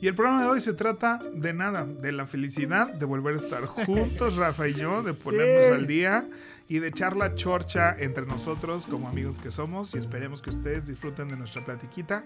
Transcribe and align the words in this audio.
Y 0.00 0.08
el 0.08 0.14
programa 0.14 0.42
de 0.42 0.48
hoy 0.48 0.60
se 0.60 0.74
trata 0.74 1.18
de 1.32 1.54
nada, 1.54 1.86
de 1.86 2.12
la 2.12 2.26
felicidad 2.26 2.92
de 2.92 3.06
volver 3.06 3.34
a 3.34 3.36
estar 3.38 3.64
juntos, 3.64 4.36
Rafa 4.36 4.68
y 4.68 4.74
yo, 4.74 5.02
de 5.02 5.14
ponernos 5.14 5.78
al 5.78 5.86
día 5.86 6.26
y 6.68 6.78
de 6.78 6.88
echar 6.88 7.16
la 7.16 7.34
chorcha 7.34 7.94
entre 7.98 8.24
nosotros 8.26 8.86
como 8.86 9.08
amigos 9.08 9.38
que 9.38 9.50
somos 9.50 9.94
y 9.94 9.98
esperemos 9.98 10.40
que 10.40 10.50
ustedes 10.50 10.86
disfruten 10.86 11.28
de 11.28 11.36
nuestra 11.36 11.64
platiquita 11.64 12.24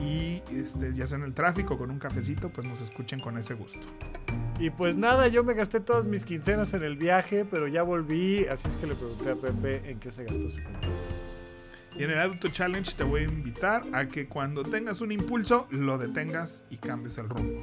y 0.00 0.42
este, 0.54 0.94
ya 0.94 1.06
sea 1.06 1.18
en 1.18 1.24
el 1.24 1.34
tráfico 1.34 1.76
con 1.76 1.90
un 1.90 1.98
cafecito, 1.98 2.50
pues 2.50 2.66
nos 2.66 2.80
escuchen 2.80 3.18
con 3.20 3.36
ese 3.36 3.54
gusto. 3.54 3.86
Y 4.58 4.70
pues 4.70 4.96
nada, 4.96 5.28
yo 5.28 5.42
me 5.42 5.54
gasté 5.54 5.80
todas 5.80 6.06
mis 6.06 6.24
quincenas 6.24 6.74
en 6.74 6.82
el 6.82 6.96
viaje, 6.96 7.44
pero 7.44 7.66
ya 7.66 7.82
volví, 7.82 8.46
así 8.46 8.68
es 8.68 8.76
que 8.76 8.86
le 8.86 8.94
pregunté 8.94 9.30
a 9.30 9.36
Pepe 9.36 9.90
en 9.90 9.98
qué 9.98 10.10
se 10.10 10.24
gastó 10.24 10.50
su 10.50 10.56
quincena. 10.56 11.29
Y 11.96 12.04
en 12.04 12.10
el 12.10 12.20
Auto 12.20 12.48
Challenge 12.48 12.92
te 12.94 13.04
voy 13.04 13.22
a 13.22 13.24
invitar 13.24 13.82
a 13.92 14.08
que 14.08 14.28
cuando 14.28 14.62
tengas 14.62 15.00
un 15.00 15.12
impulso 15.12 15.66
lo 15.70 15.98
detengas 15.98 16.64
y 16.70 16.76
cambies 16.76 17.18
el 17.18 17.28
rumbo. 17.28 17.62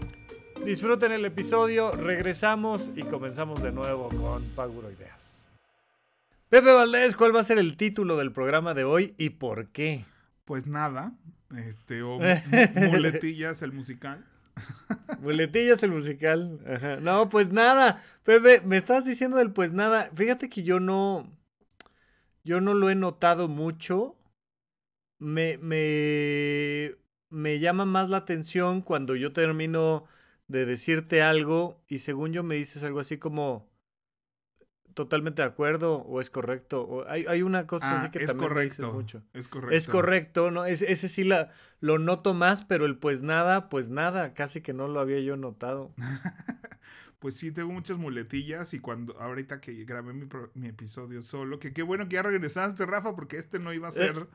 Disfruten 0.65 1.11
el 1.11 1.25
episodio, 1.25 1.91
regresamos 1.91 2.91
y 2.95 3.03
comenzamos 3.03 3.63
de 3.63 3.71
nuevo 3.71 4.09
con 4.09 4.43
Paguro 4.55 4.91
Ideas. 4.91 5.47
Pepe 6.49 6.71
Valdés, 6.71 7.15
¿cuál 7.15 7.35
va 7.35 7.39
a 7.39 7.43
ser 7.43 7.57
el 7.57 7.77
título 7.77 8.17
del 8.17 8.31
programa 8.31 8.73
de 8.73 8.83
hoy 8.83 9.13
y 9.17 9.31
por 9.31 9.69
qué? 9.69 10.05
Pues 10.45 10.67
nada, 10.67 11.13
este, 11.55 12.01
o 12.03 12.19
Muletillas 12.75 13.61
el 13.61 13.71
musical. 13.71 14.25
Muletillas 15.19 15.81
el 15.83 15.91
musical. 15.91 16.59
Ajá. 16.67 16.97
No, 16.97 17.29
pues 17.29 17.51
nada. 17.51 18.01
Pepe, 18.23 18.61
me 18.65 18.77
estás 18.77 19.05
diciendo 19.05 19.37
del 19.37 19.51
pues 19.51 19.71
nada. 19.71 20.09
Fíjate 20.13 20.49
que 20.49 20.63
yo 20.63 20.79
no. 20.79 21.31
Yo 22.43 22.61
no 22.61 22.73
lo 22.73 22.89
he 22.89 22.95
notado 22.95 23.47
mucho 23.47 24.16
me, 25.19 25.57
me, 25.59 26.95
me 27.29 27.59
llama 27.59 27.85
más 27.85 28.09
la 28.09 28.17
atención 28.17 28.81
cuando 28.81 29.15
yo 29.15 29.33
termino 29.33 30.05
de 30.47 30.65
decirte 30.65 31.21
algo 31.21 31.81
y 31.87 31.99
según 31.99 32.33
yo 32.33 32.43
me 32.43 32.55
dices 32.55 32.83
algo 32.83 32.99
así 32.99 33.17
como 33.17 33.69
totalmente 34.93 35.41
de 35.41 35.47
acuerdo 35.47 35.97
o 36.01 36.21
es 36.21 36.29
correcto. 36.29 36.81
O 36.83 37.07
hay, 37.07 37.25
hay 37.27 37.41
una 37.41 37.67
cosa 37.67 37.95
así 37.95 38.07
Ah, 38.07 38.09
que 38.11 38.19
es 38.19 38.27
también 38.27 38.53
me 38.53 38.61
dices 38.63 38.79
correcto, 38.79 38.93
mucho. 38.93 39.21
Es 39.33 39.47
correcto. 39.47 39.75
Es 39.75 39.87
correcto, 39.87 40.51
¿no? 40.51 40.65
Es, 40.65 40.81
ese 40.81 41.07
sí 41.07 41.23
la, 41.23 41.51
lo 41.81 41.99
noto 41.99 42.33
más, 42.33 42.65
pero 42.65 42.85
el 42.85 42.97
pues 42.97 43.21
nada, 43.21 43.69
pues 43.69 43.89
nada, 43.89 44.33
casi 44.33 44.61
que 44.61 44.73
no 44.73 44.87
lo 44.87 44.99
había 44.99 45.19
yo 45.19 45.37
notado. 45.37 45.91
Pues 47.19 47.35
sí, 47.35 47.51
tengo 47.51 47.71
muchas 47.73 47.97
muletillas 47.97 48.75
y 48.75 48.79
cuando 48.79 49.19
ahorita 49.19 49.59
que 49.59 49.73
grabé 49.85 50.13
mi, 50.13 50.25
pro- 50.27 50.51
mi 50.53 50.67
episodio 50.67 51.23
solo, 51.23 51.57
que 51.57 51.73
qué 51.73 51.81
bueno 51.81 52.07
que 52.07 52.13
ya 52.15 52.21
regresaste, 52.21 52.85
Rafa, 52.85 53.15
porque 53.15 53.37
este 53.37 53.57
no 53.57 53.73
iba 53.73 53.87
a 53.87 53.91
ser 53.91 54.27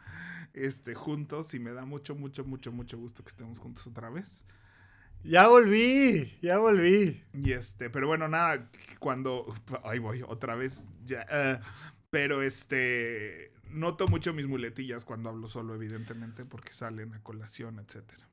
este, 0.54 0.94
juntos 0.94 1.54
y 1.54 1.58
me 1.58 1.72
da 1.72 1.84
mucho, 1.84 2.14
mucho, 2.14 2.44
mucho, 2.44 2.72
mucho 2.72 2.98
gusto 2.98 3.22
que 3.22 3.30
estemos 3.30 3.58
juntos 3.58 3.86
otra 3.86 4.10
vez. 4.10 4.46
Ya 5.24 5.46
volví, 5.48 6.38
ya 6.42 6.58
volví. 6.58 7.22
Y 7.32 7.52
este, 7.52 7.90
pero 7.90 8.08
bueno, 8.08 8.28
nada, 8.28 8.70
cuando. 8.98 9.54
Ahí 9.84 9.98
voy, 9.98 10.22
otra 10.26 10.56
vez. 10.56 10.88
Ya. 11.04 11.26
eh, 11.30 11.60
pero 12.10 12.42
este. 12.42 13.52
Noto 13.70 14.06
mucho 14.06 14.34
mis 14.34 14.46
muletillas 14.46 15.04
cuando 15.04 15.30
hablo 15.30 15.48
solo, 15.48 15.74
evidentemente, 15.74 16.44
porque 16.44 16.74
salen 16.74 17.14
a 17.14 17.22
colación, 17.22 17.78
etcétera. 17.78 18.28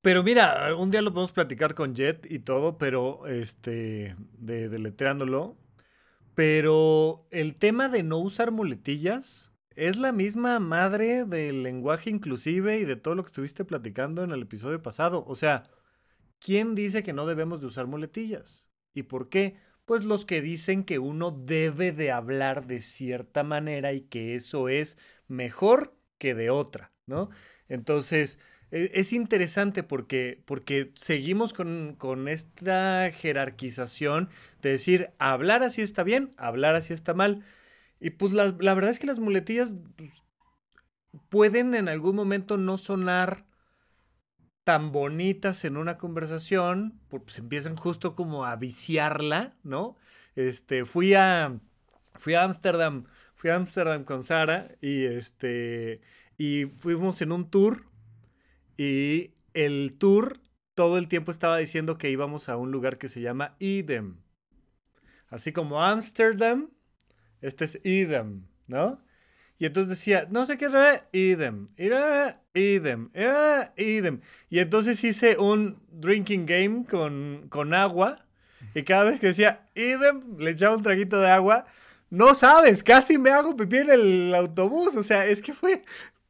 Pero 0.00 0.22
mira, 0.22 0.74
un 0.76 0.90
día 0.90 1.02
lo 1.02 1.12
podemos 1.12 1.32
platicar 1.32 1.74
con 1.74 1.94
Jet 1.94 2.30
y 2.30 2.38
todo, 2.38 2.78
pero 2.78 3.26
este, 3.26 4.16
de 4.38 4.68
deletreándolo. 4.68 5.58
Pero 6.34 7.26
el 7.30 7.56
tema 7.56 7.88
de 7.88 8.02
no 8.02 8.18
usar 8.18 8.50
muletillas 8.50 9.52
es 9.76 9.96
la 9.98 10.12
misma 10.12 10.58
madre 10.58 11.24
del 11.24 11.62
lenguaje 11.62 12.10
inclusive 12.10 12.78
y 12.78 12.84
de 12.84 12.96
todo 12.96 13.14
lo 13.14 13.24
que 13.24 13.28
estuviste 13.28 13.64
platicando 13.64 14.24
en 14.24 14.32
el 14.32 14.42
episodio 14.42 14.82
pasado. 14.82 15.24
O 15.28 15.36
sea, 15.36 15.64
¿quién 16.40 16.74
dice 16.74 17.02
que 17.02 17.12
no 17.12 17.26
debemos 17.26 17.60
de 17.60 17.66
usar 17.66 17.86
muletillas? 17.86 18.68
¿Y 18.94 19.04
por 19.04 19.28
qué? 19.28 19.56
Pues 19.84 20.04
los 20.04 20.24
que 20.26 20.42
dicen 20.42 20.84
que 20.84 20.98
uno 20.98 21.30
debe 21.30 21.92
de 21.92 22.10
hablar 22.12 22.66
de 22.66 22.80
cierta 22.82 23.42
manera 23.44 23.92
y 23.92 24.02
que 24.02 24.34
eso 24.34 24.68
es 24.68 24.98
mejor 25.28 25.96
que 26.18 26.34
de 26.34 26.50
otra, 26.50 26.92
¿no? 27.06 27.30
Entonces, 27.68 28.38
e- 28.70 28.90
es 28.94 29.12
interesante 29.12 29.82
porque, 29.82 30.42
porque 30.46 30.92
seguimos 30.96 31.52
con, 31.52 31.94
con 31.98 32.28
esta 32.28 33.10
jerarquización 33.12 34.28
de 34.62 34.70
decir, 34.72 35.10
hablar 35.18 35.62
así 35.62 35.82
está 35.82 36.02
bien, 36.02 36.34
hablar 36.36 36.74
así 36.74 36.92
está 36.92 37.14
mal. 37.14 37.44
Y 38.00 38.10
pues 38.10 38.32
la, 38.32 38.50
verdad 38.52 38.90
es 38.90 38.98
que 38.98 39.06
las 39.06 39.18
muletillas 39.18 39.74
pues, 39.96 40.22
pueden 41.28 41.74
en 41.74 41.88
algún 41.88 42.16
momento 42.16 42.56
no 42.56 42.78
sonar 42.78 43.46
tan 44.64 44.92
bonitas 44.92 45.64
en 45.64 45.76
una 45.76 45.96
conversación, 45.96 47.00
pues 47.08 47.38
empiezan 47.38 47.76
justo 47.76 48.14
como 48.14 48.44
a 48.44 48.56
viciarla, 48.56 49.56
¿no? 49.62 49.96
Este, 50.34 50.84
fui 50.84 51.14
a, 51.14 51.60
fui 52.16 52.34
a 52.34 52.42
Ámsterdam, 52.42 53.04
fui 53.34 53.50
a 53.50 53.54
Ámsterdam 53.54 54.04
con 54.04 54.24
Sara 54.24 54.74
y 54.80 55.04
este, 55.04 56.00
y 56.36 56.66
fuimos 56.66 57.22
en 57.22 57.32
un 57.32 57.48
tour 57.48 57.84
y 58.76 59.34
el 59.54 59.96
tour 59.98 60.40
todo 60.74 60.98
el 60.98 61.08
tiempo 61.08 61.30
estaba 61.30 61.56
diciendo 61.56 61.96
que 61.96 62.10
íbamos 62.10 62.48
a 62.48 62.56
un 62.56 62.70
lugar 62.70 62.98
que 62.98 63.08
se 63.08 63.22
llama 63.22 63.56
Edem. 63.60 64.18
Así 65.28 65.52
como 65.52 65.82
Ámsterdam, 65.82 66.70
este 67.42 67.64
es 67.64 67.80
Edem, 67.84 68.42
¿no? 68.68 69.00
Y 69.58 69.64
entonces 69.66 69.88
decía, 69.88 70.26
no 70.30 70.44
sé 70.44 70.58
qué 70.58 70.66
era 70.66 71.08
Edem, 71.12 71.68
era 71.76 72.42
Edem, 72.52 73.08
era 73.14 73.72
Edem. 73.76 74.20
Y 74.50 74.58
entonces 74.58 75.02
hice 75.02 75.38
un 75.38 75.80
drinking 75.90 76.44
game 76.44 76.84
con, 76.84 77.46
con 77.48 77.72
agua. 77.72 78.18
Y 78.74 78.82
cada 78.82 79.04
vez 79.04 79.18
que 79.20 79.28
decía 79.28 79.66
Edem, 79.74 80.36
le 80.38 80.50
echaba 80.50 80.76
un 80.76 80.82
traguito 80.82 81.18
de 81.20 81.30
agua. 81.30 81.64
No 82.10 82.34
sabes, 82.34 82.82
casi 82.82 83.16
me 83.16 83.30
hago 83.30 83.56
pipí 83.56 83.78
en 83.78 83.90
el 83.90 84.34
autobús. 84.34 84.94
O 84.96 85.02
sea, 85.02 85.24
es 85.24 85.40
que 85.40 85.54
fue 85.54 85.82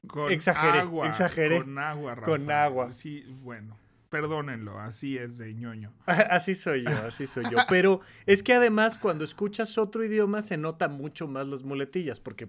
Con 0.06 0.31
Exageré, 0.31 0.81
agua. 0.81 1.09
exageré. 1.09 1.59
Con 1.62 1.78
agua, 1.78 2.15
Rafa. 2.15 2.27
Con 2.27 2.50
agua. 2.50 2.93
Sí, 2.93 3.25
bueno. 3.43 3.77
Perdónenlo, 4.16 4.78
así 4.78 5.19
es 5.19 5.37
de 5.37 5.53
ñoño. 5.53 5.93
Así 6.06 6.54
soy 6.54 6.84
yo, 6.84 6.91
así 7.06 7.27
soy 7.27 7.44
yo. 7.50 7.59
Pero 7.69 8.00
es 8.25 8.43
que 8.43 8.54
además 8.54 8.97
cuando 8.97 9.25
escuchas 9.25 9.77
otro 9.77 10.03
idioma 10.03 10.41
se 10.41 10.56
nota 10.56 10.88
mucho 10.88 11.28
más 11.28 11.49
las 11.49 11.65
muletillas, 11.65 12.19
porque 12.19 12.49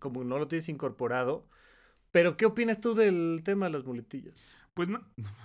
como 0.00 0.24
no 0.24 0.36
lo 0.40 0.48
tienes 0.48 0.68
incorporado. 0.68 1.46
Pero 2.10 2.36
¿qué 2.36 2.44
opinas 2.44 2.80
tú 2.80 2.96
del 2.96 3.42
tema 3.44 3.66
de 3.66 3.72
las 3.72 3.84
muletillas? 3.84 4.56
Pues 4.74 4.88
no. 4.88 5.00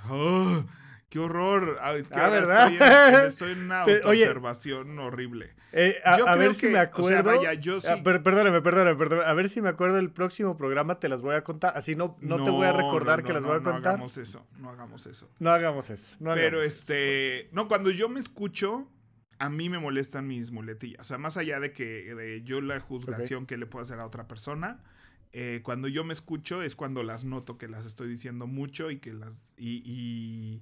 ¡Oh! 0.09 0.63
¡Qué 1.15 1.19
horror! 1.21 1.77
Ah, 1.81 1.93
es 1.93 2.09
que 2.09 2.19
Ah, 2.19 2.29
¿verdad? 2.29 2.69
Estoy, 2.73 2.81
en, 2.87 3.25
estoy 3.27 3.51
en 3.53 3.59
una 3.61 3.85
oye. 3.85 3.95
autoobservación 4.25 4.99
horrible. 4.99 5.53
Eh, 5.71 5.95
a, 6.03 6.35
ver 6.35 6.53
si 6.53 6.65
me 6.65 6.71
o 6.73 6.75
sea, 6.75 6.81
acuerdo. 6.81 7.37
vaya, 7.37 7.53
yo 7.53 7.79
sí- 7.79 7.87
Ah, 7.89 8.03
per- 8.03 8.21
perdóname, 8.21 8.61
perdóname, 8.61 8.97
perdóname. 8.97 9.25
A 9.29 9.33
ver 9.33 9.47
si 9.47 9.61
me 9.61 9.69
acuerdo 9.69 9.95
del 9.95 10.11
próximo 10.11 10.57
programa, 10.57 10.99
te 10.99 11.07
las 11.07 11.21
voy 11.21 11.35
a 11.35 11.43
contar. 11.45 11.71
Así 11.77 11.95
no, 11.95 12.17
no, 12.19 12.43
te 12.43 12.49
voy 12.49 12.65
a 12.67 12.73
recordar 12.73 13.19
no, 13.21 13.25
que 13.27 13.31
las 13.31 13.45
voy 13.45 13.55
a 13.55 13.59
no 13.59 13.63
contar. 13.71 13.93
hagamos 13.93 14.17
eso, 14.17 14.45
no 14.59 14.69
hagamos 14.71 15.05
eso. 15.05 15.29
No 15.39 15.51
hagamos 15.51 15.89
eso. 15.89 16.15
no 16.19 16.33
Pero 16.33 16.57
hagamos 16.57 16.65
eso, 16.65 16.81
este, 16.93 17.47
no, 17.53 17.69
cuando 17.69 17.91
yo 17.91 18.09
me 18.09 18.19
escucho, 18.19 18.91
a 19.39 19.49
mí 19.49 19.69
me 19.69 19.79
molestan 19.79 20.27
mis 20.27 20.51
muletillas. 20.51 20.99
O 20.99 21.03
sea, 21.05 21.17
más 21.17 21.37
allá 21.37 21.61
de 21.61 21.71
que 21.71 22.13
de 22.13 22.43
yo 22.43 22.59
la 22.59 22.81
juzgación 22.81 23.45
que 23.45 23.55
le 23.55 23.65
puedo 23.67 23.83
hacer 23.83 23.99
a 24.01 24.05
otra 24.05 24.27
persona, 24.27 24.83
eh, 25.31 25.61
cuando 25.63 25.87
yo 25.89 26.03
me 26.05 26.11
escucho 26.13 26.61
es 26.61 26.75
cuando 26.75 27.03
las 27.03 27.23
noto 27.25 27.57
que 27.57 27.67
las 27.69 27.85
estoy 27.85 28.07
diciendo 28.09 28.47
mucho 28.47 28.91
y 28.91 28.99
que 28.99 29.11
las 29.13 29.53
y, 29.57 29.81
y, 29.85 30.61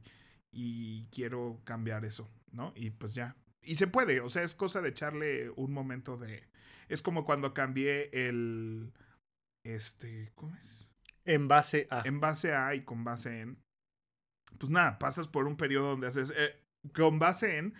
y 0.53 1.05
quiero 1.11 1.59
cambiar 1.65 2.05
eso, 2.05 2.29
¿no? 2.51 2.71
Y 2.75 2.91
pues 2.91 3.13
ya. 3.15 3.35
Y 3.61 3.75
se 3.75 3.87
puede, 3.87 4.19
o 4.21 4.29
sea, 4.29 4.43
es 4.43 4.55
cosa 4.55 4.81
de 4.81 4.89
echarle 4.89 5.49
un 5.55 5.71
momento 5.73 6.17
de. 6.17 6.47
Es 6.89 7.01
como 7.01 7.25
cuando 7.25 7.53
cambié 7.53 8.09
el. 8.13 8.91
Este, 9.65 10.31
¿cómo 10.35 10.55
es? 10.55 10.93
En 11.25 11.47
base 11.47 11.87
a. 11.89 12.01
en 12.05 12.19
base 12.19 12.53
a 12.53 12.75
y 12.75 12.83
con 12.83 13.03
base 13.05 13.39
en, 13.41 13.57
pues 14.59 14.69
nada, 14.69 14.99
pasas 14.99 15.27
por 15.29 15.47
un 15.47 15.55
periodo 15.55 15.91
donde 15.91 16.07
haces 16.07 16.33
eh, 16.35 16.59
con 16.93 17.17
base 17.17 17.57
en 17.57 17.73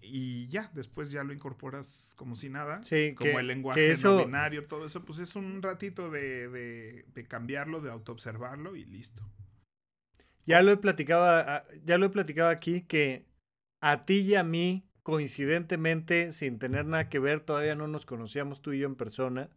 y 0.00 0.48
ya, 0.48 0.70
después 0.74 1.10
ya 1.12 1.22
lo 1.24 1.32
incorporas 1.32 2.14
como 2.16 2.34
si 2.34 2.48
nada. 2.48 2.82
Sí, 2.82 3.14
Como 3.16 3.30
que- 3.30 3.36
el 3.36 3.46
lenguaje 3.46 3.80
que 3.80 3.90
eso- 3.92 4.16
no 4.18 4.24
binario, 4.26 4.66
todo 4.66 4.84
eso, 4.86 5.04
pues 5.04 5.20
es 5.20 5.36
un 5.36 5.62
ratito 5.62 6.10
de, 6.10 6.48
de, 6.48 7.04
de 7.14 7.26
cambiarlo, 7.26 7.80
de 7.80 7.90
autoobservarlo 7.92 8.74
y 8.74 8.84
listo. 8.84 9.22
Ya 10.48 10.62
lo 10.62 10.72
he 10.72 10.78
platicado, 10.78 11.62
ya 11.84 11.98
lo 11.98 12.06
he 12.06 12.08
platicado 12.08 12.48
aquí 12.48 12.80
que 12.80 13.26
a 13.82 14.06
ti 14.06 14.20
y 14.20 14.34
a 14.34 14.42
mí 14.42 14.88
coincidentemente, 15.02 16.32
sin 16.32 16.58
tener 16.58 16.86
nada 16.86 17.10
que 17.10 17.18
ver, 17.18 17.40
todavía 17.40 17.74
no 17.74 17.86
nos 17.86 18.06
conocíamos 18.06 18.62
tú 18.62 18.72
y 18.72 18.78
yo 18.78 18.86
en 18.86 18.94
persona, 18.94 19.50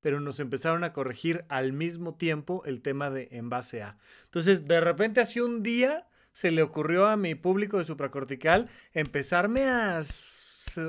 pero 0.00 0.20
nos 0.20 0.38
empezaron 0.38 0.84
a 0.84 0.92
corregir 0.92 1.44
al 1.48 1.72
mismo 1.72 2.14
tiempo 2.14 2.62
el 2.66 2.82
tema 2.82 3.10
de 3.10 3.26
en 3.32 3.50
base 3.50 3.82
a. 3.82 3.98
Entonces, 4.26 4.68
de 4.68 4.80
repente, 4.80 5.20
hace 5.20 5.42
un 5.42 5.64
día 5.64 6.06
se 6.32 6.52
le 6.52 6.62
ocurrió 6.62 7.06
a 7.06 7.16
mi 7.16 7.34
público 7.34 7.78
de 7.78 7.84
supracortical 7.84 8.68
empezarme 8.92 9.64
a 9.64 10.02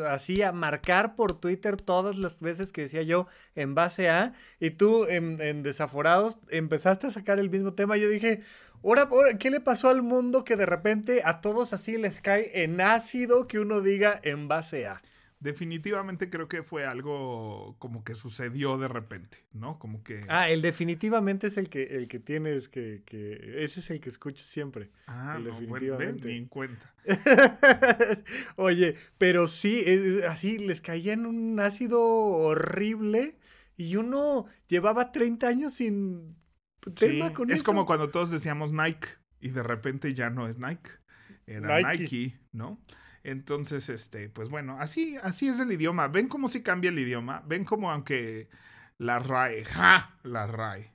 así 0.07 0.41
a 0.41 0.51
marcar 0.51 1.15
por 1.15 1.39
Twitter 1.39 1.77
todas 1.77 2.17
las 2.17 2.39
veces 2.39 2.71
que 2.71 2.81
decía 2.81 3.01
yo 3.03 3.27
en 3.55 3.75
base 3.75 4.09
a, 4.09 4.33
y 4.59 4.71
tú 4.71 5.05
en, 5.05 5.63
Desaforados 5.63 6.37
empezaste 6.49 7.07
a 7.07 7.11
sacar 7.11 7.39
el 7.39 7.49
mismo 7.49 7.73
tema. 7.73 7.97
Yo 7.97 8.09
dije, 8.09 8.41
ahora, 8.83 9.09
¿qué 9.39 9.49
le 9.49 9.59
pasó 9.59 9.89
al 9.89 10.01
mundo 10.01 10.43
que 10.43 10.55
de 10.55 10.65
repente 10.65 11.21
a 11.25 11.41
todos 11.41 11.73
así 11.73 11.97
les 11.97 12.19
cae 12.19 12.63
en 12.63 12.81
ácido 12.81 13.47
que 13.47 13.59
uno 13.59 13.81
diga 13.81 14.19
en 14.23 14.47
base 14.47 14.87
a? 14.87 15.01
Definitivamente 15.39 16.29
creo 16.29 16.47
que 16.47 16.63
fue 16.63 16.85
algo 16.85 17.75
como 17.79 18.03
que 18.03 18.15
sucedió 18.15 18.77
de 18.77 18.87
repente, 18.87 19.45
¿no? 19.53 19.79
Como 19.79 20.03
que... 20.03 20.21
Ah, 20.27 20.49
el 20.49 20.61
definitivamente 20.61 21.47
es 21.47 21.57
el 21.57 21.69
que, 21.69 21.83
el 21.97 22.07
que 22.07 22.19
tienes 22.19 22.67
que, 22.67 23.03
que... 23.05 23.63
Ese 23.63 23.79
es 23.79 23.89
el 23.89 24.01
que 24.01 24.09
escuchas 24.09 24.45
siempre. 24.45 24.91
Ah, 25.07 25.35
el 25.37 25.45
definitivamente. 25.45 26.27
ni 26.27 26.37
en 26.37 26.47
cuenta. 26.47 26.93
Oye, 28.57 28.95
pero 29.17 29.47
sí, 29.47 29.85
así 30.27 30.57
les 30.59 30.81
caía 30.81 31.13
en 31.13 31.25
un 31.25 31.59
ácido 31.59 32.01
horrible 32.01 33.37
y 33.77 33.95
uno 33.95 34.45
llevaba 34.67 35.11
30 35.11 35.47
años 35.47 35.73
sin 35.73 36.35
tema 36.95 37.33
con 37.33 37.49
es 37.49 37.63
como 37.63 37.85
cuando 37.85 38.09
todos 38.09 38.29
decíamos 38.29 38.71
Nike 38.71 39.07
y 39.39 39.49
de 39.49 39.63
repente 39.63 40.13
ya 40.13 40.29
no 40.29 40.47
es 40.47 40.57
Nike. 40.57 40.89
Era 41.47 41.81
Nike 41.81 42.37
¿no? 42.51 42.79
Entonces, 43.23 43.89
este, 43.89 44.29
pues 44.29 44.49
bueno, 44.49 44.77
así, 44.79 45.17
así 45.21 45.47
es 45.47 45.59
el 45.59 45.71
idioma. 45.71 46.07
Ven 46.07 46.27
cómo 46.27 46.47
si 46.47 46.61
cambia 46.61 46.89
el 46.89 46.99
idioma. 46.99 47.43
Ven 47.45 47.65
cómo 47.65 47.91
aunque 47.91 48.49
la 48.97 49.19
RAE, 49.19 49.65
¡ja! 49.65 50.17
La 50.23 50.47
RAE. 50.47 50.93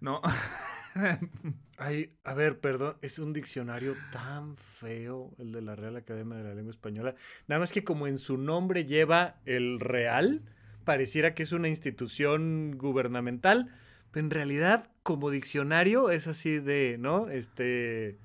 ¿No? 0.00 0.20
Ay, 1.76 2.16
a 2.22 2.34
ver, 2.34 2.60
perdón, 2.60 2.96
es 3.02 3.18
un 3.18 3.32
diccionario 3.32 3.96
tan 4.12 4.56
feo 4.56 5.34
el 5.38 5.50
de 5.50 5.60
la 5.60 5.74
Real 5.74 5.96
Academia 5.96 6.38
de 6.38 6.44
la 6.44 6.54
Lengua 6.54 6.70
Española. 6.70 7.16
Nada 7.48 7.60
más 7.60 7.72
que 7.72 7.82
como 7.82 8.06
en 8.06 8.18
su 8.18 8.38
nombre 8.38 8.84
lleva 8.84 9.40
el 9.44 9.80
real, 9.80 10.42
pareciera 10.84 11.34
que 11.34 11.42
es 11.42 11.52
una 11.52 11.68
institución 11.68 12.78
gubernamental, 12.78 13.74
pero 14.12 14.24
en 14.24 14.30
realidad 14.30 14.90
como 15.02 15.30
diccionario 15.30 16.10
es 16.10 16.28
así 16.28 16.60
de, 16.60 16.96
¿no? 16.98 17.28
Este 17.28 18.18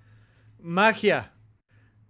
magia, 0.61 1.33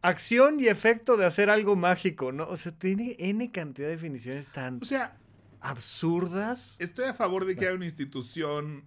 acción 0.01 0.59
y 0.59 0.67
efecto 0.67 1.17
de 1.17 1.25
hacer 1.25 1.49
algo 1.49 1.75
mágico, 1.75 2.31
¿no? 2.31 2.47
O 2.47 2.57
sea, 2.57 2.71
tiene 2.71 3.15
N 3.19 3.51
cantidad 3.51 3.87
de 3.87 3.95
definiciones 3.95 4.47
tan 4.51 4.79
o 4.81 4.85
sea, 4.85 5.17
absurdas. 5.61 6.77
Estoy 6.79 7.05
a 7.05 7.13
favor 7.13 7.45
de 7.45 7.55
que 7.55 7.65
haya 7.65 7.75
una 7.75 7.85
institución 7.85 8.85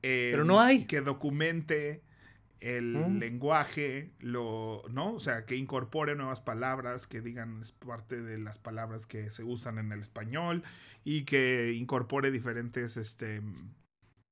Pero 0.00 0.44
no 0.44 0.60
hay. 0.60 0.84
que 0.84 1.00
documente 1.00 2.02
el 2.60 2.96
mm. 2.96 3.18
lenguaje, 3.18 4.12
lo, 4.18 4.82
¿no? 4.90 5.14
O 5.14 5.20
sea, 5.20 5.44
que 5.44 5.56
incorpore 5.56 6.14
nuevas 6.14 6.40
palabras, 6.40 7.06
que 7.06 7.20
digan 7.20 7.60
es 7.60 7.72
parte 7.72 8.22
de 8.22 8.38
las 8.38 8.58
palabras 8.58 9.06
que 9.06 9.30
se 9.30 9.44
usan 9.44 9.78
en 9.78 9.92
el 9.92 10.00
español 10.00 10.62
y 11.04 11.24
que 11.24 11.74
incorpore 11.74 12.30
diferentes, 12.30 12.96
este, 12.96 13.42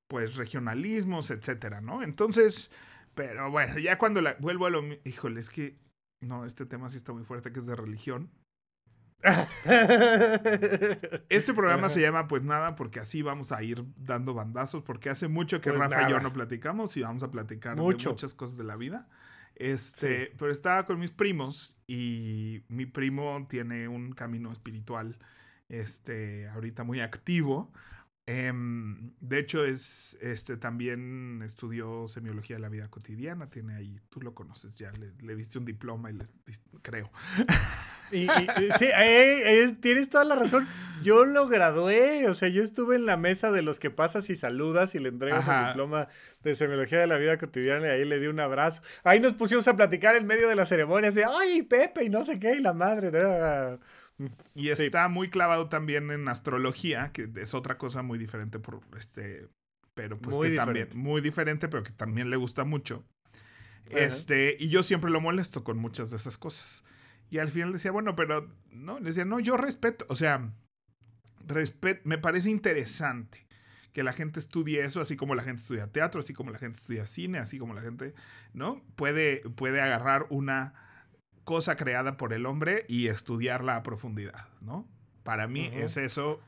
pues, 0.09 0.37
regionalismos, 0.37 1.31
etcétera, 1.31 1.81
¿no? 1.81 2.03
Entonces, 2.03 2.71
pero 3.15 3.51
bueno, 3.51 3.79
ya 3.79 3.99
cuando 3.99 4.23
la 4.23 4.37
vuelvo 4.41 4.67
a 4.67 4.71
lo, 4.71 4.83
híjole, 5.05 5.41
es 5.41 5.51
que 5.51 5.77
no, 6.25 6.45
este 6.45 6.67
tema 6.67 6.89
sí 6.89 6.97
está 6.97 7.13
muy 7.13 7.25
fuerte, 7.25 7.53
que 7.53 7.61
es 7.61 7.67
de 7.67 7.77
religión. 7.77 8.31
Este 11.29 11.55
programa 11.55 11.89
se 11.89 12.01
llama 12.01 12.29
Pues 12.29 12.43
nada, 12.43 12.77
porque 12.77 13.01
así 13.01 13.23
vamos 13.23 13.53
a 13.53 13.63
ir 13.63 13.85
dando 13.97 14.35
bandazos, 14.35 14.83
porque 14.83 15.11
hace 15.11 15.29
mucho 15.29 15.61
que 15.61 15.71
pues 15.71 15.81
Rafa 15.81 16.09
y 16.09 16.11
yo 16.11 16.21
no 16.21 16.33
platicamos 16.33 16.97
y 16.97 17.03
vamos 17.03 17.23
a 17.23 17.31
platicar 17.31 17.77
de 17.77 17.83
muchas 17.83 18.35
cosas 18.35 18.57
de 18.57 18.65
la 18.65 18.77
vida. 18.77 19.09
Este, 19.57 20.33
pero 20.37 20.51
estaba 20.51 20.85
con 20.85 20.99
mis 20.99 21.13
primos 21.13 21.77
y 21.87 22.65
mi 22.69 22.87
primo 22.87 23.47
tiene 23.49 23.87
un 23.89 24.13
camino 24.13 24.51
espiritual 24.51 25.17
este, 25.69 26.49
ahorita 26.49 26.85
muy 26.85 27.01
activo. 27.01 27.73
Em, 28.27 29.13
de 29.21 29.39
hecho, 29.39 29.67
es 29.67 30.17
este 30.23 30.57
también 30.57 31.43
estudió 31.45 32.09
semiología 32.09 32.57
de 32.57 32.63
la 32.63 32.71
vida 32.71 32.89
cotidiana. 32.89 33.51
Tiene 33.51 33.75
ahí, 33.75 34.01
tú 34.09 34.23
lo 34.23 34.35
conoces 34.35 34.75
ya, 34.75 34.91
le, 35.21 35.37
diste 35.37 35.59
un 35.59 35.67
diploma 35.67 36.11
y 36.11 36.15
le 36.15 36.25
creo. 36.83 37.11
Y, 38.13 38.29
sí, 38.79 38.87
tienes 39.81 40.09
toda 40.09 40.25
la 40.25 40.37
razón. 40.37 40.69
Yo 41.03 41.25
lo 41.25 41.49
gradué, 41.49 42.29
o 42.29 42.35
sea, 42.35 42.49
yo 42.49 42.63
estuve 42.63 42.97
en 42.97 43.07
la 43.07 43.17
mesa 43.17 43.51
de 43.51 43.63
los 43.63 43.81
que 43.81 43.91
pasas 43.91 44.31
y 44.31 44.37
saludas 44.37 44.95
y 44.95 45.01
le 45.01 45.09
entregas 45.09 45.49
el 45.49 45.69
diploma 45.69 46.09
de 46.43 46.55
semiología 46.55 46.99
de 46.99 47.07
la 47.07 47.17
vida 47.17 47.39
cotidiana 47.39 47.89
y 47.89 47.91
ahí 47.91 48.05
le 48.05 48.21
di 48.21 48.27
un 48.27 48.41
abrazo. 48.41 48.83
Ahí 49.03 49.21
nos 49.21 49.33
pusimos 49.33 49.67
a 49.69 49.75
platicar 49.77 50.15
en 50.17 50.27
medio 50.27 50.49
de 50.49 50.55
la 50.55 50.65
ceremonia, 50.65 51.09
así, 51.09 51.21
ay, 51.27 51.63
Pepe, 51.63 52.05
y 52.05 52.09
no 52.09 52.25
sé 52.25 52.39
qué, 52.39 52.57
y 52.57 52.61
la 52.61 52.73
madre. 52.73 53.11
Y 54.55 54.69
está 54.69 55.09
muy 55.09 55.29
clavado 55.29 55.69
también 55.69 56.11
en 56.11 56.29
astrología, 56.29 57.11
que 57.13 57.29
es 57.37 57.55
otra 57.55 57.79
cosa 57.79 58.03
muy 58.03 58.19
diferente 58.19 58.59
por 58.59 58.81
este, 58.97 59.49
pero 59.95 60.19
pues 60.19 60.37
que 60.39 60.57
también 60.57 60.89
muy 60.95 61.21
diferente, 61.21 61.69
pero 61.69 61.83
que 61.83 61.93
también 61.93 62.31
le 62.31 62.37
gusta 62.37 62.65
mucho. 62.65 63.05
Este, 63.91 64.57
y 64.59 64.69
yo 64.69 64.83
siempre 64.83 65.11
lo 65.11 65.21
molesto 65.21 65.63
con 65.63 65.79
muchas 65.79 66.11
de 66.11 66.17
esas 66.17 66.39
cosas. 66.39 66.85
Y 67.31 67.39
al 67.39 67.49
final 67.49 67.73
decía, 67.73 67.91
bueno, 67.91 68.17
pero 68.17 68.51
no, 68.71 68.99
le 68.99 69.07
decía, 69.07 69.25
no, 69.25 69.41
yo 69.41 69.57
respeto, 69.57 70.07
o 70.09 70.17
sea, 70.17 70.53
respeto, 71.47 72.01
me 72.05 72.19
parece 72.19 72.51
interesante 72.51 73.47
que 73.93 74.03
la 74.03 74.13
gente 74.13 74.41
estudie 74.41 74.83
eso, 74.83 75.01
así 75.01 75.17
como 75.17 75.35
la 75.35 75.43
gente 75.43 75.63
estudia 75.63 75.87
teatro, 75.87 76.21
así 76.21 76.35
como 76.35 76.51
la 76.51 76.59
gente 76.59 76.79
estudia 76.79 77.07
cine, 77.07 77.39
así 77.39 77.59
como 77.59 77.75
la 77.75 77.83
gente, 77.83 78.15
¿no? 78.53 78.83
Puede, 78.97 79.39
puede 79.51 79.81
agarrar 79.81 80.27
una 80.31 80.75
cosa 81.45 81.77
creada 81.77 82.17
por 82.17 82.33
el 82.33 82.47
hombre 82.47 82.85
y 82.89 83.07
estudiarla 83.07 83.77
a 83.77 83.83
profundidad, 83.83 84.49
¿no? 84.61 84.89
Para 85.23 85.47
mí 85.47 85.71
es 85.73 85.97
eso 85.97 86.41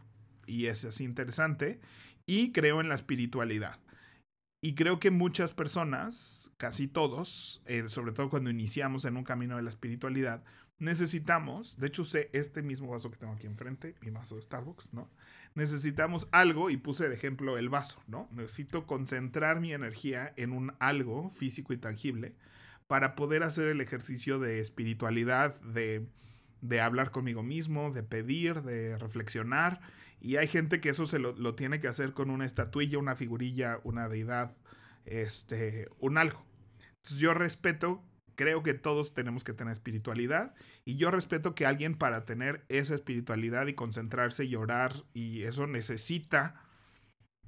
y 0.47 0.67
es 0.67 0.85
así 0.85 1.05
interesante. 1.05 1.81
Y 2.27 2.53
creo 2.53 2.81
en 2.81 2.89
la 2.89 2.95
espiritualidad. 2.95 3.79
Y 4.61 4.75
creo 4.75 4.99
que 4.99 5.11
muchas 5.11 5.53
personas, 5.53 6.51
casi 6.57 6.89
todos, 6.89 7.63
eh, 7.67 7.89
sobre 7.89 8.13
todo 8.13 8.31
cuando 8.31 8.51
iniciamos 8.51 9.05
en 9.05 9.17
un 9.17 9.25
camino 9.25 9.57
de 9.57 9.63
la 9.63 9.71
espiritualidad, 9.71 10.43
necesitamos, 10.79 11.79
de 11.79 11.87
hecho 11.87 12.03
usé 12.03 12.31
este 12.33 12.63
mismo 12.63 12.89
vaso 12.89 13.11
que 13.11 13.17
tengo 13.17 13.35
aquí 13.35 13.47
enfrente, 13.47 13.95
mi 14.01 14.11
vaso 14.11 14.35
de 14.35 14.43
Starbucks, 14.43 14.93
¿no? 14.93 15.09
Necesitamos 15.55 16.27
algo, 16.33 16.69
y 16.69 16.77
puse 16.77 17.09
de 17.09 17.15
ejemplo 17.15 17.59
el 17.59 17.69
vaso, 17.69 18.03
¿no? 18.09 18.29
Necesito 18.33 18.87
concentrar 18.87 19.61
mi 19.61 19.73
energía 19.73 20.33
en 20.37 20.53
un 20.53 20.75
algo 20.81 21.31
físico 21.31 21.73
y 21.73 21.79
tangible 21.79 22.35
para 22.87 23.15
poder 23.15 23.43
hacer 23.43 23.69
el 23.69 23.81
ejercicio 23.81 24.39
de 24.39 24.61
espiritualidad, 24.61 25.61
de, 25.61 26.07
de 26.61 26.81
hablar 26.81 27.11
conmigo 27.11 27.43
mismo, 27.43 27.91
de 27.91 28.03
pedir, 28.03 28.63
de 28.63 28.99
reflexionar. 28.99 29.81
Y 30.21 30.37
hay 30.37 30.47
gente 30.47 30.81
que 30.81 30.91
eso 30.91 31.07
se 31.07 31.19
lo, 31.19 31.35
lo, 31.37 31.55
tiene 31.55 31.81
que 31.81 31.89
hacer 31.89 32.13
con 32.13 32.31
una 32.31 32.47
estatuilla, 32.47 32.99
una 32.99 33.17
figurilla, 33.17 33.81
una 33.85 34.09
deidad, 34.09 34.57
este, 35.05 35.89
un 35.99 36.19
algo. 36.19 36.45
Entonces 36.97 37.19
yo 37.19 37.35
respeto, 37.35 38.03
creo 38.35 38.63
que 38.63 38.75
todos 38.75 39.15
tenemos 39.15 39.45
que 39.45 39.53
tener 39.53 39.73
espiritualidad 39.73 40.55
y 40.85 40.97
yo 40.97 41.11
respeto 41.11 41.55
que 41.55 41.67
alguien 41.67 41.97
para 41.97 42.25
tener 42.25 42.65
esa 42.69 42.95
espiritualidad 42.95 43.67
y 43.67 43.75
concentrarse 43.75 44.45
y 44.45 44.55
orar 44.57 44.93
y 45.13 45.43
eso 45.43 45.67
necesita 45.67 46.63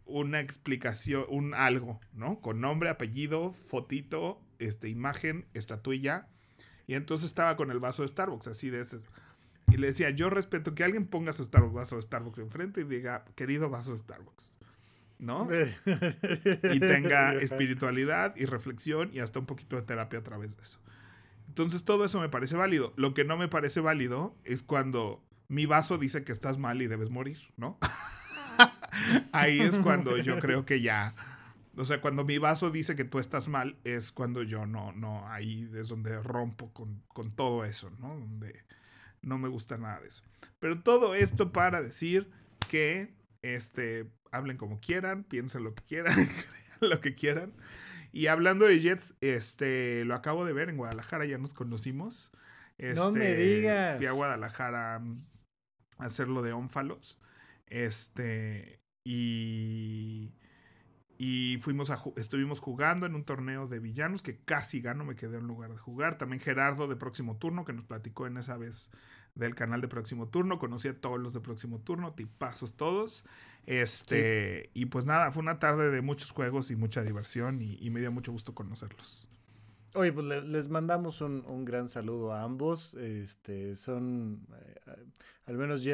una 0.05 0.41
explicación, 0.41 1.25
un 1.29 1.55
algo, 1.55 2.01
¿no? 2.13 2.41
Con 2.41 2.61
nombre, 2.61 2.89
apellido, 2.89 3.53
fotito, 3.53 4.41
este, 4.59 4.89
imagen, 4.89 5.47
estatuilla. 5.55 6.29
Y 6.87 6.95
entonces 6.95 7.27
estaba 7.27 7.57
con 7.57 7.71
el 7.71 7.79
vaso 7.79 8.03
de 8.03 8.09
Starbucks, 8.09 8.49
así 8.49 8.71
de 8.71 8.81
este. 8.81 8.99
Y 9.71 9.77
le 9.77 9.89
decía, 9.89 10.11
yo 10.11 10.31
respeto 10.31 10.75
que 10.75 10.85
alguien 10.85 11.07
ponga 11.07 11.33
su 11.33 11.45
Starbucks, 11.45 11.75
vaso 11.75 11.97
de 11.97 12.03
Starbucks 12.03 12.39
enfrente 12.39 12.81
y 12.81 12.85
diga, 12.85 13.25
querido 13.35 13.69
vaso 13.69 13.93
de 13.93 13.99
Starbucks. 13.99 14.57
¿No? 15.19 15.49
y 16.73 16.79
tenga 16.79 17.35
espiritualidad 17.35 18.37
y 18.37 18.47
reflexión 18.47 19.11
y 19.13 19.19
hasta 19.19 19.41
un 19.41 19.47
poquito 19.47 19.75
de 19.75 19.83
terapia 19.83 20.21
a 20.21 20.23
través 20.23 20.57
de 20.57 20.63
eso. 20.63 20.79
Entonces 21.49 21.85
todo 21.85 22.05
eso 22.05 22.21
me 22.21 22.29
parece 22.29 22.55
válido. 22.55 22.93
Lo 22.97 23.15
que 23.15 23.25
no 23.25 23.37
me 23.37 23.49
parece 23.49 23.81
válido 23.81 24.37
es 24.45 24.63
cuando 24.63 25.25
mi 25.49 25.67
vaso 25.67 25.99
dice 25.99 26.23
que 26.23 26.31
estás 26.31 26.57
mal 26.57 26.81
y 26.81 26.87
debes 26.87 27.11
morir, 27.11 27.39
¿no? 27.57 27.79
Ahí 29.33 29.61
es 29.61 29.77
cuando 29.79 30.17
yo 30.19 30.39
creo 30.39 30.65
que 30.65 30.81
ya 30.81 31.15
o 31.79 31.85
sea, 31.85 32.01
cuando 32.01 32.25
mi 32.25 32.39
vaso 32.39 32.71
dice 32.71 32.97
que 32.97 33.05
tú 33.05 33.19
estás 33.19 33.49
mal, 33.49 33.79
es 33.85 34.11
cuando 34.13 34.43
yo 34.43 34.67
no, 34.67 34.93
no, 34.93 35.29
ahí 35.29 35.71
es 35.77 35.89
donde 35.89 36.21
rompo 36.23 36.73
con, 36.73 37.03
con 37.09 37.31
todo 37.31 37.65
eso, 37.65 37.91
¿no? 38.01 38.09
Donde 38.19 38.65
no 39.23 39.39
me 39.39 39.49
gusta 39.49 39.79
nada 39.79 40.01
de 40.01 40.09
eso. 40.09 40.23
Pero 40.59 40.83
todo 40.83 41.15
esto 41.15 41.53
para 41.53 41.81
decir 41.81 42.31
que, 42.69 43.15
este, 43.43 44.11
hablen 44.33 44.57
como 44.57 44.81
quieran, 44.81 45.23
piensen 45.25 45.63
lo 45.63 45.75
que 45.75 45.85
quieran, 45.85 46.15
crean 46.27 46.91
lo 46.91 47.01
que 47.01 47.15
quieran. 47.15 47.53
Y 48.13 48.27
hablando 48.27 48.67
de 48.67 48.81
Jet, 48.81 49.03
este, 49.21 50.05
lo 50.05 50.15
acabo 50.15 50.45
de 50.45 50.53
ver 50.53 50.71
en 50.71 50.77
Guadalajara, 50.77 51.27
ya 51.27 51.39
nos 51.39 51.55
conocimos. 51.55 52.33
no 52.79 53.13
me 53.13 53.31
Este, 53.31 53.37
digas. 53.37 53.97
Fui 53.99 54.07
a 54.07 54.13
Guadalajara 54.13 54.97
a 54.97 55.03
hacerlo 55.99 56.43
de 56.43 56.53
ónfalos. 56.53 57.21
Este. 57.67 58.81
Y. 59.05 60.33
Y 61.21 61.59
fuimos 61.63 61.91
a 61.91 62.01
estuvimos 62.17 62.61
jugando 62.61 63.05
en 63.05 63.17
un 63.17 63.25
torneo 63.25 63.67
de 63.67 63.81
villanos 63.81 64.23
que 64.23 64.39
casi 64.39 64.81
gano, 64.81 65.05
me 65.05 65.17
quedé 65.17 65.39
en 65.39 65.49
lugar 65.49 65.73
de 65.73 65.79
jugar. 65.79 66.17
También 66.17 66.41
Gerardo 66.41 66.87
de 66.87 66.95
Próximo 66.95 67.37
Turno, 67.37 67.65
que 67.65 67.73
nos 67.73 67.85
platicó 67.85 68.29
en 68.29 68.37
esa 68.37 68.57
vez 68.57 68.93
del 69.35 69.57
canal 69.57 69.81
de 69.81 69.89
Próximo 69.89 70.29
Turno. 70.29 70.61
Conocí 70.61 70.87
a 70.87 71.01
todos 71.01 71.19
los 71.19 71.35
de 71.35 71.41
Próximo 71.41 71.81
Turno, 71.81 72.13
tipazos 72.15 72.77
todos. 72.77 73.25
Este, 73.67 74.71
y 74.75 74.87
pues 74.87 75.05
nada, 75.07 75.31
fue 75.33 75.43
una 75.43 75.59
tarde 75.59 75.91
de 75.91 76.03
muchos 76.03 76.31
juegos 76.31 76.71
y 76.71 76.77
mucha 76.77 77.03
diversión 77.03 77.61
y, 77.61 77.77
y 77.81 77.91
me 77.91 78.01
dio 78.01 78.13
mucho 78.13 78.31
gusto 78.33 78.55
conocerlos. 78.55 79.27
Oye, 79.95 80.13
pues 80.13 80.27
le- 80.27 80.43
les 80.43 80.69
mandamos 80.69 81.21
un, 81.21 81.45
un 81.47 81.65
gran 81.65 81.89
saludo 81.89 82.33
a 82.33 82.43
ambos. 82.45 82.95
Este, 82.95 83.75
son, 83.75 84.47
eh, 84.87 85.05
al 85.47 85.57
menos 85.57 85.85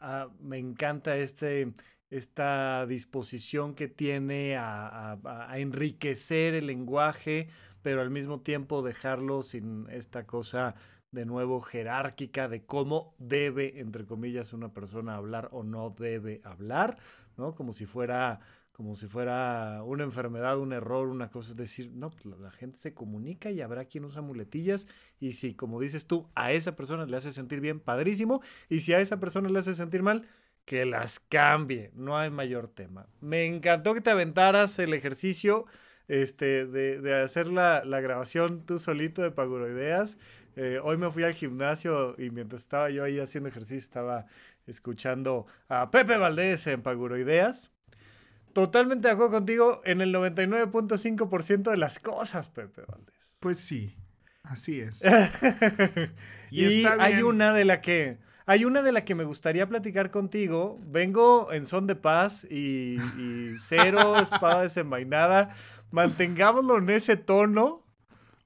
ah, 0.00 0.28
me 0.40 0.56
encanta 0.58 1.16
este, 1.16 1.74
esta 2.16 2.86
disposición 2.86 3.74
que 3.74 3.88
tiene 3.88 4.56
a, 4.56 5.18
enriquecer 5.56 6.54
el 6.54 6.68
lenguaje, 6.68 7.48
pero 7.82 8.00
al 8.00 8.10
mismo 8.10 8.40
tiempo 8.40 8.82
dejarlo 8.82 9.42
sin 9.42 9.86
esta 9.90 10.24
cosa 10.24 10.76
de 11.10 11.26
nuevo 11.26 11.60
jerárquica 11.60 12.48
de 12.48 12.64
cómo 12.64 13.14
debe, 13.18 13.80
entre 13.80 14.06
comillas, 14.06 14.52
una 14.52 14.72
persona 14.72 15.16
hablar 15.16 15.48
o 15.52 15.64
no 15.64 15.90
debe 15.90 16.40
hablar, 16.44 16.98
¿no? 17.36 17.54
Como 17.54 17.72
si 17.72 17.84
fuera 17.84 18.40
como 18.70 18.96
si 18.96 19.06
fuera 19.06 19.84
una 19.84 20.02
enfermedad, 20.02 20.58
un 20.58 20.72
error, 20.72 21.06
una 21.06 21.30
cosa. 21.30 21.52
Es 21.52 21.56
decir, 21.56 21.92
no, 21.94 22.10
pues 22.10 22.26
la, 22.26 22.36
la 22.38 22.50
gente 22.50 22.76
se 22.76 22.92
comunica 22.92 23.52
y 23.52 23.60
habrá 23.60 23.84
quien 23.84 24.04
usa 24.04 24.20
muletillas. 24.20 24.88
Y 25.20 25.34
si, 25.34 25.54
como 25.54 25.80
dices 25.80 26.06
tú, 26.08 26.28
a 26.34 26.50
esa 26.50 26.74
persona 26.74 27.06
le 27.06 27.16
hace 27.16 27.30
sentir 27.30 27.60
bien, 27.60 27.78
padrísimo. 27.78 28.42
Y 28.68 28.80
si 28.80 28.92
a 28.92 28.98
esa 28.98 29.20
persona 29.20 29.48
le 29.48 29.60
hace 29.60 29.76
sentir 29.76 30.02
mal, 30.02 30.26
que 30.64 30.84
las 30.84 31.20
cambie. 31.20 31.90
No 31.94 32.16
hay 32.18 32.30
mayor 32.30 32.68
tema. 32.68 33.06
Me 33.20 33.46
encantó 33.46 33.94
que 33.94 34.00
te 34.00 34.10
aventaras 34.10 34.78
el 34.78 34.94
ejercicio 34.94 35.66
este, 36.08 36.66
de, 36.66 37.00
de 37.00 37.22
hacer 37.22 37.46
la, 37.48 37.84
la 37.84 38.00
grabación 38.00 38.64
tú 38.64 38.78
solito 38.78 39.22
de 39.22 39.30
Paguroideas. 39.30 40.18
Eh, 40.56 40.78
hoy 40.82 40.96
me 40.96 41.10
fui 41.10 41.24
al 41.24 41.34
gimnasio 41.34 42.14
y 42.18 42.30
mientras 42.30 42.62
estaba 42.62 42.90
yo 42.90 43.04
ahí 43.04 43.18
haciendo 43.18 43.48
ejercicio 43.48 43.78
estaba 43.78 44.26
escuchando 44.66 45.46
a 45.68 45.90
Pepe 45.90 46.16
Valdés 46.16 46.66
en 46.66 46.82
Paguroideas. 46.82 47.72
Totalmente 48.52 49.08
de 49.08 49.14
acuerdo 49.14 49.32
contigo 49.32 49.80
en 49.84 50.00
el 50.00 50.14
99.5% 50.14 51.70
de 51.70 51.76
las 51.76 51.98
cosas, 51.98 52.50
Pepe 52.50 52.82
Valdés. 52.86 53.38
Pues 53.40 53.58
sí, 53.58 53.96
así 54.44 54.80
es. 54.80 55.02
y 56.52 56.84
hay 56.86 57.22
una 57.22 57.52
de 57.52 57.64
la 57.64 57.80
que 57.80 58.18
hay 58.46 58.64
una 58.64 58.82
de 58.82 58.92
la 58.92 59.04
que 59.04 59.14
me 59.14 59.24
gustaría 59.24 59.68
platicar 59.68 60.10
contigo. 60.10 60.78
Vengo 60.86 61.52
en 61.52 61.66
son 61.66 61.86
de 61.86 61.96
paz 61.96 62.46
y, 62.50 62.96
y 63.18 63.54
cero 63.60 64.16
espada 64.22 64.62
desenvainada. 64.62 65.54
Mantengámoslo 65.90 66.78
en 66.78 66.90
ese 66.90 67.16
tono. 67.16 67.82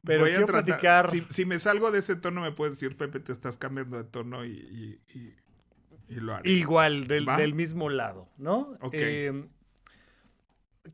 Pero 0.04 0.20
Voy 0.22 0.30
quiero 0.30 0.46
platicar. 0.46 1.10
Si, 1.10 1.24
si 1.28 1.44
me 1.44 1.58
salgo 1.58 1.90
de 1.90 1.98
ese 1.98 2.14
tono, 2.16 2.40
me 2.40 2.52
puedes 2.52 2.74
decir, 2.74 2.96
Pepe, 2.96 3.18
te 3.20 3.32
estás 3.32 3.56
cambiando 3.56 3.96
de 3.96 4.04
tono 4.04 4.44
y, 4.44 4.50
y- 4.50 5.00
y- 5.18 5.34
y 6.10 6.14
lo 6.20 6.34
haré. 6.34 6.50
Igual, 6.50 7.06
del, 7.06 7.54
mismo 7.54 7.90
lado, 7.90 8.28
¿no? 8.38 8.72
Ok. 8.80 8.94
Eh, 8.94 9.44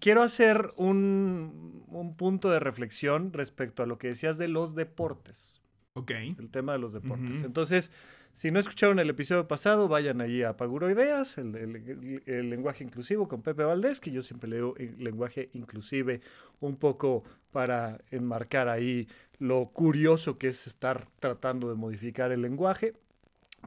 quiero 0.00 0.22
hacer 0.22 0.72
un, 0.76 1.84
un 1.88 2.16
punto 2.16 2.50
de 2.50 2.58
reflexión 2.60 3.32
respecto 3.32 3.82
a 3.82 3.86
lo 3.86 3.98
que 3.98 4.08
decías 4.08 4.38
de 4.38 4.48
los 4.48 4.74
deportes. 4.74 5.60
Ok. 5.96 6.10
el 6.10 6.50
tema 6.50 6.72
de 6.72 6.78
los 6.80 6.92
deportes. 6.92 7.42
Entonces, 7.44 7.92
si 8.34 8.50
no 8.50 8.58
escucharon 8.58 8.98
el 8.98 9.08
episodio 9.08 9.46
pasado, 9.46 9.86
vayan 9.86 10.20
allí 10.20 10.42
a 10.42 10.56
Paguro 10.56 10.90
Ideas, 10.90 11.38
el, 11.38 12.50
lenguaje 12.50 12.82
inclusivo 12.82 13.28
con 13.28 13.42
Pepe 13.42 13.62
Valdés, 13.62 14.00
que 14.00 14.10
yo 14.10 14.22
siempre 14.22 14.50
leo 14.50 14.74
lenguaje 14.98 15.50
inclusive 15.52 16.20
un 16.58 16.76
poco 16.76 17.22
para 17.52 18.00
enmarcar 18.10 18.68
ahí 18.68 19.06
lo 19.38 19.66
curioso 19.66 20.36
que 20.36 20.48
es 20.48 20.66
estar 20.66 21.06
tratando 21.20 21.68
de 21.68 21.76
modificar 21.76 22.32
el 22.32 22.42
lenguaje. 22.42 22.94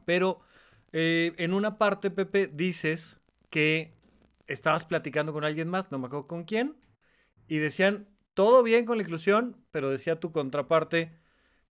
Pero 0.04 0.42
eh, 0.92 1.32
en 1.38 1.54
una 1.54 1.78
parte, 1.78 2.10
Pepe, 2.10 2.46
dices 2.46 3.18
que 3.48 3.94
estabas 4.48 4.84
platicando 4.84 5.32
con 5.32 5.44
alguien 5.44 5.68
más, 5.68 5.90
no 5.90 5.98
me 5.98 6.08
acuerdo 6.08 6.26
con 6.26 6.44
quién, 6.44 6.76
y 7.48 7.56
decían, 7.56 8.06
todo 8.34 8.62
bien 8.62 8.84
con 8.84 8.98
la 8.98 9.02
inclusión, 9.02 9.56
pero 9.70 9.88
decía 9.88 10.20
tu 10.20 10.30
contraparte, 10.30 11.10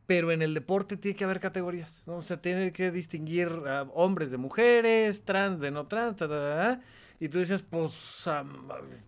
pero 0.09 0.33
en 0.33 0.43
el 0.43 0.55
deporte 0.55 0.97
tiene 0.97 1.17
que 1.17 1.25
haber 1.25 1.39
categorías. 1.39 2.03
O 2.07 2.23
sea, 2.23 2.41
tiene 2.43 2.73
que 2.73 2.91
distinguir 2.91 3.51
hombres 3.95 4.31
de 4.33 4.39
mujeres, 4.39 5.23
trans 5.25 5.61
de 5.61 5.71
no 5.71 5.87
trans, 5.87 6.17
ta, 6.17 6.27
ta, 6.29 6.35
ta, 6.41 6.83
y 7.21 7.29
tú 7.29 7.39
dices, 7.41 7.63
pues, 7.69 7.93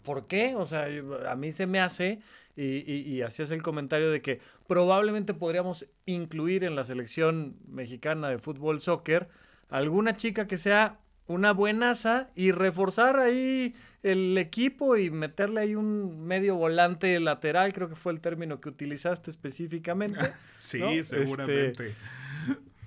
¿por 0.02 0.26
qué? 0.26 0.54
O 0.56 0.66
sea, 0.66 0.86
a 1.30 1.36
mí 1.36 1.52
se 1.52 1.66
me 1.66 1.80
hace, 1.80 2.20
y, 2.56 2.64
y- 2.92 3.02
y 3.14 3.22
hacías 3.22 3.50
el 3.50 3.62
comentario 3.62 4.10
de 4.10 4.20
que 4.20 4.40
probablemente 4.66 5.32
podríamos 5.34 5.86
incluir 6.06 6.64
en 6.64 6.76
la 6.76 6.84
selección 6.84 7.56
mexicana 7.68 8.28
de 8.28 8.38
fútbol 8.38 8.80
soccer 8.82 9.28
alguna 9.70 10.16
chica 10.16 10.46
que 10.46 10.58
sea 10.58 10.98
una 11.30 11.52
buenaza 11.52 12.28
y 12.34 12.50
reforzar 12.50 13.20
ahí 13.20 13.76
el 14.02 14.36
equipo 14.36 14.96
y 14.96 15.10
meterle 15.10 15.60
ahí 15.60 15.74
un 15.76 16.26
medio 16.26 16.56
volante 16.56 17.18
lateral, 17.20 17.72
creo 17.72 17.88
que 17.88 17.94
fue 17.94 18.12
el 18.12 18.20
término 18.20 18.60
que 18.60 18.68
utilizaste 18.68 19.30
específicamente. 19.30 20.18
Sí, 20.58 20.80
¿no? 20.80 21.04
seguramente. 21.04 21.94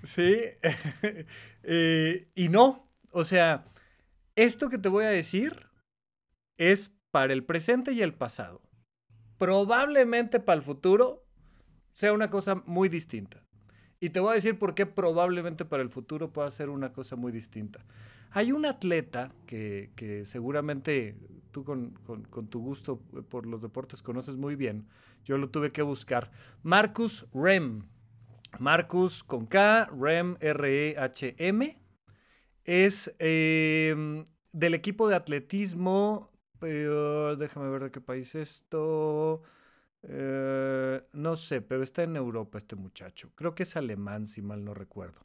Sí. 0.04 0.38
Eh, 1.66 2.28
y 2.36 2.50
no, 2.50 2.92
o 3.12 3.24
sea, 3.24 3.64
esto 4.36 4.70
que 4.70 4.78
te 4.78 4.90
voy 4.90 5.06
a 5.06 5.10
decir 5.10 5.66
es 6.58 6.92
para 7.10 7.32
el 7.32 7.46
presente 7.46 7.94
y 7.94 8.02
el 8.02 8.14
pasado. 8.14 8.62
Probablemente 9.38 10.42
para 10.42 10.58
el 10.58 10.62
futuro 10.62 11.26
sea 11.92 12.12
una 12.12 12.30
cosa 12.30 12.56
muy 12.66 12.90
distinta. 12.90 13.46
Y 14.02 14.10
te 14.10 14.20
voy 14.20 14.32
a 14.32 14.36
decir 14.36 14.60
por 14.60 14.76
qué 14.76 14.86
probablemente 14.86 15.64
para 15.64 15.82
el 15.82 15.90
futuro 15.90 16.34
pueda 16.34 16.52
ser 16.52 16.68
una 16.68 16.92
cosa 16.92 17.16
muy 17.16 17.32
distinta. 17.32 17.86
Hay 18.36 18.52
un 18.52 18.66
atleta 18.66 19.32
que, 19.46 20.24
seguramente 20.26 21.16
tú 21.52 21.64
con, 21.64 21.94
tu 22.50 22.60
gusto 22.62 23.00
por 23.30 23.46
los 23.46 23.62
deportes 23.62 24.02
conoces 24.02 24.38
muy 24.38 24.56
bien. 24.56 24.88
Yo 25.24 25.38
lo 25.38 25.52
tuve 25.52 25.72
que 25.72 25.84
buscar. 25.84 26.32
Marcus 26.64 27.28
Rem. 27.32 27.84
Marcus 28.58 29.24
con 29.24 29.46
K, 29.46 29.86
Rem, 29.96 30.36
R-E-H-M. 30.40 31.78
Es 32.64 33.14
eh, 33.20 34.26
del 34.52 34.74
equipo 34.74 35.08
de 35.08 35.16
atletismo. 35.16 36.32
pero 36.58 37.36
déjame 37.36 37.70
ver 37.70 37.84
de 37.84 37.92
qué 37.92 38.02
país 38.02 38.34
es 38.34 38.50
esto. 38.50 39.44
Eh, 40.02 41.04
no 41.14 41.36
sé, 41.36 41.62
pero 41.62 41.84
está 41.84 42.02
en 42.02 42.16
Europa 42.16 42.58
este 42.58 42.76
muchacho. 42.76 43.30
Creo 43.36 43.54
que 43.54 43.62
es 43.62 43.76
alemán, 43.76 44.26
si 44.26 44.42
mal 44.42 44.66
no 44.66 44.74
recuerdo. 44.74 45.24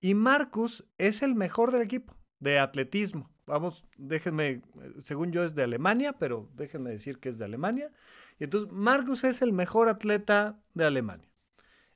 Y 0.00 0.14
Marcus 0.14 0.86
es 0.96 1.22
el 1.22 1.34
mejor 1.34 1.72
del 1.72 1.82
equipo 1.82 2.18
de 2.40 2.58
atletismo. 2.58 3.30
Vamos, 3.46 3.84
déjenme, 3.96 4.62
según 5.00 5.32
yo 5.32 5.42
es 5.42 5.54
de 5.54 5.62
Alemania, 5.62 6.12
pero 6.12 6.50
déjenme 6.54 6.90
decir 6.90 7.18
que 7.18 7.30
es 7.30 7.38
de 7.38 7.46
Alemania. 7.46 7.90
Y 8.38 8.44
entonces 8.44 8.70
Marcus 8.70 9.24
es 9.24 9.40
el 9.40 9.52
mejor 9.52 9.88
atleta 9.88 10.60
de 10.74 10.84
Alemania. 10.84 11.28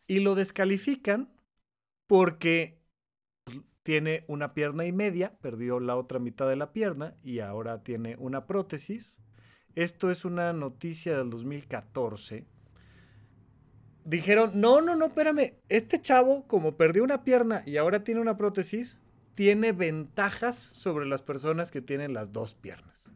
Y 0.06 0.20
lo 0.20 0.34
descalifican 0.34 1.30
porque 2.06 2.80
pues, 3.44 3.58
tiene 3.82 4.24
una 4.28 4.54
pierna 4.54 4.86
y 4.86 4.92
media, 4.92 5.38
perdió 5.40 5.78
la 5.78 5.96
otra 5.96 6.18
mitad 6.18 6.48
de 6.48 6.56
la 6.56 6.72
pierna 6.72 7.16
y 7.22 7.40
ahora 7.40 7.82
tiene 7.82 8.16
una 8.18 8.46
prótesis. 8.46 9.18
Esto 9.74 10.10
es 10.10 10.24
una 10.24 10.52
noticia 10.52 11.16
del 11.16 11.30
2014. 11.30 12.46
Dijeron, 14.04 14.52
no, 14.54 14.80
no, 14.80 14.96
no, 14.96 15.06
espérame, 15.06 15.54
este 15.68 16.00
chavo 16.00 16.46
como 16.46 16.76
perdió 16.76 17.04
una 17.04 17.24
pierna 17.24 17.62
y 17.66 17.76
ahora 17.76 18.04
tiene 18.04 18.20
una 18.20 18.36
prótesis, 18.36 18.98
tiene 19.34 19.72
ventajas 19.72 20.56
sobre 20.58 21.06
las 21.06 21.22
personas 21.22 21.70
que 21.70 21.80
tienen 21.80 22.12
las 22.12 22.32
dos 22.32 22.54
piernas. 22.54 23.10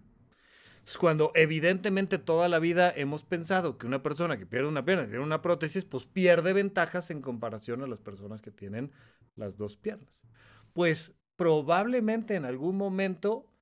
Cuando 1.00 1.32
evidentemente 1.34 2.18
toda 2.18 2.48
la 2.48 2.60
vida 2.60 2.92
hemos 2.94 3.24
pensado 3.24 3.76
que 3.76 3.88
una 3.88 4.04
persona 4.04 4.38
que 4.38 4.46
pierde 4.46 4.68
una 4.68 4.84
pierna 4.84 5.04
y 5.04 5.08
tiene 5.08 5.24
una 5.24 5.42
prótesis, 5.42 5.84
pues 5.84 6.04
pierde 6.04 6.52
ventajas 6.52 7.10
en 7.10 7.20
comparación 7.20 7.82
a 7.82 7.88
las 7.88 8.00
personas 8.00 8.40
que 8.40 8.52
tienen 8.52 8.92
las 9.34 9.56
dos 9.56 9.76
piernas. 9.76 10.22
Pues 10.72 11.12
probablemente 11.34 12.36
en 12.36 12.44
algún 12.44 12.76
momento 12.76 13.52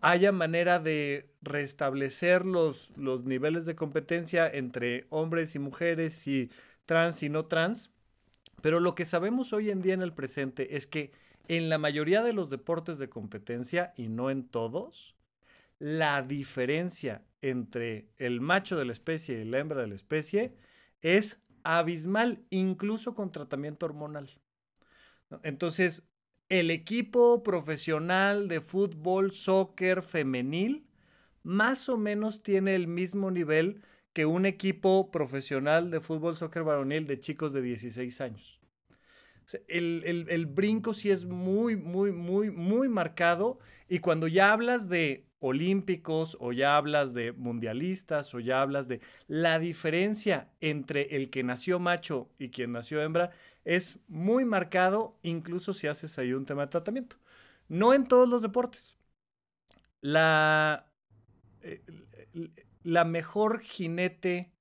haya 0.00 0.32
manera 0.32 0.80
de 0.80 1.32
restablecer 1.40 2.44
los, 2.44 2.90
los 2.96 3.24
niveles 3.24 3.64
de 3.64 3.76
competencia 3.76 4.48
entre 4.48 5.06
hombres 5.10 5.54
y 5.54 5.60
mujeres 5.60 6.26
y 6.26 6.50
trans 6.84 7.22
y 7.22 7.28
no 7.28 7.46
trans. 7.46 7.92
Pero 8.60 8.80
lo 8.80 8.96
que 8.96 9.04
sabemos 9.04 9.52
hoy 9.52 9.70
en 9.70 9.82
día 9.82 9.94
en 9.94 10.02
el 10.02 10.12
presente 10.12 10.76
es 10.76 10.88
que 10.88 11.12
en 11.48 11.68
la 11.68 11.78
mayoría 11.78 12.22
de 12.22 12.32
los 12.32 12.50
deportes 12.50 12.98
de 12.98 13.08
competencia, 13.08 13.92
y 13.96 14.08
no 14.08 14.30
en 14.30 14.48
todos, 14.48 15.16
la 15.78 16.22
diferencia 16.22 17.24
entre 17.40 18.08
el 18.18 18.40
macho 18.40 18.76
de 18.76 18.84
la 18.84 18.92
especie 18.92 19.40
y 19.40 19.44
la 19.44 19.58
hembra 19.58 19.80
de 19.80 19.88
la 19.88 19.94
especie 19.94 20.54
es 21.00 21.40
abismal, 21.64 22.44
incluso 22.50 23.14
con 23.14 23.32
tratamiento 23.32 23.86
hormonal. 23.86 24.30
Entonces, 25.42 26.04
el 26.48 26.70
equipo 26.70 27.42
profesional 27.42 28.46
de 28.46 28.60
fútbol, 28.60 29.32
soccer 29.32 30.02
femenil, 30.02 30.86
más 31.42 31.88
o 31.88 31.96
menos 31.96 32.42
tiene 32.42 32.74
el 32.74 32.86
mismo 32.86 33.30
nivel 33.30 33.82
que 34.12 34.26
un 34.26 34.46
equipo 34.46 35.10
profesional 35.10 35.90
de 35.90 36.00
fútbol, 36.00 36.36
soccer 36.36 36.62
varonil 36.62 37.06
de 37.06 37.18
chicos 37.18 37.52
de 37.52 37.62
16 37.62 38.20
años. 38.20 38.61
El, 39.68 40.26
el, 40.28 40.46
brinco 40.46 40.94
sí 40.94 41.10
es 41.10 41.26
muy, 41.26 41.76
muy, 41.76 42.12
muy, 42.12 42.50
muy 42.50 42.88
marcado. 42.88 43.58
Y 43.88 43.98
cuando 43.98 44.28
ya 44.28 44.52
hablas 44.52 44.88
de 44.88 45.26
olímpicos 45.40 46.36
o 46.40 46.52
ya 46.52 46.76
hablas 46.76 47.14
de 47.14 47.32
mundialistas 47.32 48.34
o 48.34 48.40
ya 48.40 48.62
hablas 48.62 48.88
de 48.88 49.00
la 49.26 49.58
diferencia 49.58 50.48
entre 50.60 51.16
el 51.16 51.30
que 51.30 51.42
nació 51.42 51.78
macho 51.80 52.30
y 52.38 52.50
quien 52.50 52.72
nació 52.72 53.02
hembra, 53.02 53.32
es 53.64 53.98
muy 54.08 54.44
marcado, 54.44 55.18
incluso 55.22 55.74
si 55.74 55.88
haces 55.88 56.18
ahí 56.18 56.32
un 56.32 56.46
tema 56.46 56.62
de 56.62 56.68
tratamiento. 56.68 57.16
No 57.68 57.94
en 57.94 58.06
todos 58.06 58.28
los 58.28 58.42
deportes. 58.42 58.96
La, 60.00 60.86
eh, 61.62 61.82
la 62.82 63.04
mejor 63.04 63.60
jinete 63.60 64.51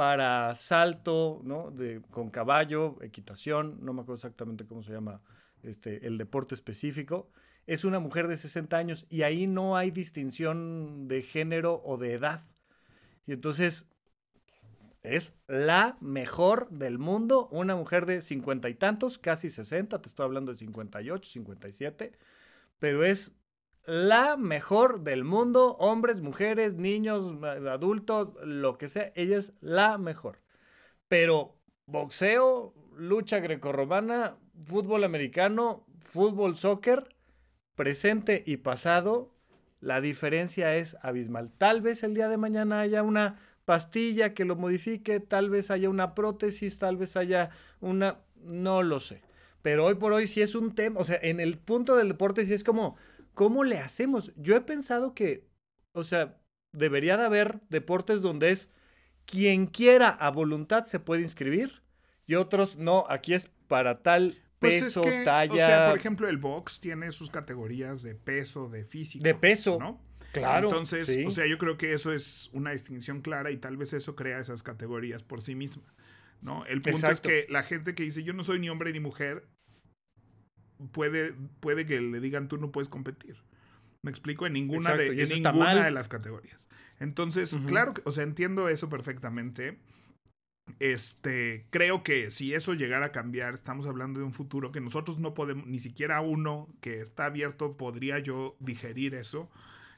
para 0.00 0.54
salto, 0.54 1.42
¿no? 1.44 1.70
De, 1.70 2.00
con 2.10 2.30
caballo, 2.30 2.96
equitación, 3.02 3.76
no 3.82 3.92
me 3.92 4.00
acuerdo 4.00 4.14
exactamente 4.14 4.64
cómo 4.64 4.82
se 4.82 4.94
llama 4.94 5.20
este, 5.62 6.06
el 6.06 6.16
deporte 6.16 6.54
específico, 6.54 7.30
es 7.66 7.84
una 7.84 7.98
mujer 7.98 8.26
de 8.26 8.38
60 8.38 8.78
años 8.78 9.04
y 9.10 9.24
ahí 9.24 9.46
no 9.46 9.76
hay 9.76 9.90
distinción 9.90 11.06
de 11.06 11.20
género 11.20 11.82
o 11.84 11.98
de 11.98 12.14
edad. 12.14 12.46
Y 13.26 13.32
entonces 13.32 13.88
es 15.02 15.34
la 15.48 15.98
mejor 16.00 16.70
del 16.70 16.96
mundo, 16.98 17.48
una 17.50 17.76
mujer 17.76 18.06
de 18.06 18.22
cincuenta 18.22 18.70
y 18.70 18.74
tantos, 18.76 19.18
casi 19.18 19.50
60, 19.50 20.00
te 20.00 20.08
estoy 20.08 20.24
hablando 20.24 20.52
de 20.52 20.56
58, 20.56 21.30
57, 21.30 22.12
pero 22.78 23.04
es 23.04 23.32
la 23.84 24.36
mejor 24.36 25.00
del 25.02 25.24
mundo, 25.24 25.76
hombres, 25.78 26.20
mujeres, 26.20 26.74
niños, 26.74 27.36
adultos, 27.68 28.28
lo 28.44 28.78
que 28.78 28.88
sea, 28.88 29.12
ella 29.14 29.38
es 29.38 29.52
la 29.60 29.98
mejor. 29.98 30.40
Pero 31.08 31.56
boxeo, 31.86 32.74
lucha 32.96 33.40
grecorromana, 33.40 34.36
fútbol 34.64 35.04
americano, 35.04 35.86
fútbol, 36.00 36.56
soccer, 36.56 37.14
presente 37.74 38.42
y 38.46 38.58
pasado, 38.58 39.34
la 39.80 40.00
diferencia 40.00 40.76
es 40.76 40.96
abismal. 41.02 41.50
Tal 41.52 41.80
vez 41.80 42.02
el 42.02 42.14
día 42.14 42.28
de 42.28 42.36
mañana 42.36 42.80
haya 42.80 43.02
una 43.02 43.38
pastilla 43.64 44.34
que 44.34 44.44
lo 44.44 44.56
modifique, 44.56 45.20
tal 45.20 45.48
vez 45.48 45.70
haya 45.70 45.88
una 45.88 46.14
prótesis, 46.14 46.78
tal 46.78 46.96
vez 46.96 47.16
haya 47.16 47.50
una, 47.80 48.18
no 48.42 48.82
lo 48.82 49.00
sé. 49.00 49.22
Pero 49.62 49.86
hoy 49.86 49.94
por 49.94 50.12
hoy 50.12 50.26
sí 50.26 50.42
es 50.42 50.54
un 50.54 50.74
tema, 50.74 51.00
o 51.00 51.04
sea, 51.04 51.18
en 51.22 51.40
el 51.40 51.58
punto 51.58 51.96
del 51.96 52.08
deporte 52.08 52.44
sí 52.44 52.54
es 52.54 52.64
como, 52.64 52.96
¿cómo 53.34 53.64
le 53.64 53.78
hacemos? 53.78 54.32
Yo 54.36 54.56
he 54.56 54.60
pensado 54.60 55.14
que, 55.14 55.48
o 55.92 56.04
sea, 56.04 56.38
debería 56.72 57.16
de 57.16 57.24
haber 57.24 57.60
deportes 57.68 58.22
donde 58.22 58.50
es 58.50 58.68
quien 59.24 59.66
quiera 59.66 60.08
a 60.08 60.30
voluntad 60.30 60.84
se 60.84 61.00
puede 61.00 61.22
inscribir 61.22 61.82
y 62.26 62.34
otros 62.34 62.76
no, 62.76 63.06
aquí 63.08 63.34
es 63.34 63.50
para 63.66 64.02
tal 64.02 64.38
pues 64.58 64.84
peso, 64.84 65.02
talla. 65.24 65.52
O 65.52 65.56
sea, 65.56 65.88
por 65.90 65.98
ejemplo, 65.98 66.28
el 66.28 66.36
box 66.36 66.80
tiene 66.80 67.12
sus 67.12 67.30
categorías 67.30 68.02
de 68.02 68.14
peso, 68.14 68.68
de 68.68 68.84
físico. 68.84 69.24
De 69.24 69.34
peso. 69.34 69.78
¿no? 69.80 70.00
Claro. 70.32 70.68
Entonces, 70.68 71.26
o 71.26 71.30
sea, 71.30 71.46
yo 71.46 71.58
creo 71.58 71.76
que 71.76 71.92
eso 71.92 72.12
es 72.12 72.50
una 72.52 72.72
distinción 72.72 73.20
clara 73.20 73.50
y 73.50 73.56
tal 73.56 73.76
vez 73.76 73.92
eso 73.92 74.14
crea 74.14 74.38
esas 74.38 74.62
categorías 74.62 75.22
por 75.22 75.42
sí 75.42 75.54
misma. 75.54 75.82
¿no? 76.42 76.64
El 76.66 76.82
punto 76.82 77.10
es 77.10 77.20
que 77.20 77.46
la 77.48 77.62
gente 77.62 77.94
que 77.94 78.02
dice 78.02 78.22
yo 78.22 78.32
no 78.32 78.44
soy 78.44 78.58
ni 78.58 78.68
hombre 78.68 78.92
ni 78.92 79.00
mujer 79.00 79.46
puede, 80.92 81.34
puede 81.60 81.86
que 81.86 82.00
le 82.00 82.20
digan 82.20 82.48
tú 82.48 82.56
no 82.56 82.72
puedes 82.72 82.88
competir. 82.88 83.36
Me 84.02 84.10
explico 84.10 84.46
en 84.46 84.54
ninguna, 84.54 84.94
de, 84.94 85.08
en 85.22 85.28
ninguna 85.28 85.84
de 85.84 85.90
las 85.90 86.08
categorías. 86.08 86.68
Entonces, 86.98 87.56
claro 87.66 87.94
que, 87.94 88.02
o 88.04 88.12
sea, 88.12 88.24
entiendo 88.24 88.68
eso 88.68 88.88
perfectamente. 88.88 89.78
Este, 90.78 91.66
creo 91.70 92.02
que 92.02 92.30
si 92.30 92.54
eso 92.54 92.74
llegara 92.74 93.06
a 93.06 93.12
cambiar, 93.12 93.54
estamos 93.54 93.86
hablando 93.86 94.20
de 94.20 94.26
un 94.26 94.32
futuro 94.32 94.70
que 94.70 94.80
nosotros 94.80 95.18
no 95.18 95.34
podemos, 95.34 95.66
ni 95.66 95.80
siquiera 95.80 96.20
uno 96.20 96.68
que 96.80 97.00
está 97.00 97.26
abierto 97.26 97.76
podría 97.76 98.18
yo 98.18 98.56
digerir 98.60 99.14
eso. 99.14 99.50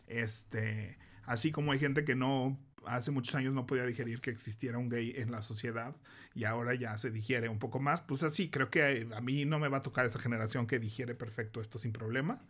Este, 0.06 0.98
así 1.24 1.52
como 1.52 1.72
hay 1.72 1.78
gente 1.78 2.04
que 2.04 2.14
no 2.14 2.58
hace 2.86 3.10
muchos 3.10 3.34
años 3.34 3.54
no 3.54 3.66
podía 3.66 3.84
digerir 3.84 4.20
que 4.20 4.30
existiera 4.30 4.78
un 4.78 4.88
gay 4.88 5.14
en 5.16 5.30
la 5.30 5.42
sociedad 5.42 5.94
y 6.34 6.44
ahora 6.44 6.74
ya 6.74 6.96
se 6.98 7.10
digiere 7.10 7.48
un 7.48 7.58
poco 7.58 7.80
más, 7.80 8.00
pues 8.02 8.22
así, 8.22 8.48
creo 8.50 8.70
que 8.70 9.08
a 9.14 9.20
mí 9.20 9.44
no 9.44 9.58
me 9.58 9.68
va 9.68 9.78
a 9.78 9.82
tocar 9.82 10.06
esa 10.06 10.18
generación 10.18 10.66
que 10.66 10.78
digiere 10.78 11.14
perfecto 11.14 11.60
esto 11.60 11.78
sin 11.78 11.92
problema 11.92 12.40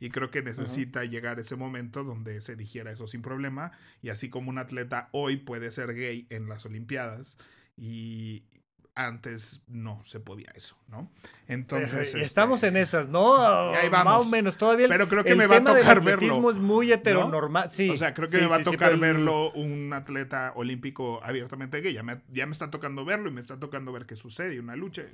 y 0.00 0.10
creo 0.10 0.30
que 0.30 0.42
necesita 0.42 1.04
llegar 1.04 1.38
ese 1.38 1.54
momento 1.54 2.02
donde 2.02 2.40
se 2.40 2.56
digiera 2.56 2.90
eso 2.90 3.06
sin 3.06 3.22
problema 3.22 3.70
y 4.02 4.08
así 4.08 4.28
como 4.30 4.50
un 4.50 4.58
atleta 4.58 5.08
hoy 5.12 5.36
puede 5.36 5.70
ser 5.70 5.94
gay 5.94 6.26
en 6.28 6.48
las 6.48 6.66
Olimpiadas 6.66 7.38
y, 7.76 8.42
antes 8.94 9.62
no 9.66 10.02
se 10.04 10.20
podía 10.20 10.50
eso, 10.54 10.76
¿no? 10.88 11.10
Entonces. 11.48 12.14
estamos 12.14 12.62
en 12.62 12.76
esas, 12.76 13.08
¿no? 13.08 13.36
Ahí 13.74 13.88
vamos. 13.88 14.12
Más 14.12 14.26
o 14.26 14.30
menos, 14.30 14.56
todavía. 14.56 14.88
Pero 14.88 15.08
creo 15.08 15.24
que 15.24 15.34
me 15.34 15.46
va 15.46 15.56
a 15.56 15.64
tocar 15.64 16.02
verlo. 16.02 16.50
es 16.50 16.56
muy 16.56 16.92
heteronormal, 16.92 17.70
sí. 17.70 17.90
O 17.90 17.96
sea, 17.96 18.14
creo 18.14 18.28
que 18.28 18.38
me 18.38 18.46
va 18.46 18.56
a 18.56 18.62
tocar 18.62 18.98
verlo 18.98 19.50
un 19.52 19.92
atleta 19.92 20.52
olímpico 20.56 21.20
abiertamente 21.22 21.80
gay. 21.80 21.94
Ya 21.94 22.02
me, 22.02 22.20
ya 22.30 22.46
me 22.46 22.52
está 22.52 22.70
tocando 22.70 23.04
verlo 23.04 23.28
y 23.28 23.32
me 23.32 23.40
está 23.40 23.58
tocando 23.58 23.92
ver 23.92 24.06
qué 24.06 24.16
sucede, 24.16 24.60
una 24.60 24.76
lucha. 24.76 25.04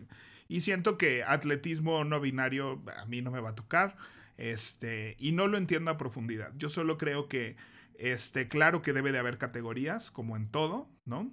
Y 0.48 0.62
siento 0.62 0.98
que 0.98 1.22
atletismo 1.22 2.04
no 2.04 2.20
binario 2.20 2.82
a 2.96 3.04
mí 3.06 3.22
no 3.22 3.30
me 3.30 3.40
va 3.40 3.50
a 3.50 3.54
tocar. 3.54 3.96
Este, 4.38 5.16
y 5.18 5.32
no 5.32 5.48
lo 5.48 5.58
entiendo 5.58 5.90
a 5.90 5.98
profundidad. 5.98 6.52
Yo 6.56 6.68
solo 6.68 6.96
creo 6.96 7.28
que, 7.28 7.56
este, 7.98 8.48
claro 8.48 8.82
que 8.82 8.92
debe 8.92 9.12
de 9.12 9.18
haber 9.18 9.36
categorías, 9.36 10.10
como 10.10 10.36
en 10.36 10.48
todo, 10.48 10.88
¿no? 11.04 11.30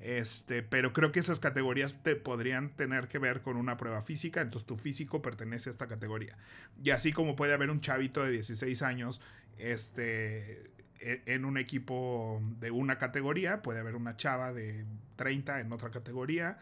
Este, 0.00 0.62
pero 0.62 0.92
creo 0.92 1.10
que 1.10 1.20
esas 1.20 1.40
categorías 1.40 2.02
te 2.02 2.16
podrían 2.16 2.70
tener 2.76 3.08
que 3.08 3.18
ver 3.18 3.40
con 3.40 3.56
una 3.56 3.76
prueba 3.76 4.02
física, 4.02 4.40
entonces 4.40 4.66
tu 4.66 4.76
físico 4.76 5.22
pertenece 5.22 5.70
a 5.70 5.72
esta 5.72 5.88
categoría. 5.88 6.36
Y 6.82 6.90
así 6.90 7.12
como 7.12 7.34
puede 7.34 7.54
haber 7.54 7.70
un 7.70 7.80
chavito 7.80 8.22
de 8.22 8.30
16 8.32 8.82
años 8.82 9.20
este, 9.58 10.70
e, 11.00 11.22
en 11.26 11.44
un 11.44 11.58
equipo 11.58 12.42
de 12.58 12.70
una 12.70 12.98
categoría, 12.98 13.62
puede 13.62 13.80
haber 13.80 13.96
una 13.96 14.16
chava 14.16 14.52
de 14.52 14.84
30 15.16 15.60
en 15.60 15.72
otra 15.72 15.90
categoría. 15.90 16.58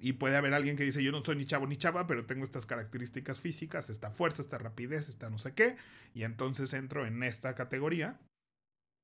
Y 0.00 0.12
puede 0.12 0.36
haber 0.36 0.54
alguien 0.54 0.76
que 0.76 0.84
dice, 0.84 1.02
yo 1.02 1.10
no 1.10 1.24
soy 1.24 1.34
ni 1.34 1.44
chavo 1.44 1.66
ni 1.66 1.76
chava, 1.76 2.06
pero 2.06 2.24
tengo 2.24 2.44
estas 2.44 2.66
características 2.66 3.40
físicas, 3.40 3.90
esta 3.90 4.12
fuerza, 4.12 4.42
esta 4.42 4.56
rapidez, 4.56 5.08
esta 5.08 5.28
no 5.28 5.38
sé 5.38 5.54
qué. 5.54 5.76
Y 6.14 6.22
entonces 6.22 6.72
entro 6.72 7.04
en 7.04 7.24
esta 7.24 7.56
categoría 7.56 8.16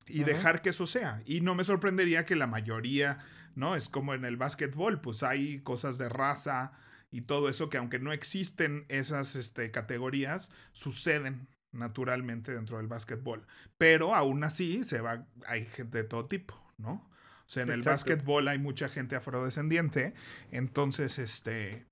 y 0.07 0.25
dejar 0.25 0.63
que 0.63 0.71
eso 0.71 0.87
sea. 0.87 1.23
Y 1.25 1.41
no 1.41 1.55
me 1.55 1.65
sorprendería 1.65 2.25
que 2.25 2.37
la 2.37 2.47
mayoría 2.47 3.21
¿no? 3.55 3.77
Es 3.77 3.89
como 3.89 4.15
en 4.15 4.25
el 4.25 4.37
básquetbol, 4.37 5.01
pues 5.01 5.23
hay 5.23 5.61
cosas 5.61 5.99
de 5.99 6.09
raza 6.09 6.73
y 7.11 7.23
todo 7.23 7.49
eso 7.49 7.69
que 7.71 7.79
aunque 7.79 7.99
no 7.99 8.13
existen 8.13 8.85
esas 8.89 9.37
este, 9.37 9.71
categorías, 9.71 10.51
suceden 10.73 11.49
naturalmente 11.73 12.53
dentro 12.53 12.79
del 12.79 12.87
básquetbol. 12.87 13.47
Pero 13.79 14.15
aún 14.15 14.45
así 14.45 14.85
se 14.85 15.01
va, 15.01 15.27
hay 15.47 15.67
gente 15.67 15.99
de 15.99 16.05
todo 16.05 16.27
tipo, 16.27 16.61
¿no? 16.79 17.11
O 17.47 17.49
sea, 17.49 17.63
en 17.63 17.71
el 17.71 17.83
básquetbol 17.83 18.49
hay 18.49 18.59
mucha 18.59 18.89
gente 18.89 19.17
afrodescendiente, 19.17 20.15
entonces, 20.51 21.19
este, 21.19 21.85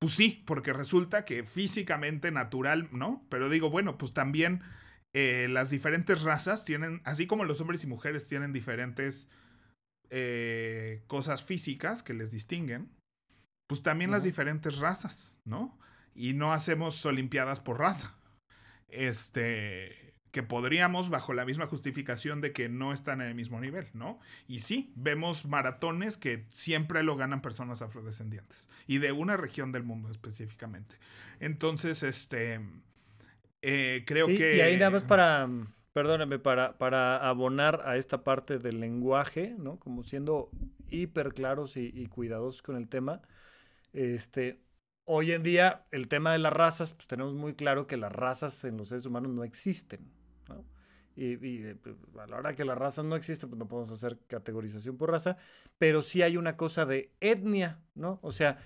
pues 0.00 0.14
sí, 0.14 0.42
porque 0.46 0.72
resulta 0.72 1.24
que 1.24 1.44
físicamente 1.44 2.32
natural, 2.32 2.88
¿no? 2.90 3.24
Pero 3.28 3.48
digo, 3.48 3.70
bueno, 3.70 3.98
pues 3.98 4.12
también 4.12 4.62
eh, 5.18 5.48
las 5.48 5.70
diferentes 5.70 6.20
razas 6.20 6.66
tienen, 6.66 7.00
así 7.04 7.26
como 7.26 7.46
los 7.46 7.62
hombres 7.62 7.82
y 7.82 7.86
mujeres 7.86 8.26
tienen 8.26 8.52
diferentes 8.52 9.30
eh, 10.10 11.04
cosas 11.06 11.42
físicas 11.42 12.02
que 12.02 12.12
les 12.12 12.30
distinguen, 12.30 12.90
pues 13.66 13.82
también 13.82 14.10
las 14.10 14.24
diferentes 14.24 14.76
razas, 14.76 15.40
¿no? 15.46 15.78
Y 16.14 16.34
no 16.34 16.52
hacemos 16.52 17.06
olimpiadas 17.06 17.60
por 17.60 17.78
raza. 17.78 18.14
Este, 18.88 20.14
que 20.32 20.42
podríamos 20.42 21.08
bajo 21.08 21.32
la 21.32 21.46
misma 21.46 21.66
justificación 21.66 22.42
de 22.42 22.52
que 22.52 22.68
no 22.68 22.92
están 22.92 23.22
en 23.22 23.28
el 23.28 23.34
mismo 23.34 23.58
nivel, 23.58 23.88
¿no? 23.94 24.20
Y 24.46 24.60
sí, 24.60 24.92
vemos 24.96 25.46
maratones 25.46 26.18
que 26.18 26.44
siempre 26.50 27.02
lo 27.02 27.16
ganan 27.16 27.40
personas 27.40 27.80
afrodescendientes 27.80 28.68
y 28.86 28.98
de 28.98 29.12
una 29.12 29.38
región 29.38 29.72
del 29.72 29.82
mundo 29.82 30.10
específicamente. 30.10 30.96
Entonces, 31.40 32.02
este, 32.02 32.60
eh, 33.68 34.04
creo 34.06 34.28
que... 34.28 34.56
Y 34.56 34.60
ahí 34.60 34.76
nada 34.76 34.90
más 34.90 35.02
para, 35.02 35.48
perdóname, 35.92 36.38
para, 36.38 36.78
para 36.78 37.16
abonar 37.16 37.82
a 37.84 37.96
esta 37.96 38.22
parte 38.22 38.58
del 38.58 38.78
lenguaje, 38.78 39.56
¿no? 39.58 39.80
Como 39.80 40.04
siendo 40.04 40.50
hiper 40.88 41.34
claros 41.34 41.76
y, 41.76 42.06
cuidadosos 42.06 42.62
con 42.62 42.76
el 42.76 42.88
tema. 42.88 43.22
Este, 43.92 44.62
hoy 45.04 45.32
en 45.32 45.42
día, 45.42 45.84
el 45.90 46.06
tema 46.06 46.32
de 46.32 46.38
las 46.38 46.52
razas, 46.52 46.92
pues 46.92 47.08
tenemos 47.08 47.34
muy 47.34 47.54
claro 47.54 47.88
que 47.88 47.96
las 47.96 48.12
razas 48.12 48.62
en 48.64 48.76
los 48.76 48.90
seres 48.90 49.04
humanos 49.04 49.32
no 49.32 49.42
existen, 49.42 50.12
¿no? 50.48 50.64
Y, 51.16 51.32
eh, 51.32 51.76
pues, 51.82 51.96
a 52.20 52.26
la 52.28 52.36
hora 52.36 52.54
que 52.54 52.64
las 52.64 52.78
razas 52.78 53.04
no 53.04 53.16
existen, 53.16 53.48
pues 53.48 53.58
no 53.58 53.66
podemos 53.66 53.90
hacer 53.90 54.18
categorización 54.28 54.96
por 54.96 55.10
raza, 55.10 55.38
pero 55.76 56.02
sí 56.02 56.22
hay 56.22 56.36
una 56.36 56.56
cosa 56.56 56.86
de 56.86 57.10
etnia, 57.20 57.80
¿no? 57.96 58.20
O 58.22 58.30
sea, 58.30 58.58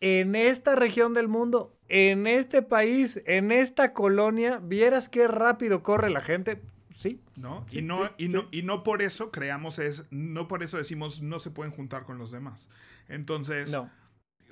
en 0.00 0.34
esta 0.34 0.74
región 0.76 1.14
del 1.14 1.28
mundo, 1.28 1.76
en 1.88 2.26
este 2.26 2.62
país, 2.62 3.22
en 3.26 3.52
esta 3.52 3.92
colonia, 3.92 4.58
vieras 4.62 5.08
qué 5.08 5.28
rápido 5.28 5.82
corre 5.82 6.10
la 6.10 6.20
gente. 6.20 6.60
Sí. 6.94 7.20
¿No? 7.36 7.66
y 7.70 7.82
no, 7.82 8.10
y 8.16 8.28
no, 8.28 8.48
y 8.50 8.62
no 8.62 8.82
por 8.82 9.02
eso 9.02 9.30
creamos 9.30 9.78
es, 9.78 10.04
no 10.10 10.48
por 10.48 10.62
eso 10.62 10.78
decimos 10.78 11.20
no 11.20 11.38
se 11.40 11.50
pueden 11.50 11.70
juntar 11.72 12.04
con 12.04 12.16
los 12.16 12.32
demás. 12.32 12.70
Entonces, 13.08 13.70
No. 13.70 13.90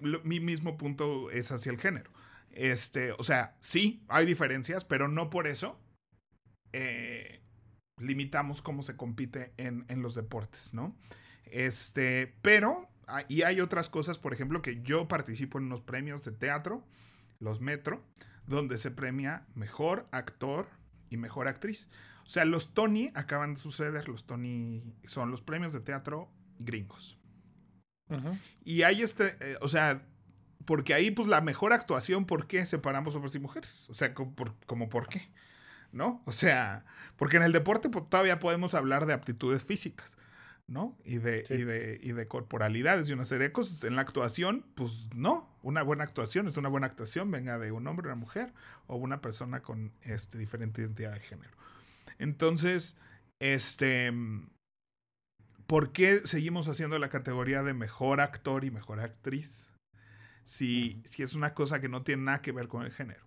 lo- 0.01 0.21
mi 0.25 0.41
mismo 0.41 0.77
punto 0.77 1.31
es 1.31 1.51
hacia 1.53 1.73
el 1.73 1.79
género. 1.81 2.11
Este, 2.53 3.13
o 3.13 3.23
sea, 3.25 3.57
sí, 3.61 4.03
hay 4.09 4.27
diferencias, 4.27 4.85
pero 4.85 5.09
no 5.09 5.31
por 5.31 5.47
eso 5.47 5.81
eh, 6.73 7.41
limitamos 7.99 8.61
cómo 8.63 8.83
se 8.83 8.97
compite 8.97 9.53
en, 9.57 9.85
en 9.89 10.03
los 10.03 10.15
deportes, 10.15 10.75
¿no? 10.75 10.97
Este, 11.47 12.35
pero, 12.43 12.89
y 13.29 13.43
hay 13.43 13.61
otras 13.61 13.89
cosas, 13.89 14.19
por 14.19 14.33
ejemplo, 14.33 14.63
que 14.63 14.83
yo 14.83 15.09
participo 15.09 15.59
en 15.59 15.65
unos 15.65 15.81
premios 15.81 16.25
de 16.25 16.33
teatro, 16.33 16.85
los 17.41 17.61
Metro, 17.61 18.05
donde 18.47 18.79
se 18.79 18.91
premia 18.91 19.47
mejor 19.55 20.07
actor 20.11 20.67
y 21.11 21.17
mejor 21.17 21.49
actriz. 21.49 21.89
O 22.27 22.29
sea, 22.29 22.45
los 22.45 22.73
Tony 22.75 23.11
acaban 23.15 23.55
de 23.55 23.61
suceder, 23.61 24.09
los 24.09 24.27
Tony 24.27 24.95
son 25.05 25.31
los 25.31 25.43
premios 25.43 25.73
de 25.73 25.81
teatro 25.81 26.31
gringos. 26.59 27.19
Y 28.65 28.83
hay 28.83 29.03
este, 29.03 29.37
eh, 29.41 29.57
o 29.61 29.69
sea, 29.69 30.07
porque 30.65 30.95
ahí 30.95 31.11
pues 31.11 31.29
la 31.29 31.41
mejor 31.41 31.73
actuación, 31.73 32.27
¿por 32.27 32.47
qué 32.47 32.65
separamos 32.65 33.15
hombres 33.15 33.35
y 33.35 33.39
mujeres? 33.39 33.89
O 33.91 33.95
sea, 33.95 34.15
como 34.15 34.35
por, 34.35 34.55
como 34.67 34.89
por 34.89 35.09
qué, 35.09 35.31
¿no? 35.93 36.23
O 36.27 36.33
sea, 36.33 36.85
porque 37.17 37.37
en 37.37 37.43
el 37.43 37.53
deporte 37.53 37.89
pues, 37.89 38.09
todavía 38.09 38.41
podemos 38.41 38.75
hablar 38.75 39.07
de 39.07 39.15
aptitudes 39.15 39.65
físicas, 39.65 40.17
¿no? 40.67 40.97
Y 41.05 41.19
de, 41.19 41.45
Sí. 41.47 41.55
y, 41.55 41.65
de, 41.65 42.01
y 42.03 42.13
de 42.13 42.27
corporalidades 42.29 43.09
y 43.09 43.13
una 43.13 43.25
serie 43.25 43.49
de 43.49 43.53
cosas. 43.53 43.85
En 43.85 43.97
la 43.97 44.03
actuación, 44.03 44.65
pues 44.75 45.09
no, 45.15 45.55
una 45.63 45.83
buena 45.83 46.05
actuación 46.05 46.47
es 46.47 46.57
una 46.57 46.69
buena 46.69 46.87
actuación, 46.87 47.31
venga 47.31 47.59
de 47.59 47.73
un 47.73 47.87
hombre, 47.87 48.07
una 48.07 48.17
mujer 48.17 48.53
o 48.87 48.97
una 48.97 49.21
persona 49.21 49.61
con 49.63 49.93
este, 50.03 50.39
diferente 50.39 50.83
identidad 50.83 51.13
de 51.13 51.21
género. 51.21 51.53
Entonces, 52.19 52.97
este... 53.41 54.13
¿Por 55.67 55.93
qué 55.93 56.27
seguimos 56.27 56.69
haciendo 56.69 56.99
la 56.99 57.09
categoría 57.09 57.63
de 57.63 57.73
mejor 57.73 58.21
actor 58.21 58.65
y 58.65 58.71
mejor 58.71 59.01
actriz? 59.01 59.73
Si, 60.45 61.01
si 61.07 61.23
es 61.23 61.35
una 61.35 61.55
cosa 61.55 61.81
que 61.81 61.89
no 61.89 62.03
tiene 62.03 62.25
nada 62.25 62.43
que 62.43 62.53
ver 62.53 62.69
con 62.69 62.85
el 62.85 62.93
género. 62.93 63.24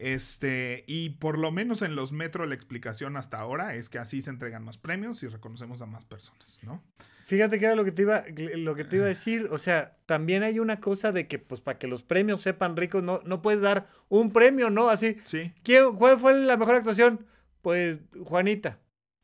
Este, 0.00 0.84
y 0.86 1.10
por 1.10 1.38
lo 1.38 1.50
menos 1.50 1.82
en 1.82 1.96
los 1.96 2.12
metro 2.12 2.46
la 2.46 2.54
explicación 2.54 3.16
hasta 3.16 3.38
ahora 3.38 3.74
es 3.74 3.90
que 3.90 3.98
así 3.98 4.22
se 4.22 4.30
entregan 4.30 4.64
más 4.64 4.78
premios 4.78 5.22
y 5.22 5.28
reconocemos 5.28 5.82
a 5.82 5.86
más 5.86 6.04
personas, 6.04 6.60
¿no? 6.62 6.82
Fíjate 7.28 7.58
que 7.58 7.66
era 7.66 7.74
lo 7.74 7.84
que 7.84 7.92
te 7.92 8.02
iba, 8.02 8.24
lo 8.54 8.74
que 8.74 8.84
te 8.84 8.96
iba 8.96 9.04
a 9.04 9.08
decir. 9.08 9.48
O 9.50 9.58
sea, 9.58 9.98
también 10.06 10.42
hay 10.42 10.60
una 10.60 10.80
cosa 10.80 11.12
de 11.12 11.28
que, 11.28 11.38
pues, 11.38 11.60
para 11.60 11.78
que 11.78 11.86
los 11.86 12.02
premios 12.02 12.40
sepan 12.40 12.74
ricos, 12.74 13.02
no, 13.02 13.20
no 13.26 13.42
puedes 13.42 13.60
dar 13.60 13.86
un 14.08 14.32
premio, 14.32 14.70
¿no? 14.70 14.88
Así. 14.88 15.18
Sí. 15.24 15.52
¿Quién, 15.62 15.94
¿Cuál 15.94 16.16
fue 16.16 16.32
la 16.32 16.56
mejor 16.56 16.76
actuación? 16.76 17.26
Pues, 17.60 18.00
Juanita. 18.24 18.78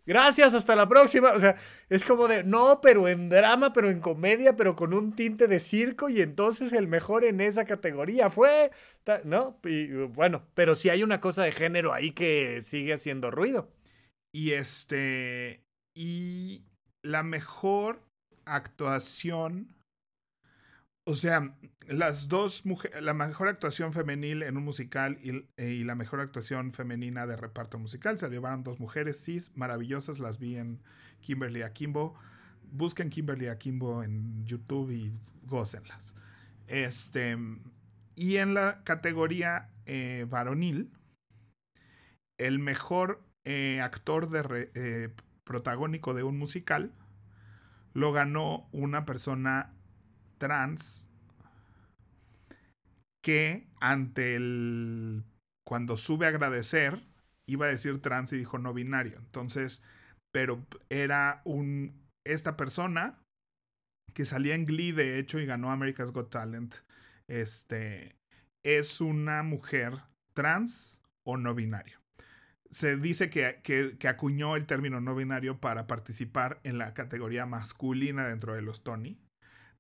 Gracias, 0.06 0.52
hasta 0.54 0.76
la 0.76 0.88
próxima. 0.88 1.32
O 1.32 1.40
sea, 1.40 1.56
es 1.88 2.04
como 2.04 2.28
de, 2.28 2.44
no, 2.44 2.80
pero 2.82 3.08
en 3.08 3.28
drama, 3.28 3.72
pero 3.72 3.90
en 3.90 4.00
comedia, 4.00 4.56
pero 4.56 4.76
con 4.76 4.92
un 4.92 5.14
tinte 5.16 5.46
de 5.48 5.60
circo, 5.60 6.08
y 6.10 6.20
entonces 6.20 6.72
el 6.72 6.88
mejor 6.88 7.24
en 7.24 7.40
esa 7.40 7.64
categoría 7.64 8.28
fue, 8.28 8.70
¿no? 9.24 9.58
Y 9.64 9.86
bueno, 10.08 10.46
pero 10.54 10.74
sí 10.74 10.90
hay 10.90 11.02
una 11.02 11.20
cosa 11.20 11.42
de 11.44 11.52
género 11.52 11.92
ahí 11.94 12.12
que 12.12 12.60
sigue 12.60 12.94
haciendo 12.94 13.30
ruido. 13.30 13.70
Y 14.32 14.52
este. 14.52 15.62
Y 15.96 16.64
la 17.02 17.22
mejor 17.22 18.02
actuación. 18.44 19.74
O 21.06 21.14
sea, 21.14 21.54
las 21.88 22.28
dos 22.28 22.64
mujeres. 22.66 23.02
La 23.02 23.14
mejor 23.14 23.48
actuación 23.48 23.92
femenil 23.92 24.42
en 24.42 24.56
un 24.56 24.64
musical 24.64 25.18
y, 25.22 25.46
y 25.62 25.84
la 25.84 25.94
mejor 25.94 26.20
actuación 26.20 26.72
femenina 26.72 27.26
de 27.26 27.36
reparto 27.36 27.78
musical. 27.78 28.18
Se 28.18 28.28
llevaron 28.28 28.64
dos 28.64 28.80
mujeres 28.80 29.22
cis 29.22 29.52
maravillosas. 29.54 30.18
Las 30.18 30.38
vi 30.38 30.56
en 30.56 30.82
Kimberly 31.20 31.62
Akimbo. 31.62 32.14
Busquen 32.70 33.10
Kimberly 33.10 33.48
Akimbo 33.48 34.02
en 34.02 34.44
YouTube 34.44 34.90
y 34.90 35.12
gócenlas. 35.42 36.14
Este. 36.66 37.36
Y 38.16 38.36
en 38.36 38.54
la 38.54 38.82
categoría 38.84 39.70
eh, 39.86 40.26
varonil, 40.28 40.90
el 42.38 42.58
mejor 42.58 43.22
eh, 43.44 43.80
actor 43.80 44.30
de 44.30 44.42
re- 44.42 44.70
eh, 44.74 45.08
protagónico 45.44 46.14
de 46.14 46.22
un 46.22 46.38
musical 46.38 46.92
lo 47.92 48.12
ganó 48.12 48.68
una 48.72 49.04
persona 49.04 49.74
trans 50.38 51.06
que 53.24 53.66
ante 53.80 54.36
el 54.36 55.24
cuando 55.66 55.96
sube 55.96 56.26
a 56.26 56.28
agradecer 56.28 57.02
iba 57.48 57.64
a 57.64 57.70
decir 57.70 58.00
trans 58.02 58.32
y 58.34 58.36
dijo 58.36 58.58
no 58.58 58.74
binario 58.74 59.16
entonces 59.18 59.82
pero 60.30 60.64
era 60.90 61.40
un 61.44 62.04
esta 62.26 62.56
persona 62.56 63.18
que 64.12 64.26
salía 64.26 64.54
en 64.54 64.66
Glee 64.66 64.92
de 64.92 65.18
hecho 65.18 65.38
y 65.40 65.46
ganó 65.46 65.72
America's 65.72 66.12
Got 66.12 66.30
Talent 66.30 66.74
este 67.26 68.14
es 68.62 69.00
una 69.00 69.42
mujer 69.42 70.02
trans 70.34 71.00
o 71.26 71.38
no 71.38 71.54
binario 71.54 71.98
se 72.70 72.96
dice 72.96 73.30
que, 73.30 73.60
que, 73.62 74.08
acuñó 74.08 74.56
el 74.56 74.66
término 74.66 75.00
no 75.00 75.14
binario 75.14 75.60
para 75.60 75.86
participar 75.86 76.60
en 76.64 76.76
la 76.76 76.92
categoría 76.92 77.46
masculina 77.46 78.26
dentro 78.26 78.54
de 78.54 78.62
los 78.62 78.82
Tony, 78.82 79.16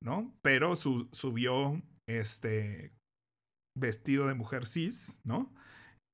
¿no? 0.00 0.32
Pero 0.42 0.76
su- 0.76 1.08
subió 1.10 1.82
este 2.06 2.92
vestido 3.74 4.28
de 4.28 4.34
mujer 4.34 4.66
cis, 4.66 5.20
¿no? 5.24 5.52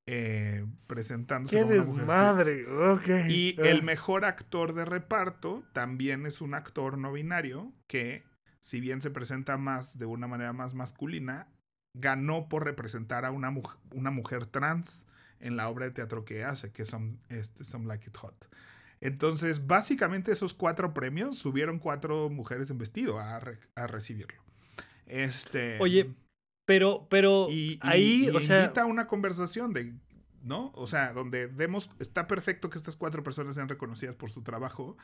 Eh, 0.07 0.67
presentándose 0.87 1.57
¡Qué 1.57 1.63
como 1.63 1.73
una 1.73 1.83
mujer 1.85 1.95
cis. 1.95 2.07
desmadre! 2.07 2.67
Ok. 2.93 3.31
Y 3.31 3.57
el 3.59 3.83
mejor 3.83 4.25
actor 4.25 4.73
de 4.75 4.85
reparto 4.85 5.63
también 5.73 6.27
es 6.27 6.41
un 6.41 6.55
actor 6.55 6.99
no 6.99 7.13
binario 7.13 7.73
que, 7.87 8.25
si 8.59 8.81
bien 8.81 9.01
se 9.03 9.11
presenta 9.11 9.57
más 9.57 9.99
de 9.99 10.07
una 10.07 10.27
manera 10.27 10.53
más 10.53 10.75
masculina, 10.75 11.49
ganó 11.95 12.49
por 12.49 12.65
representar 12.65 13.25
a 13.25 13.31
una, 13.31 13.55
una 13.93 14.11
mujer 14.11 14.47
trans 14.47 15.07
en 15.39 15.57
la 15.57 15.69
obra 15.69 15.87
de 15.87 15.93
teatro 15.93 16.25
que 16.25 16.45
hace, 16.45 16.71
que 16.73 16.85
son 16.85 17.21
este, 17.29 17.65
Some 17.65 17.87
Like 17.87 18.09
It 18.09 18.17
Hot. 18.17 18.49
Entonces, 19.01 19.67
básicamente 19.67 20.31
esos 20.33 20.53
cuatro 20.55 20.93
premios 20.93 21.39
subieron 21.39 21.79
cuatro 21.79 22.29
mujeres 22.29 22.69
en 22.71 22.79
vestido 22.79 23.19
a, 23.19 23.41
re- 23.41 23.59
a 23.75 23.87
recibirlo. 23.87 24.43
Este, 25.07 25.79
Oye, 25.81 26.15
pero, 26.71 27.07
pero 27.11 27.49
y, 27.51 27.55
y- 27.75 27.79
ahí, 27.83 28.25
y 28.27 28.29
o 28.31 28.41
sea, 28.41 28.63
invita 28.65 28.83
a 28.83 28.87
una 28.87 29.07
conversación 29.07 29.73
de, 29.73 29.93
¿no? 30.43 30.71
O 30.75 30.87
sea, 30.87 31.13
donde 31.13 31.49
demos, 31.49 31.91
está 31.99 32.27
perfecto 32.27 32.71
que 32.71 32.79
estas 32.79 32.97
cuatro 32.97 33.23
personas 33.23 33.57
sean 33.57 33.69
reconocidas 33.69 34.15
por 34.15 34.31
su 34.31 34.43
trabajo, 34.43 34.97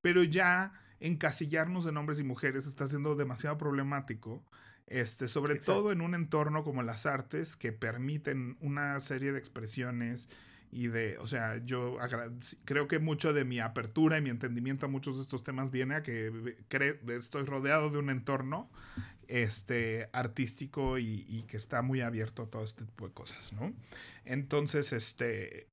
pero 0.00 0.22
ya 0.24 0.72
encasillarnos 1.00 1.86
en 1.86 1.96
hombres 1.96 2.18
y 2.20 2.24
mujeres 2.24 2.66
está 2.66 2.86
siendo 2.88 3.14
demasiado 3.16 3.56
problemático. 3.58 4.42
Este, 4.86 5.28
sobre 5.28 5.54
Exacto. 5.54 5.82
todo 5.82 5.92
en 5.92 6.00
un 6.00 6.14
entorno 6.16 6.64
como 6.64 6.82
las 6.82 7.06
artes 7.06 7.56
que 7.56 7.72
permiten 7.72 8.56
una 8.60 8.98
serie 8.98 9.30
de 9.30 9.38
expresiones 9.38 10.28
y 10.72 10.88
de, 10.88 11.16
o 11.18 11.26
sea, 11.28 11.64
yo 11.64 11.96
creo 12.64 12.88
que 12.88 12.98
mucho 12.98 13.32
de 13.32 13.44
mi 13.44 13.60
apertura 13.60 14.18
y 14.18 14.20
mi 14.22 14.30
entendimiento 14.30 14.86
a 14.86 14.88
muchos 14.88 15.16
de 15.16 15.22
estos 15.22 15.44
temas 15.44 15.70
viene 15.70 15.94
a 15.94 16.02
que 16.02 16.32
cre- 16.68 16.98
estoy 17.16 17.44
rodeado 17.44 17.90
de 17.90 17.98
un 17.98 18.10
entorno 18.10 18.68
este, 19.30 20.08
artístico 20.12 20.98
y, 20.98 21.44
que 21.48 21.56
está 21.56 21.82
muy 21.82 22.00
abierto 22.00 22.42
a 22.42 22.50
todo 22.50 22.64
este 22.64 22.84
tipo 22.84 23.06
de 23.06 23.14
cosas, 23.14 23.52
¿no? 23.52 23.72
Entonces, 24.24 24.92
este, 24.92 25.68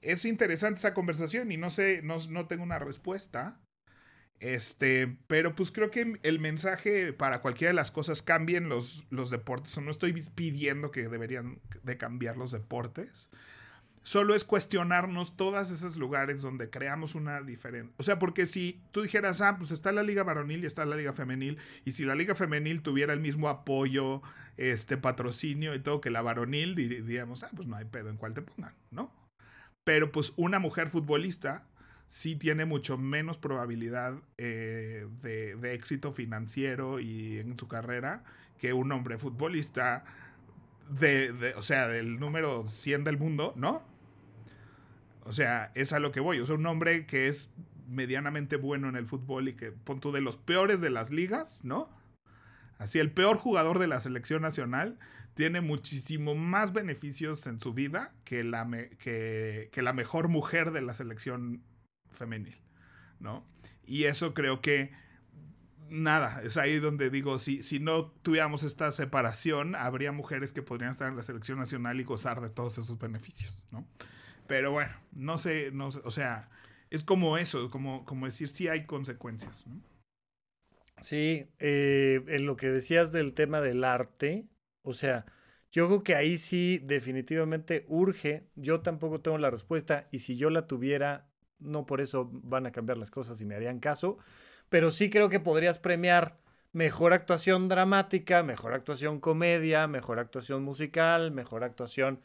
es 0.00 0.24
interesante 0.24 0.78
esa 0.78 0.94
conversación 0.94 1.52
y 1.52 1.58
no 1.58 1.70
sé, 1.70 2.00
no, 2.02 2.16
no 2.30 2.46
tengo 2.46 2.62
una 2.62 2.78
respuesta. 2.78 3.60
Este, 4.40 5.18
pero 5.28 5.54
pues 5.54 5.70
creo 5.70 5.92
que 5.92 6.18
el 6.24 6.40
mensaje 6.40 7.12
para 7.12 7.42
cualquiera 7.42 7.68
de 7.68 7.76
las 7.76 7.92
cosas 7.92 8.22
cambien 8.22 8.68
los, 8.68 9.06
los 9.10 9.30
deportes. 9.30 9.76
O 9.76 9.82
no 9.82 9.90
estoy 9.90 10.12
pidiendo 10.34 10.90
que 10.90 11.08
deberían 11.08 11.60
de 11.82 11.96
cambiar 11.96 12.36
los 12.36 12.50
deportes. 12.50 13.28
Solo 14.04 14.34
es 14.34 14.42
cuestionarnos 14.44 15.36
todos 15.36 15.70
esos 15.70 15.96
lugares 15.96 16.42
donde 16.42 16.70
creamos 16.70 17.14
una 17.14 17.40
diferencia. 17.40 17.94
O 17.98 18.02
sea, 18.02 18.18
porque 18.18 18.46
si 18.46 18.80
tú 18.90 19.02
dijeras, 19.02 19.40
ah, 19.40 19.56
pues 19.56 19.70
está 19.70 19.92
la 19.92 20.02
liga 20.02 20.24
varonil 20.24 20.64
y 20.64 20.66
está 20.66 20.84
la 20.84 20.96
liga 20.96 21.12
femenil, 21.12 21.58
y 21.84 21.92
si 21.92 22.04
la 22.04 22.16
liga 22.16 22.34
femenil 22.34 22.82
tuviera 22.82 23.12
el 23.12 23.20
mismo 23.20 23.48
apoyo, 23.48 24.20
este 24.56 24.96
patrocinio 24.96 25.74
y 25.74 25.78
todo 25.80 26.00
que 26.00 26.10
la 26.10 26.20
varonil, 26.22 26.74
dir- 26.74 27.04
diríamos, 27.04 27.44
ah, 27.44 27.50
pues 27.54 27.68
no 27.68 27.76
hay 27.76 27.84
pedo 27.84 28.10
en 28.10 28.16
cuál 28.16 28.34
te 28.34 28.42
pongan, 28.42 28.74
¿no? 28.90 29.12
Pero 29.84 30.10
pues 30.12 30.32
una 30.36 30.58
mujer 30.58 30.88
futbolista 30.90 31.66
sí 32.08 32.36
tiene 32.36 32.64
mucho 32.64 32.98
menos 32.98 33.38
probabilidad 33.38 34.14
eh, 34.36 35.06
de, 35.22 35.56
de 35.56 35.74
éxito 35.74 36.12
financiero 36.12 37.00
y 37.00 37.38
en 37.38 37.56
su 37.58 37.68
carrera 37.68 38.24
que 38.58 38.72
un 38.72 38.90
hombre 38.92 39.16
futbolista 39.16 40.04
de, 40.90 41.32
de- 41.32 41.54
o 41.54 41.62
sea, 41.62 41.88
del 41.88 42.18
número 42.20 42.66
100 42.66 43.04
del 43.04 43.16
mundo, 43.18 43.54
¿no? 43.56 43.90
O 45.24 45.32
sea, 45.32 45.70
es 45.74 45.92
a 45.92 46.00
lo 46.00 46.12
que 46.12 46.20
voy. 46.20 46.40
O 46.40 46.46
sea, 46.46 46.54
un 46.54 46.66
hombre 46.66 47.06
que 47.06 47.28
es 47.28 47.50
medianamente 47.86 48.56
bueno 48.56 48.88
en 48.88 48.96
el 48.96 49.06
fútbol 49.06 49.48
y 49.48 49.54
que, 49.54 49.72
pon 49.72 50.00
de 50.00 50.20
los 50.20 50.36
peores 50.36 50.80
de 50.80 50.90
las 50.90 51.10
ligas, 51.10 51.64
¿no? 51.64 51.90
Así, 52.78 52.98
el 52.98 53.12
peor 53.12 53.36
jugador 53.36 53.78
de 53.78 53.86
la 53.86 54.00
selección 54.00 54.42
nacional 54.42 54.98
tiene 55.34 55.60
muchísimo 55.60 56.34
más 56.34 56.72
beneficios 56.72 57.46
en 57.46 57.60
su 57.60 57.72
vida 57.72 58.12
que 58.24 58.44
la, 58.44 58.68
que 58.98 59.70
la 59.76 59.92
mejor 59.92 60.28
mujer 60.28 60.72
de 60.72 60.82
la 60.82 60.94
selección 60.94 61.62
femenil, 62.10 62.60
¿no? 63.20 63.46
Y 63.84 64.04
eso 64.04 64.34
creo 64.34 64.60
que 64.60 64.90
nada, 65.92 66.42
es 66.42 66.56
ahí 66.56 66.78
donde 66.78 67.10
digo, 67.10 67.38
si, 67.38 67.62
si 67.62 67.78
no 67.78 68.06
tuviéramos 68.06 68.62
esta 68.62 68.90
separación, 68.92 69.74
habría 69.74 70.10
mujeres 70.10 70.52
que 70.52 70.62
podrían 70.62 70.90
estar 70.90 71.08
en 71.08 71.16
la 71.16 71.22
selección 71.22 71.58
nacional 71.58 72.00
y 72.00 72.04
gozar 72.04 72.40
de 72.40 72.48
todos 72.48 72.78
esos 72.78 72.98
beneficios, 72.98 73.64
¿no? 73.70 73.86
Pero 74.46 74.72
bueno, 74.72 74.92
no 75.12 75.38
sé, 75.38 75.70
no 75.72 75.90
sé, 75.90 76.00
o 76.04 76.10
sea, 76.10 76.50
es 76.90 77.02
como 77.04 77.38
eso, 77.38 77.70
como, 77.70 78.04
como 78.04 78.26
decir, 78.26 78.48
sí 78.48 78.68
hay 78.68 78.86
consecuencias, 78.86 79.66
¿no? 79.66 79.80
Sí, 81.00 81.48
eh, 81.58 82.22
en 82.28 82.46
lo 82.46 82.56
que 82.56 82.68
decías 82.68 83.10
del 83.12 83.34
tema 83.34 83.60
del 83.60 83.82
arte, 83.84 84.46
o 84.82 84.92
sea, 84.94 85.26
yo 85.72 85.88
creo 85.88 86.02
que 86.04 86.14
ahí 86.14 86.38
sí 86.38 86.78
definitivamente 86.84 87.84
urge, 87.88 88.46
yo 88.54 88.82
tampoco 88.82 89.20
tengo 89.20 89.38
la 89.38 89.50
respuesta 89.50 90.06
y 90.12 90.20
si 90.20 90.36
yo 90.36 90.50
la 90.50 90.66
tuviera, 90.66 91.28
no 91.58 91.86
por 91.86 92.00
eso 92.00 92.30
van 92.32 92.66
a 92.66 92.72
cambiar 92.72 92.98
las 92.98 93.10
cosas 93.10 93.40
y 93.40 93.46
me 93.46 93.56
harían 93.56 93.80
caso, 93.80 94.18
pero 94.68 94.90
sí 94.90 95.10
creo 95.10 95.28
que 95.28 95.40
podrías 95.40 95.78
premiar 95.78 96.38
mejor 96.72 97.12
actuación 97.12 97.68
dramática, 97.68 98.42
mejor 98.42 98.74
actuación 98.74 99.18
comedia, 99.20 99.86
mejor 99.88 100.18
actuación 100.18 100.62
musical, 100.62 101.30
mejor 101.32 101.64
actuación... 101.64 102.20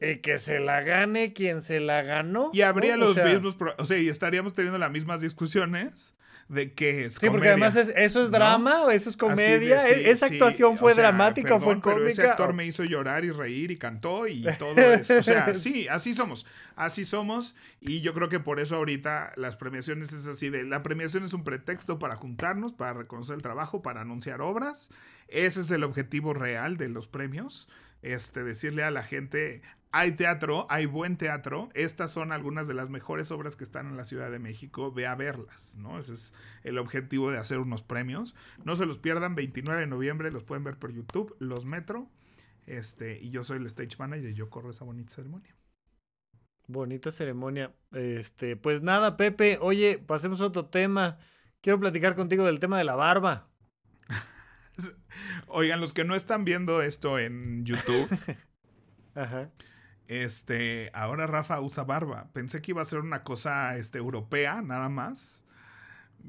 Y 0.00 0.16
que 0.18 0.38
se 0.38 0.60
la 0.60 0.82
gane 0.82 1.32
quien 1.32 1.62
se 1.62 1.80
la 1.80 2.02
ganó. 2.02 2.50
Y 2.52 2.62
habría 2.62 2.96
los 2.96 3.16
mismos, 3.16 3.56
o 3.78 3.84
sea, 3.84 3.98
y 3.98 4.08
estaríamos 4.08 4.54
teniendo 4.54 4.78
las 4.78 4.90
mismas 4.90 5.20
discusiones 5.20 6.14
de 6.48 6.72
qué 6.74 7.06
es. 7.06 7.14
Sí, 7.14 7.28
porque 7.28 7.48
además 7.48 7.76
eso 7.76 8.22
es 8.22 8.30
drama 8.30 8.84
o 8.84 8.90
eso 8.90 9.10
es 9.10 9.16
comedia. 9.16 9.88
E, 9.88 10.10
esa 10.10 10.26
actuación 10.26 10.76
fue 10.76 10.94
dramática 10.94 11.56
o 11.56 11.60
fue 11.60 11.80
cómica. 11.80 12.08
ese 12.08 12.28
actor 12.28 12.52
me 12.52 12.64
hizo 12.64 12.84
llorar 12.84 13.24
y 13.24 13.30
reír 13.30 13.70
y 13.70 13.76
cantó 13.76 14.28
y 14.28 14.44
todo 14.58 14.78
eso. 14.78 15.18
O 15.18 15.22
sea, 15.22 15.54
sí, 15.54 15.88
así 15.88 16.14
somos. 16.14 16.46
Así 16.76 17.04
somos. 17.04 17.56
Y 17.80 18.00
yo 18.00 18.14
creo 18.14 18.28
que 18.28 18.38
por 18.38 18.60
eso 18.60 18.76
ahorita 18.76 19.32
las 19.36 19.56
premiaciones 19.56 20.12
es 20.12 20.26
así 20.26 20.50
de. 20.50 20.64
La 20.64 20.82
premiación 20.82 21.24
es 21.24 21.32
un 21.32 21.42
pretexto 21.42 21.98
para 21.98 22.16
juntarnos, 22.16 22.72
para 22.72 22.92
reconocer 22.92 23.34
el 23.34 23.42
trabajo, 23.42 23.82
para 23.82 24.02
anunciar 24.02 24.40
obras. 24.40 24.90
Ese 25.28 25.60
es 25.62 25.70
el 25.70 25.82
objetivo 25.82 26.32
real 26.34 26.76
de 26.76 26.88
los 26.88 27.08
premios. 27.08 27.68
Este, 28.02 28.44
decirle 28.44 28.84
a 28.84 28.92
la 28.92 29.02
gente, 29.02 29.62
hay 29.98 30.12
teatro, 30.12 30.66
hay 30.68 30.84
buen 30.84 31.16
teatro. 31.16 31.70
Estas 31.72 32.10
son 32.10 32.30
algunas 32.30 32.68
de 32.68 32.74
las 32.74 32.90
mejores 32.90 33.30
obras 33.30 33.56
que 33.56 33.64
están 33.64 33.86
en 33.86 33.96
la 33.96 34.04
Ciudad 34.04 34.30
de 34.30 34.38
México. 34.38 34.92
Ve 34.92 35.06
a 35.06 35.14
verlas, 35.14 35.76
¿no? 35.78 35.98
Ese 35.98 36.12
es 36.12 36.34
el 36.64 36.76
objetivo 36.76 37.30
de 37.30 37.38
hacer 37.38 37.60
unos 37.60 37.82
premios. 37.82 38.34
No 38.62 38.76
se 38.76 38.84
los 38.84 38.98
pierdan, 38.98 39.34
29 39.34 39.80
de 39.80 39.86
noviembre, 39.86 40.30
los 40.30 40.44
pueden 40.44 40.64
ver 40.64 40.78
por 40.78 40.92
YouTube, 40.92 41.34
los 41.38 41.64
Metro. 41.64 42.10
Este, 42.66 43.18
y 43.18 43.30
yo 43.30 43.42
soy 43.42 43.56
el 43.56 43.66
stage 43.66 43.96
manager 43.98 44.28
y 44.28 44.34
yo 44.34 44.50
corro 44.50 44.70
esa 44.70 44.84
bonita 44.84 45.14
ceremonia. 45.14 45.56
Bonita 46.66 47.10
ceremonia. 47.10 47.74
Este, 47.92 48.54
pues 48.56 48.82
nada, 48.82 49.16
Pepe, 49.16 49.58
oye, 49.62 49.96
pasemos 49.98 50.42
a 50.42 50.46
otro 50.46 50.66
tema. 50.66 51.18
Quiero 51.62 51.80
platicar 51.80 52.14
contigo 52.16 52.44
del 52.44 52.60
tema 52.60 52.76
de 52.76 52.84
la 52.84 52.96
barba. 52.96 53.48
Oigan, 55.48 55.80
los 55.80 55.94
que 55.94 56.04
no 56.04 56.14
están 56.14 56.44
viendo 56.44 56.82
esto 56.82 57.18
en 57.18 57.64
YouTube. 57.64 58.08
Ajá. 59.14 59.50
Este, 60.08 60.90
ahora 60.94 61.26
Rafa 61.26 61.60
usa 61.60 61.84
barba. 61.84 62.30
Pensé 62.32 62.62
que 62.62 62.72
iba 62.72 62.82
a 62.82 62.86
ser 62.86 63.00
una 63.00 63.24
cosa 63.24 63.76
este, 63.76 63.98
europea, 63.98 64.62
nada 64.62 64.88
más. 64.88 65.46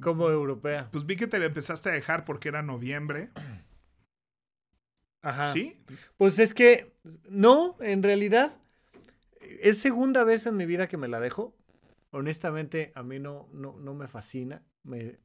¿Cómo 0.01 0.29
europea? 0.29 0.89
Pues 0.91 1.05
vi 1.05 1.15
que 1.15 1.27
te 1.27 1.39
la 1.39 1.45
empezaste 1.45 1.89
a 1.89 1.93
dejar 1.93 2.25
porque 2.25 2.49
era 2.49 2.61
noviembre. 2.61 3.29
Ajá. 5.21 5.51
¿Sí? 5.51 5.79
Pues 6.17 6.39
es 6.39 6.53
que, 6.53 6.95
no, 7.29 7.75
en 7.81 8.03
realidad, 8.03 8.53
es 9.41 9.79
segunda 9.79 10.23
vez 10.23 10.45
en 10.45 10.57
mi 10.57 10.65
vida 10.65 10.87
que 10.87 10.97
me 10.97 11.07
la 11.07 11.19
dejo. 11.19 11.55
Honestamente, 12.11 12.91
a 12.95 13.03
mí 13.03 13.19
no, 13.19 13.49
no, 13.53 13.75
no 13.77 13.93
me 13.93 14.07
fascina. 14.07 14.63
Me, 14.83 15.19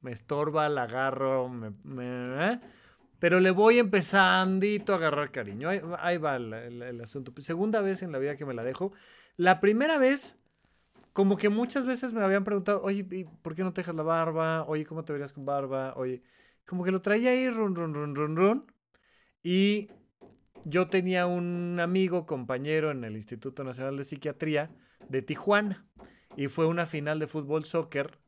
me 0.00 0.12
estorba, 0.12 0.68
la 0.68 0.84
agarro, 0.84 1.48
me, 1.48 1.70
me 1.84 2.52
¿eh? 2.52 2.60
Pero 3.18 3.40
le 3.40 3.50
voy 3.50 3.78
empezandito 3.78 4.92
a 4.92 4.96
agarrar 4.96 5.30
cariño. 5.30 5.68
Ahí, 5.98 6.18
va 6.18 6.36
el, 6.36 7.00
asunto. 7.00 7.32
Segunda 7.40 7.80
vez 7.80 8.02
en 8.02 8.12
la 8.12 8.18
vida 8.18 8.36
que 8.36 8.44
me 8.44 8.54
la 8.54 8.62
dejo. 8.62 8.92
La 9.36 9.60
primera 9.60 9.98
vez, 9.98 10.38
como 11.12 11.36
que 11.36 11.48
muchas 11.48 11.86
veces 11.86 12.12
me 12.12 12.22
habían 12.22 12.44
preguntado, 12.44 12.82
oye, 12.82 13.26
¿por 13.42 13.54
qué 13.54 13.62
no 13.62 13.72
te 13.72 13.80
dejas 13.80 13.94
la 13.94 14.02
barba? 14.02 14.64
Oye, 14.66 14.84
¿cómo 14.84 15.04
te 15.04 15.12
verías 15.12 15.32
con 15.32 15.46
barba? 15.46 15.94
Oye, 15.96 16.22
como 16.66 16.84
que 16.84 16.90
lo 16.90 17.00
traía 17.00 17.30
ahí, 17.30 17.48
run, 17.48 17.74
run, 17.74 17.94
run, 17.94 18.14
run, 18.14 18.36
run. 18.36 18.72
Y 19.42 19.90
yo 20.64 20.88
tenía 20.88 21.26
un 21.26 21.78
amigo, 21.80 22.26
compañero 22.26 22.90
en 22.90 23.04
el 23.04 23.14
Instituto 23.14 23.64
Nacional 23.64 23.96
de 23.96 24.04
Psiquiatría 24.04 24.70
de 25.08 25.22
Tijuana. 25.22 25.86
Y 26.36 26.48
fue 26.48 26.66
una 26.66 26.84
final 26.84 27.18
de 27.18 27.26
fútbol 27.26 27.64
soccer 27.64 28.18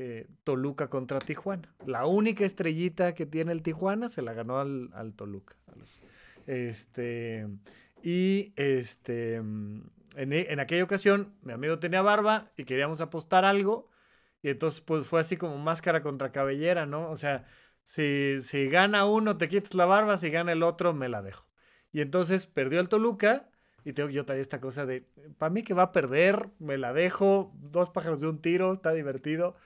eh, 0.00 0.28
Toluca 0.44 0.88
contra 0.88 1.18
Tijuana. 1.18 1.74
La 1.84 2.06
única 2.06 2.44
estrellita 2.44 3.16
que 3.16 3.26
tiene 3.26 3.50
el 3.50 3.64
Tijuana 3.64 4.08
se 4.08 4.22
la 4.22 4.32
ganó 4.32 4.60
al, 4.60 5.12
Toluca. 5.16 5.56
Este, 6.46 7.48
y 8.00 8.52
este, 8.54 9.34
en, 9.34 10.60
aquella 10.60 10.84
ocasión, 10.84 11.34
mi 11.42 11.52
amigo 11.52 11.80
tenía 11.80 12.00
barba 12.00 12.52
y 12.56 12.62
queríamos 12.62 13.00
apostar 13.00 13.44
algo. 13.44 13.90
Y 14.40 14.50
entonces, 14.50 14.80
pues 14.80 15.08
fue 15.08 15.18
así 15.18 15.36
como 15.36 15.58
máscara 15.58 16.00
contra 16.00 16.30
cabellera, 16.30 16.86
¿no? 16.86 17.10
O 17.10 17.16
sea, 17.16 17.44
si, 17.82 18.40
si 18.40 18.68
gana 18.68 19.04
uno, 19.04 19.36
te 19.36 19.48
quitas 19.48 19.74
la 19.74 19.86
barba, 19.86 20.16
si 20.16 20.30
gana 20.30 20.52
el 20.52 20.62
otro, 20.62 20.94
me 20.94 21.08
la 21.08 21.22
dejo. 21.22 21.44
Y 21.90 22.02
entonces 22.02 22.46
perdió 22.46 22.78
el 22.78 22.88
Toluca. 22.88 23.50
Y 23.84 23.94
tengo 23.94 24.10
yo 24.10 24.24
todavía 24.24 24.42
esta 24.42 24.60
cosa 24.60 24.86
de, 24.86 25.08
para 25.38 25.50
mí 25.50 25.64
que 25.64 25.74
va 25.74 25.84
a 25.84 25.92
perder, 25.92 26.50
me 26.60 26.78
la 26.78 26.92
dejo, 26.92 27.52
dos 27.56 27.90
pájaros 27.90 28.20
de 28.20 28.28
un 28.28 28.40
tiro, 28.40 28.72
está 28.72 28.92
divertido. 28.92 29.56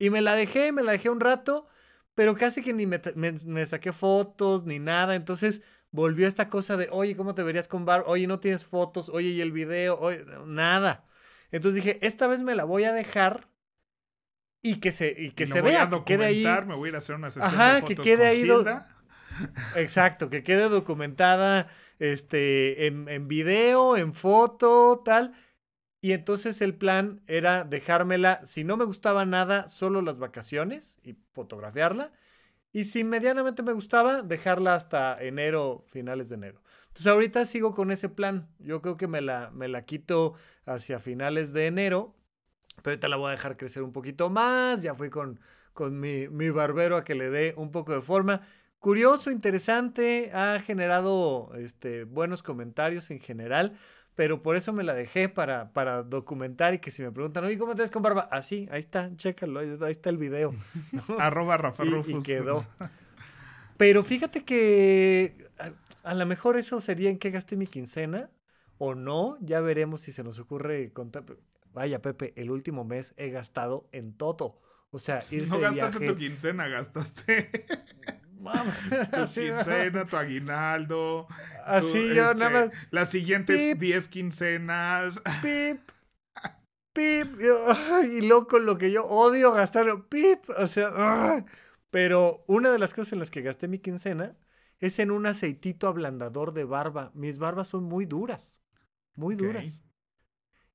Y 0.00 0.08
me 0.08 0.22
la 0.22 0.34
dejé, 0.34 0.72
me 0.72 0.82
la 0.82 0.92
dejé 0.92 1.10
un 1.10 1.20
rato, 1.20 1.68
pero 2.14 2.34
casi 2.34 2.62
que 2.62 2.72
ni 2.72 2.86
me, 2.86 3.66
saqué 3.66 3.92
fotos 3.92 4.64
ni 4.64 4.78
nada. 4.78 5.14
Entonces 5.14 5.60
volvió 5.90 6.26
esta 6.26 6.48
cosa 6.48 6.78
de, 6.78 6.88
oye, 6.90 7.14
¿cómo 7.14 7.34
te 7.34 7.42
verías 7.42 7.68
con 7.68 7.84
Bar? 7.84 8.04
Oye, 8.06 8.26
no 8.26 8.40
tienes 8.40 8.64
fotos, 8.64 9.10
oye, 9.10 9.28
y 9.28 9.42
el 9.42 9.52
video, 9.52 10.00
oye, 10.00 10.24
nada. 10.46 11.04
Entonces 11.52 11.84
dije, 11.84 11.98
esta 12.00 12.26
vez 12.28 12.42
me 12.42 12.54
la 12.54 12.64
voy 12.64 12.84
a 12.84 12.94
dejar 12.94 13.50
y 14.62 14.80
que 14.80 14.90
se, 14.90 15.14
y 15.16 15.32
que 15.32 15.46
se 15.46 15.60
vea, 15.60 15.90
que 15.90 16.02
quede 16.04 16.24
ahí. 16.24 16.46
Me 16.66 16.76
voy 16.76 16.88
a 16.88 16.90
ir 16.90 16.94
a 16.94 16.98
hacer 16.98 17.16
una 17.16 17.28
sesión 17.28 17.52
Ajá, 17.52 17.74
de 17.74 17.80
fotos 17.82 17.96
que 17.96 18.02
quede 18.02 18.26
ahí. 18.26 18.48
Exacto, 19.76 20.30
que 20.30 20.42
quede 20.42 20.70
documentada 20.70 21.68
este, 21.98 22.86
en, 22.86 23.06
en 23.08 23.28
video, 23.28 23.98
en 23.98 24.14
foto, 24.14 25.02
tal. 25.04 25.34
Y 26.00 26.12
entonces 26.12 26.62
el 26.62 26.74
plan 26.74 27.22
era 27.26 27.64
dejármela, 27.64 28.44
si 28.44 28.64
no 28.64 28.76
me 28.76 28.84
gustaba 28.84 29.26
nada, 29.26 29.68
solo 29.68 30.00
las 30.00 30.18
vacaciones 30.18 30.98
y 31.02 31.14
fotografiarla. 31.32 32.12
Y 32.72 32.84
si 32.84 33.04
medianamente 33.04 33.62
me 33.62 33.72
gustaba, 33.72 34.22
dejarla 34.22 34.74
hasta 34.74 35.20
enero, 35.20 35.84
finales 35.88 36.28
de 36.28 36.36
enero. 36.36 36.62
Entonces 36.88 37.06
ahorita 37.08 37.44
sigo 37.44 37.74
con 37.74 37.90
ese 37.90 38.08
plan. 38.08 38.48
Yo 38.60 38.80
creo 38.80 38.96
que 38.96 39.08
me 39.08 39.20
la, 39.20 39.50
me 39.52 39.68
la 39.68 39.84
quito 39.84 40.34
hacia 40.64 41.00
finales 41.00 41.52
de 41.52 41.66
enero. 41.66 42.14
ahorita 42.84 43.08
la 43.08 43.16
voy 43.16 43.28
a 43.28 43.32
dejar 43.32 43.56
crecer 43.56 43.82
un 43.82 43.92
poquito 43.92 44.30
más. 44.30 44.82
Ya 44.82 44.94
fui 44.94 45.10
con, 45.10 45.40
con 45.74 45.98
mi, 46.00 46.28
mi 46.28 46.50
barbero 46.50 46.96
a 46.96 47.04
que 47.04 47.14
le 47.14 47.28
dé 47.28 47.54
un 47.56 47.72
poco 47.72 47.92
de 47.92 48.00
forma. 48.00 48.42
Curioso, 48.78 49.30
interesante, 49.30 50.30
ha 50.32 50.58
generado 50.60 51.52
este, 51.58 52.04
buenos 52.04 52.42
comentarios 52.42 53.10
en 53.10 53.20
general 53.20 53.76
pero 54.14 54.42
por 54.42 54.56
eso 54.56 54.72
me 54.72 54.84
la 54.84 54.94
dejé 54.94 55.28
para, 55.28 55.72
para 55.72 56.02
documentar 56.02 56.74
y 56.74 56.78
que 56.78 56.90
si 56.90 57.02
me 57.02 57.10
preguntan, 57.10 57.44
oye, 57.44 57.58
¿cómo 57.58 57.74
te 57.74 57.82
ves 57.82 57.90
con 57.90 58.02
barba? 58.02 58.28
Así, 58.30 58.68
ahí 58.70 58.80
está, 58.80 59.10
chécalo, 59.16 59.60
ahí 59.60 59.90
está 59.90 60.10
el 60.10 60.18
video. 60.18 60.54
Arroba 61.18 61.56
Rafa 61.56 61.84
y, 61.84 62.10
y, 62.10 62.22
quedó. 62.22 62.66
Pero 63.76 64.02
fíjate 64.04 64.44
que 64.44 65.48
a, 66.02 66.14
lo 66.14 66.26
mejor 66.26 66.58
eso 66.58 66.80
sería 66.80 67.08
en 67.08 67.18
qué 67.18 67.30
gasté 67.30 67.56
mi 67.56 67.66
quincena 67.66 68.30
o 68.76 68.94
no, 68.94 69.38
ya 69.40 69.60
veremos 69.60 70.02
si 70.02 70.12
se 70.12 70.22
nos 70.22 70.38
ocurre 70.38 70.92
contar. 70.92 71.24
Vaya, 71.72 72.02
Pepe, 72.02 72.34
el 72.36 72.50
último 72.50 72.84
mes 72.84 73.14
he 73.16 73.30
gastado 73.30 73.88
en 73.92 74.12
todo. 74.12 74.60
O 74.90 74.98
sea, 74.98 75.20
irse 75.30 75.46
No 75.54 75.60
gastaste 75.60 76.06
tu 76.06 76.16
quincena, 76.16 76.68
gastaste. 76.68 77.50
Vamos. 78.40 78.74
tu 79.12 79.40
quincena, 79.40 80.06
tu 80.06 80.16
aguinaldo. 80.16 81.28
Así 81.64 82.14
yo 82.14 82.34
nada 82.34 82.64
este, 82.64 82.76
más. 82.76 82.86
Las 82.90 83.10
siguientes 83.10 83.78
10 83.78 84.08
quincenas. 84.08 85.20
Pip. 85.42 85.80
Pip. 86.92 87.34
Y 88.10 88.22
loco, 88.22 88.58
lo 88.58 88.78
que 88.78 88.90
yo 88.90 89.04
odio 89.04 89.52
gastar. 89.52 89.86
Pip. 90.08 90.48
O 90.56 90.66
sea. 90.66 91.44
Pero 91.90 92.44
una 92.46 92.70
de 92.70 92.78
las 92.78 92.94
cosas 92.94 93.12
en 93.12 93.18
las 93.18 93.30
que 93.30 93.42
gasté 93.42 93.68
mi 93.68 93.78
quincena 93.78 94.36
es 94.78 94.98
en 94.98 95.10
un 95.10 95.26
aceitito 95.26 95.88
ablandador 95.88 96.54
de 96.54 96.64
barba. 96.64 97.10
Mis 97.14 97.38
barbas 97.38 97.68
son 97.68 97.84
muy 97.84 98.06
duras. 98.06 98.62
Muy 99.14 99.34
duras. 99.34 99.84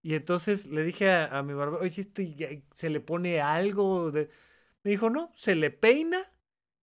Y 0.01 0.13
entonces 0.13 0.67
le 0.67 0.83
dije 0.83 1.11
a, 1.11 1.41
mi 1.41 1.53
barba, 1.53 1.79
oye, 1.79 2.01
esto 2.01 2.21
se 2.75 2.89
le 2.89 2.99
pone 2.99 3.41
algo 3.41 4.11
de... 4.11 4.29
Me 4.83 4.91
dijo, 4.91 5.09
no, 5.09 5.31
se 5.35 5.55
le 5.55 5.71
peina 5.71 6.19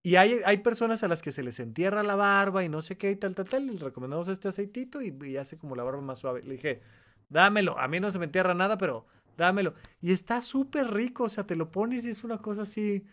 Y 0.03 0.17
hay, 0.17 0.41
hay 0.45 0.59
personas 0.59 1.03
a 1.05 1.09
las 1.09 1.23
que 1.23 1.31
se 1.33 1.43
les 1.45 1.61
entierra 1.61 2.03
la 2.03 2.17
barba 2.17 2.65
y 2.65 2.69
no 2.69 2.83
sé 2.83 2.97
qué 2.99 3.11
y 3.13 3.17
tal, 3.17 3.35
tal, 3.35 3.49
tal. 3.49 3.65
Y 3.65 3.71
les 3.73 3.81
recomendamos 3.81 4.29
este 4.29 4.49
aceitito 4.49 5.01
y, 5.03 5.17
y 5.25 5.37
hace 5.37 5.59
como 5.59 5.77
la 5.77 5.85
barba 5.85 6.01
más 6.01 6.19
suave. 6.19 6.43
Le 6.43 6.55
dije, 6.55 6.83
dámelo. 7.29 7.79
A 7.79 7.89
mí 7.89 8.01
no 8.01 8.11
se 8.11 8.19
me 8.19 8.25
entierra 8.27 8.55
nada, 8.55 8.79
pero 8.79 9.07
dámelo. 9.37 9.75
Y 10.01 10.13
está 10.13 10.43
súper 10.43 10.93
rico. 10.93 11.25
O 11.25 11.29
sea, 11.29 11.47
te 11.47 11.57
lo 11.57 11.71
pones 11.71 12.05
y 12.05 12.11
es 12.11 12.25
una 12.25 12.39
cosa 12.39 12.63
así 12.63 13.07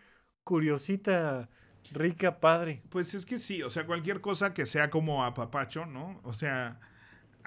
curiosita, 0.43 1.49
rica, 1.91 2.39
padre. 2.39 2.82
Pues 2.89 3.13
es 3.13 3.25
que 3.25 3.39
sí, 3.39 3.62
o 3.63 3.69
sea, 3.69 3.86
cualquier 3.86 4.21
cosa 4.21 4.54
que 4.54 4.65
sea 4.65 4.89
como 4.89 5.23
apapacho, 5.25 5.86
¿no? 5.86 6.19
O 6.23 6.34
sea, 6.34 6.80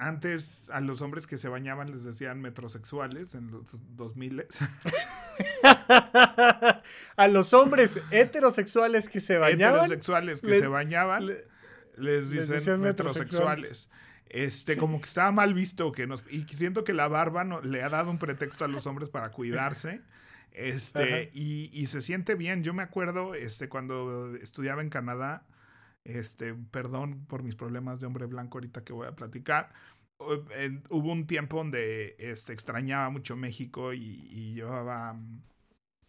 antes 0.07 0.71
a 0.71 0.81
los 0.81 1.01
hombres 1.03 1.27
que 1.27 1.39
se 1.39 1.49
bañaban 1.49 1.91
les 1.91 2.05
decían 2.05 2.41
metrosexuales 2.41 3.35
en 3.35 3.51
los 3.51 3.65
2000. 3.97 4.47
a 7.17 7.29
los 7.29 7.55
hombres 7.55 7.99
heterosexuales 8.11 9.09
que 9.09 9.21
se 9.21 9.39
bañaban. 9.39 9.85
Heterosexuales 9.85 10.43
que 10.43 10.59
se 10.59 10.67
bañaban 10.67 11.31
les 11.97 12.31
dicen 12.31 12.81
metrosexuales. 12.81 13.89
Este, 14.29 14.77
como 14.79 15.01
que 15.01 15.07
estaba 15.07 15.31
mal 15.31 15.53
visto 15.55 15.93
que 15.93 16.07
nos. 16.07 16.25
Y 16.31 16.45
siento 16.45 16.85
que 16.85 16.95
la 16.95 17.07
barba 17.07 17.45
no, 17.45 17.61
le 17.61 17.83
ha 17.83 17.89
dado 17.89 18.11
un 18.11 18.19
pretexto 18.19 18.65
a 18.65 18.69
los 18.69 18.87
hombres 18.87 19.11
para 19.11 19.31
cuidarse. 19.31 20.01
Este, 20.53 21.31
y, 21.33 21.71
y, 21.73 21.87
se 21.87 22.01
siente 22.01 22.35
bien. 22.35 22.63
Yo 22.63 22.75
me 22.75 22.83
acuerdo, 22.83 23.35
este, 23.35 23.69
cuando 23.69 24.35
estudiaba 24.37 24.83
en 24.83 24.91
Canadá, 24.91 25.45
este, 26.05 26.55
perdón 26.55 27.25
por 27.27 27.43
mis 27.43 27.55
problemas 27.55 28.01
de 28.01 28.07
hombre 28.07 28.27
blanco 28.27 28.59
ahorita 28.59 28.85
que 28.85 28.93
voy 28.93 29.07
a 29.07 29.13
platicar. 29.13 29.73
Hubo 30.91 31.13
un 31.13 31.27
tiempo 31.27 31.59
donde 31.59 32.17
este, 32.19 32.53
extrañaba 32.53 33.11
mucho 33.11 33.37
México 33.37 33.93
y, 33.93 34.55
llevaba 34.55 35.15
mm, 35.15 35.43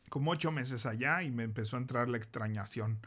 como 0.09 0.31
ocho 0.31 0.51
meses 0.51 0.85
allá 0.85 1.23
y 1.23 1.31
me 1.31 1.43
empezó 1.43 1.77
a 1.77 1.79
entrar 1.79 2.09
la 2.09 2.17
extrañación 2.17 2.99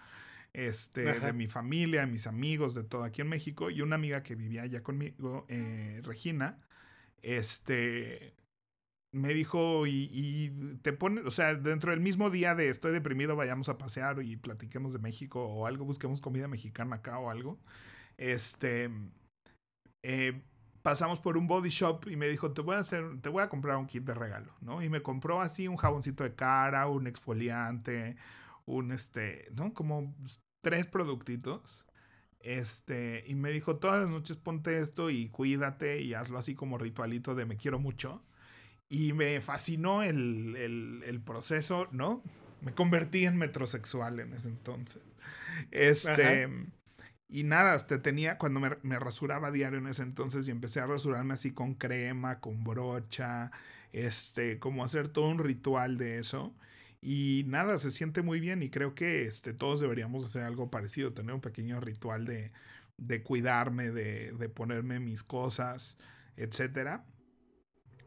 este, 0.52 1.20
de 1.20 1.32
mi 1.32 1.46
familia, 1.46 2.00
de 2.00 2.06
mis 2.06 2.26
amigos, 2.26 2.74
de 2.74 2.82
todo 2.82 3.04
aquí 3.04 3.20
en 3.20 3.28
México. 3.28 3.70
Y 3.70 3.82
una 3.82 3.96
amiga 3.96 4.22
que 4.22 4.34
vivía 4.34 4.62
allá 4.62 4.82
conmigo, 4.82 5.44
eh, 5.48 6.00
Regina, 6.02 6.58
este, 7.22 8.34
me 9.12 9.34
dijo, 9.34 9.86
y, 9.86 10.78
te 10.82 10.92
pone, 10.92 11.22
o 11.22 11.30
sea, 11.30 11.54
dentro 11.54 11.90
del 11.90 12.00
mismo 12.00 12.30
día 12.30 12.54
de 12.54 12.68
estoy 12.68 12.92
deprimido, 12.92 13.36
vayamos 13.36 13.68
a 13.68 13.78
pasear 13.78 14.22
y 14.22 14.36
platiquemos 14.36 14.92
de 14.92 14.98
México 14.98 15.42
o 15.44 15.66
algo, 15.66 15.84
busquemos 15.84 16.20
comida 16.20 16.48
mexicana 16.48 16.96
acá 16.96 17.18
o 17.18 17.30
algo. 17.30 17.58
Este, 18.16 18.90
eh, 20.02 20.40
pasamos 20.86 21.18
por 21.18 21.36
un 21.36 21.48
body 21.48 21.68
shop 21.68 22.06
y 22.08 22.14
me 22.14 22.28
dijo, 22.28 22.52
te 22.52 22.60
voy 22.60 22.76
a 22.76 22.78
hacer, 22.78 23.20
te 23.20 23.28
voy 23.28 23.42
a 23.42 23.48
comprar 23.48 23.76
un 23.76 23.86
kit 23.86 24.04
de 24.04 24.14
regalo, 24.14 24.54
¿no? 24.60 24.84
Y 24.84 24.88
me 24.88 25.02
compró 25.02 25.40
así 25.40 25.66
un 25.66 25.74
jaboncito 25.74 26.22
de 26.22 26.36
cara, 26.36 26.86
un 26.86 27.08
exfoliante, 27.08 28.14
un 28.66 28.92
este, 28.92 29.48
¿no? 29.56 29.74
Como 29.74 30.14
tres 30.60 30.86
productitos. 30.86 31.84
Este, 32.38 33.24
y 33.26 33.34
me 33.34 33.50
dijo, 33.50 33.78
todas 33.78 34.02
las 34.02 34.10
noches 34.10 34.36
ponte 34.36 34.78
esto 34.78 35.10
y 35.10 35.28
cuídate 35.28 36.02
y 36.02 36.14
hazlo 36.14 36.38
así 36.38 36.54
como 36.54 36.78
ritualito 36.78 37.34
de 37.34 37.46
me 37.46 37.56
quiero 37.56 37.80
mucho. 37.80 38.22
Y 38.88 39.12
me 39.12 39.40
fascinó 39.40 40.04
el, 40.04 41.20
proceso, 41.26 41.88
¿no? 41.90 42.22
Me 42.60 42.74
convertí 42.74 43.26
en 43.26 43.36
metrosexual 43.38 44.20
en 44.20 44.34
ese 44.34 44.50
entonces. 44.50 45.02
Este. 45.72 46.48
Y 47.28 47.42
nada, 47.42 47.74
este, 47.74 47.98
tenía, 47.98 48.38
cuando 48.38 48.60
me, 48.60 48.70
me, 48.82 48.98
rasuraba 48.98 49.50
diario 49.50 49.78
en 49.78 49.88
ese 49.88 50.02
entonces 50.02 50.46
y 50.46 50.52
empecé 50.52 50.80
a 50.80 50.86
rasurarme 50.86 51.34
así 51.34 51.52
con 51.52 51.74
crema, 51.74 52.40
con 52.40 52.62
brocha, 52.62 53.50
este, 53.92 54.58
como 54.58 54.84
hacer 54.84 55.08
todo 55.08 55.28
un 55.28 55.38
ritual 55.38 55.98
de 55.98 56.18
eso. 56.18 56.54
Y 57.00 57.44
nada, 57.48 57.78
se 57.78 57.90
siente 57.90 58.22
muy 58.22 58.40
bien 58.40 58.62
y 58.62 58.70
creo 58.70 58.94
que 58.94 59.24
este, 59.24 59.54
todos 59.54 59.80
deberíamos 59.80 60.24
hacer 60.24 60.42
algo 60.42 60.70
parecido, 60.70 61.12
tener 61.12 61.34
un 61.34 61.40
pequeño 61.40 61.80
ritual 61.80 62.26
de, 62.26 62.52
de 62.96 63.22
cuidarme, 63.22 63.90
de, 63.90 64.32
de 64.32 64.48
ponerme 64.48 65.00
mis 65.00 65.22
cosas, 65.22 65.98
etcétera. 66.36 67.04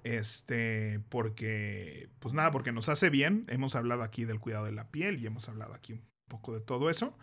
Este, 0.03 1.01
porque, 1.09 2.09
pues 2.19 2.33
nada, 2.33 2.51
porque 2.51 2.71
nos 2.71 2.89
hace 2.89 3.09
bien. 3.09 3.45
Hemos 3.49 3.75
hablado 3.75 4.03
aquí 4.03 4.25
del 4.25 4.39
cuidado 4.39 4.65
de 4.65 4.71
la 4.71 4.89
piel 4.89 5.19
y 5.19 5.27
hemos 5.27 5.49
hablado 5.49 5.73
aquí 5.73 5.93
un 5.93 6.03
poco 6.27 6.53
de 6.53 6.61
todo 6.61 6.89
eso. 6.89 7.17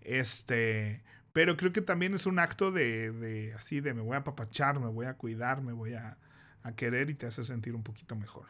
Este, 0.00 1.02
pero 1.32 1.56
creo 1.56 1.72
que 1.72 1.82
también 1.82 2.14
es 2.14 2.26
un 2.26 2.38
acto 2.38 2.72
de, 2.72 3.12
de 3.12 3.54
así, 3.54 3.80
de 3.80 3.94
me 3.94 4.02
voy 4.02 4.14
a 4.14 4.20
apapachar, 4.20 4.80
me 4.80 4.88
voy 4.88 5.06
a 5.06 5.14
cuidar, 5.14 5.62
me 5.62 5.72
voy 5.72 5.94
a, 5.94 6.18
a 6.62 6.74
querer 6.74 7.10
y 7.10 7.14
te 7.14 7.26
hace 7.26 7.44
sentir 7.44 7.74
un 7.74 7.82
poquito 7.82 8.16
mejor. 8.16 8.46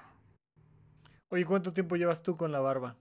Oye, 1.31 1.45
¿cuánto 1.45 1.73
tiempo 1.73 1.97
llevas 1.97 2.23
tú 2.23 2.37
con 2.37 2.53
la 2.53 2.61
barba? 2.61 2.97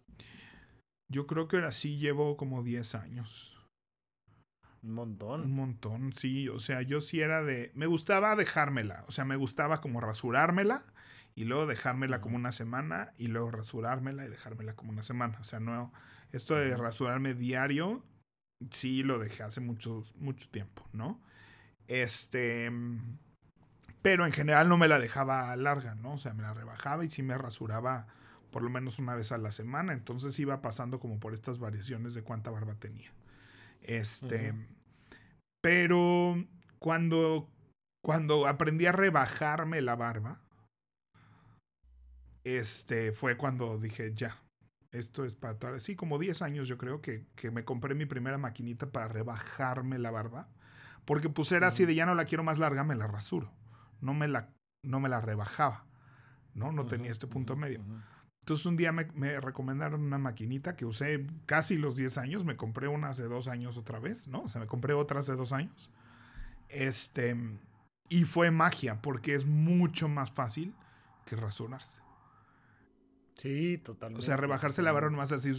Yo 1.09 1.27
creo 1.27 1.47
que 1.47 1.55
ahora 1.55 1.71
sí 1.71 1.97
llevo 1.97 2.35
como 2.35 2.63
10 2.63 2.95
años. 2.95 3.57
Un 4.83 4.93
montón. 4.93 5.41
Un 5.41 5.51
montón, 5.51 6.13
sí. 6.13 6.49
O 6.49 6.59
sea, 6.59 6.81
yo 6.81 7.01
sí 7.01 7.21
era 7.21 7.43
de. 7.43 7.71
Me 7.73 7.85
gustaba 7.85 8.35
dejármela. 8.35 9.05
O 9.07 9.11
sea, 9.11 9.25
me 9.25 9.35
gustaba 9.35 9.81
como 9.81 10.01
rasurármela 10.01 10.83
y 11.35 11.45
luego 11.45 11.65
dejármela 11.65 12.21
como 12.21 12.35
una 12.35 12.51
semana 12.51 13.13
y 13.17 13.27
luego 13.27 13.51
rasurármela 13.51 14.25
y 14.25 14.29
dejármela 14.29 14.75
como 14.75 14.91
una 14.91 15.03
semana. 15.03 15.37
O 15.39 15.43
sea, 15.43 15.59
no. 15.59 15.93
Esto 16.31 16.55
de 16.55 16.75
rasurarme 16.75 17.33
diario, 17.33 18.03
sí 18.71 19.03
lo 19.03 19.19
dejé 19.19 19.43
hace 19.43 19.61
mucho, 19.61 20.03
mucho 20.15 20.49
tiempo, 20.49 20.87
¿no? 20.93 21.19
Este. 21.87 22.71
Pero 24.01 24.25
en 24.25 24.31
general 24.31 24.69
no 24.69 24.77
me 24.77 24.87
la 24.87 24.99
dejaba 24.99 25.55
larga, 25.55 25.95
¿no? 25.95 26.13
O 26.13 26.17
sea, 26.17 26.33
me 26.33 26.43
la 26.43 26.53
rebajaba 26.53 27.03
y 27.03 27.09
sí 27.09 27.23
me 27.23 27.37
rasuraba 27.37 28.07
por 28.51 28.63
lo 28.63 28.69
menos 28.69 28.99
una 28.99 29.15
vez 29.15 29.31
a 29.31 29.37
la 29.37 29.51
semana. 29.51 29.93
Entonces 29.93 30.37
iba 30.39 30.61
pasando 30.61 30.99
como 30.99 31.19
por 31.19 31.33
estas 31.33 31.59
variaciones 31.59 32.13
de 32.13 32.23
cuánta 32.23 32.51
barba 32.51 32.75
tenía. 32.75 33.11
Este. 33.81 34.53
Pero 35.61 36.45
cuando, 36.79 37.49
cuando 38.03 38.47
aprendí 38.47 38.85
a 38.85 38.91
rebajarme 38.91 39.81
la 39.81 39.95
barba, 39.95 40.39
este 42.43 43.11
fue 43.11 43.35
cuando 43.35 43.77
dije, 43.77 44.13
ya, 44.13 44.37
esto 44.97 45.25
es 45.25 45.35
para 45.35 45.57
toda. 45.57 45.79
Sí, 45.79 45.95
como 45.95 46.19
10 46.19 46.41
años 46.41 46.67
yo 46.67 46.77
creo 46.77 47.01
que, 47.01 47.25
que, 47.35 47.51
me 47.51 47.63
compré 47.63 47.95
mi 47.95 48.05
primera 48.05 48.37
maquinita 48.37 48.91
para 48.91 49.07
rebajarme 49.07 49.97
la 49.99 50.11
barba. 50.11 50.49
Porque 51.05 51.29
pues 51.29 51.51
era 51.51 51.67
así 51.67 51.85
de 51.85 51.95
ya 51.95 52.05
no 52.05 52.15
la 52.15 52.25
quiero 52.25 52.43
más 52.43 52.59
larga, 52.59 52.83
me 52.83 52.95
la 52.95 53.07
rasuro. 53.07 53.51
No 54.01 54.13
me 54.13 54.27
la, 54.27 54.49
no 54.83 54.99
me 54.99 55.09
la 55.09 55.21
rebajaba. 55.21 55.87
¿no? 56.57 56.71
No 56.71 56.85
tenía 56.85 57.11
este 57.11 57.27
punto 57.27 57.55
medio. 57.55 57.81
Entonces 58.39 58.65
un 58.65 58.75
día 58.75 58.91
me, 58.91 59.39
recomendaron 59.39 60.01
una 60.01 60.17
maquinita 60.17 60.75
que 60.75 60.85
usé 60.85 61.25
casi 61.45 61.77
los 61.77 61.95
10 61.95 62.17
años. 62.17 62.45
Me 62.45 62.57
compré 62.57 62.87
una 62.87 63.09
hace 63.09 63.23
dos 63.23 63.47
años 63.47 63.77
otra 63.77 63.99
vez, 63.99 64.27
¿no? 64.27 64.41
O 64.41 64.47
sea, 64.47 64.59
me 64.59 64.67
compré 64.67 64.93
otra 64.93 65.19
hace 65.19 65.35
dos 65.35 65.53
años. 65.53 65.91
Este, 66.67 67.37
y 68.09 68.23
fue 68.23 68.51
magia 68.51 69.01
porque 69.01 69.35
es 69.35 69.45
mucho 69.45 70.09
más 70.09 70.31
fácil 70.31 70.73
que 71.25 71.35
rasurarse. 71.35 72.01
Sí, 73.37 73.77
totalmente. 73.77 74.19
O 74.19 74.25
sea, 74.25 74.35
rebajarse 74.35 74.81
la 74.81 74.91
barba 74.91 75.09
nomás 75.09 75.31
así. 75.31 75.51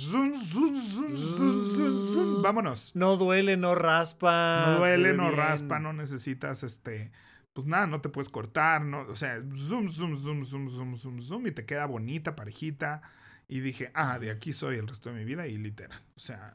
vámonos. 2.42 2.94
No 2.96 3.16
duele, 3.16 3.56
no 3.56 3.74
raspa. 3.74 4.64
No 4.66 4.78
duele, 4.78 5.14
no 5.14 5.30
raspa, 5.30 5.78
no 5.78 5.92
necesitas 5.92 6.64
este 6.64 7.12
pues 7.58 7.66
nada, 7.66 7.88
no 7.88 8.00
te 8.00 8.08
puedes 8.08 8.28
cortar, 8.30 8.84
¿no? 8.84 9.00
O 9.00 9.16
sea, 9.16 9.42
zoom, 9.52 9.88
zoom, 9.88 10.16
zoom, 10.16 10.44
zoom, 10.44 10.68
zoom, 10.68 10.94
zoom, 10.94 11.20
zoom, 11.20 11.46
y 11.48 11.50
te 11.50 11.66
queda 11.66 11.86
bonita, 11.86 12.36
parejita. 12.36 13.02
Y 13.48 13.58
dije, 13.58 13.90
ah, 13.94 14.20
de 14.20 14.30
aquí 14.30 14.52
soy 14.52 14.76
el 14.76 14.86
resto 14.86 15.10
de 15.10 15.18
mi 15.18 15.24
vida 15.24 15.48
y 15.48 15.56
literal. 15.56 16.00
O 16.14 16.20
sea, 16.20 16.54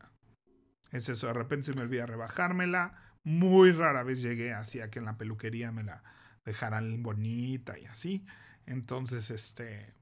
es 0.91 1.09
eso, 1.09 1.27
de 1.27 1.33
repente 1.33 1.65
se 1.65 1.73
me 1.73 1.81
olvida 1.81 2.05
rebajármela. 2.05 2.93
Muy 3.25 3.73
rara 3.73 4.03
vez 4.03 4.21
llegué 4.21 4.53
hacia 4.53 4.89
que 4.89 4.99
en 4.99 5.05
la 5.05 5.17
peluquería 5.17 5.73
me 5.73 5.83
la 5.83 6.03
dejaran 6.45 7.03
bonita 7.03 7.77
y 7.77 7.85
así. 7.85 8.25
Entonces, 8.65 9.29
este, 9.29 9.93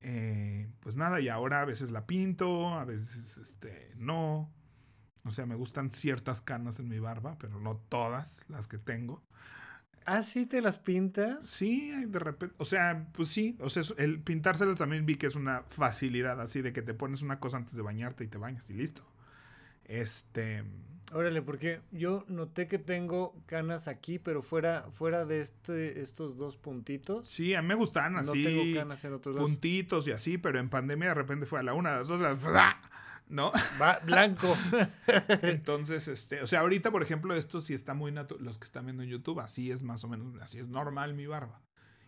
eh, 0.00 0.70
pues 0.80 0.96
nada, 0.96 1.20
y 1.20 1.28
ahora 1.28 1.60
a 1.60 1.64
veces 1.64 1.90
la 1.90 2.06
pinto, 2.06 2.74
a 2.74 2.84
veces 2.84 3.36
este, 3.38 3.92
no. 3.96 4.52
O 5.24 5.30
sea, 5.30 5.46
me 5.46 5.56
gustan 5.56 5.90
ciertas 5.92 6.40
canas 6.40 6.78
en 6.78 6.88
mi 6.88 6.98
barba, 6.98 7.36
pero 7.38 7.60
no 7.60 7.76
todas 7.76 8.48
las 8.48 8.66
que 8.68 8.78
tengo. 8.78 9.22
¿Ah, 10.06 10.22
sí 10.22 10.46
te 10.46 10.62
las 10.62 10.78
pintas? 10.78 11.46
Sí, 11.46 11.92
de 12.06 12.18
repente. 12.18 12.54
O 12.58 12.64
sea, 12.64 13.08
pues 13.12 13.28
sí. 13.28 13.58
O 13.60 13.68
sea, 13.68 13.82
el 13.98 14.22
pintárselas 14.22 14.78
también 14.78 15.04
vi 15.04 15.16
que 15.16 15.26
es 15.26 15.34
una 15.34 15.64
facilidad 15.68 16.40
así 16.40 16.62
de 16.62 16.72
que 16.72 16.80
te 16.80 16.94
pones 16.94 17.20
una 17.20 17.40
cosa 17.40 17.58
antes 17.58 17.74
de 17.74 17.82
bañarte 17.82 18.24
y 18.24 18.28
te 18.28 18.38
bañas 18.38 18.70
y 18.70 18.74
listo. 18.74 19.02
Este. 19.84 20.64
Órale, 21.12 21.40
porque 21.40 21.80
yo 21.90 22.24
noté 22.28 22.68
que 22.68 22.78
tengo 22.78 23.34
canas 23.46 23.88
aquí, 23.88 24.18
pero 24.18 24.42
fuera, 24.42 24.86
fuera 24.90 25.24
de 25.24 25.40
este, 25.40 26.02
estos 26.02 26.36
dos 26.36 26.56
puntitos. 26.56 27.28
Sí, 27.28 27.54
a 27.54 27.62
mí 27.62 27.68
me 27.68 27.74
gustan 27.74 28.16
así. 28.16 28.42
No 28.42 28.50
tengo 28.50 28.78
canas 28.78 29.04
en 29.04 29.14
otros 29.14 29.36
Puntitos 29.36 30.06
y 30.06 30.12
así, 30.12 30.36
pero 30.36 30.58
en 30.58 30.68
pandemia 30.68 31.08
de 31.08 31.14
repente 31.14 31.46
fue 31.46 31.60
a 31.60 31.62
la 31.62 31.74
una, 31.74 31.94
a 31.94 31.98
las 31.98 32.08
dos, 32.08 32.20
a 32.20 32.34
las... 32.34 32.76
¿no? 33.28 33.52
Va 33.80 33.98
blanco. 34.04 34.56
Entonces, 35.42 36.08
este, 36.08 36.42
o 36.42 36.46
sea, 36.46 36.60
ahorita, 36.60 36.90
por 36.90 37.02
ejemplo, 37.02 37.34
esto 37.34 37.60
sí 37.60 37.74
está 37.74 37.94
muy 37.94 38.12
natural, 38.12 38.44
los 38.44 38.58
que 38.58 38.64
están 38.64 38.84
viendo 38.86 39.02
en 39.02 39.08
YouTube, 39.08 39.40
así 39.40 39.70
es 39.70 39.82
más 39.82 40.04
o 40.04 40.08
menos, 40.08 40.40
así 40.40 40.58
es 40.58 40.68
normal 40.68 41.14
mi 41.14 41.26
barba. 41.26 41.60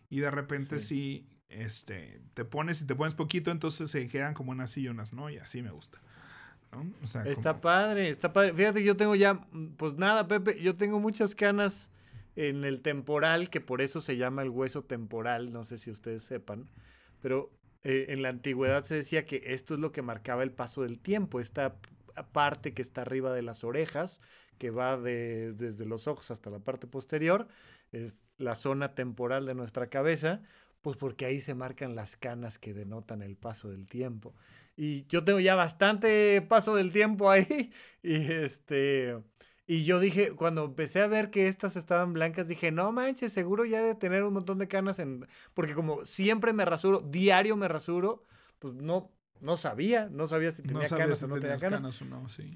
Y 0.09 0.21
de 0.21 0.31
repente 0.31 0.79
sí. 0.79 1.29
este, 1.49 2.21
te 2.35 2.45
pones 2.45 2.81
y 2.81 2.87
te 2.87 2.95
pones 2.95 3.15
poquito, 3.15 3.51
entonces 3.51 3.91
se 3.91 4.09
quedan 4.09 4.35
como 4.35 4.51
unas 4.51 4.77
unas 4.77 5.13
no, 5.13 5.31
y 5.31 5.39
así 5.39 5.63
me 5.63 5.71
gusta. 5.71 6.01
¿No? 6.73 6.93
está 7.25 7.61
padre, 7.61 8.09
está 8.09 8.33
padre. 8.33 8.55
Fíjate, 8.55 8.83
yo 8.83 8.97
tengo 8.97 9.15
ya, 9.15 9.47
pues 9.77 9.97
nada, 9.97 10.27
Pepe, 10.29 10.61
yo 10.61 10.77
tengo 10.77 11.01
muchas 11.01 11.35
canas 11.35 11.91
en 12.37 12.65
el 12.65 12.81
temporal, 12.81 13.51
que 13.51 13.61
por 13.61 13.81
eso 13.81 14.01
se 14.01 14.17
llama 14.17 14.43
el 14.43 14.51
hueso 14.51 14.83
temporal, 14.83 15.53
no 15.53 15.65
sé 15.65 15.79
si 15.79 15.91
ustedes 15.91 16.23
sepan, 16.23 16.69
pero 17.21 17.51
eh, 17.83 18.07
en 18.09 18.23
la 18.23 18.29
antigüedad 18.29 18.85
se 18.85 18.95
decía 18.97 19.27
que 19.27 19.43
esto 19.47 19.75
es 19.75 19.81
lo 19.81 19.93
que 19.93 20.03
marcaba 20.03 20.43
el 20.43 20.53
paso 20.53 20.83
del 20.83 21.01
tiempo, 21.01 21.41
esta 21.41 21.77
parte 22.33 22.75
que 22.75 22.83
está 22.83 23.03
arriba 23.03 23.33
de 23.33 23.43
las 23.43 23.65
orejas, 23.65 24.21
que 24.59 24.71
va 24.71 24.97
de, 24.97 25.53
desde 25.55 25.87
los 25.87 26.07
ojos 26.07 26.31
hasta 26.31 26.51
la 26.51 26.59
parte 26.59 26.87
posterior, 26.87 27.49
es 27.93 28.17
la 28.37 28.55
zona 28.55 28.95
temporal 28.95 29.47
de 29.47 29.55
nuestra 29.55 29.89
cabeza, 29.89 30.43
pues 30.83 30.97
porque 30.97 31.27
ahí 31.27 31.41
se 31.41 31.55
marcan 31.55 31.95
las 31.95 32.17
canas 32.17 32.59
que 32.59 32.75
denotan 32.75 33.23
el 33.23 33.37
paso 33.37 33.71
del 33.71 33.87
tiempo. 33.87 34.35
Y 34.83 35.05
yo 35.09 35.23
tengo 35.25 35.41
ya 35.41 35.57
bastante 35.57 36.41
paso 36.41 36.75
del 36.75 36.91
tiempo 36.91 37.31
ahí. 37.31 37.71
Y 38.03 38.15
este. 38.33 39.23
Y 39.67 39.85
yo 39.85 40.01
dije, 40.01 40.33
cuando 40.33 40.65
empecé 40.65 41.03
a 41.03 41.07
ver 41.07 41.31
que 41.31 41.49
estas 41.49 41.77
estaban 41.77 42.15
blancas, 42.15 42.49
dije, 42.49 42.73
no 42.73 42.91
manches, 42.91 43.31
seguro 43.31 43.67
ya 43.67 43.83
de 43.83 43.95
tener 43.95 44.25
un 44.25 44.33
montón 44.33 44.57
de 44.57 44.69
canas 44.69 44.99
en. 44.99 45.29
Porque 45.53 45.75
como 45.75 46.07
siempre 46.07 46.55
me 46.55 46.65
rasuro, 46.65 47.03
diario 47.03 47.59
me 47.59 47.69
rasuro, 47.69 48.25
pues 48.59 48.73
no, 48.73 49.13
no 49.43 49.59
sabía, 49.59 50.09
no 50.11 50.27
sabía 50.27 50.51
si 50.51 50.63
tenía 50.63 50.89
canas 50.89 51.23
o 51.23 51.29
no 51.29 51.39
tenía 51.39 51.59
canas. 51.59 52.01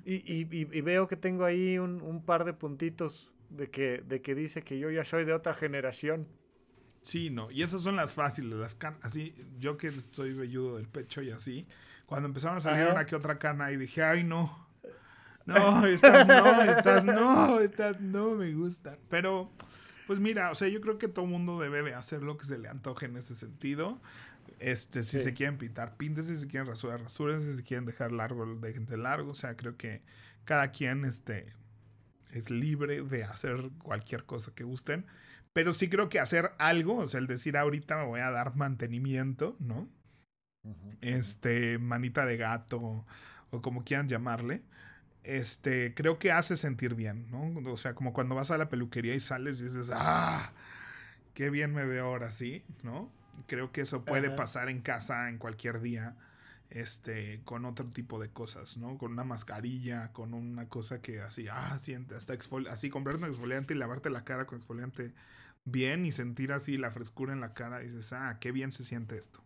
y, 0.06 0.14
y, 0.14 0.48
y, 0.50 0.80
veo 0.80 1.06
que 1.06 1.16
tengo 1.16 1.44
ahí 1.44 1.76
un, 1.76 2.00
un, 2.00 2.24
par 2.24 2.46
de 2.46 2.54
puntitos 2.54 3.34
de 3.50 3.68
que, 3.68 3.98
de 3.98 4.22
que 4.22 4.34
dice 4.34 4.62
que 4.62 4.78
yo 4.78 4.90
ya 4.90 5.04
soy 5.04 5.26
de 5.26 5.34
otra 5.34 5.52
generación. 5.52 6.26
Sí, 7.02 7.28
no, 7.28 7.50
y 7.50 7.62
esas 7.62 7.82
son 7.82 7.96
las 7.96 8.14
fáciles, 8.14 8.58
las 8.58 8.76
canas, 8.76 8.98
así, 9.02 9.34
yo 9.58 9.76
que 9.76 9.88
estoy 9.88 10.32
velludo 10.32 10.78
del 10.78 10.88
pecho 10.88 11.20
y 11.20 11.30
así, 11.30 11.66
cuando 12.06 12.28
empezaron 12.28 12.58
a 12.58 12.60
salir 12.60 12.86
una 12.86 13.06
que 13.06 13.16
otra 13.16 13.38
cana 13.38 13.72
y 13.72 13.76
dije, 13.76 14.02
ay 14.02 14.24
no, 14.24 14.66
no, 15.46 15.86
estas 15.86 16.26
no, 16.26 16.62
estas 16.62 17.04
no, 17.04 17.60
estas 17.60 18.00
no 18.00 18.34
me 18.34 18.52
gustan, 18.52 18.98
pero... 19.08 19.50
Pues 20.06 20.20
mira, 20.20 20.50
o 20.50 20.54
sea, 20.54 20.68
yo 20.68 20.82
creo 20.82 20.98
que 20.98 21.08
todo 21.08 21.24
mundo 21.24 21.58
debe 21.58 21.82
de 21.82 21.94
hacer 21.94 22.22
lo 22.22 22.36
que 22.36 22.44
se 22.44 22.58
le 22.58 22.68
antoje 22.68 23.06
en 23.06 23.16
ese 23.16 23.34
sentido. 23.34 24.02
Este, 24.58 25.02
si 25.02 25.18
se 25.18 25.32
quieren 25.32 25.56
pintar, 25.56 25.96
píntense, 25.96 26.34
si 26.34 26.42
se 26.42 26.46
quieren 26.46 26.66
rasurar, 26.66 27.00
rasúrense, 27.00 27.52
si 27.52 27.56
se 27.56 27.62
quieren 27.64 27.86
dejar 27.86 28.12
largo, 28.12 28.44
déjense 28.56 28.96
largo. 28.98 29.30
O 29.30 29.34
sea, 29.34 29.56
creo 29.56 29.76
que 29.76 30.02
cada 30.44 30.72
quien 30.72 31.06
este, 31.06 31.54
es 32.32 32.50
libre 32.50 33.02
de 33.02 33.24
hacer 33.24 33.70
cualquier 33.82 34.24
cosa 34.24 34.52
que 34.54 34.64
gusten. 34.64 35.06
Pero 35.52 35.72
sí 35.72 35.88
creo 35.88 36.08
que 36.08 36.18
hacer 36.18 36.52
algo, 36.58 36.96
o 36.96 37.06
sea, 37.06 37.20
el 37.20 37.26
decir 37.26 37.56
ahorita 37.56 37.96
me 37.96 38.04
voy 38.04 38.20
a 38.20 38.30
dar 38.30 38.56
mantenimiento, 38.56 39.56
¿no? 39.60 39.88
Este, 41.00 41.78
manita 41.78 42.24
de 42.26 42.36
gato, 42.36 43.04
o 43.50 43.62
como 43.62 43.84
quieran 43.84 44.08
llamarle. 44.08 44.62
Este, 45.22 45.94
creo 45.94 46.18
que 46.18 46.32
hace 46.32 46.56
sentir 46.56 46.94
bien, 46.94 47.30
¿no? 47.30 47.72
O 47.72 47.76
sea, 47.76 47.94
como 47.94 48.12
cuando 48.12 48.34
vas 48.34 48.50
a 48.50 48.58
la 48.58 48.68
peluquería 48.68 49.14
y 49.14 49.20
sales 49.20 49.60
y 49.60 49.64
dices, 49.64 49.90
¡ah! 49.92 50.52
Qué 51.34 51.50
bien 51.50 51.74
me 51.74 51.84
veo 51.84 52.06
ahora, 52.06 52.30
sí, 52.30 52.64
¿no? 52.82 53.10
Creo 53.46 53.72
que 53.72 53.80
eso 53.80 54.04
puede 54.04 54.30
pasar 54.30 54.68
en 54.68 54.80
casa 54.80 55.28
en 55.28 55.38
cualquier 55.38 55.80
día, 55.80 56.16
este, 56.70 57.40
con 57.44 57.64
otro 57.64 57.86
tipo 57.90 58.20
de 58.20 58.30
cosas, 58.30 58.76
¿no? 58.76 58.98
Con 58.98 59.12
una 59.12 59.24
mascarilla, 59.24 60.12
con 60.12 60.34
una 60.34 60.68
cosa 60.68 61.00
que 61.02 61.20
así, 61.20 61.46
ah, 61.50 61.78
siente, 61.78 62.14
hasta 62.14 62.34
así 62.70 62.90
comprarte 62.90 63.24
un 63.24 63.30
exfoliante 63.30 63.74
y 63.74 63.78
lavarte 63.78 64.10
la 64.10 64.24
cara 64.24 64.46
con 64.46 64.58
exfoliante 64.58 65.14
bien 65.64 66.06
y 66.06 66.12
sentir 66.12 66.52
así 66.52 66.76
la 66.76 66.90
frescura 66.90 67.32
en 67.32 67.40
la 67.40 67.54
cara 67.54 67.82
y 67.82 67.86
dices, 67.86 68.12
ah, 68.12 68.38
qué 68.40 68.52
bien 68.52 68.72
se 68.72 68.84
siente 68.84 69.18
esto. 69.18 69.42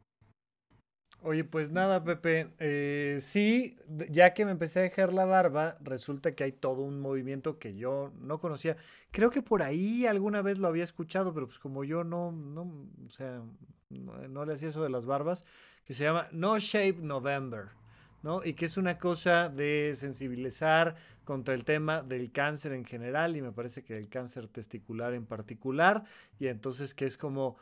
Oye, 1.23 1.43
pues 1.43 1.73
nada, 1.73 2.05
Pepe. 2.05 2.53
Eh, 2.61 3.19
sí, 3.21 3.77
ya 4.09 4.35
que 4.35 4.45
me 4.45 4.53
empecé 4.53 4.79
a 4.79 4.83
dejar 4.83 5.13
la 5.13 5.25
barba, 5.25 5.77
resulta 5.81 6.35
que 6.35 6.45
hay 6.45 6.53
todo 6.53 6.83
un 6.83 7.01
movimiento 7.01 7.59
que 7.59 7.75
yo 7.75 8.13
no 8.21 8.39
conocía. 8.39 8.77
Creo 9.11 9.31
que 9.31 9.43
por 9.43 9.63
ahí 9.63 10.07
alguna 10.07 10.43
vez 10.43 10.59
lo 10.59 10.69
había 10.69 10.85
escuchado, 10.85 11.35
pero 11.35 11.47
pues 11.49 11.59
como 11.59 11.83
yo 11.83 12.05
no, 12.05 12.31
no, 12.31 12.63
o 13.05 13.11
sea, 13.11 13.43
no, 13.91 14.45
le 14.45 14.53
hacía 14.53 14.69
eso 14.69 14.83
de 14.83 14.91
las 14.91 15.07
barbas, 15.07 15.45
que 15.85 15.95
se 15.95 16.05
llama 16.05 16.29
No 16.31 16.57
Shape 16.59 16.99
November, 17.01 17.71
¿no? 18.23 18.45
Y 18.45 18.55
que 18.55 18.67
es 18.67 18.77
una 18.77 18.99
cosa 18.99 19.49
de 19.49 19.95
sensibilizar 19.97 20.95
contra 21.25 21.55
el 21.55 21.65
tema 21.65 22.01
del 22.03 22.31
cáncer 22.31 22.73
en 22.73 22.85
general 22.85 23.37
y 23.37 23.43
me 23.43 23.53
parece 23.53 23.83
que 23.83 23.99
el 23.99 24.09
cáncer 24.09 24.47
testicular 24.47 25.15
en 25.15 25.27
particular. 25.27 26.05
Y 26.39 26.47
entonces 26.47 26.95
que 26.95 27.07
es 27.07 27.17
como 27.17 27.57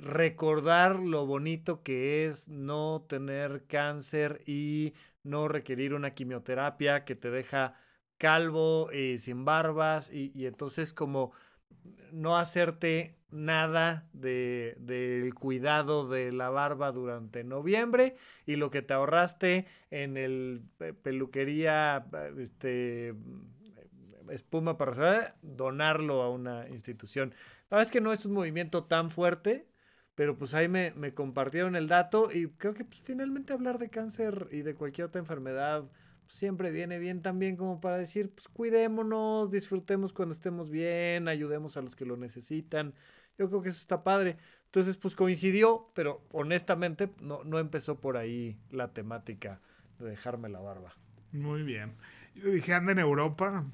recordar 0.00 0.98
lo 0.98 1.26
bonito 1.26 1.82
que 1.82 2.26
es 2.26 2.48
no 2.48 3.04
tener 3.08 3.64
cáncer 3.66 4.42
y 4.46 4.94
no 5.22 5.48
requerir 5.48 5.94
una 5.94 6.14
quimioterapia 6.14 7.04
que 7.04 7.14
te 7.14 7.30
deja 7.30 7.74
calvo 8.16 8.90
y 8.92 9.14
eh, 9.14 9.18
sin 9.18 9.44
barbas 9.44 10.12
y, 10.12 10.46
entonces 10.46 10.92
como 10.92 11.32
no 12.12 12.36
hacerte 12.36 13.16
nada 13.30 14.08
del 14.12 14.74
de, 14.78 15.32
cuidado 15.38 16.08
de 16.08 16.32
la 16.32 16.50
barba 16.50 16.90
durante 16.92 17.44
noviembre 17.44 18.16
y 18.46 18.56
lo 18.56 18.70
que 18.70 18.82
te 18.82 18.94
ahorraste 18.94 19.66
en 19.90 20.16
el 20.16 20.62
peluquería 21.02 22.06
este 22.38 23.14
espuma 24.30 24.76
para 24.76 25.36
donarlo 25.42 26.22
a 26.22 26.30
una 26.30 26.68
institución. 26.68 27.30
La 27.70 27.76
verdad 27.76 27.86
es 27.86 27.92
que 27.92 28.00
no 28.00 28.12
es 28.12 28.24
un 28.24 28.32
movimiento 28.32 28.84
tan 28.84 29.10
fuerte, 29.10 29.67
pero 30.18 30.36
pues 30.36 30.52
ahí 30.52 30.66
me, 30.66 30.92
compartieron 31.14 31.76
el 31.76 31.86
dato 31.86 32.28
y 32.34 32.48
creo 32.48 32.74
que 32.74 32.84
pues, 32.84 32.98
finalmente 33.00 33.52
hablar 33.52 33.78
de 33.78 33.88
cáncer 33.88 34.48
y 34.50 34.62
de 34.62 34.74
cualquier 34.74 35.06
otra 35.06 35.20
enfermedad 35.20 35.84
pues, 36.24 36.36
siempre 36.36 36.72
viene 36.72 36.98
bien 36.98 37.22
también 37.22 37.54
como 37.54 37.80
para 37.80 37.98
decir, 37.98 38.28
pues 38.34 38.48
cuidémonos, 38.48 39.52
disfrutemos 39.52 40.12
cuando 40.12 40.34
estemos 40.34 40.72
bien, 40.72 41.28
ayudemos 41.28 41.76
a 41.76 41.82
los 41.82 41.94
que 41.94 42.04
lo 42.04 42.16
necesitan. 42.16 42.94
Yo 43.38 43.48
creo 43.48 43.62
que 43.62 43.68
eso 43.68 43.78
está 43.78 44.02
padre. 44.02 44.38
Entonces, 44.64 44.96
pues 44.96 45.14
coincidió, 45.14 45.92
pero 45.94 46.26
honestamente 46.32 47.12
no, 47.20 47.44
no 47.44 47.60
empezó 47.60 48.00
por 48.00 48.16
ahí 48.16 48.58
la 48.72 48.92
temática 48.92 49.60
de 50.00 50.10
dejarme 50.10 50.48
la 50.48 50.58
barba. 50.58 50.96
Muy 51.30 51.62
bien. 51.62 51.92
Yo 52.34 52.50
dije, 52.50 52.74
anda 52.74 52.90
en 52.90 52.98
Europa, 52.98 53.64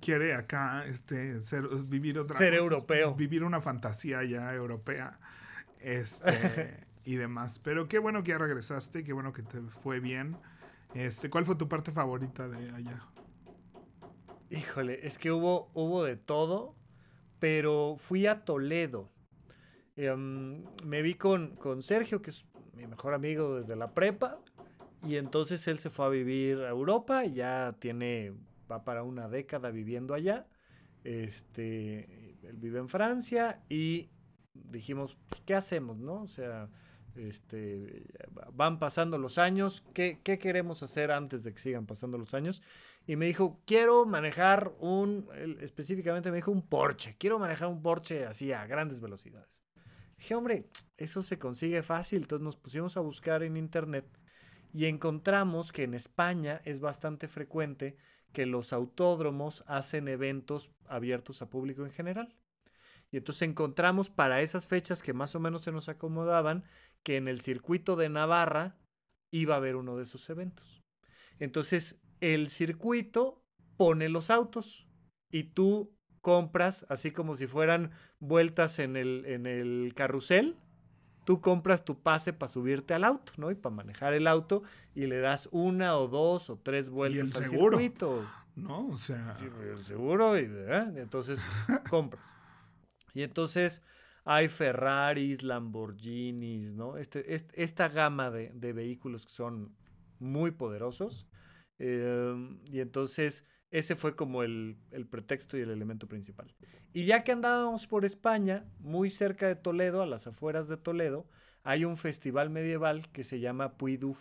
quiere 0.00 0.34
acá 0.34 0.86
este, 0.86 1.40
ser, 1.40 1.64
vivir 1.88 2.16
otra... 2.20 2.36
Ser 2.36 2.54
europeo. 2.54 3.16
Vivir 3.16 3.42
una 3.42 3.60
fantasía 3.60 4.22
ya 4.22 4.54
europea. 4.54 5.18
Este, 5.80 6.86
y 7.04 7.16
demás. 7.16 7.58
Pero 7.58 7.88
qué 7.88 7.98
bueno 7.98 8.22
que 8.22 8.32
ya 8.32 8.38
regresaste, 8.38 9.04
qué 9.04 9.12
bueno 9.12 9.32
que 9.32 9.42
te 9.42 9.60
fue 9.60 10.00
bien. 10.00 10.36
Este, 10.94 11.30
¿Cuál 11.30 11.44
fue 11.44 11.56
tu 11.56 11.68
parte 11.68 11.92
favorita 11.92 12.48
de 12.48 12.70
allá? 12.70 13.02
Híjole, 14.50 15.06
es 15.06 15.18
que 15.18 15.30
hubo, 15.30 15.70
hubo 15.74 16.02
de 16.02 16.16
todo, 16.16 16.74
pero 17.38 17.96
fui 17.98 18.26
a 18.26 18.44
Toledo. 18.44 19.10
Em, 19.96 20.64
me 20.84 21.02
vi 21.02 21.14
con, 21.14 21.56
con 21.56 21.82
Sergio, 21.82 22.22
que 22.22 22.30
es 22.30 22.46
mi 22.74 22.86
mejor 22.86 23.14
amigo 23.14 23.56
desde 23.56 23.76
la 23.76 23.92
prepa, 23.92 24.38
y 25.02 25.16
entonces 25.16 25.66
él 25.68 25.78
se 25.78 25.90
fue 25.90 26.06
a 26.06 26.08
vivir 26.08 26.58
a 26.60 26.70
Europa, 26.70 27.24
ya 27.24 27.74
tiene, 27.78 28.32
va 28.70 28.84
para 28.84 29.02
una 29.02 29.28
década 29.28 29.70
viviendo 29.70 30.14
allá. 30.14 30.46
Este, 31.04 32.36
él 32.42 32.56
vive 32.56 32.78
en 32.78 32.88
Francia 32.88 33.62
y 33.68 34.10
dijimos, 34.64 35.16
pues, 35.28 35.40
¿qué 35.42 35.54
hacemos, 35.54 35.98
no? 35.98 36.22
O 36.22 36.28
sea, 36.28 36.68
este, 37.16 38.04
van 38.52 38.78
pasando 38.78 39.18
los 39.18 39.38
años, 39.38 39.84
¿qué, 39.92 40.20
queremos 40.22 40.82
hacer 40.82 41.10
antes 41.10 41.42
de 41.42 41.52
que 41.52 41.58
sigan 41.58 41.86
pasando 41.86 42.18
los 42.18 42.34
años? 42.34 42.62
Y 43.06 43.16
me 43.16 43.26
dijo, 43.26 43.60
quiero 43.66 44.04
manejar 44.06 44.72
un, 44.78 45.28
específicamente 45.60 46.30
me 46.30 46.36
dijo 46.36 46.50
un 46.50 46.62
Porsche, 46.62 47.16
quiero 47.18 47.38
manejar 47.38 47.68
un 47.68 47.82
Porsche 47.82 48.26
así 48.26 48.52
a 48.52 48.66
grandes 48.66 49.00
velocidades. 49.00 49.62
Dije, 50.18 50.34
hombre, 50.34 50.64
eso 50.96 51.22
se 51.22 51.38
consigue 51.38 51.82
fácil, 51.82 52.22
entonces 52.22 52.44
nos 52.44 52.56
pusimos 52.56 52.96
a 52.96 53.00
buscar 53.00 53.42
en 53.42 53.56
internet 53.56 54.06
y 54.72 54.86
encontramos 54.86 55.72
que 55.72 55.84
en 55.84 55.94
España 55.94 56.60
es 56.64 56.80
bastante 56.80 57.28
frecuente 57.28 57.96
que 58.32 58.46
los 58.46 58.72
autódromos 58.72 59.64
hacen 59.66 60.08
eventos 60.08 60.70
abiertos 60.86 61.40
a 61.40 61.48
público 61.48 61.84
en 61.84 61.90
general. 61.90 62.34
Y 63.10 63.16
entonces 63.16 63.42
encontramos 63.42 64.10
para 64.10 64.42
esas 64.42 64.66
fechas 64.66 65.02
que 65.02 65.12
más 65.12 65.34
o 65.34 65.40
menos 65.40 65.64
se 65.64 65.72
nos 65.72 65.88
acomodaban 65.88 66.64
que 67.02 67.16
en 67.16 67.28
el 67.28 67.40
circuito 67.40 67.96
de 67.96 68.08
Navarra 68.08 68.76
iba 69.30 69.54
a 69.54 69.58
haber 69.58 69.76
uno 69.76 69.96
de 69.96 70.02
esos 70.02 70.28
eventos. 70.30 70.82
Entonces 71.38 72.00
el 72.20 72.48
circuito 72.48 73.42
pone 73.76 74.08
los 74.08 74.30
autos 74.30 74.86
y 75.30 75.44
tú 75.44 75.94
compras, 76.20 76.84
así 76.88 77.10
como 77.10 77.34
si 77.34 77.46
fueran 77.46 77.92
vueltas 78.18 78.78
en 78.78 78.96
el, 78.96 79.24
en 79.26 79.46
el 79.46 79.92
carrusel, 79.94 80.56
tú 81.24 81.40
compras 81.40 81.84
tu 81.84 82.02
pase 82.02 82.32
para 82.32 82.48
subirte 82.48 82.94
al 82.94 83.04
auto, 83.04 83.32
¿no? 83.36 83.50
Y 83.50 83.54
para 83.54 83.74
manejar 83.74 84.14
el 84.14 84.26
auto 84.26 84.62
y 84.94 85.06
le 85.06 85.20
das 85.20 85.48
una 85.52 85.96
o 85.96 86.08
dos 86.08 86.50
o 86.50 86.58
tres 86.58 86.90
vueltas 86.90 87.34
al 87.36 87.46
circuito. 87.46 88.26
¿No? 88.56 88.88
O 88.88 88.96
sea. 88.96 89.36
el 89.40 89.84
seguro, 89.84 90.38
y, 90.38 90.50
entonces 90.96 91.40
compras. 91.90 92.34
Y 93.18 93.24
entonces 93.24 93.82
hay 94.24 94.46
Ferraris, 94.46 95.42
Lamborghinis, 95.42 96.74
¿no? 96.74 96.96
Este, 96.96 97.34
esta 97.34 97.88
gama 97.88 98.30
de, 98.30 98.72
vehículos 98.72 99.26
que 99.26 99.32
son 99.32 99.74
muy 100.20 100.52
poderosos. 100.52 101.26
Em, 101.80 102.60
y 102.66 102.78
entonces 102.78 103.44
ese 103.72 103.96
fue 103.96 104.14
como 104.14 104.44
el, 104.44 104.78
el, 104.92 105.08
pretexto 105.08 105.58
y 105.58 105.62
el 105.62 105.70
elemento 105.70 106.06
principal. 106.06 106.54
Y 106.92 107.06
ya 107.06 107.24
que 107.24 107.32
andábamos 107.32 107.88
por 107.88 108.04
España, 108.04 108.64
muy 108.78 109.10
cerca 109.10 109.48
de 109.48 109.56
Toledo, 109.56 110.00
a 110.00 110.06
las 110.06 110.28
afueras 110.28 110.68
de 110.68 110.76
Toledo, 110.76 111.26
hay 111.64 111.84
un 111.84 111.96
festival 111.96 112.50
medieval 112.50 113.10
que 113.10 113.24
se 113.24 113.40
llama 113.40 113.76
Puy 113.76 113.96
du. 113.96 114.16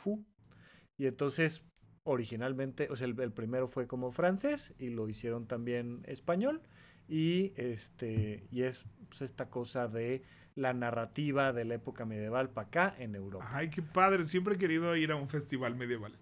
Y 0.97 1.05
entonces, 1.05 1.63
originalmente, 2.01 2.89
el, 2.99 3.31
primero 3.31 3.67
fue 3.67 3.85
como 3.85 4.09
francés 4.09 4.73
y 4.79 4.89
lo 4.89 5.07
hicieron 5.07 5.45
también 5.45 6.01
español. 6.07 6.63
Y, 7.07 7.53
este, 7.55 8.43
y 8.51 8.63
es 8.63 8.85
pues, 9.07 9.21
esta 9.21 9.49
cosa 9.49 9.87
de 9.87 10.23
la 10.55 10.73
narrativa 10.73 11.53
de 11.53 11.65
la 11.65 11.75
época 11.75 12.05
medieval 12.05 12.49
para 12.49 12.67
acá 12.67 12.95
en 12.97 13.15
Europa. 13.15 13.47
Ay, 13.51 13.69
qué 13.69 13.81
padre. 13.81 14.25
Siempre 14.25 14.55
he 14.55 14.57
querido 14.57 14.95
ir 14.95 15.11
a 15.11 15.15
un 15.15 15.27
festival 15.27 15.75
medieval. 15.75 16.17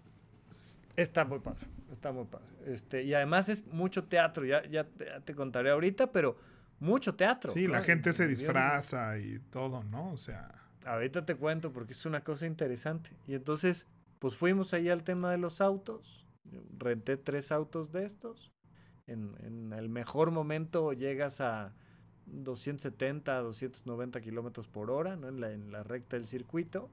Está 0.94 1.24
muy 1.24 1.40
padre, 1.40 1.66
está 1.90 2.12
muy 2.12 2.24
padre. 2.26 2.46
Este, 2.66 3.02
y 3.02 3.14
además 3.14 3.48
es 3.48 3.66
mucho 3.66 4.04
teatro, 4.04 4.44
ya, 4.44 4.64
ya, 4.66 4.86
te, 5.24 5.34
contaré 5.34 5.70
ahorita, 5.70 6.10
pero 6.10 6.38
mucho 6.78 7.14
teatro. 7.14 7.52
Sí, 7.52 7.66
la 7.66 7.82
gente 7.82 8.12
se 8.12 8.26
disfraza 8.26 9.18
y 9.18 9.38
todo, 9.50 9.82
¿no? 9.84 10.12
O 10.12 10.16
sea. 10.18 10.62
Ahorita 10.84 11.26
te 11.26 11.34
cuento 11.34 11.72
porque 11.72 11.94
es 11.94 12.06
una 12.06 12.22
cosa 12.22 12.46
interesante. 12.46 13.10
Y 13.26 13.34
entonces, 13.34 13.88
pues 14.20 14.36
fuimos 14.36 14.72
ahí 14.72 14.88
al 14.88 15.02
tema 15.02 15.30
de 15.30 15.38
los 15.38 15.60
autos. 15.60 16.24
renté 16.78 17.16
tres 17.16 17.50
autos 17.50 17.90
de 17.90 18.04
estos. 18.04 18.52
En, 19.06 19.72
el 19.72 19.88
mejor 19.88 20.30
momento 20.30 20.92
llegas 20.92 21.40
a 21.40 21.72
270, 22.26 23.40
290 23.40 24.20
kilómetros 24.20 24.66
por 24.66 24.90
hora, 24.90 25.16
¿no? 25.16 25.28
En 25.28 25.40
la, 25.40 25.52
en 25.52 25.70
la 25.70 25.82
recta 25.82 26.16
del 26.16 26.26
circuito. 26.26 26.88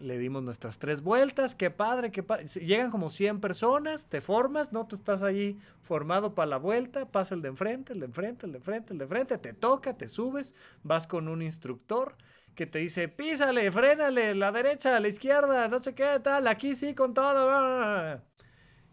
Le 0.00 0.18
dimos 0.18 0.42
nuestras 0.42 0.78
tres 0.78 1.00
vueltas, 1.00 1.54
qué 1.54 1.70
padre, 1.70 2.12
qué 2.12 2.22
padre. 2.22 2.46
Llegan 2.48 2.90
como 2.90 3.08
100 3.08 3.40
personas, 3.40 4.06
te 4.06 4.20
formas, 4.20 4.70
¿no? 4.70 4.86
Tú 4.86 4.96
estás 4.96 5.22
ahí 5.22 5.58
formado 5.80 6.34
para 6.34 6.50
la 6.50 6.58
vuelta, 6.58 7.06
pasa 7.06 7.34
el 7.34 7.40
de 7.40 7.48
enfrente, 7.48 7.94
el 7.94 8.00
de 8.00 8.06
enfrente, 8.06 8.44
el 8.44 8.52
de 8.52 8.58
enfrente, 8.58 8.92
el 8.92 8.98
de 8.98 9.04
enfrente, 9.04 9.38
te 9.38 9.54
toca, 9.54 9.96
te 9.96 10.08
subes, 10.08 10.54
vas 10.82 11.06
con 11.06 11.28
un 11.28 11.40
instructor 11.40 12.14
que 12.54 12.66
te 12.66 12.78
dice, 12.78 13.08
písale, 13.08 13.70
frénale, 13.70 14.34
la 14.34 14.50
derecha, 14.52 14.98
la 14.98 15.08
izquierda, 15.08 15.68
no 15.68 15.78
sé 15.78 15.94
qué, 15.94 16.18
tal, 16.22 16.46
aquí 16.48 16.74
sí, 16.74 16.94
con 16.94 17.14
todo. 17.14 18.20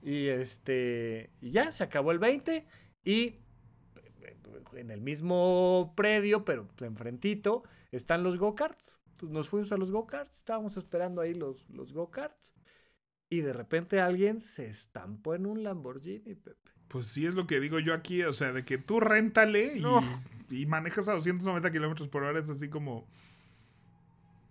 Y 0.04 0.28
este, 0.28 1.32
y 1.40 1.52
ya, 1.52 1.72
se 1.72 1.84
acabó 1.84 2.12
el 2.12 2.20
20 2.20 2.68
y 3.06 3.40
en 4.74 4.92
el 4.92 5.02
mismo 5.02 5.94
predio, 5.96 6.44
pero 6.44 6.68
enfrentito, 6.82 7.64
están 7.92 8.22
los 8.24 8.38
go-karts. 8.38 9.00
nos 9.22 9.48
fuimos 9.48 9.72
a 9.72 9.78
los 9.78 9.92
go-karts, 9.92 10.40
estábamos 10.40 10.76
esperando 10.76 11.22
ahí 11.22 11.34
los, 11.34 11.70
los 11.70 11.94
go-karts. 11.94 12.54
Y 13.30 13.42
de 13.42 13.54
repente 13.54 14.02
alguien 14.02 14.40
se 14.40 14.68
estampó 14.68 15.36
en 15.36 15.46
un 15.46 15.64
Lamborghini, 15.64 16.36
Pepe. 16.36 16.72
Pues 16.88 17.08
sí, 17.08 17.26
es 17.26 17.34
lo 17.34 17.48
que 17.48 17.60
digo 17.60 17.80
yo 17.80 17.94
aquí, 17.94 18.22
o 18.24 18.34
sea, 18.34 18.52
de 18.52 18.66
que 18.66 18.78
tú 18.78 19.00
réntale 19.00 19.78
y, 19.78 19.84
y 20.56 20.66
manejas 20.66 21.08
a 21.08 21.14
290 21.14 21.72
kilómetros 21.72 22.10
por 22.10 22.24
hora, 22.24 22.40
es 22.40 22.50
así 22.50 22.70
como... 22.70 23.08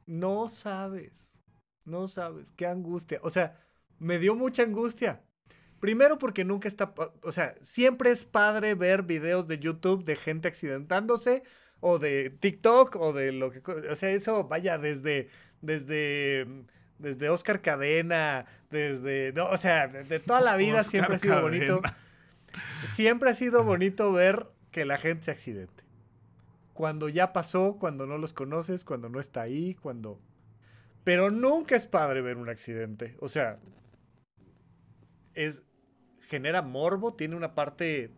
No 0.07 0.49
sabes, 0.49 1.33
no 1.85 2.09
sabes, 2.09 2.51
qué 2.51 2.67
angustia. 2.67 3.21
O 3.23 3.31
sea, 3.31 3.61
me 3.99 4.19
dio 4.19 4.35
mucha 4.35 4.65
angustia. 4.65 5.23
Primero 5.83 6.17
porque 6.17 6.45
nunca 6.45 6.69
está, 6.69 6.95
o 7.23 7.33
sea, 7.33 7.57
siempre 7.61 8.13
es 8.13 8.25
padre 8.25 8.77
ver 8.77 9.03
videos 9.03 9.49
de 9.49 9.59
YouTube 9.59 10.05
de 10.05 10.15
gente 10.15 10.47
accidentándose 10.47 11.43
o 11.81 11.99
de 11.99 12.31
TikTok 12.31 12.95
o 12.95 13.13
de 13.13 13.33
lo 13.33 13.51
que, 13.51 13.61
o 13.69 13.97
sea, 13.97 14.11
eso 14.11 14.47
vaya 14.47 14.79
desde, 14.79 15.29
desde, 15.61 16.47
desde 16.99 17.29
Oscar 17.31 17.63
Cadena, 17.63 18.47
desde, 18.71 19.33
no, 19.33 19.47
o 19.47 19.57
sea, 19.57 19.89
de, 19.89 20.21
toda 20.21 20.41
la 20.41 20.55
vida 20.55 20.85
siempre 20.85 21.17
ha 21.17 21.19
sido 21.19 21.43
bonito. 21.43 21.83
Siempre 22.87 23.31
ha 23.31 23.35
sido 23.35 23.65
bonito 23.65 24.13
ver 24.13 24.47
que 24.71 24.85
la 24.85 24.99
gente 24.99 25.25
se 25.25 25.31
accidente. 25.33 25.83
Cuando 26.75 27.09
ya 27.09 27.33
pasó, 27.33 27.77
cuando 27.81 28.07
no 28.07 28.19
los 28.19 28.33
conoces, 28.33 28.85
cuando 28.85 29.09
no 29.09 29.19
está 29.19 29.41
ahí, 29.41 29.75
cuando... 29.75 30.21
Pero 31.03 31.31
nunca 31.31 31.75
es 31.75 31.87
padre 31.87 32.21
ver 32.21 32.37
un 32.37 32.49
accidente. 32.49 33.17
O 33.19 33.29
sea, 33.29 33.59
es, 35.35 35.65
genera 36.33 36.63
morbo, 36.63 37.13
tiene 37.13 37.37
una 37.37 37.55
parte, 37.55 38.11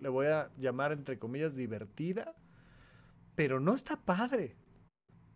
le 0.00 0.08
voy 0.08 0.28
a 0.28 0.50
llamar 0.56 0.92
entre 0.92 1.18
comillas, 1.18 1.54
divertida, 1.54 2.34
pero 3.34 3.60
no 3.60 3.74
está 3.74 4.00
padre. 4.00 4.56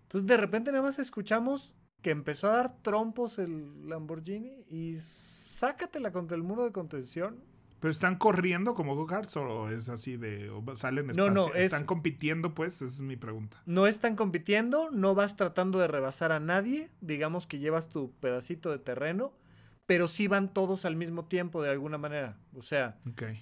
Entonces 0.05 0.27
de 0.27 0.39
repente 0.39 0.73
nada 0.73 0.85
más 0.85 0.99
escuchamos 0.99 1.75
que 2.01 2.13
empezó 2.13 2.49
a 2.49 2.55
dar 2.55 2.81
trompos 2.81 3.39
el 3.39 3.91
Lamborghini 3.91 4.63
y 4.71 4.95
sácatela 4.95 6.13
contra 6.13 6.35
el 6.35 6.43
muro 6.43 6.65
de 6.65 6.73
contención. 6.73 7.45
¿Pero 7.79 7.91
están 7.91 8.17
corriendo 8.17 8.75
como 8.75 8.97
go-karts 8.97 9.37
o 9.37 9.69
es 9.69 9.91
así 9.91 10.17
de... 10.17 10.49
O 10.49 10.65
salen 10.77 11.09
No, 11.09 11.29
no, 11.29 11.53
¿Están 11.53 11.85
compitiendo 11.85 12.55
pues? 12.55 12.77
Esa 12.77 12.87
es 12.87 13.03
mi 13.03 13.17
pregunta. 13.17 13.63
No 13.67 13.87
están 13.87 14.17
compitiendo, 14.17 14.91
no 14.91 15.15
vas 15.15 15.37
tratando 15.37 15.79
de 15.79 15.89
rebasar 15.89 16.33
a 16.33 16.41
nadie. 16.41 16.91
Digamos 17.03 17.47
que 17.47 17.59
llevas 17.59 17.91
tu 17.91 18.13
pedacito 18.13 18.71
de 18.71 18.79
terreno 18.79 19.35
pero 19.91 20.07
sí 20.07 20.29
van 20.29 20.55
todos 20.55 20.85
al 20.85 20.95
mismo 20.95 21.25
tiempo 21.25 21.61
de 21.65 21.71
alguna 21.71 21.99
manera. 21.99 22.39
O 22.55 22.63
sea, 22.63 22.97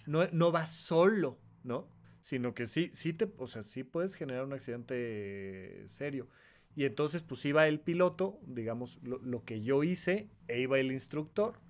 no, 0.07 0.27
no 0.33 0.51
vas 0.51 0.71
solo, 0.71 1.39
¿no? 1.63 1.91
Sino 2.21 2.55
que 2.55 2.67
sí, 2.67 2.91
sí 2.95 3.13
te, 3.13 3.31
o 3.37 3.47
sea, 3.47 3.63
sí 3.63 3.85
puedes 3.85 4.15
generar 4.15 4.47
un 4.47 4.55
accidente 4.55 5.85
serio. 5.89 6.27
Y 6.75 6.87
entonces, 6.87 7.23
pues 7.23 7.45
iba 7.45 7.69
el 7.69 7.81
piloto, 7.81 8.41
digamos, 8.47 8.99
lo, 9.03 9.45
que 9.45 9.61
yo 9.61 9.85
hice, 9.85 10.31
e 10.47 10.59
iba 10.59 10.79
el 10.79 10.91
instructor, 10.91 11.61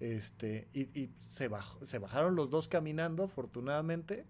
este, 0.00 0.66
y, 0.72 0.80
y 1.00 1.14
se, 1.16 1.46
bajó, 1.46 1.84
se 1.84 2.00
bajaron 2.00 2.34
los 2.34 2.50
dos 2.50 2.66
caminando, 2.66 3.22
afortunadamente, 3.22 4.26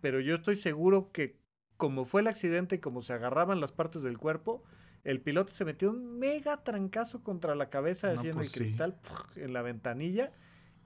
pero 0.00 0.18
yo 0.18 0.34
estoy 0.34 0.56
seguro 0.56 1.12
que 1.12 1.38
como 1.76 2.04
fue 2.04 2.22
el 2.22 2.26
accidente 2.26 2.74
y 2.74 2.78
como 2.80 3.00
se 3.00 3.12
agarraban 3.12 3.60
las 3.60 3.70
partes 3.70 4.02
del 4.02 4.18
cuerpo, 4.18 4.64
el 5.04 5.20
piloto 5.20 5.52
se 5.52 5.64
metió 5.64 5.90
un 5.90 6.18
mega 6.18 6.62
trancazo 6.62 7.22
contra 7.22 7.54
la 7.54 7.70
cabeza, 7.70 8.10
así 8.10 8.26
en 8.26 8.32
el 8.32 8.34
pues 8.34 8.52
cristal, 8.52 8.96
en 9.36 9.52
la 9.52 9.62
ventanilla. 9.62 10.32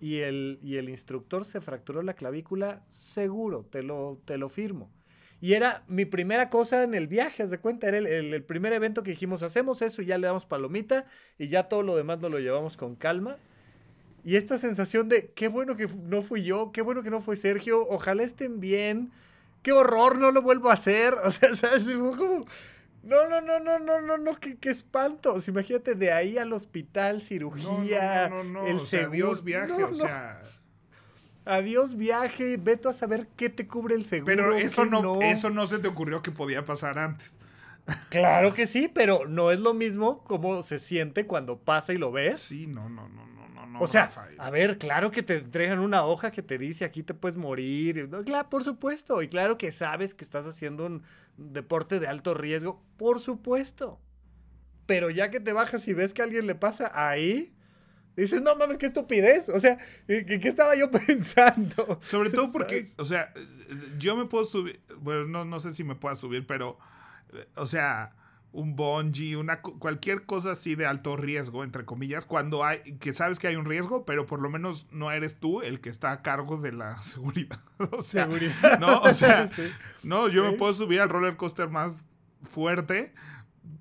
Y 0.00 0.18
el, 0.18 0.58
y 0.62 0.76
el 0.76 0.88
instructor 0.88 1.44
se 1.44 1.60
fracturó 1.60 2.02
la 2.02 2.14
clavícula 2.14 2.84
seguro, 2.90 3.64
te 3.64 3.82
lo, 3.82 4.20
te 4.24 4.36
lo 4.36 4.48
firmo. 4.48 4.90
Y 5.40 5.54
era 5.54 5.84
mi 5.88 6.04
primera 6.04 6.48
cosa 6.48 6.82
en 6.82 6.94
el 6.94 7.06
viaje, 7.06 7.42
haz 7.42 7.50
de 7.50 7.58
cuenta, 7.58 7.88
era 7.88 7.98
el, 7.98 8.42
primer 8.44 8.72
evento 8.72 9.02
que 9.02 9.10
dijimos, 9.10 9.42
hacemos 9.42 9.82
eso 9.82 10.00
y 10.00 10.06
ya 10.06 10.16
le 10.16 10.26
damos 10.26 10.46
palomita 10.46 11.04
y 11.38 11.48
ya 11.48 11.64
todo 11.68 11.82
lo 11.82 11.96
demás 11.96 12.18
nos 12.20 12.30
lo 12.30 12.38
llevamos 12.38 12.76
con 12.76 12.96
calma. 12.96 13.36
Y 14.24 14.36
esta 14.36 14.56
sensación 14.56 15.08
de, 15.10 15.32
qué 15.34 15.48
bueno 15.48 15.76
que 15.76 15.86
no 15.86 16.22
fui 16.22 16.44
yo, 16.44 16.72
qué 16.72 16.80
bueno 16.80 17.02
que 17.02 17.10
no 17.10 17.20
fue 17.20 17.36
Sergio, 17.36 17.86
ojalá 17.86 18.22
estén 18.22 18.58
bien, 18.58 19.12
qué 19.62 19.72
horror, 19.72 20.18
no 20.18 20.30
lo 20.30 20.40
vuelvo 20.40 20.70
a 20.70 20.74
hacer. 20.74 21.14
O 21.24 21.30
sea, 21.30 21.54
¿sabes? 21.54 21.84
Como, 21.84 22.46
no, 23.04 23.28
no, 23.28 23.40
no, 23.40 23.60
no, 23.60 23.78
no, 23.78 24.00
no, 24.00 24.18
no, 24.18 24.40
qué, 24.40 24.56
qué 24.56 24.70
espanto. 24.70 25.36
imagínate 25.46 25.94
de 25.94 26.12
ahí 26.12 26.38
al 26.38 26.52
hospital, 26.52 27.20
cirugía, 27.20 28.28
no, 28.28 28.44
no, 28.44 28.62
no, 28.62 28.66
el 28.66 28.80
seguro. 28.80 29.10
adiós 29.10 29.44
viaje, 29.44 29.84
o 29.84 29.94
sea. 29.94 30.40
Adiós 31.46 31.96
viaje, 31.96 32.56
veto 32.56 32.88
a 32.88 32.94
saber 32.94 33.28
qué 33.36 33.50
te 33.50 33.66
cubre 33.66 33.94
el 33.94 34.04
seguro. 34.04 34.26
Pero 34.26 34.54
eso 34.54 34.86
no, 34.86 35.20
eso 35.20 35.50
no 35.50 35.66
se 35.66 35.78
te 35.78 35.88
ocurrió 35.88 36.22
que 36.22 36.30
podía 36.30 36.64
pasar 36.64 36.98
antes. 36.98 37.36
Claro 38.08 38.54
que 38.54 38.66
sí, 38.66 38.90
pero 38.92 39.26
no 39.28 39.50
es 39.50 39.60
lo 39.60 39.74
mismo 39.74 40.24
como 40.24 40.62
se 40.62 40.78
siente 40.78 41.26
cuando 41.26 41.58
pasa 41.58 41.92
y 41.92 41.98
lo 41.98 42.10
ves. 42.12 42.40
Sí, 42.40 42.66
no, 42.66 42.88
no, 42.88 43.08
no, 43.08 43.26
no 43.66 43.80
o 43.80 43.86
sea, 43.86 44.10
a 44.38 44.50
ver, 44.50 44.78
claro 44.78 45.10
que 45.10 45.22
te 45.22 45.36
entregan 45.36 45.78
una 45.78 46.04
hoja 46.04 46.30
que 46.30 46.42
te 46.42 46.58
dice 46.58 46.84
aquí 46.84 47.02
te 47.02 47.14
puedes 47.14 47.36
morir. 47.36 48.08
claro, 48.24 48.48
por 48.48 48.64
supuesto. 48.64 49.22
Y 49.22 49.28
claro 49.28 49.58
que 49.58 49.70
sabes 49.70 50.14
que 50.14 50.24
estás 50.24 50.46
haciendo 50.46 50.86
un 50.86 51.02
deporte 51.36 52.00
de 52.00 52.06
alto 52.06 52.34
riesgo. 52.34 52.82
Por 52.96 53.20
supuesto. 53.20 54.00
Pero 54.86 55.10
ya 55.10 55.30
que 55.30 55.40
te 55.40 55.52
bajas 55.52 55.86
y 55.88 55.94
ves 55.94 56.12
que 56.12 56.22
a 56.22 56.24
alguien 56.24 56.46
le 56.46 56.54
pasa 56.54 56.90
ahí, 56.94 57.54
dices, 58.16 58.42
no 58.42 58.54
mames, 58.56 58.76
qué 58.76 58.86
estupidez. 58.86 59.48
O 59.48 59.58
sea, 59.60 59.78
¿qué, 60.06 60.24
qué 60.24 60.48
estaba 60.48 60.76
yo 60.76 60.90
pensando? 61.06 62.00
Sobre 62.02 62.30
todo 62.30 62.52
porque, 62.52 62.86
o 62.98 63.04
sea, 63.04 63.32
yo 63.98 64.16
me 64.16 64.26
puedo 64.26 64.44
subir, 64.44 64.80
bueno, 64.98 65.24
no, 65.26 65.44
no 65.44 65.60
sé 65.60 65.72
si 65.72 65.84
me 65.84 65.94
pueda 65.94 66.14
subir, 66.14 66.46
pero, 66.46 66.78
o 67.56 67.66
sea 67.66 68.14
un 68.54 68.76
bungee, 68.76 69.36
una, 69.36 69.60
cualquier 69.60 70.24
cosa 70.24 70.52
así 70.52 70.76
de 70.76 70.86
alto 70.86 71.16
riesgo, 71.16 71.64
entre 71.64 71.84
comillas, 71.84 72.24
cuando 72.24 72.64
hay, 72.64 72.80
que 73.00 73.12
sabes 73.12 73.38
que 73.38 73.48
hay 73.48 73.56
un 73.56 73.64
riesgo, 73.64 74.04
pero 74.04 74.26
por 74.26 74.40
lo 74.40 74.48
menos 74.48 74.86
no 74.92 75.10
eres 75.10 75.34
tú 75.34 75.60
el 75.60 75.80
que 75.80 75.88
está 75.88 76.12
a 76.12 76.22
cargo 76.22 76.56
de 76.56 76.72
la 76.72 77.02
seguridad. 77.02 77.60
o 77.90 78.00
sea, 78.00 78.24
seguridad. 78.24 78.78
no, 78.78 79.00
o 79.00 79.12
sea, 79.12 79.50
no, 80.04 80.28
yo 80.28 80.44
me 80.44 80.56
puedo 80.56 80.72
subir 80.72 81.00
al 81.00 81.08
roller 81.08 81.36
coaster 81.36 81.68
más 81.68 82.06
fuerte, 82.42 83.12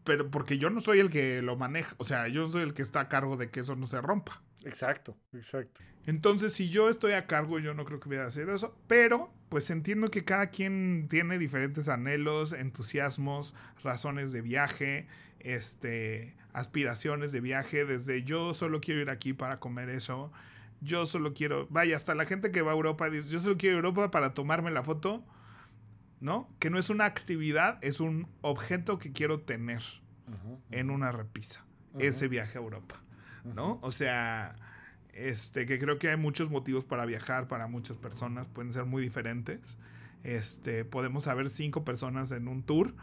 pero 0.03 0.31
porque 0.31 0.57
yo 0.57 0.71
no 0.71 0.81
soy 0.81 0.99
el 0.99 1.09
que 1.09 1.41
lo 1.43 1.55
maneja, 1.55 1.95
o 1.99 2.03
sea, 2.03 2.27
yo 2.27 2.47
soy 2.49 2.63
el 2.63 2.73
que 2.73 2.81
está 2.81 3.01
a 3.01 3.09
cargo 3.09 3.37
de 3.37 3.51
que 3.51 3.59
eso 3.59 3.75
no 3.75 3.85
se 3.85 4.01
rompa. 4.01 4.41
Exacto, 4.65 5.17
exacto. 5.33 5.81
Entonces, 6.05 6.53
si 6.53 6.69
yo 6.69 6.89
estoy 6.89 7.13
a 7.13 7.27
cargo, 7.27 7.59
yo 7.59 7.73
no 7.73 7.85
creo 7.85 7.99
que 7.99 8.09
voy 8.09 8.17
a 8.17 8.25
hacer 8.25 8.49
eso, 8.49 8.77
pero 8.87 9.31
pues 9.49 9.69
entiendo 9.69 10.09
que 10.09 10.25
cada 10.25 10.47
quien 10.47 11.07
tiene 11.09 11.37
diferentes 11.37 11.87
anhelos, 11.87 12.53
entusiasmos, 12.53 13.53
razones 13.83 14.31
de 14.31 14.41
viaje, 14.41 15.07
este, 15.39 16.35
aspiraciones 16.53 17.31
de 17.31 17.41
viaje, 17.41 17.85
desde 17.85 18.23
yo 18.23 18.53
solo 18.53 18.81
quiero 18.81 19.01
ir 19.01 19.09
aquí 19.09 19.33
para 19.33 19.59
comer 19.59 19.89
eso, 19.89 20.31
yo 20.81 21.05
solo 21.05 21.33
quiero, 21.33 21.67
vaya, 21.69 21.95
hasta 21.95 22.15
la 22.15 22.25
gente 22.25 22.51
que 22.51 22.61
va 22.61 22.71
a 22.71 22.75
Europa 22.75 23.09
dice, 23.09 23.29
yo 23.29 23.39
solo 23.39 23.57
quiero 23.57 23.77
ir 23.77 23.83
a 23.83 23.87
Europa 23.87 24.11
para 24.11 24.33
tomarme 24.33 24.71
la 24.71 24.83
foto, 24.83 25.23
¿no? 26.19 26.49
Que 26.59 26.69
no 26.69 26.79
es 26.79 26.89
una 26.89 27.05
actividad, 27.05 27.77
es 27.81 27.99
un 27.99 28.27
objeto 28.41 28.97
que 28.97 29.11
quiero 29.11 29.41
tener 29.41 29.81
en 30.71 30.89
una 30.89 31.11
repisa, 31.11 31.65
ese 31.99 32.27
viaje 32.27 32.57
a 32.57 32.61
Europa, 32.61 33.02
¿no? 33.43 33.79
O 33.81 33.91
sea, 33.91 34.55
este, 35.13 35.65
que 35.65 35.79
creo 35.79 35.99
que 35.99 36.09
hay 36.09 36.17
muchos 36.17 36.49
motivos 36.49 36.85
para 36.85 37.05
viajar 37.05 37.47
para 37.47 37.67
muchas 37.67 37.97
personas, 37.97 38.47
pueden 38.47 38.73
ser 38.73 38.85
muy 38.85 39.03
diferentes. 39.03 39.77
Este, 40.23 40.85
podemos 40.85 41.27
haber 41.27 41.49
cinco 41.49 41.83
personas 41.83 42.31
en 42.31 42.47
un 42.47 42.63
tour, 42.63 42.95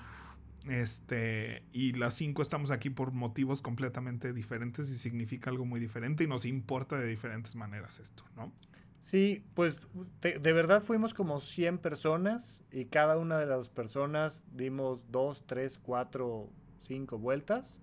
este, 0.68 1.62
y 1.72 1.93
las 1.93 2.14
cinco 2.14 2.43
estamos 2.43 2.70
aquí 2.70 2.91
por 2.91 3.12
motivos 3.12 3.62
completamente 3.62 4.32
diferentes 4.32 4.91
y 4.91 4.99
significa 4.99 5.51
algo 5.51 5.64
muy 5.64 5.80
diferente 5.80 6.24
y 6.24 6.26
nos 6.26 6.45
importa 6.45 6.97
de 6.97 7.07
diferentes 7.07 7.57
maneras 7.57 7.99
esto, 7.99 8.24
¿no? 8.36 8.53
Sí, 8.99 9.43
pues 9.55 9.88
de, 10.20 10.38
de, 10.38 10.53
verdad 10.53 10.82
fuimos 10.82 11.14
como 11.14 11.41
100 11.41 11.78
personas 11.78 12.62
y 12.70 12.84
cada 12.86 13.16
una 13.16 13.38
de 13.38 13.47
las 13.47 13.70
personas 13.70 14.45
dimos 14.53 15.11
dos, 15.11 15.47
tres, 15.47 15.78
cuatro, 15.78 16.51
cinco 16.76 17.18
vueltas 17.18 17.80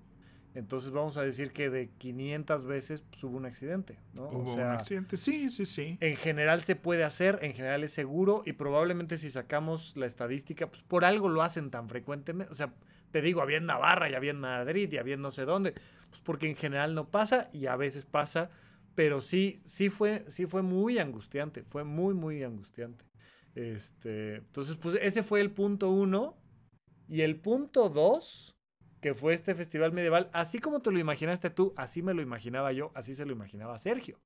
entonces 0.58 0.90
vamos 0.90 1.18
a 1.18 1.22
decir 1.22 1.52
que 1.52 1.70
de 1.70 1.90
500 2.00 2.66
veces 2.66 3.04
pues, 3.04 3.24
hubo 3.24 3.38
un 3.38 3.46
accidente, 3.46 4.00
¿no? 4.14 4.28
Hubo 4.30 4.54
un 4.56 4.62
accidente, 4.62 5.16
sí, 5.16 5.52
sí, 5.52 5.68
sí. 5.68 6.00
En 6.02 6.16
general 6.16 6.64
se 6.64 6.76
puede 6.76 7.04
hacer, 7.04 7.38
en 7.44 7.54
general 7.54 7.84
es 7.84 7.92
seguro 7.94 8.42
y 8.44 8.54
probablemente 8.54 9.20
si 9.20 9.30
sacamos 9.30 9.96
la 9.96 10.08
estadística, 10.08 10.68
pues 10.68 10.82
por 10.82 11.06
algo 11.06 11.30
lo 11.30 11.44
hacen 11.44 11.70
tan 11.70 11.88
frecuentemente. 11.88 12.52
O 12.52 12.56
sea, 12.56 12.74
te 13.12 13.22
digo, 13.22 13.44
había 13.44 13.58
en 13.58 13.68
Navarra 13.68 14.10
y 14.10 14.16
había 14.16 14.32
en 14.32 14.40
Madrid 14.40 14.92
y 14.92 14.98
había 14.98 15.14
en 15.14 15.22
no 15.22 15.30
sé 15.30 15.46
dónde, 15.46 15.76
pues 16.10 16.22
porque 16.22 16.50
en 16.50 16.56
general 16.56 16.96
no 16.96 17.08
pasa 17.12 17.50
y 17.54 17.68
a 17.68 17.76
veces 17.76 18.06
pasa, 18.06 18.50
pero 18.96 19.22
sí, 19.22 19.62
sí 19.64 19.90
fue, 19.90 20.26
sí 20.28 20.48
fue 20.48 20.64
muy 20.64 20.98
angustiante, 20.98 21.64
fue 21.66 21.84
muy, 21.84 22.16
muy 22.16 22.42
angustiante. 22.42 23.06
Este, 23.54 24.38
entonces, 24.38 24.76
pues 24.76 24.98
ese 25.04 25.22
fue 25.22 25.40
el 25.40 25.52
punto 25.52 25.92
uno. 25.92 26.36
Y 27.10 27.22
el 27.22 27.40
punto 27.40 27.88
dos 27.88 28.57
que 29.02 29.14
fue 29.14 29.34
este 29.34 29.56
festival 29.56 29.92
medieval, 29.94 30.30
así 30.34 30.60
como 30.60 30.82
te 30.82 30.92
lo 30.92 31.00
imaginaste 31.00 31.50
tú, 31.50 31.74
así 31.78 32.02
me 32.02 32.14
lo 32.14 32.22
imaginaba 32.22 32.72
yo, 32.72 32.92
así 32.96 33.14
se 33.14 33.26
lo 33.26 33.32
imaginaba 33.32 33.78
Sergio. 33.78 34.20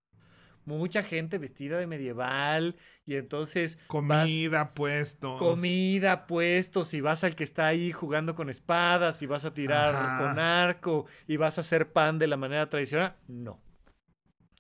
Mucha 0.63 1.01
gente 1.01 1.39
vestida 1.39 1.80
de 1.80 1.88
medieval 1.88 2.76
y 3.05 3.15
entonces... 3.15 3.80
Comida, 3.88 4.74
puestos. 4.76 5.39
Comida, 5.39 6.28
puestos, 6.28 6.93
y 6.93 7.01
vas 7.01 7.24
al 7.24 7.36
que 7.36 7.43
está 7.43 7.65
ahí 7.65 7.91
jugando 7.91 8.36
con 8.36 8.49
espadas 8.49 9.22
y 9.24 9.26
vas 9.26 9.43
a 9.43 9.53
tirar 9.53 10.19
con 10.19 10.38
arco 10.38 11.07
y 11.28 11.38
vas 11.38 11.57
a 11.57 11.61
hacer 11.61 11.91
pan 11.91 12.19
de 12.19 12.28
la 12.28 12.38
manera 12.38 12.69
tradicional. 12.69 13.17
No, 13.28 13.59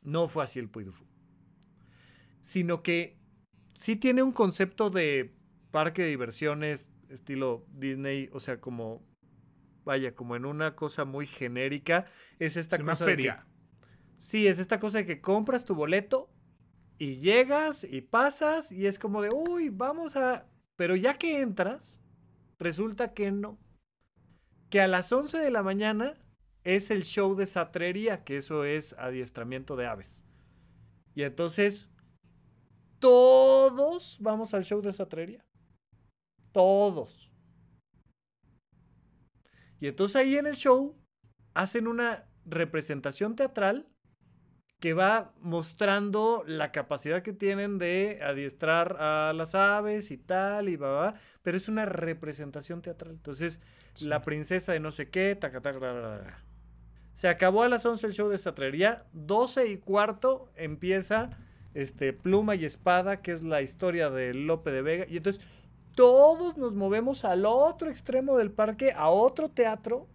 no 0.01 0.27
fue 0.27 0.43
así 0.43 0.57
el 0.57 0.69
Puy 0.69 0.91
Sino 2.41 2.81
que 2.81 3.19
sí 3.75 3.95
tiene 3.95 4.23
un 4.23 4.31
concepto 4.31 4.89
de 4.89 5.35
parque 5.69 6.01
de 6.01 6.09
diversiones 6.09 6.91
estilo 7.11 7.65
Disney, 7.73 8.29
o 8.33 8.39
sea, 8.39 8.59
como 8.59 9.05
vaya, 9.83 10.13
como 10.15 10.35
en 10.35 10.45
una 10.45 10.75
cosa 10.75 11.05
muy 11.05 11.27
genérica, 11.27 12.05
es 12.39 12.57
esta 12.57 12.77
cosa. 12.79 13.05
feria. 13.05 13.45
sí, 14.17 14.47
es 14.47 14.59
esta 14.59 14.79
cosa 14.79 14.99
de 14.99 15.05
que 15.05 15.21
compras 15.21 15.65
tu 15.65 15.75
boleto 15.75 16.29
y 16.97 17.17
llegas 17.17 17.83
y 17.83 18.01
pasas 18.01 18.71
y 18.71 18.85
es 18.85 18.99
como 18.99 19.21
de, 19.21 19.31
uy, 19.31 19.69
vamos 19.69 20.15
a. 20.15 20.47
Pero 20.75 20.95
ya 20.95 21.17
que 21.17 21.41
entras, 21.41 22.01
resulta 22.59 23.13
que 23.13 23.31
no. 23.31 23.59
Que 24.69 24.81
a 24.81 24.87
las 24.87 25.11
11 25.11 25.37
de 25.39 25.51
la 25.51 25.63
mañana 25.63 26.17
es 26.63 26.91
el 26.91 27.03
show 27.03 27.35
de 27.35 27.45
satrería, 27.45 28.23
que 28.23 28.37
eso 28.37 28.65
es 28.65 28.93
adiestramiento 28.93 29.75
de 29.75 29.87
aves. 29.87 30.23
Y 31.15 31.23
entonces, 31.23 31.89
todos 32.99 34.17
vamos 34.21 34.53
al 34.53 34.63
show 34.63 34.81
de 34.81 34.93
satrería. 34.93 35.43
Todos. 36.51 37.30
Y 39.81 39.87
entonces 39.87 40.15
ahí 40.15 40.37
en 40.37 40.45
el 40.45 40.55
show 40.55 40.95
hacen 41.55 41.87
una 41.87 42.25
representación 42.45 43.35
teatral 43.35 43.89
que 44.79 44.93
va 44.93 45.33
mostrando 45.39 46.43
la 46.47 46.71
capacidad 46.71 47.21
que 47.21 47.33
tienen 47.33 47.77
de 47.77 48.19
adiestrar 48.23 48.97
a 48.99 49.33
las 49.33 49.53
aves 49.53 50.11
y 50.11 50.17
tal, 50.17 50.69
y 50.69 50.75
va, 50.75 51.15
pero 51.43 51.57
es 51.57 51.67
una 51.67 51.85
representación 51.85 52.81
teatral. 52.81 53.13
Entonces, 53.13 53.59
la 53.99 54.21
princesa 54.21 54.71
de 54.71 54.79
no 54.79 54.91
sé 54.91 55.09
qué, 55.09 55.35
taca, 55.35 55.61
taca, 55.61 56.43
Se 57.13 57.27
acabó 57.27 57.63
a 57.63 57.69
las 57.69 57.85
11 57.85 58.07
el 58.07 58.13
show 58.13 58.29
de 58.29 58.37
satrería, 58.37 59.05
12 59.13 59.67
y 59.67 59.77
cuarto 59.77 60.51
empieza 60.55 61.29
este, 61.73 62.13
Pluma 62.13 62.55
y 62.55 62.65
Espada, 62.65 63.21
que 63.21 63.31
es 63.31 63.43
la 63.43 63.61
historia 63.61 64.09
de 64.09 64.33
Lope 64.33 64.71
de 64.71 64.81
Vega, 64.81 65.05
y 65.07 65.17
entonces 65.17 65.43
todos 65.95 66.57
nos 66.57 66.75
movemos 66.75 67.25
al 67.25 67.45
otro 67.45 67.89
extremo 67.89 68.37
del 68.37 68.51
parque, 68.51 68.91
a 68.91 69.09
otro 69.09 69.49
teatro. 69.49 70.07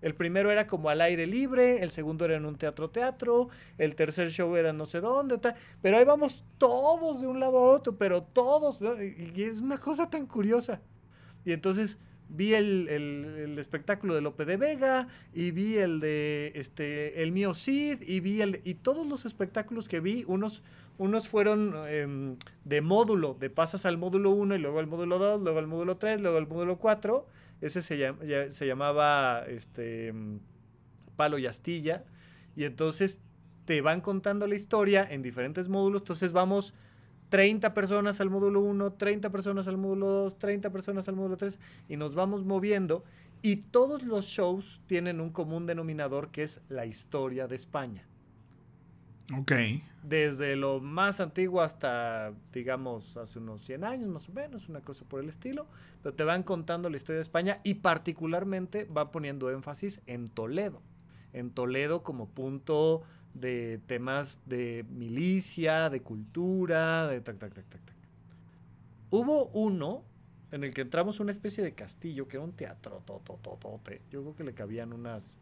El 0.00 0.14
primero 0.14 0.52
era 0.52 0.68
como 0.68 0.90
al 0.90 1.00
aire 1.00 1.26
libre, 1.26 1.82
el 1.82 1.90
segundo 1.90 2.24
era 2.24 2.36
en 2.36 2.46
un 2.46 2.56
teatro 2.56 2.90
teatro, 2.90 3.48
el 3.78 3.96
tercer 3.96 4.30
show 4.30 4.54
era 4.54 4.72
no 4.72 4.86
sé 4.86 5.00
dónde, 5.00 5.40
pero 5.82 5.98
ahí 5.98 6.04
vamos 6.04 6.44
todos 6.56 7.20
de 7.20 7.26
un 7.26 7.40
lado 7.40 7.58
a 7.58 7.76
otro, 7.76 7.96
pero 7.96 8.22
todos, 8.22 8.80
y 8.80 9.42
es 9.42 9.60
una 9.60 9.78
cosa 9.78 10.08
tan 10.08 10.26
curiosa. 10.26 10.80
Y 11.44 11.52
entonces 11.52 11.98
vi 12.28 12.54
el, 12.54 13.56
espectáculo 13.58 14.14
de 14.14 14.20
Lope 14.20 14.44
de 14.44 14.56
Vega 14.56 15.08
y 15.32 15.50
vi 15.50 15.78
el 15.78 16.00
de 16.00 16.52
este 16.54 17.22
el 17.22 17.32
mío 17.32 17.54
Cid 17.54 18.02
y 18.02 18.20
vi 18.20 18.42
el 18.42 18.60
y 18.64 18.74
todos 18.74 19.06
los 19.06 19.24
espectáculos 19.24 19.88
que 19.88 20.00
vi 20.00 20.24
unos 20.26 20.62
unos 20.98 21.28
fueron 21.28 21.74
em, 21.88 22.36
de 22.64 22.80
módulo, 22.80 23.34
de 23.34 23.50
pasas 23.50 23.86
al 23.86 23.98
módulo 23.98 24.30
1 24.30 24.56
y 24.56 24.58
luego 24.58 24.80
al 24.80 24.88
módulo 24.88 25.18
2, 25.18 25.42
luego 25.42 25.58
al 25.58 25.66
módulo 25.68 25.96
3, 25.96 26.20
luego 26.20 26.36
al 26.36 26.48
módulo 26.48 26.78
4. 26.78 27.26
Ese 27.60 27.82
se, 27.82 28.66
llamaba 28.66 29.44
este, 29.48 30.12
Palo 31.16 31.38
y 31.38 31.46
Astilla. 31.46 32.04
Y 32.56 32.64
entonces 32.64 33.20
te 33.64 33.80
van 33.80 34.00
contando 34.00 34.46
la 34.46 34.56
historia 34.56 35.06
en 35.08 35.22
diferentes 35.22 35.68
módulos. 35.68 36.02
Entonces 36.02 36.32
vamos 36.32 36.74
30 37.28 37.74
personas 37.74 38.20
al 38.20 38.30
módulo 38.30 38.60
1, 38.60 38.94
30 38.94 39.30
personas 39.30 39.68
al 39.68 39.76
módulo 39.76 40.06
2, 40.06 40.38
30 40.38 40.70
personas 40.70 41.08
al 41.08 41.14
módulo 41.14 41.36
3 41.36 41.58
y 41.88 41.96
nos 41.96 42.14
vamos 42.14 42.44
moviendo. 42.44 43.04
Y 43.40 43.56
todos 43.56 44.02
los 44.02 44.26
shows 44.26 44.80
tienen 44.86 45.20
un 45.20 45.30
común 45.30 45.66
denominador 45.66 46.30
que 46.30 46.42
es 46.42 46.60
la 46.68 46.86
historia 46.86 47.46
de 47.46 47.54
España. 47.54 48.08
Ok. 49.36 49.52
Desde 50.02 50.56
lo 50.56 50.80
más 50.80 51.20
antiguo 51.20 51.60
hasta, 51.60 52.32
digamos, 52.52 53.16
hace 53.16 53.38
unos 53.38 53.62
100 53.62 53.84
años 53.84 54.08
más 54.08 54.28
o 54.28 54.32
menos, 54.32 54.68
una 54.68 54.80
cosa 54.80 55.04
por 55.04 55.22
el 55.22 55.28
estilo. 55.28 55.66
Pero 56.02 56.14
te 56.14 56.24
van 56.24 56.42
contando 56.42 56.88
la 56.88 56.96
historia 56.96 57.18
de 57.18 57.22
España 57.22 57.60
y 57.62 57.74
particularmente 57.74 58.86
van 58.88 59.10
poniendo 59.10 59.50
énfasis 59.50 60.00
en 60.06 60.28
Toledo. 60.28 60.80
En 61.32 61.50
Toledo 61.50 62.02
como 62.02 62.28
punto 62.28 63.02
de 63.34 63.80
temas 63.86 64.40
de 64.46 64.86
milicia, 64.88 65.90
de 65.90 66.00
cultura, 66.00 67.06
de 67.06 67.20
tac, 67.20 67.38
tac, 67.38 67.52
tac, 67.52 67.68
tac, 67.68 67.84
tac. 67.84 67.96
Hubo 69.10 69.46
uno 69.48 70.04
en 70.52 70.64
el 70.64 70.72
que 70.72 70.80
entramos 70.80 71.20
una 71.20 71.32
especie 71.32 71.62
de 71.62 71.74
castillo 71.74 72.28
que 72.28 72.36
era 72.36 72.44
un 72.44 72.52
teatro, 72.52 73.02
totototote. 73.04 74.02
Yo 74.10 74.22
creo 74.22 74.34
que 74.34 74.44
le 74.44 74.54
cabían 74.54 74.92
unas 74.92 75.38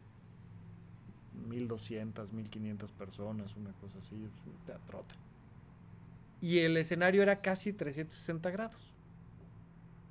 1200, 1.47 2.33
1500 2.33 2.91
personas, 2.91 3.55
una 3.55 3.71
cosa 3.73 3.97
así, 3.99 4.15
es 4.15 4.33
un 4.45 4.65
teatrote. 4.65 5.15
Y 6.41 6.59
el 6.59 6.77
escenario 6.77 7.23
era 7.23 7.41
casi 7.41 7.73
360 7.73 8.49
grados. 8.51 8.93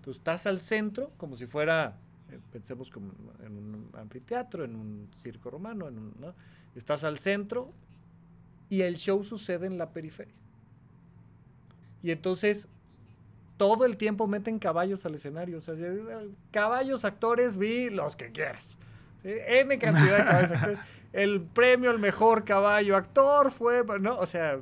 Tú 0.02 0.10
estás 0.10 0.46
al 0.46 0.60
centro, 0.60 1.12
como 1.16 1.36
si 1.36 1.46
fuera, 1.46 1.96
eh, 2.30 2.38
pensemos 2.52 2.90
como 2.90 3.12
en 3.44 3.56
un 3.56 3.90
anfiteatro, 3.94 4.64
en 4.64 4.76
un 4.76 5.08
circo 5.16 5.50
romano, 5.50 5.88
en 5.88 5.98
un, 5.98 6.14
estás 6.74 7.04
al 7.04 7.18
centro 7.18 7.72
y 8.68 8.82
el 8.82 8.96
show 8.96 9.24
sucede 9.24 9.66
en 9.66 9.78
la 9.78 9.90
periferia. 9.90 10.34
Y 12.02 12.10
entonces 12.10 12.68
todo 13.56 13.84
el 13.84 13.96
tiempo 13.96 14.26
meten 14.26 14.58
caballos 14.58 15.06
al 15.06 15.14
escenario. 15.14 15.58
O 15.58 15.60
sea, 15.60 15.74
caballos, 16.50 17.04
actores, 17.04 17.56
vi 17.56 17.90
los 17.90 18.16
que 18.16 18.30
quieras. 18.32 18.78
N 19.24 19.78
cantidad 19.78 20.18
de 20.18 20.24
caballos 20.24 20.50
actores 20.52 20.78
el 21.16 21.40
premio 21.40 21.90
al 21.90 21.98
mejor 21.98 22.44
caballo 22.44 22.94
actor 22.94 23.50
fue, 23.50 23.82
¿no? 24.00 24.18
O 24.18 24.26
sea, 24.26 24.60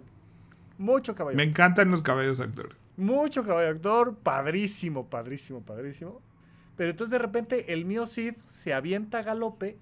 mucho 0.78 1.14
caballo. 1.16 1.36
Me 1.36 1.42
encantan 1.42 1.90
los 1.90 2.00
caballos 2.00 2.38
actores. 2.38 2.76
Mucho 2.96 3.44
caballo 3.44 3.70
actor, 3.70 4.14
padrísimo, 4.14 5.10
padrísimo, 5.10 5.62
padrísimo. 5.62 6.22
Pero 6.76 6.90
entonces 6.90 7.10
de 7.10 7.18
repente 7.18 7.72
el 7.72 7.84
mío 7.84 8.06
Cid 8.06 8.34
se 8.46 8.72
avienta 8.72 9.18
a 9.18 9.22
galope 9.24 9.76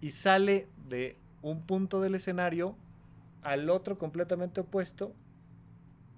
y 0.00 0.10
sale 0.10 0.66
de 0.88 1.16
un 1.40 1.62
punto 1.62 2.00
del 2.00 2.16
escenario 2.16 2.76
al 3.42 3.70
otro 3.70 3.96
completamente 3.96 4.60
opuesto 4.60 5.14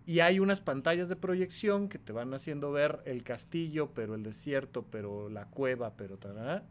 y 0.06 0.20
hay 0.20 0.40
unas 0.40 0.62
pantallas 0.62 1.10
de 1.10 1.16
proyección 1.16 1.90
que 1.90 1.98
te 1.98 2.12
van 2.12 2.32
haciendo 2.32 2.72
ver 2.72 3.02
el 3.04 3.22
castillo, 3.22 3.90
pero 3.94 4.14
el 4.14 4.22
desierto, 4.22 4.86
pero 4.90 5.28
la 5.28 5.44
cueva, 5.44 5.92
pero 5.96 6.16
tal. 6.16 6.64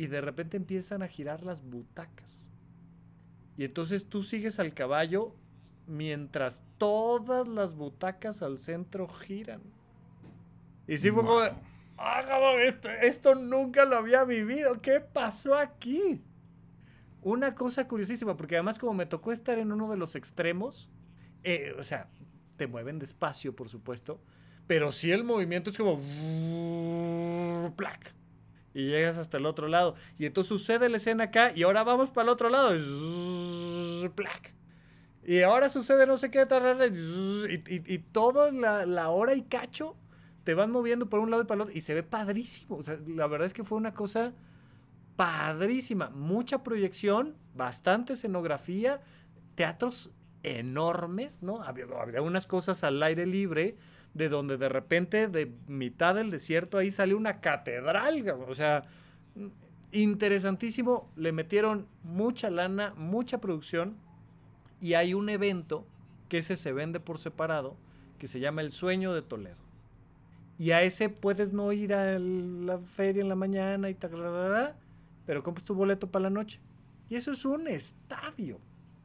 Y 0.00 0.06
de 0.06 0.22
repente 0.22 0.56
empiezan 0.56 1.02
a 1.02 1.08
girar 1.08 1.42
las 1.42 1.62
butacas. 1.62 2.46
Y 3.58 3.64
entonces 3.64 4.08
tú 4.08 4.22
sigues 4.22 4.58
al 4.58 4.72
caballo 4.72 5.34
mientras 5.86 6.62
todas 6.78 7.46
las 7.46 7.74
butacas 7.74 8.40
al 8.40 8.58
centro 8.58 9.08
giran. 9.08 9.60
Y 10.88 10.96
sí 10.96 11.10
fue 11.10 11.22
como, 11.22 11.40
ah, 11.98 12.22
esto, 12.60 12.88
esto 12.88 13.34
nunca 13.34 13.84
lo 13.84 13.98
había 13.98 14.24
vivido. 14.24 14.80
¿Qué 14.80 15.00
pasó 15.00 15.54
aquí? 15.54 16.22
Una 17.20 17.54
cosa 17.54 17.86
curiosísima, 17.86 18.38
porque 18.38 18.56
además 18.56 18.78
como 18.78 18.94
me 18.94 19.04
tocó 19.04 19.32
estar 19.32 19.58
en 19.58 19.70
uno 19.70 19.90
de 19.90 19.98
los 19.98 20.16
extremos, 20.16 20.88
eh, 21.44 21.74
o 21.78 21.84
sea, 21.84 22.08
te 22.56 22.66
mueven 22.66 22.98
despacio, 22.98 23.54
por 23.54 23.68
supuesto, 23.68 24.18
pero 24.66 24.92
sí 24.92 25.12
el 25.12 25.24
movimiento 25.24 25.68
es 25.68 25.76
como... 25.76 26.00
¡plac! 27.76 28.14
Y 28.72 28.86
llegas 28.86 29.16
hasta 29.16 29.36
el 29.36 29.46
otro 29.46 29.68
lado. 29.68 29.94
Y 30.18 30.26
entonces 30.26 30.48
sucede 30.48 30.88
la 30.88 30.98
escena 30.98 31.24
acá 31.24 31.52
y 31.54 31.62
ahora 31.64 31.82
vamos 31.82 32.10
para 32.10 32.24
el 32.24 32.28
otro 32.30 32.48
lado. 32.48 32.74
Y 35.24 35.42
ahora 35.42 35.68
sucede 35.68 36.06
no 36.06 36.16
sé 36.16 36.30
qué, 36.30 36.46
y, 37.48 37.54
y, 37.54 37.94
y 37.94 37.98
toda 37.98 38.50
la, 38.52 38.86
la, 38.86 39.10
hora 39.10 39.34
y 39.34 39.42
cacho 39.42 39.96
te 40.44 40.54
van 40.54 40.70
moviendo 40.70 41.08
por 41.08 41.20
un 41.20 41.30
lado 41.30 41.42
y 41.42 41.46
para 41.46 41.56
el 41.56 41.62
otro. 41.62 41.76
Y 41.76 41.82
se 41.82 41.94
ve 41.94 42.02
padrísimo. 42.02 42.76
O 42.76 42.82
sea, 42.82 42.98
la 43.06 43.26
verdad 43.26 43.46
es 43.46 43.52
que 43.52 43.64
fue 43.64 43.76
una 43.76 43.92
cosa 43.92 44.32
padrísima. 45.16 46.10
Mucha 46.10 46.62
proyección, 46.62 47.36
bastante 47.54 48.14
escenografía, 48.14 49.02
teatros 49.54 50.10
enormes, 50.42 51.42
¿no? 51.42 51.62
Había, 51.62 51.84
había, 52.00 52.22
unas 52.22 52.46
cosas 52.46 52.84
al 52.84 53.02
aire 53.02 53.26
libre, 53.26 53.76
de 54.14 54.28
donde 54.28 54.56
de 54.56 54.68
repente, 54.68 55.28
de 55.28 55.52
mitad 55.66 56.14
del 56.14 56.30
desierto, 56.30 56.78
ahí 56.78 56.90
salió 56.90 57.16
una 57.16 57.40
catedral. 57.40 58.28
O 58.48 58.54
sea, 58.54 58.84
interesantísimo. 59.92 61.10
Le 61.16 61.32
metieron 61.32 61.86
mucha 62.02 62.50
lana, 62.50 62.94
mucha 62.96 63.38
producción. 63.38 63.96
Y 64.80 64.94
hay 64.94 65.14
un 65.14 65.28
evento 65.28 65.86
que 66.28 66.38
ese 66.38 66.56
se 66.56 66.72
vende 66.72 67.00
por 67.00 67.18
separado, 67.18 67.76
que 68.18 68.26
se 68.26 68.40
llama 68.40 68.62
El 68.62 68.70
Sueño 68.70 69.12
de 69.12 69.22
Toledo. 69.22 69.56
Y 70.58 70.72
a 70.72 70.82
ese 70.82 71.08
puedes 71.08 71.52
no 71.52 71.72
ir 71.72 71.94
a 71.94 72.18
la 72.18 72.78
feria 72.78 73.22
en 73.22 73.28
la 73.28 73.34
mañana 73.34 73.88
y 73.88 73.94
tal, 73.94 74.74
pero 75.26 75.42
compras 75.42 75.64
tu 75.64 75.74
boleto 75.74 76.10
para 76.10 76.24
la 76.24 76.30
noche. 76.30 76.60
Y 77.08 77.16
eso 77.16 77.32
es 77.32 77.44
un 77.44 77.66
estadio. 77.66 78.58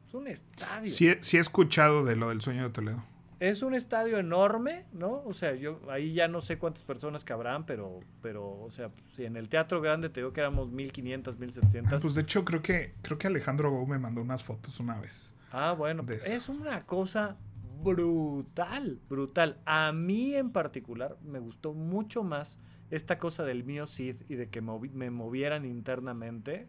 Es 0.06 0.14
un 0.14 0.28
estadio. 0.28 0.90
Sí, 0.90 1.14
sí 1.20 1.36
he 1.36 1.40
escuchado 1.40 2.04
de 2.04 2.16
lo 2.16 2.28
del 2.28 2.40
sueño 2.40 2.64
de 2.64 2.70
Toledo. 2.70 3.02
Es 3.38 3.62
un 3.62 3.74
estadio 3.74 4.18
enorme, 4.18 4.86
¿no? 4.92 5.22
O 5.26 5.34
sea, 5.34 5.54
yo 5.54 5.80
ahí 5.90 6.14
ya 6.14 6.26
no 6.26 6.40
sé 6.40 6.58
cuántas 6.58 6.84
personas 6.84 7.22
cabrán, 7.22 7.66
pero, 7.66 8.00
pero 8.22 8.60
o 8.60 8.70
sea, 8.70 8.90
si 9.14 9.24
en 9.24 9.36
el 9.36 9.48
Teatro 9.48 9.80
Grande 9.82 10.08
te 10.08 10.20
digo 10.20 10.32
que 10.32 10.40
éramos 10.40 10.70
1500, 10.70 11.38
1700. 11.38 12.02
Pues 12.02 12.14
de 12.14 12.22
hecho 12.22 12.44
creo 12.44 12.62
que, 12.62 12.94
creo 13.02 13.18
que 13.18 13.26
Alejandro 13.26 13.70
Gou 13.70 13.86
me 13.86 13.98
mandó 13.98 14.22
unas 14.22 14.42
fotos 14.42 14.80
una 14.80 14.98
vez. 14.98 15.34
Ah, 15.52 15.72
bueno, 15.72 16.04
es 16.08 16.48
una 16.48 16.86
cosa 16.86 17.36
brutal, 17.82 19.00
brutal. 19.08 19.58
A 19.64 19.92
mí 19.92 20.34
en 20.34 20.50
particular 20.50 21.16
me 21.22 21.38
gustó 21.38 21.74
mucho 21.74 22.22
más 22.22 22.58
esta 22.90 23.18
cosa 23.18 23.44
del 23.44 23.64
mío 23.64 23.86
Cid 23.86 24.16
y 24.28 24.36
de 24.36 24.48
que 24.48 24.60
me 24.60 25.10
movieran 25.10 25.64
internamente, 25.64 26.68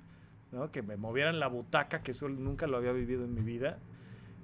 ¿no? 0.51 0.71
que 0.71 0.81
me 0.81 0.97
movieran 0.97 1.39
la 1.39 1.47
butaca, 1.47 2.01
que 2.01 2.11
eso 2.11 2.27
nunca 2.29 2.67
lo 2.67 2.77
había 2.77 2.91
vivido 2.91 3.23
en 3.23 3.33
mi 3.33 3.41
vida. 3.41 3.79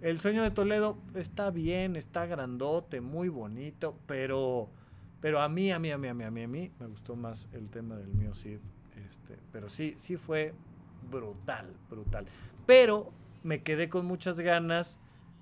El 0.04 0.20
sueño 0.20 0.44
de 0.44 0.52
Toledo 0.52 0.98
está 1.16 1.50
bien, 1.50 1.96
está 1.96 2.26
grandote, 2.26 3.00
muy 3.00 3.30
bonito, 3.30 3.98
pero, 4.06 4.70
pero 5.22 5.40
a 5.40 5.48
mí, 5.48 5.72
a 5.72 5.80
mí, 5.80 5.92
a 5.92 5.98
mí, 5.98 6.10
a 6.10 6.14
mí, 6.14 6.26
a 6.26 6.30
mí, 6.30 6.44
a 6.44 6.48
mí, 6.50 6.72
me 6.78 6.88
gustó 6.88 7.16
más 7.16 7.48
el 7.54 7.70
tema 7.70 7.96
del 7.96 8.10
mío 8.10 8.36
Cid. 8.36 8.60
Este, 9.08 9.40
pero 9.54 9.70
sí, 9.70 9.94
sí 9.96 10.18
fue 10.18 10.54
brutal, 11.10 11.74
brutal. 11.90 12.26
Pero 12.66 13.14
me 13.44 13.64
quedé 13.64 13.88
con 13.88 14.06
muchas 14.06 14.42
ganas 14.42 15.00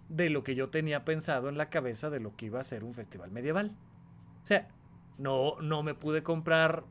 de 0.10 0.30
lo 0.30 0.44
que 0.44 0.54
yo 0.54 0.70
tenía 0.70 1.06
pensado 1.06 1.50
en 1.50 1.58
la 1.58 1.72
cabeza 1.72 2.12
de 2.12 2.20
lo 2.20 2.36
que 2.36 2.46
iba 2.46 2.60
a 2.60 2.64
ser 2.64 2.84
un 2.84 2.94
festival 2.94 3.32
medieval. 3.32 3.76
O 4.44 4.48
sea, 4.48 4.70
no, 5.18 5.60
no 5.60 5.82
me 5.82 5.96
pude 5.96 6.22
comprar. 6.22 6.84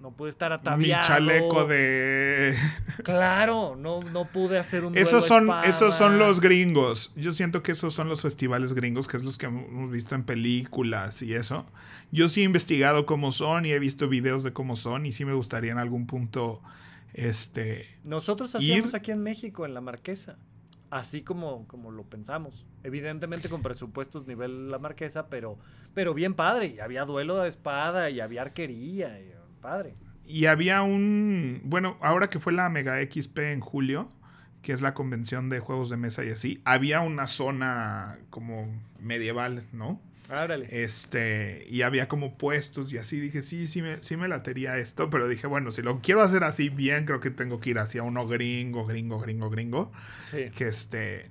No 0.00 0.12
pude 0.12 0.30
estar 0.30 0.52
ataviado. 0.52 1.02
Mi 1.02 1.08
chaleco 1.08 1.66
de. 1.66 2.54
Claro, 3.02 3.76
no, 3.76 4.02
no 4.02 4.26
pude 4.26 4.58
hacer 4.58 4.84
un. 4.84 4.96
Esos 4.96 5.26
son, 5.26 5.48
esos 5.64 5.94
son 5.94 6.18
los 6.18 6.40
gringos. 6.40 7.12
Yo 7.16 7.32
siento 7.32 7.62
que 7.62 7.72
esos 7.72 7.94
son 7.94 8.08
los 8.08 8.22
festivales 8.22 8.74
gringos, 8.74 9.08
que 9.08 9.16
es 9.16 9.24
los 9.24 9.38
que 9.38 9.46
hemos 9.46 9.90
visto 9.90 10.14
en 10.14 10.24
películas 10.24 11.22
y 11.22 11.34
eso. 11.34 11.66
Yo 12.12 12.28
sí 12.28 12.42
he 12.42 12.44
investigado 12.44 13.06
cómo 13.06 13.32
son 13.32 13.66
y 13.66 13.72
he 13.72 13.78
visto 13.78 14.08
videos 14.08 14.42
de 14.42 14.52
cómo 14.52 14.76
son 14.76 15.06
y 15.06 15.12
sí 15.12 15.24
me 15.24 15.34
gustaría 15.34 15.72
en 15.72 15.78
algún 15.78 16.06
punto. 16.06 16.62
Este. 17.14 17.86
Nosotros 18.04 18.54
hacíamos 18.54 18.94
aquí 18.94 19.10
en 19.10 19.22
México, 19.22 19.64
en 19.66 19.74
la 19.74 19.80
Marquesa 19.80 20.36
así 20.90 21.22
como, 21.22 21.66
como 21.66 21.90
lo 21.90 22.04
pensamos. 22.04 22.66
Evidentemente 22.82 23.48
con 23.48 23.62
presupuestos 23.62 24.26
nivel 24.26 24.70
la 24.70 24.78
marquesa, 24.78 25.28
pero, 25.28 25.58
pero 25.94 26.14
bien 26.14 26.34
padre. 26.34 26.66
Y 26.66 26.80
había 26.80 27.04
duelo 27.04 27.36
de 27.36 27.48
espada 27.48 28.10
y 28.10 28.20
había 28.20 28.42
arquería. 28.42 29.20
Y, 29.20 29.32
padre. 29.68 29.94
Y 30.26 30.46
había 30.46 30.82
un. 30.82 31.62
Bueno, 31.64 31.96
ahora 32.00 32.28
que 32.28 32.38
fue 32.38 32.52
la 32.52 32.68
Mega 32.68 33.00
XP 33.02 33.38
en 33.38 33.60
julio, 33.60 34.10
que 34.62 34.72
es 34.72 34.80
la 34.80 34.94
convención 34.94 35.48
de 35.48 35.60
juegos 35.60 35.90
de 35.90 35.96
mesa 35.96 36.24
y 36.24 36.30
así, 36.30 36.60
había 36.64 37.00
una 37.00 37.26
zona 37.26 38.18
como 38.30 38.68
medieval, 39.00 39.64
¿no? 39.72 40.00
Este, 40.68 41.66
y 41.70 41.80
había 41.80 42.06
como 42.06 42.36
puestos 42.36 42.92
y 42.92 42.98
así 42.98 43.18
dije, 43.18 43.40
sí, 43.40 43.66
sí 43.66 43.80
me, 43.80 44.02
sí 44.02 44.18
me 44.18 44.28
latería 44.28 44.76
esto, 44.76 45.08
pero 45.08 45.26
dije, 45.26 45.46
bueno, 45.46 45.72
si 45.72 45.80
lo 45.80 46.00
quiero 46.00 46.20
hacer 46.20 46.44
así 46.44 46.68
bien, 46.68 47.06
creo 47.06 47.20
que 47.20 47.30
tengo 47.30 47.60
que 47.60 47.70
ir 47.70 47.78
hacia 47.78 48.02
uno 48.02 48.26
gringo, 48.26 48.84
gringo, 48.84 49.18
gringo, 49.18 49.48
gringo. 49.48 49.92
Sí. 50.26 50.50
Que 50.54 50.66
este, 50.68 51.30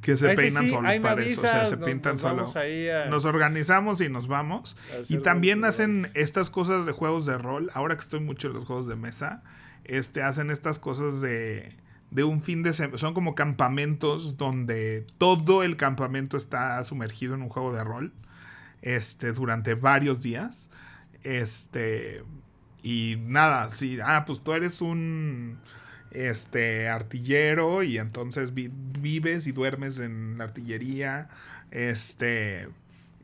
que 0.00 0.16
se 0.16 0.34
peinan 0.34 0.70
solos 0.70 0.94
para 1.00 1.22
eso, 1.22 1.40
o 1.40 1.44
sea, 1.44 1.66
se 1.66 1.76
pintan 1.76 2.18
solos. 2.18 2.54
Nos 3.10 3.24
organizamos 3.24 4.00
y 4.00 4.08
nos 4.08 4.28
vamos. 4.28 4.76
Y 5.08 5.18
también 5.18 5.64
hacen 5.64 6.08
estas 6.14 6.50
cosas 6.50 6.86
de 6.86 6.92
juegos 6.92 7.26
de 7.26 7.38
rol, 7.38 7.70
ahora 7.74 7.96
que 7.96 8.02
estoy 8.02 8.20
mucho 8.20 8.48
en 8.48 8.54
los 8.54 8.64
juegos 8.64 8.86
de 8.86 8.96
mesa, 8.96 9.42
este, 9.84 10.22
hacen 10.22 10.50
estas 10.50 10.78
cosas 10.78 11.20
de 11.20 11.76
de 12.10 12.24
un 12.24 12.42
fin 12.42 12.62
de 12.62 12.72
semana. 12.72 12.98
Son 12.98 13.14
como 13.14 13.34
campamentos 13.34 14.36
donde 14.36 15.06
todo 15.18 15.62
el 15.62 15.76
campamento 15.76 16.36
está 16.36 16.82
sumergido 16.84 17.34
en 17.34 17.42
un 17.42 17.48
juego 17.48 17.72
de 17.72 17.84
rol. 17.84 18.12
Este, 18.82 19.32
durante 19.32 19.74
varios 19.74 20.20
días. 20.20 20.70
Este. 21.22 22.22
Y 22.82 23.16
nada, 23.20 23.70
sí. 23.70 23.98
Ah, 24.02 24.24
pues 24.26 24.40
tú 24.40 24.52
eres 24.52 24.80
un. 24.80 25.58
Este. 26.10 26.88
artillero. 26.88 27.82
Y 27.82 27.98
entonces 27.98 28.52
vives 28.54 29.46
y 29.46 29.52
duermes 29.52 29.98
en 29.98 30.38
la 30.38 30.44
artillería. 30.44 31.28
Este 31.70 32.68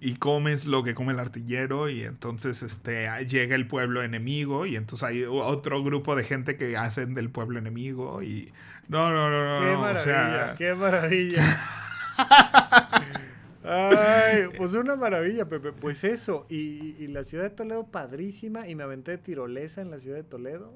y 0.05 0.17
comes 0.17 0.67
lo 0.67 0.85
que 0.85 0.95
come 0.95 1.15
el 1.15 1.19
artillero 1.19 1.89
y 1.89 2.03
entonces 2.03 2.63
este 2.63 3.09
llega 3.27 3.55
el 3.55 3.67
pueblo 3.67 4.03
enemigo 4.03 4.67
y 4.67 4.77
entonces 4.77 5.09
hay 5.09 5.25
otro 5.25 5.83
grupo 5.83 6.15
de 6.15 6.25
gente 6.25 6.59
que 6.59 6.77
hacen 6.77 7.15
del 7.15 7.31
pueblo 7.31 7.59
enemigo 7.59 8.23
y 8.23 8.53
no 8.89 9.11
no 9.11 9.31
no 9.31 9.61
no 9.61 9.67
qué 9.67 9.77
maravilla 9.79 10.55
qué 10.59 10.75
maravilla 10.75 11.59
Ay, 13.67 14.43
pues 14.59 14.75
una 14.75 14.95
maravilla, 14.95 15.49
Pepe. 15.49 15.73
Pues 15.73 16.05
eso. 16.05 16.47
Y, 16.51 16.97
y, 16.99 17.07
la 17.07 17.25
ciudad 17.25 17.45
de 17.45 17.51
Toledo, 17.51 17.87
padrísima. 17.87 18.69
Y 18.69 18.75
me 18.75 18.83
aventé 18.83 19.13
de 19.13 19.19
tirolesa 19.19 19.81
en 19.81 19.91
la 19.91 19.99
ciudad 19.99 20.19
de 20.19 20.23
Toledo. 20.23 20.75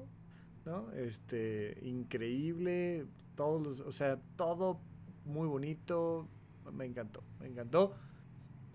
¿No? 0.69 0.91
Este, 0.91 1.79
increíble. 1.81 3.07
Todos 3.35 3.61
los, 3.61 3.79
o 3.79 3.91
sea, 3.91 4.19
todo 4.35 4.79
muy 5.25 5.47
bonito. 5.47 6.27
Me 6.71 6.85
encantó, 6.85 7.23
me 7.39 7.47
encantó. 7.47 7.95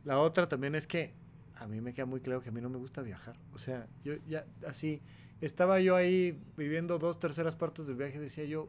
La 0.05 0.18
otra 0.18 0.49
también 0.49 0.74
es 0.74 0.88
que 0.88 1.14
a 1.55 1.68
mí 1.68 1.80
me 1.80 1.95
queda 1.95 2.07
muy 2.07 2.20
claro 2.20 2.42
que 2.42 2.49
a 2.49 2.53
mí 2.53 2.61
no 2.61 2.68
me 2.68 2.78
gusta 2.78 3.01
viajar. 3.03 3.36
O 3.53 3.59
sea, 3.59 3.86
yo 4.03 4.14
ya 4.26 4.45
así, 4.66 5.03
estaba 5.40 5.78
yo 5.78 5.95
ahí 5.95 6.36
viviendo 6.57 6.99
dos 6.99 7.20
terceras 7.20 7.55
partes 7.55 7.86
del 7.86 7.95
viaje, 7.95 8.18
decía 8.18 8.45
yo, 8.45 8.68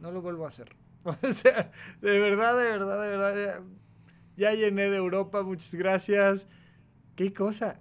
no 0.00 0.10
lo 0.10 0.20
vuelvo 0.20 0.44
a 0.44 0.48
hacer. 0.48 0.74
O 1.22 1.32
sea, 1.32 1.70
de 2.00 2.18
verdad, 2.18 2.58
de 2.58 2.64
verdad, 2.64 3.00
de 3.00 3.08
verdad, 3.08 3.62
ya, 4.36 4.52
llené 4.54 4.90
de 4.90 4.96
Europa, 4.96 5.44
muchas 5.44 5.72
gracias. 5.76 6.48
¿Qué 7.14 7.32
cosa? 7.32 7.80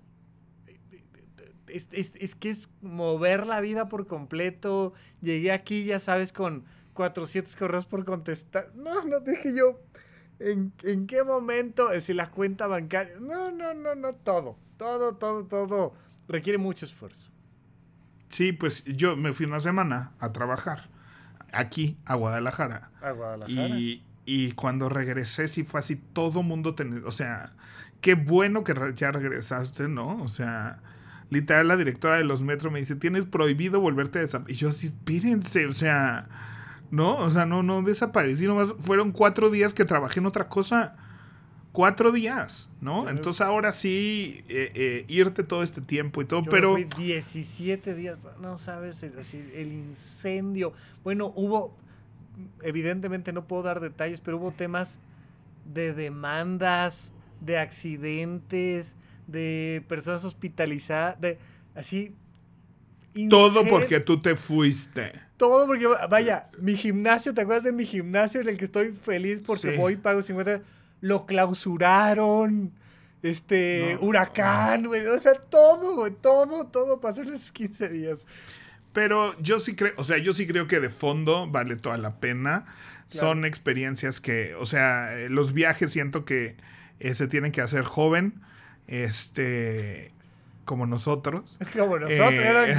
Es, 1.76 1.90
es, 1.92 2.36
que 2.36 2.50
es 2.50 2.70
mover 2.82 3.46
la 3.46 3.60
vida 3.60 3.90
por 3.90 4.08
completo. 4.08 4.94
Llegué 5.22 5.52
aquí, 5.52 5.84
ya 5.86 6.00
sabes, 6.00 6.32
con 6.32 6.64
400 6.94 7.56
correos 7.56 7.86
por 7.86 8.06
contestar. 8.06 8.72
No, 8.76 9.04
no 9.04 9.20
dije 9.20 9.54
yo. 9.56 9.82
¿En, 10.40 10.74
¿En, 10.84 11.08
qué 11.08 11.24
momento? 11.24 11.90
Es 11.90 12.04
decir, 12.04 12.16
la 12.16 12.32
cuenta 12.32 12.68
bancaria. 12.68 13.16
No, 13.20 13.52
no, 13.52 13.74
no, 13.74 13.96
no, 13.96 14.14
todo. 14.16 14.58
Todo, 14.78 15.16
todo, 15.16 15.46
todo. 15.46 15.94
Requiere 16.28 16.58
mucho 16.58 16.86
esfuerzo. 16.86 17.30
Sí, 18.30 18.52
pues 18.52 18.84
yo 18.86 19.16
me 19.16 19.34
fui 19.34 19.46
una 19.46 19.60
semana 19.60 20.14
a 20.20 20.32
trabajar. 20.32 20.90
aquí, 21.52 21.98
a 22.06 22.16
Guadalajara. 22.16 22.92
A 23.02 23.12
Guadalajara. 23.12 23.80
Y, 23.80 24.04
y 24.26 24.54
cuando 24.54 24.90
regresé, 24.90 25.48
sí 25.48 25.64
fue 25.64 25.80
así, 25.80 25.96
todo 25.96 26.42
mundo 26.42 26.74
tenía, 26.74 27.02
o 27.06 27.12
sea, 27.12 27.54
qué 28.02 28.16
bueno 28.16 28.64
que 28.64 28.74
ya 28.96 29.12
regresaste, 29.12 29.88
¿no? 29.88 30.22
O 30.24 30.28
sea, 30.28 30.82
literal 31.30 31.68
la 31.68 31.78
directora 31.78 32.18
de 32.18 32.24
los 32.24 32.44
metros 32.44 32.72
me 32.72 32.80
dice, 32.80 32.96
tienes 32.96 33.26
prohibido 33.26 33.80
volverte 33.80 34.20
a 34.20 34.22
desaparecer. 34.22 34.56
Y 34.56 34.60
yo 34.60 34.70
así, 34.70 34.88
espírense, 34.88 35.66
o 35.66 35.74
sea, 35.74 36.28
no, 36.92 37.18
o 37.18 37.30
sea, 37.30 37.46
no, 37.46 37.64
no 37.64 37.82
desaparecí, 37.82 38.46
nomás 38.46 38.74
fueron 38.80 39.12
cuatro 39.12 39.50
días 39.50 39.74
que 39.74 39.86
trabajé 39.86 40.20
en 40.20 40.26
otra 40.26 40.48
cosa. 40.48 40.96
Cuatro 41.72 42.14
días, 42.14 42.70
¿no? 42.80 43.10
Entonces 43.10 43.42
ahora 43.42 43.74
sí, 43.74 44.46
eh, 44.48 44.72
eh, 44.76 45.06
irte 45.10 45.44
todo 45.44 45.62
este 45.62 45.82
tiempo 45.82 46.22
y 46.22 46.26
todo, 46.26 46.42
Yo 46.44 46.50
pero... 46.50 46.72
Fui 46.72 46.86
17 46.86 47.94
días, 47.96 48.18
no 48.40 48.58
sabes, 48.58 49.04
el, 49.04 49.12
el 49.54 49.74
incendio. 49.74 50.72
Bueno, 51.04 51.34
hubo, 51.36 51.76
evidentemente 52.64 53.34
no 53.34 53.46
puedo 53.46 53.64
dar 53.64 53.82
detalles, 53.82 54.22
pero 54.22 54.38
hubo 54.38 54.52
temas 54.54 55.00
de 55.66 55.94
demandas, 55.94 57.12
de 57.42 57.58
accidentes, 57.58 58.96
de 59.28 59.84
personas 59.88 60.24
hospitalizadas, 60.26 61.20
de 61.22 61.38
así. 61.76 62.14
Todo 63.30 63.64
porque 63.66 64.00
tú 64.02 64.22
te 64.22 64.36
fuiste. 64.36 65.14
Todo 65.38 65.68
porque, 65.68 65.88
vaya, 66.10 66.50
mi 66.60 66.76
gimnasio, 66.76 67.34
¿te 67.34 67.42
acuerdas 67.42 67.64
de 67.64 67.72
mi 67.72 67.86
gimnasio 67.86 68.42
en 68.42 68.50
el 68.50 68.58
que 68.58 68.66
estoy 68.66 68.92
feliz 68.92 69.42
porque 69.46 69.72
Sí. 69.72 69.78
voy 69.78 69.94
y 69.94 69.98
pago 69.98 70.22
50? 70.22 70.62
Lo 71.02 71.26
clausuraron. 71.26 72.72
Este, 73.24 73.96
No. 74.00 74.08
huracán, 74.08 74.86
güey. 74.86 75.06
O 75.08 75.20
sea, 75.20 75.34
todo, 75.34 75.96
güey. 75.96 76.12
Todo, 76.12 76.68
todo 76.68 77.00
pasó 77.00 77.22
en 77.22 77.34
esos 77.34 77.52
15 77.52 77.90
días. 77.90 78.26
Pero 78.94 79.38
yo 79.42 79.60
sí 79.60 79.76
creo, 79.76 79.94
o 79.98 80.04
sea, 80.04 80.18
yo 80.20 80.34
sí 80.34 80.46
creo 80.48 80.68
que 80.68 80.80
de 80.80 80.90
fondo 80.90 81.48
vale 81.50 81.76
toda 81.76 81.98
la 81.98 82.20
pena. 82.20 82.66
Son 83.08 83.46
experiencias 83.46 84.20
que, 84.22 84.56
o 84.56 84.66
sea, 84.66 85.18
eh, 85.18 85.30
los 85.30 85.54
viajes 85.54 85.92
siento 85.92 86.26
que 86.26 86.56
eh, 87.00 87.14
se 87.14 87.28
tienen 87.28 87.52
que 87.52 87.62
hacer 87.62 87.84
joven, 87.84 88.42
este, 88.88 90.12
como 90.66 90.86
nosotros. 90.88 91.58
Como 91.78 92.00
nosotros, 92.00 92.32
Eh. 92.34 92.48
eran 92.48 92.76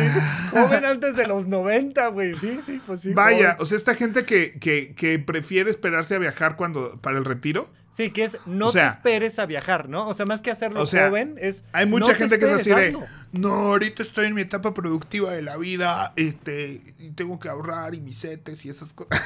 joven 0.51 0.85
antes 0.87 1.15
de 1.17 1.27
los 1.27 1.47
90, 1.47 2.09
güey. 2.09 2.35
Sí, 2.35 2.59
sí, 2.63 2.81
pues 2.85 3.01
sí. 3.03 3.13
Vaya, 3.13 3.53
joven. 3.53 3.57
o 3.61 3.67
sea, 3.67 3.77
esta 3.77 3.95
gente 3.95 4.25
que, 4.25 4.59
que, 4.59 4.95
que 4.97 5.19
prefiere 5.19 5.71
esperarse 5.71 6.15
a 6.15 6.19
viajar 6.19 6.57
cuando 6.57 7.01
para 7.01 7.17
el 7.19 7.25
retiro. 7.25 7.71
Sí, 7.91 8.11
que 8.11 8.25
es 8.25 8.39
no 8.45 8.67
o 8.67 8.73
sea- 8.73 8.91
te 8.91 8.97
esperes 8.99 9.39
a 9.39 9.47
viajar, 9.47 9.89
¿no? 9.89 10.07
O 10.07 10.13
sea, 10.13 10.27
más 10.27 10.43
que 10.43 10.51
hacerlo 10.51 10.83
O 10.83 10.87
sea, 10.87 11.09
joven, 11.09 11.37
es. 11.41 11.65
Hay 11.73 11.87
mucha 11.87 12.09
no 12.09 12.15
gente 12.19 12.39
que 12.39 12.45
es 12.45 12.53
así 12.53 12.69
de, 12.71 12.89
hazlo. 12.89 13.05
no, 13.33 13.49
ahorita 13.55 14.03
estoy 14.03 14.27
en 14.27 14.35
mi 14.35 14.43
etapa 14.43 14.75
productiva 14.75 15.33
de 15.33 15.41
la 15.43 15.57
vida, 15.57 16.13
este, 16.17 16.83
y 16.99 17.11
tengo 17.13 17.39
que 17.41 17.49
ahorrar 17.49 17.95
y 17.95 18.01
mis 18.03 18.19
setes 18.19 18.67
y 18.67 18.69
esas 18.69 18.93
cosas. 18.93 19.23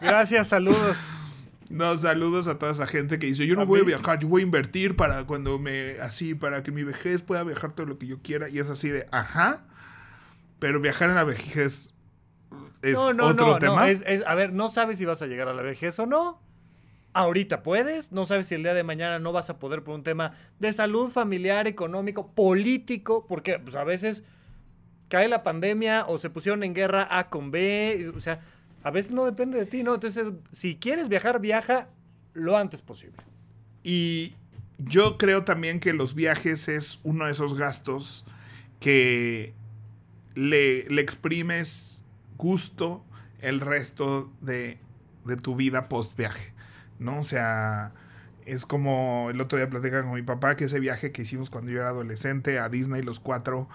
Gracias, 0.00 0.48
saludos. 0.48 0.96
No, 1.68 1.96
saludos 1.98 2.46
a 2.48 2.58
toda 2.58 2.72
esa 2.72 2.86
gente 2.86 3.18
que 3.18 3.26
dice, 3.26 3.46
yo 3.46 3.54
no 3.56 3.62
A 3.62 3.64
voy 3.64 3.80
a 3.80 3.84
viajar, 3.84 4.18
yo 4.20 4.28
voy 4.28 4.42
a 4.42 4.44
invertir 4.44 4.94
para 4.96 5.24
cuando 5.24 5.58
me, 5.58 5.98
así, 6.00 6.34
para 6.34 6.62
que 6.62 6.70
mi 6.70 6.84
vejez 6.84 7.22
pueda 7.22 7.42
viajar 7.44 7.74
todo 7.74 7.86
lo 7.86 7.98
que 7.98 8.06
yo 8.06 8.22
quiera. 8.22 8.48
Y 8.48 8.58
es 8.58 8.70
así 8.70 8.88
de, 8.88 9.06
ajá, 9.10 9.64
pero 10.58 10.80
viajar 10.80 11.08
en 11.10 11.16
la 11.16 11.24
vejez 11.24 11.94
es 12.82 12.94
no, 12.94 13.12
no, 13.12 13.26
otro 13.26 13.46
no, 13.46 13.58
tema. 13.58 13.76
no. 13.76 13.84
Es, 13.84 14.02
es- 14.06 14.24
a 14.26 14.34
ver, 14.34 14.52
no 14.52 14.68
sabes 14.68 14.98
si 14.98 15.04
vas 15.04 15.22
a 15.22 15.26
llegar 15.26 15.48
a 15.48 15.54
la 15.54 15.62
vejez 15.62 15.98
o 15.98 16.06
no. 16.06 16.40
Ahorita 17.14 17.62
puedes, 17.62 18.12
no 18.12 18.26
sabes 18.26 18.46
si 18.46 18.54
el 18.54 18.62
día 18.62 18.74
de 18.74 18.82
mañana 18.84 19.18
no 19.18 19.32
vas 19.32 19.48
a 19.48 19.58
poder 19.58 19.82
por 19.82 19.94
un 19.94 20.02
tema 20.04 20.32
de 20.58 20.70
salud 20.72 21.10
familiar, 21.10 21.66
económico, 21.66 22.30
político, 22.34 23.26
porque 23.26 23.58
pues, 23.58 23.74
a 23.74 23.84
veces 23.84 24.22
cae 25.08 25.26
la 25.26 25.42
pandemia 25.42 26.04
o 26.06 26.18
se 26.18 26.28
pusieron 26.28 26.62
en 26.62 26.74
guerra 26.74 27.08
A 27.10 27.30
con 27.30 27.50
B, 27.50 28.12
o 28.14 28.20
sea, 28.20 28.40
a 28.86 28.90
veces 28.92 29.10
no 29.10 29.24
depende 29.24 29.58
de 29.58 29.66
ti, 29.66 29.82
¿no? 29.82 29.94
Entonces, 29.94 30.28
si 30.52 30.76
quieres 30.76 31.08
viajar, 31.08 31.40
viaja 31.40 31.88
lo 32.34 32.56
antes 32.56 32.82
posible. 32.82 33.16
Y 33.82 34.34
yo 34.78 35.18
creo 35.18 35.42
también 35.42 35.80
que 35.80 35.92
los 35.92 36.14
viajes 36.14 36.68
es 36.68 37.00
uno 37.02 37.26
de 37.26 37.32
esos 37.32 37.58
gastos 37.58 38.24
que 38.78 39.54
le, 40.36 40.88
le 40.88 41.02
exprimes 41.02 42.04
gusto 42.38 43.04
el 43.40 43.60
resto 43.60 44.30
de, 44.40 44.78
de 45.24 45.36
tu 45.36 45.56
vida 45.56 45.88
post 45.88 46.16
viaje, 46.16 46.52
¿no? 47.00 47.18
O 47.18 47.24
sea, 47.24 47.92
es 48.44 48.66
como 48.66 49.30
el 49.30 49.40
otro 49.40 49.58
día 49.58 49.68
platicaba 49.68 50.04
con 50.04 50.14
mi 50.14 50.22
papá 50.22 50.54
que 50.54 50.66
ese 50.66 50.78
viaje 50.78 51.10
que 51.10 51.22
hicimos 51.22 51.50
cuando 51.50 51.72
yo 51.72 51.80
era 51.80 51.88
adolescente 51.88 52.60
a 52.60 52.68
Disney 52.68 53.02
los 53.02 53.18
cuatro, 53.18 53.68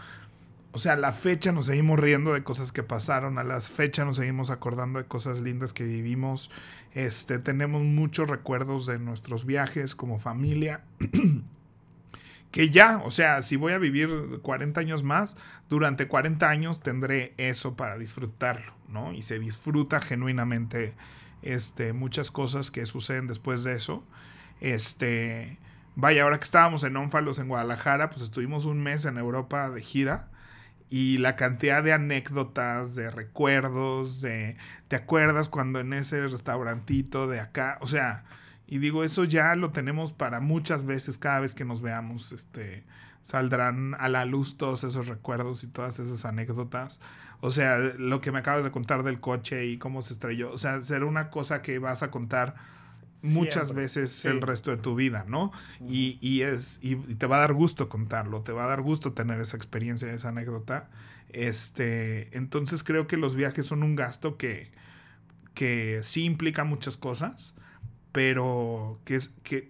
o 0.73 0.79
sea, 0.79 0.93
a 0.93 0.97
la 0.97 1.11
fecha 1.11 1.51
nos 1.51 1.65
seguimos 1.65 1.99
riendo 1.99 2.33
de 2.33 2.43
cosas 2.43 2.71
que 2.71 2.83
pasaron, 2.83 3.37
a 3.37 3.43
la 3.43 3.59
fecha 3.59 4.05
nos 4.05 4.15
seguimos 4.15 4.49
acordando 4.49 4.99
de 4.99 5.05
cosas 5.05 5.39
lindas 5.41 5.73
que 5.73 5.83
vivimos. 5.83 6.49
Este, 6.93 7.39
tenemos 7.39 7.83
muchos 7.83 8.29
recuerdos 8.29 8.85
de 8.85 8.97
nuestros 8.97 9.45
viajes 9.45 9.95
como 9.95 10.19
familia. 10.19 10.83
que 12.51 12.69
ya, 12.69 13.01
o 13.03 13.11
sea, 13.11 13.41
si 13.41 13.57
voy 13.57 13.73
a 13.73 13.79
vivir 13.79 14.09
40 14.41 14.79
años 14.79 15.03
más, 15.03 15.35
durante 15.69 16.07
40 16.07 16.49
años 16.49 16.81
tendré 16.81 17.33
eso 17.37 17.75
para 17.75 17.97
disfrutarlo, 17.97 18.73
¿no? 18.87 19.11
Y 19.11 19.23
se 19.23 19.39
disfruta 19.39 19.99
genuinamente 19.99 20.93
este, 21.41 21.91
muchas 21.91 22.31
cosas 22.31 22.71
que 22.71 22.85
suceden 22.85 23.27
después 23.27 23.65
de 23.65 23.73
eso. 23.73 24.05
Este, 24.61 25.57
vaya, 25.95 26.23
ahora 26.23 26.39
que 26.39 26.45
estábamos 26.45 26.85
en 26.85 26.95
Ónfalos 26.95 27.39
en 27.39 27.49
Guadalajara, 27.49 28.09
pues 28.09 28.21
estuvimos 28.21 28.63
un 28.63 28.81
mes 28.81 29.03
en 29.03 29.17
Europa 29.17 29.69
de 29.69 29.81
gira 29.81 30.30
y 30.91 31.19
la 31.19 31.37
cantidad 31.37 31.81
de 31.81 31.93
anécdotas, 31.93 32.95
de 32.95 33.09
recuerdos, 33.09 34.19
de 34.19 34.57
¿te 34.89 34.97
acuerdas 34.97 35.47
cuando 35.47 35.79
en 35.79 35.93
ese 35.93 36.27
restaurantito 36.27 37.27
de 37.27 37.39
acá? 37.39 37.77
O 37.79 37.87
sea, 37.87 38.25
y 38.67 38.77
digo, 38.79 39.05
eso 39.05 39.23
ya 39.23 39.55
lo 39.55 39.71
tenemos 39.71 40.11
para 40.11 40.41
muchas 40.41 40.85
veces, 40.85 41.17
cada 41.17 41.39
vez 41.39 41.55
que 41.55 41.63
nos 41.63 41.81
veamos, 41.81 42.33
este 42.33 42.83
saldrán 43.21 43.95
a 43.99 44.09
la 44.09 44.25
luz 44.25 44.57
todos 44.57 44.83
esos 44.83 45.07
recuerdos 45.07 45.63
y 45.63 45.67
todas 45.67 45.99
esas 45.99 46.25
anécdotas. 46.25 46.99
O 47.39 47.51
sea, 47.51 47.77
lo 47.77 48.19
que 48.19 48.33
me 48.33 48.39
acabas 48.39 48.65
de 48.65 48.71
contar 48.71 49.03
del 49.03 49.21
coche 49.21 49.67
y 49.67 49.77
cómo 49.77 50.01
se 50.01 50.11
estrelló, 50.11 50.51
o 50.51 50.57
sea, 50.57 50.81
será 50.81 51.05
una 51.05 51.29
cosa 51.29 51.61
que 51.61 51.79
vas 51.79 52.03
a 52.03 52.11
contar 52.11 52.55
muchas 53.21 53.65
Siempre, 53.67 53.83
veces 53.83 54.11
sí. 54.11 54.27
el 54.27 54.41
resto 54.41 54.71
de 54.71 54.77
tu 54.77 54.95
vida, 54.95 55.25
¿no? 55.27 55.51
y, 55.87 56.17
y 56.21 56.41
es 56.41 56.79
y, 56.81 56.93
y 56.93 57.15
te 57.15 57.27
va 57.27 57.37
a 57.37 57.39
dar 57.41 57.53
gusto 57.53 57.89
contarlo, 57.89 58.41
te 58.41 58.51
va 58.51 58.65
a 58.65 58.67
dar 58.67 58.81
gusto 58.81 59.13
tener 59.13 59.39
esa 59.41 59.57
experiencia, 59.57 60.11
esa 60.11 60.29
anécdota. 60.29 60.89
Este, 61.29 62.35
entonces 62.37 62.83
creo 62.83 63.07
que 63.07 63.17
los 63.17 63.35
viajes 63.35 63.65
son 63.65 63.83
un 63.83 63.95
gasto 63.95 64.37
que, 64.37 64.71
que 65.53 65.99
sí 66.03 66.23
implica 66.25 66.63
muchas 66.63 66.97
cosas, 66.97 67.55
pero 68.11 68.99
que 69.05 69.15
es 69.15 69.31
que 69.43 69.69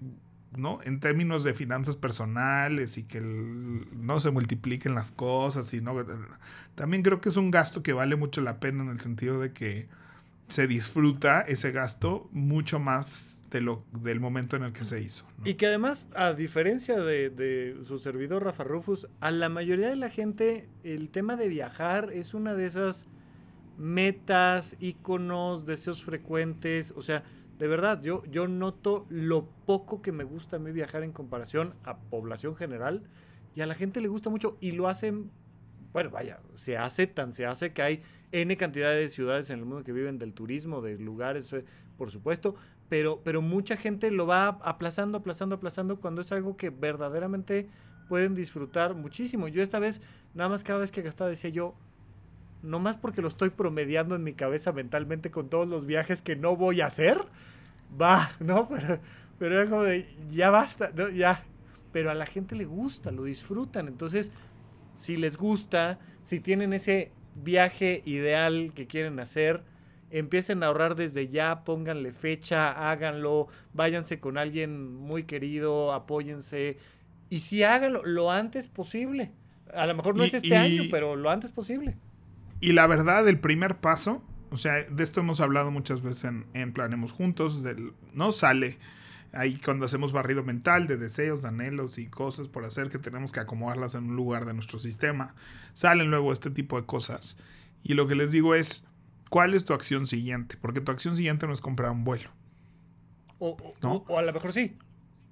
¿no? 0.57 0.79
En 0.83 0.99
términos 0.99 1.43
de 1.43 1.53
finanzas 1.53 1.97
personales 1.97 2.97
y 2.97 3.03
que 3.03 3.19
el- 3.19 3.87
no 3.93 4.19
se 4.19 4.31
multipliquen 4.31 4.95
las 4.95 5.11
cosas 5.11 5.73
y 5.73 5.81
no 5.81 5.95
también 6.75 7.03
creo 7.03 7.21
que 7.21 7.29
es 7.29 7.37
un 7.37 7.51
gasto 7.51 7.83
que 7.83 7.93
vale 7.93 8.15
mucho 8.17 8.41
la 8.41 8.59
pena 8.59 8.83
en 8.83 8.89
el 8.89 9.01
sentido 9.01 9.39
de 9.41 9.53
que 9.53 9.89
se 10.49 10.67
disfruta 10.67 11.41
ese 11.41 11.71
gasto 11.73 12.29
mucho 12.33 12.79
más 12.79 13.40
de 13.51 13.61
lo, 13.61 13.83
del 13.91 14.19
momento 14.19 14.55
en 14.55 14.63
el 14.63 14.73
que 14.73 14.85
se 14.85 15.01
hizo. 15.01 15.25
Y 15.43 15.55
que 15.55 15.67
además, 15.67 16.09
a 16.15 16.33
diferencia 16.33 16.99
de, 16.99 17.29
de 17.29 17.77
su 17.83 17.99
servidor 17.99 18.43
Rafa 18.43 18.63
Rufus, 18.63 19.07
a 19.19 19.29
la 19.29 19.49
mayoría 19.49 19.89
de 19.89 19.97
la 19.97 20.09
gente 20.09 20.69
el 20.83 21.09
tema 21.09 21.35
de 21.35 21.49
viajar 21.49 22.11
es 22.13 22.33
una 22.33 22.55
de 22.55 22.65
esas 22.65 23.07
metas, 23.77 24.77
íconos, 24.79 25.65
deseos 25.65 26.03
frecuentes. 26.03 26.93
O 26.95 27.01
sea, 27.01 27.23
de 27.59 27.67
verdad, 27.67 28.01
yo, 28.01 28.23
yo 28.25 28.47
noto 28.47 29.05
lo 29.09 29.45
poco 29.65 30.01
que 30.01 30.11
me 30.11 30.23
gusta 30.23 30.55
a 30.55 30.59
mí 30.59 30.71
viajar 30.71 31.03
en 31.03 31.11
comparación 31.11 31.75
a 31.83 31.97
población 31.97 32.55
general. 32.55 33.03
Y 33.53 33.61
a 33.61 33.65
la 33.65 33.75
gente 33.75 33.99
le 33.99 34.07
gusta 34.07 34.29
mucho 34.29 34.57
y 34.61 34.71
lo 34.71 34.87
hacen, 34.87 35.29
bueno, 35.91 36.09
vaya, 36.09 36.39
se 36.53 36.77
hace 36.77 37.05
tan 37.05 37.33
se 37.33 37.45
hace 37.45 37.73
que 37.73 37.81
hay 37.81 38.01
N 38.31 38.55
cantidad 38.55 38.93
de 38.93 39.09
ciudades 39.09 39.49
en 39.49 39.59
el 39.59 39.65
mundo 39.65 39.83
que 39.83 39.91
viven 39.91 40.17
del 40.17 40.33
turismo, 40.33 40.81
de 40.81 40.97
lugares, 40.97 41.51
eh, 41.51 41.65
por 41.97 42.11
supuesto, 42.11 42.55
pero, 42.91 43.21
pero 43.23 43.41
mucha 43.41 43.77
gente 43.77 44.11
lo 44.11 44.27
va 44.27 44.47
aplazando, 44.63 45.19
aplazando, 45.19 45.55
aplazando 45.55 46.01
cuando 46.01 46.19
es 46.19 46.33
algo 46.33 46.57
que 46.57 46.71
verdaderamente 46.71 47.69
pueden 48.09 48.35
disfrutar 48.35 48.95
muchísimo. 48.95 49.47
Yo 49.47 49.63
esta 49.63 49.79
vez, 49.79 50.01
nada 50.33 50.49
más 50.49 50.65
cada 50.65 50.79
vez 50.79 50.91
que 50.91 51.01
gastaba 51.01 51.29
decía 51.29 51.51
yo, 51.51 51.73
no 52.63 52.79
más 52.79 52.97
porque 52.97 53.21
lo 53.21 53.29
estoy 53.29 53.49
promediando 53.49 54.13
en 54.13 54.25
mi 54.25 54.33
cabeza 54.33 54.73
mentalmente 54.73 55.31
con 55.31 55.47
todos 55.49 55.69
los 55.69 55.85
viajes 55.85 56.21
que 56.21 56.35
no 56.35 56.57
voy 56.57 56.81
a 56.81 56.87
hacer, 56.87 57.17
va, 57.99 58.29
¿no? 58.41 58.67
Pero, 58.67 58.99
pero 59.39 59.61
era 59.61 59.69
como 59.69 59.83
de, 59.83 60.05
ya 60.29 60.49
basta, 60.49 60.91
¿no? 60.93 61.07
Ya. 61.07 61.45
Pero 61.93 62.11
a 62.11 62.13
la 62.13 62.25
gente 62.25 62.57
le 62.57 62.65
gusta, 62.65 63.09
lo 63.13 63.23
disfrutan. 63.23 63.87
Entonces, 63.87 64.33
si 64.97 65.15
les 65.15 65.37
gusta, 65.37 65.97
si 66.21 66.41
tienen 66.41 66.73
ese 66.73 67.13
viaje 67.35 68.01
ideal 68.03 68.73
que 68.75 68.85
quieren 68.85 69.21
hacer, 69.21 69.63
empiecen 70.11 70.61
a 70.63 70.67
ahorrar 70.67 70.95
desde 70.95 71.27
ya, 71.29 71.63
pónganle 71.63 72.13
fecha, 72.13 72.91
háganlo, 72.91 73.47
váyanse 73.73 74.19
con 74.19 74.37
alguien 74.37 74.93
muy 74.95 75.23
querido, 75.23 75.93
apóyense. 75.93 76.77
Y 77.29 77.39
sí, 77.39 77.63
háganlo 77.63 78.05
lo 78.05 78.31
antes 78.31 78.67
posible. 78.67 79.31
A 79.73 79.85
lo 79.85 79.95
mejor 79.95 80.17
no 80.17 80.23
Y- 80.23 80.27
es 80.27 80.33
este 80.35 80.49
y- 80.49 80.53
año, 80.53 80.83
pero 80.91 81.15
lo 81.15 81.29
antes 81.29 81.51
posible. 81.51 81.95
Y 82.59 82.73
la 82.73 82.85
verdad, 82.87 83.27
el 83.27 83.39
primer 83.39 83.77
paso 83.79 84.23
O 84.53 84.57
sea, 84.57 84.83
de 84.83 85.01
esto 85.01 85.21
hemos 85.21 85.39
hablado 85.39 85.71
muchas 85.71 86.01
veces 86.01 86.25
en, 86.25 86.45
en 86.53 86.73
Planemos 86.73 87.13
Juntos, 87.13 87.63
del, 87.63 87.93
no 88.13 88.33
sale 88.33 88.79
ahí 89.31 89.57
cuando 89.63 89.85
hacemos 89.85 90.11
barrido 90.11 90.43
mental 90.43 90.87
de 90.87 90.97
deseos, 90.97 91.41
de 91.41 91.47
anhelos 91.47 91.97
y 91.97 92.07
cosas 92.07 92.49
por 92.49 92.65
hacer 92.65 92.89
que 92.89 92.97
tenemos 92.97 93.31
que 93.31 93.39
acomodarlas 93.39 93.95
en 93.95 94.09
un 94.09 94.17
lugar 94.17 94.43
de 94.45 94.53
nuestro 94.53 94.77
sistema. 94.77 95.35
Salen 95.71 96.09
luego 96.11 96.33
este 96.33 96.49
tipo 96.49 96.77
de 96.77 96.85
cosas. 96.85 97.37
Y 97.81 97.93
lo 97.93 98.07
que 98.09 98.15
les 98.15 98.31
digo 98.31 98.53
es, 98.53 98.85
¿cuál 99.31 99.53
es 99.53 99.63
tu 99.63 99.73
acción 99.73 100.05
siguiente? 100.07 100.57
Porque 100.61 100.81
tu 100.81 100.91
acción 100.91 101.15
siguiente 101.15 101.47
no 101.47 101.53
es 101.53 101.61
comprar 101.61 101.89
un 101.89 102.03
vuelo. 102.03 102.29
O, 103.39 103.57
o 103.81 104.19
a 104.19 104.21
lo 104.21 104.33
mejor 104.33 104.51
sí. 104.51 104.77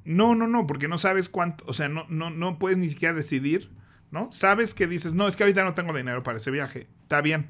No, 0.06 0.36
no, 0.36 0.48
no, 0.48 0.66
porque 0.66 0.88
no 0.88 0.98
sabes 0.98 1.28
cuánto, 1.28 1.66
o 1.68 1.74
sea, 1.74 1.90
no, 1.90 2.06
no, 2.10 2.30
no 2.30 2.58
puedes 2.58 2.78
ni 2.78 2.88
siquiera 2.88 3.14
decidir, 3.14 3.70
¿no? 4.10 4.32
Sabes 4.32 4.74
que 4.74 4.88
dices, 4.88 5.14
no, 5.14 5.28
es 5.28 5.36
que 5.36 5.44
ahorita 5.44 5.66
no 5.66 5.74
tengo 5.74 5.94
dinero 5.94 6.24
para 6.24 6.38
ese 6.38 6.50
viaje. 6.50 6.88
Está 7.04 7.20
bien. 7.20 7.50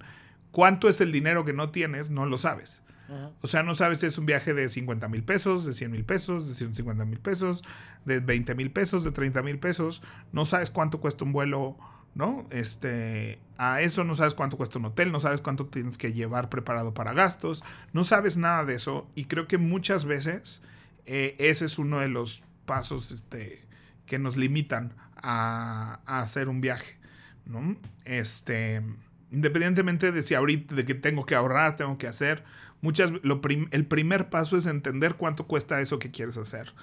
¿Cuánto 0.52 0.90
es 0.90 1.00
el 1.02 1.12
dinero 1.12 1.46
que 1.46 1.54
no 1.54 1.70
tienes? 1.70 2.10
No 2.10 2.26
lo 2.26 2.38
sabes. 2.40 2.82
O 3.42 3.48
sea, 3.48 3.64
no 3.64 3.74
sabes 3.74 4.00
si 4.00 4.08
es 4.08 4.18
un 4.18 4.26
viaje 4.26 4.54
de 4.54 4.70
50 4.70 5.08
mil 5.08 5.24
pesos, 5.24 5.66
de 5.66 5.74
100 5.74 5.92
mil 5.92 6.06
pesos, 6.06 6.48
de 6.48 6.54
150 6.54 7.06
mil 7.06 7.20
pesos, 7.20 7.64
de 8.06 8.20
20 8.20 8.54
mil 8.56 8.72
pesos, 8.72 9.04
de 9.04 9.12
30 9.12 9.42
mil 9.42 9.60
pesos. 9.60 10.04
No 10.32 10.46
sabes 10.46 10.70
cuánto 10.70 11.00
cuesta 11.00 11.26
un 11.26 11.32
vuelo, 11.32 11.78
¿no? 12.16 12.48
Este, 12.50 13.40
a 13.58 13.82
eso 13.82 14.04
no 14.04 14.16
sabes 14.16 14.34
cuánto 14.34 14.58
cuesta 14.58 14.80
un 14.80 14.86
hotel, 14.86 15.12
no 15.12 15.20
sabes 15.20 15.42
cuánto 15.42 15.68
tienes 15.68 15.98
que 15.98 16.14
llevar 16.14 16.50
preparado 16.50 16.94
para 16.94 17.14
gastos, 17.14 17.64
no 17.94 18.04
sabes 18.04 18.38
nada 18.38 18.66
de 18.66 18.76
eso. 18.76 19.10
Y 19.16 19.26
creo 19.26 19.48
que 19.48 19.58
muchas 19.58 20.06
veces 20.06 20.62
eh, 21.06 21.36
ese 21.38 21.66
es 21.66 21.80
uno 21.80 22.00
de 22.00 22.08
los 22.08 22.44
pasos 22.66 23.12
este, 23.12 23.66
que 24.06 24.20
nos 24.20 24.38
limitan 24.38 24.94
a, 25.16 26.00
hacer 26.06 26.50
un 26.50 26.62
viaje, 26.62 26.98
¿no? 27.46 27.78
Este 28.06 28.82
independientemente 29.32 30.12
de 30.12 30.24
si 30.24 30.34
ahorita 30.34 30.74
de 30.74 30.86
que 30.86 30.96
tengo 30.96 31.26
que 31.26 31.36
ahorrar, 31.36 31.78
tengo 31.78 32.00
que 32.00 32.08
hacer, 32.08 32.44
muchas 32.82 33.12
lo 33.22 33.42
el 33.72 33.86
primer 33.86 34.30
paso 34.30 34.58
es 34.58 34.66
entender 34.66 35.16
cuánto 35.16 35.46
cuesta 35.46 35.80
eso 35.82 36.00
que 36.00 36.10
quieres 36.10 36.38
hacer. 36.38 36.74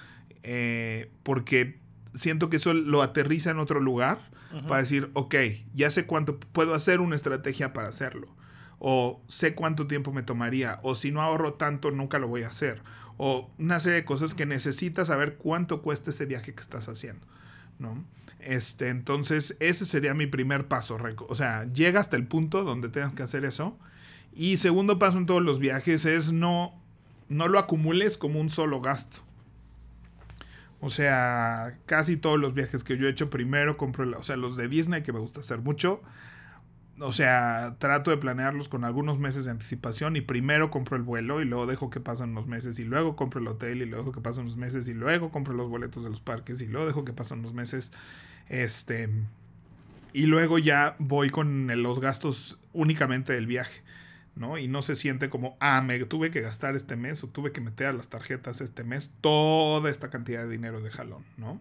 Eh, 0.43 1.11
porque 1.23 1.79
siento 2.13 2.49
que 2.49 2.57
eso 2.57 2.73
lo 2.73 3.01
aterriza 3.01 3.51
en 3.51 3.59
otro 3.59 3.79
lugar 3.81 4.19
para 4.67 4.81
decir, 4.81 5.09
ok, 5.13 5.35
ya 5.73 5.91
sé 5.91 6.05
cuánto 6.05 6.39
puedo 6.39 6.73
hacer 6.73 6.99
una 6.99 7.15
estrategia 7.15 7.73
para 7.73 7.89
hacerlo. 7.89 8.27
O 8.79 9.21
sé 9.27 9.55
cuánto 9.55 9.87
tiempo 9.87 10.11
me 10.11 10.23
tomaría. 10.23 10.79
O 10.83 10.95
si 10.95 11.11
no 11.11 11.21
ahorro 11.21 11.53
tanto, 11.53 11.91
nunca 11.91 12.19
lo 12.19 12.27
voy 12.27 12.43
a 12.43 12.49
hacer. 12.49 12.81
O 13.17 13.49
una 13.57 13.79
serie 13.79 13.99
de 13.99 14.05
cosas 14.05 14.35
que 14.35 14.45
necesitas 14.45 15.07
saber 15.07 15.37
cuánto 15.37 15.81
cuesta 15.81 16.11
ese 16.11 16.25
viaje 16.25 16.53
que 16.53 16.61
estás 16.61 16.87
haciendo. 16.87 17.25
¿No? 17.79 18.03
Este, 18.39 18.89
entonces, 18.89 19.57
ese 19.59 19.85
sería 19.85 20.13
mi 20.13 20.27
primer 20.27 20.67
paso. 20.67 20.97
O 21.27 21.35
sea, 21.35 21.65
llega 21.73 21.99
hasta 21.99 22.15
el 22.15 22.27
punto 22.27 22.63
donde 22.63 22.89
tengas 22.89 23.13
que 23.13 23.23
hacer 23.23 23.45
eso. 23.45 23.77
Y 24.33 24.57
segundo 24.57 24.99
paso 24.99 25.17
en 25.17 25.25
todos 25.25 25.41
los 25.41 25.59
viajes 25.59 26.05
es 26.05 26.31
no, 26.31 26.79
no 27.27 27.47
lo 27.47 27.59
acumules 27.59 28.17
como 28.17 28.39
un 28.39 28.49
solo 28.49 28.81
gasto. 28.81 29.26
O 30.79 30.89
sea, 30.89 31.77
casi 31.85 32.17
todos 32.17 32.39
los 32.39 32.53
viajes 32.53 32.83
que 32.83 32.97
yo 32.97 33.07
he 33.07 33.09
hecho, 33.09 33.29
primero 33.29 33.77
compro, 33.77 34.09
o 34.17 34.23
sea, 34.23 34.37
los 34.37 34.57
de 34.57 34.67
Disney 34.67 35.01
que 35.01 35.11
me 35.11 35.19
gusta 35.19 35.39
hacer 35.39 35.59
mucho. 35.59 36.01
O 36.99 37.11
sea, 37.11 37.75
trato 37.77 38.09
de 38.09 38.17
planearlos 38.17 38.69
con 38.69 38.83
algunos 38.83 39.19
meses 39.19 39.45
de 39.45 39.51
anticipación 39.51 40.15
y 40.15 40.21
primero 40.21 40.71
compro 40.71 40.97
el 40.97 41.03
vuelo 41.03 41.41
y 41.41 41.45
luego 41.45 41.67
dejo 41.67 41.91
que 41.91 41.99
pasen 41.99 42.31
unos 42.31 42.47
meses 42.47 42.79
y 42.79 42.85
luego 42.85 43.15
compro 43.15 43.39
el 43.39 43.47
hotel 43.47 43.83
y 43.83 43.85
luego 43.85 44.03
dejo 44.03 44.13
que 44.13 44.21
pasen 44.21 44.43
unos 44.45 44.57
meses 44.57 44.87
y 44.89 44.95
luego 44.95 45.29
compro 45.31 45.53
los 45.53 45.69
boletos 45.69 46.03
de 46.03 46.09
los 46.09 46.21
parques 46.21 46.59
y 46.61 46.65
luego 46.65 46.87
dejo 46.87 47.05
que 47.05 47.13
pasen 47.13 47.39
unos 47.39 47.53
meses 47.53 47.91
este. 48.49 49.09
Y 50.13 50.25
luego 50.25 50.57
ya 50.57 50.95
voy 50.97 51.29
con 51.29 51.67
los 51.83 51.99
gastos 51.99 52.57
únicamente 52.73 53.33
del 53.33 53.45
viaje. 53.45 53.83
¿No? 54.37 54.57
Y 54.57 54.67
no 54.67 54.81
se 54.81 54.95
siente 54.95 55.29
como, 55.29 55.57
ah, 55.59 55.81
me 55.81 55.99
tuve 56.05 56.31
que 56.31 56.41
gastar 56.41 56.75
este 56.75 56.95
mes 56.95 57.23
o 57.23 57.27
tuve 57.27 57.51
que 57.51 57.61
meter 57.61 57.87
a 57.87 57.93
las 57.93 58.09
tarjetas 58.09 58.61
este 58.61 58.83
mes 58.83 59.11
toda 59.21 59.89
esta 59.89 60.09
cantidad 60.09 60.43
de 60.43 60.49
dinero 60.49 60.81
de 60.81 60.89
jalón, 60.89 61.23
¿no? 61.37 61.59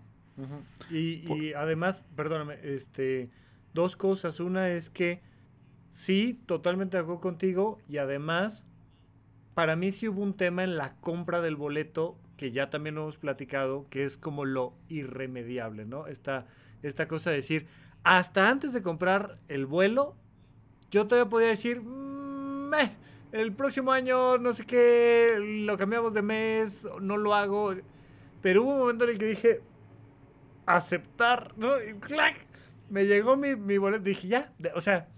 y, 0.91 1.55
además, 1.55 2.05
perdóname, 2.15 2.57
este, 2.63 3.31
dos 3.73 3.97
cosas. 3.97 4.39
Una 4.39 4.69
es 4.69 4.91
que 4.91 5.23
sí, 5.93 6.39
totalmente 6.45 6.99
de 6.99 7.03
acuerdo 7.05 7.23
contigo 7.23 7.79
y 7.89 7.97
además, 7.97 8.67
para 9.55 9.77
mí 9.77 9.93
sí 9.93 10.09
hubo 10.09 10.21
un 10.21 10.35
tema 10.35 10.63
en 10.63 10.77
la 10.77 10.95
compra 10.97 11.41
del 11.41 11.57
boleto 11.57 12.19
que 12.37 12.53
ya 12.53 12.69
también 12.69 12.99
hemos 12.99 13.17
platicado, 13.17 13.87
que 13.89 14.05
es 14.05 14.19
como 14.19 14.45
lo 14.45 14.75
irremediable, 14.91 15.87
¿no? 15.87 16.07
Esta 16.07 16.47
esta 16.83 17.09
cosa 17.09 17.31
de 17.31 17.37
decir, 17.37 17.67
hasta 18.05 18.49
antes 18.49 18.73
de 18.73 18.83
comprar 18.83 19.39
el 19.49 19.67
vuelo, 19.67 20.15
yo 20.91 21.07
todavía 21.07 21.29
podía 21.29 21.49
decir, 21.49 21.83
el 23.33 23.53
próximo 23.53 23.93
año 23.93 24.39
no 24.39 24.53
sé 24.53 24.65
qué, 24.65 25.37
lo 25.67 25.77
cambiamos 25.77 26.15
de 26.15 26.23
mes, 26.23 26.87
no 27.01 27.17
lo 27.17 27.35
hago. 27.35 27.75
Pero 28.43 28.63
hubo 28.63 28.73
un 28.73 28.79
momento 28.81 29.05
en 29.05 29.11
el 29.11 29.19
que 29.19 29.27
dije, 29.27 29.61
aceptar, 30.67 31.53
¿no? 31.57 31.83
Y 31.83 31.95
¡clac! 31.95 32.47
Me 32.89 33.07
llegó 33.07 33.37
mi, 33.37 33.57
mi 33.57 33.79
boleto, 33.79 34.05
dije, 34.05 34.29
ya, 34.29 34.53
o 34.75 34.81
sea, 34.81 35.09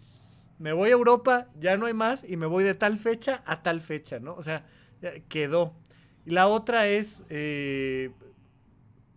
me 0.59 0.72
voy 0.72 0.90
a 0.90 0.92
Europa, 0.92 1.49
ya 1.59 1.76
no 1.76 1.86
hay 1.86 1.94
más, 1.94 2.24
y 2.24 2.36
me 2.36 2.46
voy 2.46 2.64
de 2.64 2.74
tal 2.74 2.96
fecha 2.99 3.42
a 3.46 3.62
tal 3.62 3.80
fecha, 3.80 4.18
¿no? 4.18 4.34
O 4.34 4.42
sea, 4.42 4.64
quedó. 5.28 5.74
Y 6.24 6.30
la 6.30 6.46
otra 6.49 6.86
es, 6.88 7.24
eh, 7.28 8.11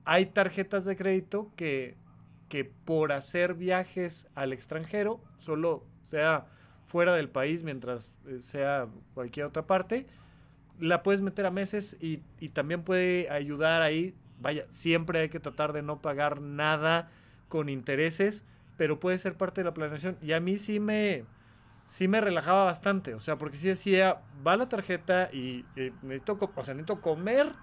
hay 0.03 0.25
tarjetas 0.27 0.85
de 0.85 0.95
crédito 0.95 1.51
que 1.55 2.01
que 2.51 2.65
por 2.65 3.13
hacer 3.13 3.53
viajes 3.53 4.27
al 4.35 4.51
extranjero, 4.51 5.21
solo 5.37 5.85
sea 6.09 6.47
fuera 6.91 7.15
del 7.15 7.29
país 7.29 7.63
mientras 7.63 8.17
eh, 8.27 8.39
sea 8.39 8.87
cualquier 9.13 9.45
otra 9.45 9.65
parte, 9.65 10.07
la 10.77 11.03
puedes 11.03 11.21
meter 11.21 11.45
a 11.45 11.51
meses 11.51 11.95
y, 12.01 12.17
también 12.49 12.83
puede 12.83 13.29
ayudar 13.29 13.81
ahí. 13.81 14.13
Vaya, 14.41 14.65
siempre 14.67 15.19
hay 15.19 15.29
que 15.29 15.39
tratar 15.39 15.71
de 15.71 15.83
no 15.83 16.01
pagar 16.01 16.41
nada 16.41 17.09
con 17.47 17.69
intereses, 17.69 18.43
pero 18.75 18.99
puede 18.99 19.17
ser 19.17 19.37
parte 19.37 19.61
de 19.61 19.65
la 19.65 19.73
planeación. 19.73 20.17
Y 20.21 20.33
a 20.33 20.41
mí 20.41 20.57
sí 20.57 20.81
me, 20.81 21.23
sí 21.85 22.09
me 22.09 22.19
relajaba 22.19 22.65
bastante, 22.65 23.13
o 23.13 23.21
sea, 23.21 23.37
porque 23.37 23.57
si 23.57 23.67
decía, 23.67 24.21
va 24.45 24.57
la 24.57 24.67
tarjeta 24.67 25.29
y, 25.31 25.65
y 25.77 25.93
necesito, 26.01 26.51
o 26.53 26.63
sea, 26.63 26.73
necesito 26.73 26.99
comer 26.99 27.53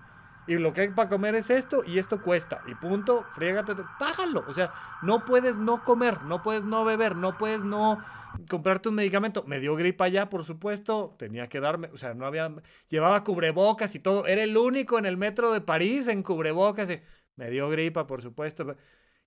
y 0.48 0.56
lo 0.56 0.72
que 0.72 0.80
hay 0.80 0.88
para 0.88 1.10
comer 1.10 1.34
es 1.34 1.50
esto 1.50 1.84
y 1.86 1.98
esto 1.98 2.22
cuesta. 2.22 2.62
Y 2.66 2.74
punto, 2.74 3.24
friégate, 3.34 3.74
págalo. 3.98 4.44
O 4.48 4.52
sea, 4.54 4.72
no 5.02 5.24
puedes 5.24 5.58
no 5.58 5.84
comer, 5.84 6.22
no 6.22 6.42
puedes 6.42 6.64
no 6.64 6.84
beber, 6.86 7.16
no 7.16 7.36
puedes 7.36 7.64
no 7.64 8.02
comprarte 8.48 8.88
un 8.88 8.94
medicamento. 8.94 9.44
Me 9.46 9.60
dio 9.60 9.76
gripa 9.76 10.08
ya, 10.08 10.30
por 10.30 10.44
supuesto, 10.44 11.14
tenía 11.18 11.48
que 11.50 11.60
darme, 11.60 11.90
o 11.92 11.98
sea, 11.98 12.14
no 12.14 12.24
había, 12.24 12.50
llevaba 12.88 13.22
cubrebocas 13.24 13.94
y 13.94 13.98
todo. 13.98 14.26
Era 14.26 14.42
el 14.42 14.56
único 14.56 14.98
en 14.98 15.04
el 15.04 15.18
metro 15.18 15.52
de 15.52 15.60
París 15.60 16.08
en 16.08 16.22
cubrebocas. 16.22 16.90
Y 16.90 17.00
me 17.36 17.50
dio 17.50 17.68
gripa, 17.68 18.06
por 18.06 18.22
supuesto. 18.22 18.74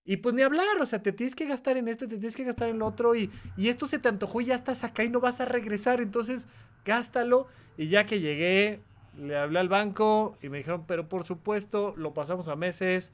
Y 0.03 0.17
pues 0.17 0.33
ni 0.33 0.41
hablar, 0.41 0.81
o 0.81 0.85
sea, 0.87 1.03
te 1.03 1.11
tienes 1.11 1.35
que 1.35 1.45
gastar 1.45 1.77
en 1.77 1.87
esto, 1.87 2.07
te 2.07 2.17
tienes 2.17 2.35
que 2.35 2.43
gastar 2.43 2.69
en 2.69 2.79
lo 2.79 2.87
otro 2.87 3.13
y, 3.13 3.29
y 3.55 3.69
esto 3.69 3.85
se 3.85 3.99
te 3.99 4.09
antojó 4.09 4.41
y 4.41 4.45
ya 4.45 4.55
estás 4.55 4.83
acá 4.83 5.03
y 5.03 5.09
no 5.09 5.19
vas 5.19 5.39
a 5.39 5.45
regresar, 5.45 6.01
entonces 6.01 6.47
gástalo. 6.83 7.47
Y 7.77 7.89
ya 7.89 8.05
que 8.07 8.19
llegué, 8.19 8.81
le 9.17 9.37
hablé 9.37 9.59
al 9.59 9.69
banco 9.69 10.37
y 10.41 10.49
me 10.49 10.59
dijeron, 10.59 10.85
pero 10.87 11.07
por 11.07 11.23
supuesto, 11.23 11.93
lo 11.97 12.13
pasamos 12.13 12.47
a 12.47 12.55
meses. 12.55 13.11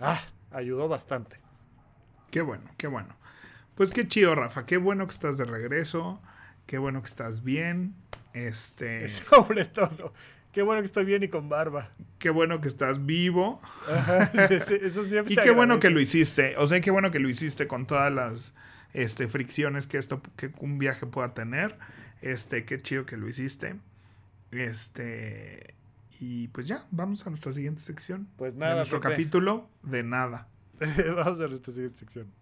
Ah, 0.00 0.20
ayudó 0.50 0.88
bastante. 0.88 1.40
Qué 2.30 2.42
bueno, 2.42 2.64
qué 2.76 2.86
bueno. 2.86 3.16
Pues 3.74 3.90
qué 3.90 4.06
chido, 4.06 4.34
Rafa. 4.34 4.66
Qué 4.66 4.76
bueno 4.76 5.06
que 5.06 5.12
estás 5.12 5.38
de 5.38 5.44
regreso. 5.44 6.20
Qué 6.66 6.78
bueno 6.78 7.00
que 7.00 7.08
estás 7.08 7.42
bien. 7.42 7.94
Este. 8.32 9.08
Sobre 9.08 9.64
todo. 9.64 10.12
Qué 10.52 10.62
bueno 10.62 10.80
que 10.80 10.86
estoy 10.86 11.04
bien 11.04 11.22
y 11.22 11.28
con 11.28 11.48
barba. 11.48 11.90
Qué 12.18 12.30
bueno 12.30 12.60
que 12.60 12.68
estás 12.68 13.06
vivo. 13.06 13.60
eso 14.34 15.04
siempre 15.04 15.34
Y 15.34 15.36
qué 15.36 15.50
bueno 15.50 15.78
que 15.78 15.90
lo 15.90 16.00
hiciste. 16.00 16.56
O 16.56 16.66
sea, 16.66 16.80
qué 16.80 16.90
bueno 16.90 17.10
que 17.10 17.18
lo 17.18 17.28
hiciste 17.28 17.66
con 17.66 17.86
todas 17.86 18.12
las 18.12 18.54
este, 18.92 19.28
fricciones 19.28 19.86
que 19.86 19.98
esto, 19.98 20.20
que 20.36 20.50
un 20.58 20.78
viaje 20.78 21.06
pueda 21.06 21.34
tener. 21.34 21.78
Este, 22.20 22.64
qué 22.64 22.80
chido 22.82 23.06
que 23.06 23.16
lo 23.16 23.28
hiciste. 23.28 23.76
Este. 24.50 25.74
Y 26.20 26.48
pues 26.48 26.66
ya, 26.66 26.86
vamos 26.90 27.26
a 27.26 27.30
nuestra 27.30 27.52
siguiente 27.52 27.80
sección. 27.80 28.28
Pues 28.36 28.54
nada. 28.54 28.72
A 28.72 28.76
nuestro 28.76 29.00
capítulo 29.00 29.68
de 29.82 30.02
nada. 30.02 30.48
vamos 31.16 31.40
a 31.40 31.46
nuestra 31.46 31.72
siguiente 31.72 31.98
sección. 31.98 32.32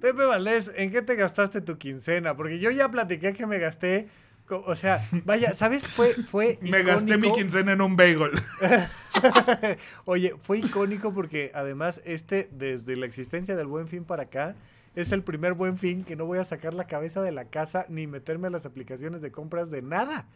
Pepe 0.00 0.24
Valdés, 0.24 0.72
¿en 0.76 0.90
qué 0.90 1.02
te 1.02 1.16
gastaste 1.16 1.60
tu 1.60 1.76
quincena? 1.76 2.36
Porque 2.36 2.60
yo 2.60 2.70
ya 2.70 2.90
platiqué 2.90 3.32
que 3.32 3.46
me 3.46 3.58
gasté. 3.58 4.08
O 4.50 4.74
sea, 4.74 5.06
vaya, 5.24 5.52
¿sabes? 5.52 5.86
Fue, 5.86 6.14
fue 6.14 6.58
Me 6.70 6.82
gasté 6.82 7.18
mi 7.18 7.32
quincena 7.32 7.72
en 7.72 7.80
un 7.80 7.96
bagel. 7.96 8.32
Oye, 10.04 10.34
fue 10.40 10.58
icónico 10.58 11.12
porque 11.12 11.50
además 11.54 12.02
este, 12.04 12.48
desde 12.52 12.96
la 12.96 13.06
existencia 13.06 13.56
del 13.56 13.66
Buen 13.66 13.88
Fin 13.88 14.04
para 14.04 14.24
acá, 14.24 14.54
es 14.94 15.12
el 15.12 15.22
primer 15.22 15.54
buen 15.54 15.76
fin 15.76 16.04
que 16.04 16.16
no 16.16 16.26
voy 16.26 16.38
a 16.38 16.44
sacar 16.44 16.74
la 16.74 16.86
cabeza 16.86 17.22
de 17.22 17.30
la 17.30 17.44
casa 17.44 17.86
ni 17.88 18.06
meterme 18.06 18.48
a 18.48 18.50
las 18.50 18.66
aplicaciones 18.66 19.22
de 19.22 19.30
compras 19.30 19.70
de 19.70 19.82
nada. 19.82 20.26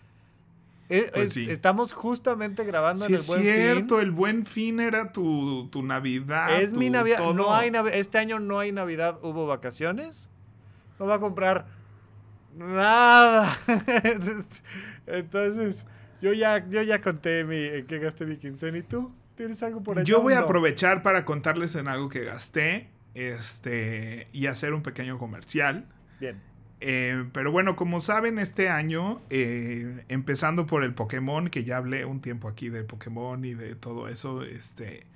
Pues 1.14 1.36
estamos 1.36 1.92
justamente 1.92 2.64
grabando 2.64 3.06
en 3.06 3.14
el 3.14 3.20
buen 3.26 3.40
fin. 3.40 3.50
Es 3.50 3.56
cierto, 3.56 4.00
el 4.00 4.10
buen 4.10 4.44
fin 4.44 4.78
era 4.78 5.10
tu, 5.12 5.68
Navidad. 5.82 6.60
Es 6.60 6.74
mi 6.74 6.90
Navidad. 6.90 7.18
No 7.32 7.54
hay 7.54 7.72
este 7.92 8.18
año 8.18 8.38
no 8.38 8.58
hay 8.58 8.72
Navidad, 8.72 9.18
hubo 9.22 9.46
vacaciones. 9.46 10.28
No 10.98 11.06
va 11.06 11.14
a 11.14 11.20
comprar 11.20 11.66
Nada. 12.55 13.57
Entonces, 15.07 15.86
yo 16.20 16.32
ya, 16.32 16.68
yo 16.68 16.82
ya 16.82 17.00
conté 17.00 17.44
mi, 17.44 17.57
en 17.57 17.86
qué 17.86 17.98
gasté 17.98 18.26
mi 18.26 18.36
quincena. 18.36 18.78
¿Y 18.78 18.82
tú? 18.82 19.14
¿Tienes 19.34 19.62
algo 19.62 19.82
por 19.82 19.98
ahí? 19.98 20.05
Yo 20.05 20.20
voy 20.20 20.34
a 20.34 20.40
aprovechar 20.40 21.03
para 21.03 21.24
contarles 21.24 21.74
en 21.76 21.88
algo 21.88 22.09
que 22.09 22.24
gasté 22.24 22.90
este, 23.14 24.28
y 24.32 24.46
hacer 24.46 24.74
un 24.74 24.82
pequeño 24.82 25.18
comercial. 25.18 25.86
Bien. 26.20 26.40
Eh, 26.80 27.24
pero 27.32 27.53
bueno, 27.53 27.76
como 27.76 28.00
saben, 28.00 28.38
este 28.38 28.68
año, 28.68 29.20
eh, 29.30 30.05
empezando 30.09 30.66
por 30.66 30.82
el 30.82 30.94
Pokémon, 30.94 31.48
que 31.48 31.62
ya 31.64 31.76
hablé 31.76 32.05
un 32.05 32.20
tiempo 32.20 32.48
aquí 32.48 32.70
del 32.70 32.84
Pokémon 32.86 33.44
y 33.44 33.55
de 33.55 33.76
todo 33.76 34.09
eso, 34.09 34.42
este, 34.42 35.07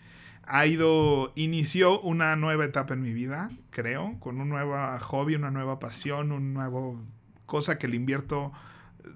ha 0.44 0.66
ido, 0.66 1.32
inició 1.34 2.00
una 2.00 2.36
nueva 2.36 2.64
etapa 2.64 2.94
en 2.94 3.02
mi 3.02 3.12
vida, 3.12 3.50
creo, 3.70 4.16
con 4.20 4.40
un 4.40 4.48
nuevo 4.48 4.76
hobby, 5.00 5.34
una 5.34 5.50
nueva 5.50 5.80
pasión, 5.80 6.30
un 6.30 6.54
nuevo 6.54 7.04
cosa 7.46 7.78
que 7.78 7.88
le 7.88 7.96
invierto 7.96 8.52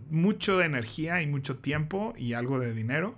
mucho 0.08 0.58
de 0.58 0.66
energía 0.66 1.20
y 1.22 1.26
mucho 1.26 1.58
tiempo 1.58 2.14
y 2.16 2.32
algo 2.32 2.58
de 2.58 2.72
dinero 2.72 3.16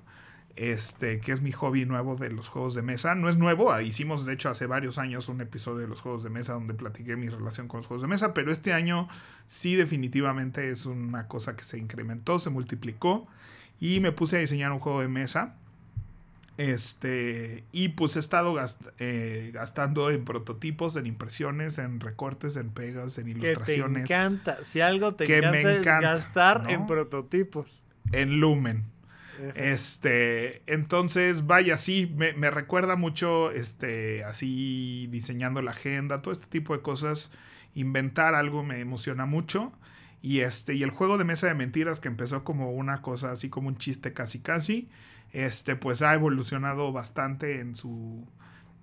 este, 0.56 1.20
que 1.20 1.32
es 1.32 1.40
mi 1.40 1.52
hobby 1.52 1.84
nuevo 1.86 2.16
de 2.16 2.30
los 2.30 2.48
juegos 2.48 2.74
de 2.74 2.82
mesa. 2.82 3.14
No 3.14 3.28
es 3.28 3.36
nuevo, 3.36 3.72
ah, 3.72 3.82
hicimos 3.82 4.26
de 4.26 4.34
hecho 4.34 4.48
hace 4.48 4.66
varios 4.66 4.98
años 4.98 5.28
un 5.28 5.40
episodio 5.40 5.78
de 5.78 5.88
los 5.88 6.00
juegos 6.00 6.22
de 6.22 6.30
mesa 6.30 6.52
donde 6.54 6.74
platiqué 6.74 7.16
mi 7.16 7.28
relación 7.28 7.68
con 7.68 7.78
los 7.78 7.86
juegos 7.86 8.02
de 8.02 8.08
mesa, 8.08 8.34
pero 8.34 8.52
este 8.52 8.72
año 8.72 9.08
sí 9.46 9.76
definitivamente 9.76 10.70
es 10.70 10.86
una 10.86 11.28
cosa 11.28 11.56
que 11.56 11.64
se 11.64 11.78
incrementó, 11.78 12.38
se 12.38 12.50
multiplicó 12.50 13.26
y 13.80 14.00
me 14.00 14.12
puse 14.12 14.36
a 14.36 14.40
diseñar 14.40 14.72
un 14.72 14.78
juego 14.78 15.00
de 15.00 15.08
mesa. 15.08 15.56
Este, 16.58 17.64
y 17.72 17.90
pues 17.90 18.16
he 18.16 18.18
estado 18.18 18.56
eh, 18.98 19.50
gastando 19.54 20.10
en 20.10 20.24
prototipos, 20.24 20.96
en 20.96 21.06
impresiones, 21.06 21.78
en 21.78 21.98
recortes, 22.00 22.56
en 22.56 22.70
pegas, 22.70 23.16
en 23.18 23.28
ilustraciones. 23.28 24.02
Que 24.02 24.08
te 24.08 24.14
encanta, 24.14 24.62
si 24.62 24.80
algo 24.80 25.14
te 25.14 25.24
encanta, 25.24 25.50
me 25.50 25.72
es 25.72 25.82
gastar 25.82 26.64
en 26.68 26.86
prototipos. 26.86 27.82
En 28.12 28.40
Lumen. 28.40 28.84
Este, 29.54 30.62
entonces, 30.72 31.46
vaya, 31.46 31.76
sí, 31.76 32.12
me, 32.16 32.50
recuerda 32.50 32.96
mucho, 32.96 33.50
este, 33.50 34.22
así 34.24 35.08
diseñando 35.10 35.62
la 35.62 35.72
agenda, 35.72 36.22
todo 36.22 36.32
este 36.32 36.46
tipo 36.46 36.76
de 36.76 36.82
cosas. 36.82 37.30
Inventar 37.74 38.34
algo 38.34 38.62
me 38.62 38.80
emociona 38.80 39.26
mucho. 39.26 39.72
Y 40.20 40.40
este, 40.40 40.74
y 40.74 40.84
el 40.84 40.90
juego 40.90 41.18
de 41.18 41.24
mesa 41.24 41.48
de 41.48 41.54
mentiras 41.54 41.98
que 41.98 42.06
empezó 42.06 42.44
como 42.44 42.70
una 42.72 43.02
cosa 43.02 43.32
así 43.32 43.48
como 43.48 43.66
un 43.68 43.76
chiste 43.76 44.12
casi 44.12 44.38
casi, 44.38 44.88
este, 45.32 45.76
pues 45.76 46.02
ha 46.02 46.14
evolucionado 46.14 46.92
bastante 46.92 47.60
en 47.60 47.74
su, 47.74 48.26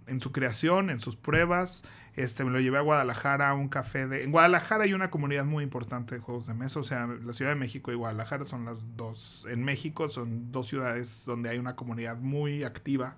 en 0.07 0.19
su 0.19 0.31
creación, 0.31 0.89
en 0.89 0.99
sus 0.99 1.15
pruebas. 1.15 1.83
Este, 2.15 2.43
me 2.43 2.51
lo 2.51 2.59
llevé 2.59 2.79
a 2.79 2.81
Guadalajara, 2.81 3.49
a 3.49 3.53
un 3.53 3.69
café 3.69 4.07
de... 4.07 4.23
En 4.23 4.31
Guadalajara 4.31 4.83
hay 4.83 4.93
una 4.93 5.09
comunidad 5.09 5.45
muy 5.45 5.63
importante 5.63 6.15
de 6.15 6.21
juegos 6.21 6.47
de 6.47 6.53
mesa, 6.53 6.79
o 6.79 6.83
sea, 6.83 7.07
la 7.07 7.31
Ciudad 7.31 7.51
de 7.51 7.55
México 7.55 7.91
y 7.91 7.95
Guadalajara 7.95 8.45
son 8.45 8.65
las 8.65 8.83
dos... 8.97 9.47
En 9.49 9.63
México 9.63 10.09
son 10.09 10.51
dos 10.51 10.67
ciudades 10.67 11.23
donde 11.25 11.49
hay 11.49 11.59
una 11.59 11.75
comunidad 11.75 12.17
muy 12.17 12.63
activa. 12.63 13.15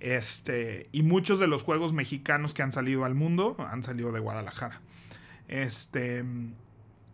Este, 0.00 0.88
y 0.92 1.02
muchos 1.02 1.38
de 1.38 1.46
los 1.46 1.62
juegos 1.62 1.92
mexicanos 1.92 2.52
que 2.52 2.62
han 2.62 2.72
salido 2.72 3.04
al 3.04 3.14
mundo 3.14 3.56
han 3.58 3.82
salido 3.82 4.12
de 4.12 4.20
Guadalajara. 4.20 4.80
Este... 5.48 6.24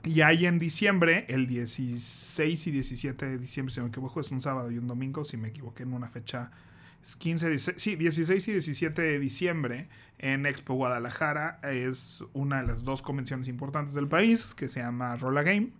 Y 0.05 0.23
ahí 0.23 0.47
en 0.47 0.59
diciembre, 0.59 1.27
el 1.29 1.47
16 1.47 2.67
y 2.67 2.71
17 2.71 3.27
de 3.27 3.39
diciembre, 3.39 3.73
si 3.73 3.81
me 3.81 3.89
equivoco, 3.89 4.21
es 4.21 4.31
un 4.31 4.41
sábado 4.41 4.71
y 4.71 4.79
un 4.79 4.89
domingo, 4.89 5.25
si 5.25 5.37
me 5.37 5.49
equivoqué 5.49 5.85
en 5.85 5.93
una 5.93 6.09
fecha 6.09 6.51
15, 7.19 7.49
16, 7.49 7.83
sí, 7.83 7.97
16 7.97 8.49
y 8.49 8.53
17 8.53 9.03
de 9.03 9.19
diciembre 9.19 9.89
en 10.19 10.47
Expo 10.47 10.75
Guadalajara. 10.75 11.59
Es 11.63 12.25
una 12.33 12.61
de 12.63 12.69
las 12.69 12.85
dos 12.85 13.03
convenciones 13.03 13.49
importantes 13.49 13.95
del 13.95 14.09
país 14.09 14.55
que 14.55 14.69
se 14.69 14.81
llama 14.81 15.17
Rolla 15.17 15.43
Game. 15.43 15.71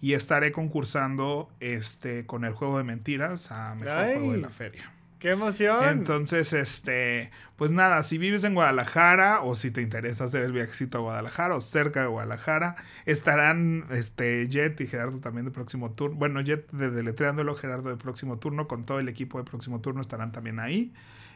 Y 0.00 0.14
estaré 0.14 0.50
concursando 0.50 1.50
este, 1.60 2.24
con 2.24 2.44
el 2.44 2.54
juego 2.54 2.78
de 2.78 2.84
mentiras 2.84 3.52
a 3.52 3.74
mejor 3.74 4.04
juego 4.04 4.32
de 4.32 4.38
la 4.38 4.48
feria. 4.48 4.92
¡Qué 5.20 5.32
emoción! 5.32 5.84
Entonces, 5.86 6.54
este, 6.54 7.30
pues 7.56 7.72
nada, 7.72 8.02
si 8.04 8.16
vives 8.16 8.42
en 8.44 8.54
Guadalajara 8.54 9.42
o 9.42 9.54
si 9.54 9.70
te 9.70 9.82
interesa 9.82 10.24
hacer 10.24 10.42
el 10.42 10.52
viajecito 10.52 10.96
a 10.96 11.00
Guadalajara 11.02 11.54
o 11.56 11.60
cerca 11.60 12.00
de 12.00 12.06
Guadalajara, 12.06 12.76
estarán 13.04 13.84
este, 13.90 14.48
Jet 14.48 14.80
y 14.80 14.86
Gerardo 14.86 15.18
también 15.18 15.44
de 15.44 15.50
próximo 15.50 15.90
turno. 15.90 16.16
Bueno, 16.16 16.40
Jet 16.40 16.70
de 16.72 16.90
Deletreándolo, 16.90 17.54
Gerardo 17.54 17.90
de 17.90 17.98
próximo 17.98 18.38
turno, 18.38 18.66
con 18.66 18.84
todo 18.84 18.98
el 18.98 19.10
equipo 19.10 19.36
de 19.36 19.44
próximo 19.44 19.82
turno 19.82 20.00
estarán 20.00 20.32
también 20.32 20.58
ahí. 20.58 20.94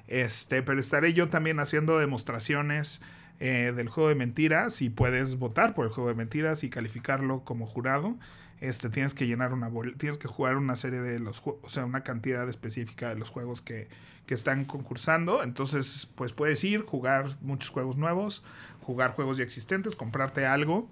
Este, 0.09 0.63
pero 0.63 0.81
estaré 0.81 1.13
yo 1.13 1.29
también 1.29 1.61
haciendo 1.61 1.99
demostraciones 1.99 3.03
eh, 3.39 3.75
del 3.77 3.91
juego 3.91 4.09
de 4.09 4.15
mentiras 4.15 4.81
y 4.81 4.89
puedes 4.89 5.37
votar 5.37 5.75
por 5.75 5.85
el 5.85 5.93
juego 5.93 6.09
de 6.09 6.15
mentiras 6.15 6.65
y 6.65 6.71
calificarlo 6.71 7.45
como 7.45 7.67
jurado 7.67 8.17
este, 8.61 8.89
tienes 8.89 9.15
que 9.15 9.27
llenar 9.27 9.53
una 9.53 9.71
tienes 9.99 10.19
que 10.19 10.29
jugar 10.29 10.57
una 10.57 10.77
serie 10.77 11.01
de 11.01 11.19
los 11.19 11.43
o 11.45 11.69
sea, 11.69 11.85
una 11.85 12.03
cantidad 12.03 12.49
específica 12.49 13.09
de 13.09 13.17
los 13.17 13.31
juegos 13.31 13.61
que, 13.61 13.89
que, 14.27 14.35
están 14.35 14.65
concursando. 14.65 15.43
Entonces, 15.43 16.09
pues 16.15 16.33
puedes 16.33 16.63
ir, 16.65 16.83
jugar 16.83 17.37
muchos 17.41 17.71
juegos 17.71 17.97
nuevos, 17.97 18.43
jugar 18.81 19.13
juegos 19.13 19.37
ya 19.39 19.45
existentes, 19.45 19.97
comprarte 19.97 20.47
algo. 20.47 20.89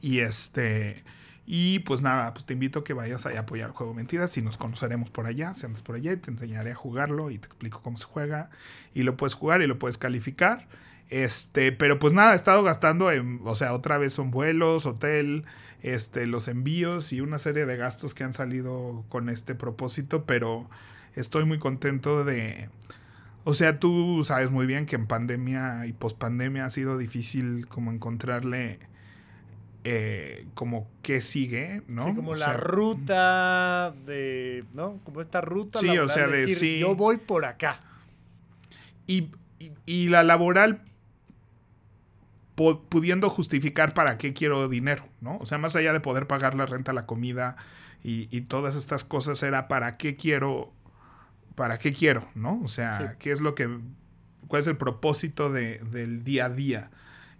Y 0.00 0.20
este. 0.20 1.04
Y 1.46 1.80
pues 1.80 2.00
nada, 2.00 2.32
pues 2.32 2.46
te 2.46 2.52
invito 2.52 2.80
a 2.80 2.84
que 2.84 2.92
vayas 2.92 3.26
a 3.26 3.38
apoyar 3.38 3.70
el 3.70 3.74
juego 3.74 3.92
Mentiras. 3.92 4.30
Si 4.30 4.40
nos 4.40 4.56
conoceremos 4.56 5.10
por 5.10 5.26
allá, 5.26 5.52
si 5.54 5.66
andas 5.66 5.82
por 5.82 5.96
allá, 5.96 6.16
te 6.16 6.30
enseñaré 6.30 6.70
a 6.72 6.74
jugarlo 6.76 7.30
y 7.30 7.38
te 7.38 7.46
explico 7.46 7.82
cómo 7.82 7.98
se 7.98 8.04
juega. 8.04 8.50
Y 8.94 9.02
lo 9.02 9.16
puedes 9.16 9.34
jugar 9.34 9.60
y 9.60 9.66
lo 9.66 9.78
puedes 9.78 9.98
calificar. 9.98 10.68
Este, 11.08 11.72
pero 11.72 11.98
pues 11.98 12.12
nada, 12.12 12.34
he 12.34 12.36
estado 12.36 12.62
gastando 12.62 13.10
en, 13.10 13.40
o 13.44 13.56
sea, 13.56 13.74
otra 13.74 13.98
vez 13.98 14.12
son 14.12 14.30
vuelos, 14.30 14.86
hotel, 14.86 15.44
este, 15.82 16.26
los 16.26 16.48
envíos 16.48 17.12
y 17.12 17.20
una 17.20 17.38
serie 17.38 17.66
de 17.66 17.76
gastos 17.76 18.14
que 18.14 18.24
han 18.24 18.34
salido 18.34 19.04
con 19.08 19.28
este 19.28 19.54
propósito, 19.54 20.24
pero 20.24 20.68
estoy 21.14 21.44
muy 21.44 21.58
contento 21.58 22.24
de... 22.24 22.68
O 23.44 23.54
sea, 23.54 23.78
tú 23.78 24.22
sabes 24.24 24.50
muy 24.50 24.66
bien 24.66 24.84
que 24.84 24.96
en 24.96 25.06
pandemia 25.06 25.86
y 25.86 25.92
pospandemia 25.94 26.66
ha 26.66 26.70
sido 26.70 26.98
difícil 26.98 27.66
como 27.68 27.90
encontrarle 27.90 28.78
eh, 29.82 30.46
como 30.52 30.86
qué 31.00 31.22
sigue, 31.22 31.80
¿no? 31.88 32.08
Sí, 32.08 32.14
como 32.14 32.34
la 32.34 32.52
ruta 32.52 33.94
de, 34.04 34.62
¿no? 34.74 35.00
Como 35.04 35.22
esta 35.22 35.40
ruta. 35.40 35.78
Sí, 35.78 35.88
o 35.96 36.06
sea, 36.06 36.26
de 36.28 36.46
decir, 36.46 36.80
Yo 36.80 36.94
voy 36.94 37.16
por 37.16 37.46
acá. 37.46 37.80
y, 39.06 39.30
y 39.86 40.08
la 40.08 40.22
laboral 40.22 40.82
pudiendo 42.88 43.30
justificar 43.30 43.94
para 43.94 44.18
qué 44.18 44.32
quiero 44.34 44.68
dinero, 44.68 45.08
¿no? 45.20 45.38
O 45.38 45.46
sea, 45.46 45.58
más 45.58 45.76
allá 45.76 45.92
de 45.92 46.00
poder 46.00 46.26
pagar 46.26 46.54
la 46.54 46.66
renta, 46.66 46.92
la 46.92 47.06
comida 47.06 47.56
y, 48.02 48.40
todas 48.42 48.76
estas 48.76 49.04
cosas, 49.04 49.42
era 49.42 49.68
para 49.68 49.96
qué 49.96 50.16
quiero, 50.16 50.72
para 51.54 51.78
qué 51.78 51.92
quiero, 51.92 52.28
¿no? 52.34 52.60
O 52.62 52.68
sea, 52.68 53.16
qué 53.18 53.30
es 53.30 53.40
lo 53.40 53.54
que, 53.54 53.68
cuál 54.48 54.60
es 54.60 54.66
el 54.66 54.76
propósito 54.76 55.50
de, 55.50 55.78
del 55.90 56.24
día 56.24 56.46
a 56.46 56.50
día. 56.50 56.90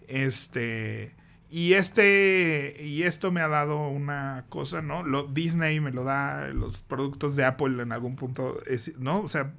Este, 0.08 1.14
y 1.50 1.74
este, 1.74 2.76
y 2.80 3.02
esto 3.02 3.32
me 3.32 3.40
ha 3.40 3.48
dado 3.48 3.88
una 3.88 4.44
cosa, 4.48 4.82
¿no? 4.82 5.02
Lo, 5.02 5.24
Disney 5.24 5.80
me 5.80 5.90
lo 5.90 6.04
da, 6.04 6.48
los 6.48 6.82
productos 6.82 7.36
de 7.36 7.44
Apple 7.44 7.82
en 7.82 7.92
algún 7.92 8.16
punto, 8.16 8.58
¿no? 8.98 9.20
O 9.20 9.28
sea, 9.28 9.52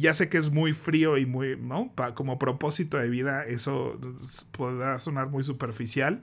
ya 0.00 0.12
sé 0.12 0.28
que 0.28 0.38
es 0.38 0.50
muy 0.50 0.72
frío 0.72 1.18
y 1.18 1.26
muy, 1.26 1.56
¿no? 1.56 1.92
como 2.14 2.38
propósito 2.38 2.98
de 2.98 3.08
vida, 3.08 3.44
eso 3.44 3.98
podrá 4.50 4.98
sonar 4.98 5.28
muy 5.28 5.44
superficial. 5.44 6.22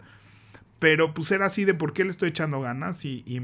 Pero 0.79 1.13
pues 1.13 1.31
era 1.31 1.45
así 1.45 1.63
de 1.63 1.75
por 1.75 1.93
qué 1.93 2.03
le 2.03 2.09
estoy 2.09 2.29
echando 2.29 2.59
ganas 2.59 3.05
y, 3.05 3.23
y, 3.27 3.39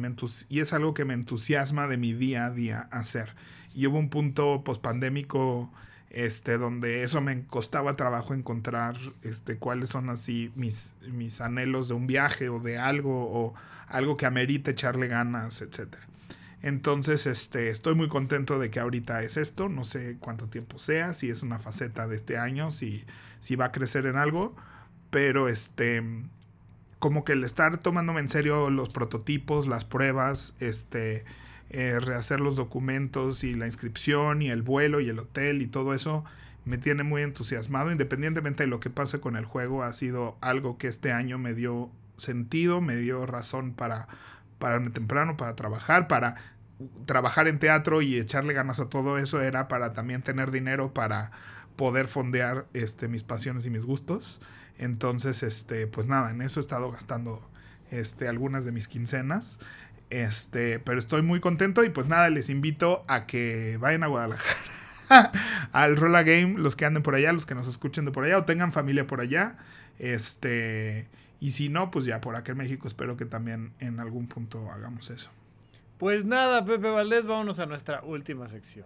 y 0.49 0.60
es 0.60 0.74
algo 0.74 0.95
que 0.95 1.06
me 1.06 1.14
entusiasma 1.14 1.88
de 1.88 1.98
mi 1.98 2.14
día 2.14 2.48
a 2.48 2.52
día 2.52 2.88
hacer. 2.91 3.36
Y 3.76 3.86
hubo 3.86 3.99
un 3.99 4.10
punto 4.10 4.64
pospandémico 4.64 5.72
este, 6.10 6.58
donde 6.58 7.04
eso 7.04 7.22
me 7.22 7.45
costaba 7.45 7.95
trabajo 7.95 8.34
encontrar 8.34 8.98
este, 9.22 9.58
cuáles 9.58 9.90
son 9.90 10.10
así 10.10 10.52
mis, 10.56 10.95
mis 11.12 11.40
anhelos 11.41 11.90
de 11.90 11.94
un 11.94 12.08
viaje 12.08 12.49
o 12.49 12.60
de 12.60 12.80
algo 12.80 13.28
o 13.30 13.54
algo 13.88 14.18
que 14.18 14.26
amerite 14.26 14.72
echarle 14.72 15.08
ganas, 15.08 15.62
etcétera. 15.62 16.06
Entonces, 16.61 17.27
este, 17.27 17.69
estoy 17.69 17.95
muy 17.95 18.07
contento 18.07 18.59
de 18.59 18.71
que 18.71 18.79
ahorita 18.79 19.21
es 19.21 19.38
esto. 19.38 19.69
No 19.69 19.84
sé 19.84 20.17
cuánto 20.19 20.47
tiempo 20.47 20.79
sea, 20.79 21.13
si 21.13 21.29
es 21.29 21.43
una 21.43 21.59
faceta 21.59 22.07
de 22.07 22.15
este 22.15 22.38
año, 22.38 22.71
si, 22.71 23.05
si 23.39 23.55
va 23.55 23.65
a 23.65 23.71
crecer 23.71 24.05
en 24.05 24.17
algo. 24.17 24.55
Pero 25.09 25.47
este, 25.47 26.03
como 26.99 27.23
que 27.23 27.34
el 27.34 27.43
estar 27.43 27.77
tomándome 27.77 28.21
en 28.21 28.29
serio 28.29 28.69
los 28.69 28.89
prototipos, 28.89 29.67
las 29.67 29.85
pruebas, 29.85 30.55
este, 30.59 31.25
eh, 31.69 31.99
rehacer 31.99 32.39
los 32.39 32.55
documentos 32.55 33.43
y 33.43 33.53
la 33.53 33.65
inscripción 33.65 34.41
y 34.41 34.49
el 34.49 34.61
vuelo 34.61 34.99
y 34.99 35.09
el 35.09 35.19
hotel 35.19 35.61
y 35.61 35.67
todo 35.67 35.93
eso 35.93 36.23
me 36.65 36.77
tiene 36.77 37.03
muy 37.03 37.21
entusiasmado. 37.21 37.91
Independientemente 37.91 38.63
de 38.63 38.67
lo 38.67 38.79
que 38.79 38.89
pase 38.89 39.19
con 39.19 39.35
el 39.38 39.45
juego, 39.45 39.84
ha 39.84 39.93
sido 39.93 40.38
algo 40.41 40.77
que 40.77 40.88
este 40.88 41.11
año 41.11 41.38
me 41.38 41.53
dio 41.53 41.89
sentido, 42.17 42.81
me 42.81 42.95
dio 42.95 43.25
razón 43.25 43.73
para 43.73 44.07
pararme 44.59 44.89
temprano, 44.89 45.38
para 45.38 45.55
trabajar, 45.55 46.07
para 46.07 46.35
trabajar 47.05 47.47
en 47.47 47.59
teatro 47.59 48.01
y 48.01 48.17
echarle 48.17 48.53
ganas 48.53 48.79
a 48.79 48.89
todo 48.89 49.17
eso 49.17 49.41
era 49.41 49.67
para 49.67 49.93
también 49.93 50.21
tener 50.21 50.51
dinero 50.51 50.93
para 50.93 51.31
poder 51.75 52.07
fondear 52.07 52.65
este, 52.73 53.07
mis 53.07 53.23
pasiones 53.23 53.65
y 53.65 53.69
mis 53.69 53.84
gustos. 53.84 54.41
Entonces, 54.77 55.43
este, 55.43 55.88
pues 55.88 56.05
nada, 56.07 56.31
en 56.31 56.41
eso 56.41 56.59
he 56.59 56.61
estado 56.61 56.91
gastando 56.91 57.49
este, 57.91 58.27
algunas 58.27 58.65
de 58.65 58.71
mis 58.71 58.88
quincenas. 58.88 59.59
Este, 60.09 60.79
pero 60.79 60.99
estoy 60.99 61.21
muy 61.21 61.39
contento 61.39 61.84
y 61.84 61.89
pues 61.89 62.07
nada, 62.07 62.29
les 62.29 62.49
invito 62.49 63.03
a 63.07 63.25
que 63.25 63.77
vayan 63.79 64.03
a 64.03 64.07
Guadalajara. 64.07 64.59
al 65.71 65.97
Rolla 65.97 66.23
Game, 66.23 66.55
los 66.57 66.75
que 66.75 66.85
anden 66.85 67.03
por 67.03 67.15
allá, 67.15 67.31
los 67.34 67.45
que 67.45 67.55
nos 67.55 67.67
escuchen 67.67 68.05
de 68.05 68.11
por 68.11 68.23
allá 68.23 68.38
o 68.38 68.45
tengan 68.45 68.71
familia 68.71 69.07
por 69.07 69.21
allá. 69.21 69.57
Este, 69.99 71.07
y 71.39 71.51
si 71.51 71.69
no, 71.69 71.91
pues 71.91 72.05
ya 72.05 72.22
por 72.22 72.35
acá 72.35 72.53
en 72.53 72.59
México 72.59 72.88
espero 72.88 73.18
que 73.18 73.26
también 73.26 73.73
en 73.80 73.99
algún 73.99 74.27
punto 74.27 74.72
hagamos 74.72 75.09
eso. 75.09 75.30
Pues 75.97 76.26
nada, 76.26 76.64
Pepe 76.65 76.89
Valdés, 76.89 77.26
vámonos 77.26 77.59
a 77.59 77.65
nuestra 77.65 78.01
última 78.03 78.47
sección. 78.47 78.85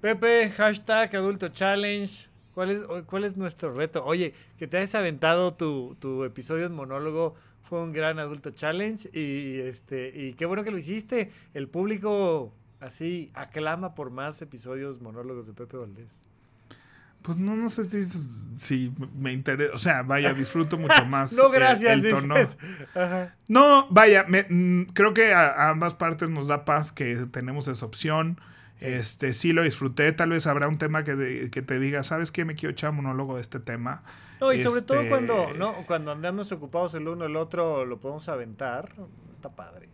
Pepe, 0.00 0.50
hashtag 0.50 1.14
adulto 1.14 1.48
challenge. 1.48 2.28
¿Cuál 2.54 2.70
es, 2.70 2.82
¿Cuál 3.06 3.24
es 3.24 3.36
nuestro 3.36 3.72
reto? 3.72 4.04
Oye, 4.04 4.34
que 4.58 4.66
te 4.66 4.76
hayas 4.76 4.94
aventado 4.94 5.54
tu, 5.54 5.96
tu 6.00 6.24
episodio 6.24 6.66
en 6.66 6.74
monólogo 6.74 7.34
fue 7.62 7.80
un 7.80 7.92
gran 7.92 8.18
adulto 8.18 8.50
challenge 8.50 9.08
y, 9.18 9.60
este 9.60 10.12
y 10.14 10.34
qué 10.34 10.44
bueno 10.44 10.64
que 10.64 10.70
lo 10.70 10.78
hiciste. 10.78 11.30
El 11.54 11.68
público 11.68 12.52
así 12.80 13.30
aclama 13.34 13.94
por 13.94 14.10
más 14.10 14.42
episodios 14.42 15.00
monólogos 15.00 15.46
de 15.46 15.54
Pepe 15.54 15.78
Valdés. 15.78 16.20
Pues 17.22 17.38
no, 17.38 17.54
no 17.54 17.68
sé 17.68 17.84
si, 17.84 18.02
si 18.56 18.92
me 19.16 19.32
interesa, 19.32 19.74
o 19.74 19.78
sea, 19.78 20.02
vaya, 20.02 20.34
disfruto 20.34 20.76
mucho 20.76 21.04
más. 21.06 21.32
no, 21.32 21.50
gracias. 21.50 22.04
El, 22.04 22.10
tono. 22.10 22.34
No, 23.48 23.86
vaya, 23.90 24.26
mm, 24.28 24.92
creo 24.92 25.14
que 25.14 25.32
a, 25.32 25.70
ambas 25.70 25.94
partes 25.94 26.30
nos 26.30 26.48
da 26.48 26.64
paz 26.64 26.92
que 26.92 27.16
tenemos 27.30 27.68
esa 27.68 27.86
opción. 27.86 28.40
Este, 28.80 29.32
sí 29.32 29.52
lo 29.52 29.62
disfruté, 29.62 30.10
tal 30.10 30.30
vez 30.30 30.48
habrá 30.48 30.66
un 30.66 30.76
tema 30.76 31.04
que, 31.04 31.50
que 31.52 31.62
te 31.62 31.78
diga, 31.78 32.02
¿sabes 32.02 32.32
qué? 32.32 32.44
Me 32.44 32.56
quiero 32.56 32.72
echar 32.72 32.90
monólogo 32.90 33.36
de 33.36 33.40
este 33.40 33.60
tema. 33.60 34.02
No, 34.40 34.52
y 34.52 34.60
sobre 34.60 34.82
todo 34.82 35.08
cuando, 35.08 35.44
este 35.44 35.58
no, 35.58 35.72
cuando 35.86 36.10
andamos 36.10 36.50
ocupados 36.50 36.94
el 36.94 37.06
uno 37.06 37.26
el 37.26 37.36
otro, 37.36 37.86
lo 37.86 38.00
podemos 38.00 38.28
aventar. 38.28 38.92
Está 39.36 39.50
padre. 39.50 39.88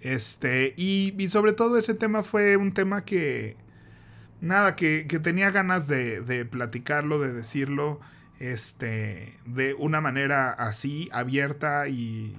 Este, 0.00 0.72
y, 0.78 1.14
y 1.18 1.28
sobre 1.28 1.52
todo 1.52 1.76
ese 1.76 1.92
tema 1.92 2.22
fue 2.22 2.56
un 2.56 2.72
tema 2.72 3.04
que, 3.04 3.58
nada, 4.40 4.76
que, 4.76 5.06
que 5.08 5.18
tenía 5.18 5.50
ganas 5.50 5.88
de, 5.88 6.20
de, 6.20 6.44
platicarlo, 6.44 7.18
de 7.18 7.32
decirlo, 7.32 8.00
este, 8.38 9.38
de 9.46 9.74
una 9.74 10.00
manera 10.00 10.50
así, 10.50 11.08
abierta 11.12 11.88
y, 11.88 12.36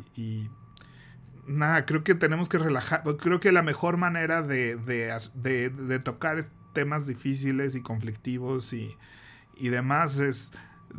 nada, 1.48 1.86
creo 1.86 2.03
que 2.03 2.15
tenemos 2.15 2.49
que 2.49 2.57
relajar, 2.57 3.03
creo 3.19 3.40
que 3.40 3.52
la 3.52 3.61
mejor 3.61 3.98
manera 3.98 4.41
de, 4.41 4.76
de, 4.78 5.69
de 5.69 5.99
tocar 5.99 6.45
temas 6.73 7.06
difíciles 7.06 7.76
y 7.76 7.82
conflictivos 7.82 8.73
y, 8.73 8.95
y 9.56 9.69
demás 9.69 10.19
es 10.19 10.52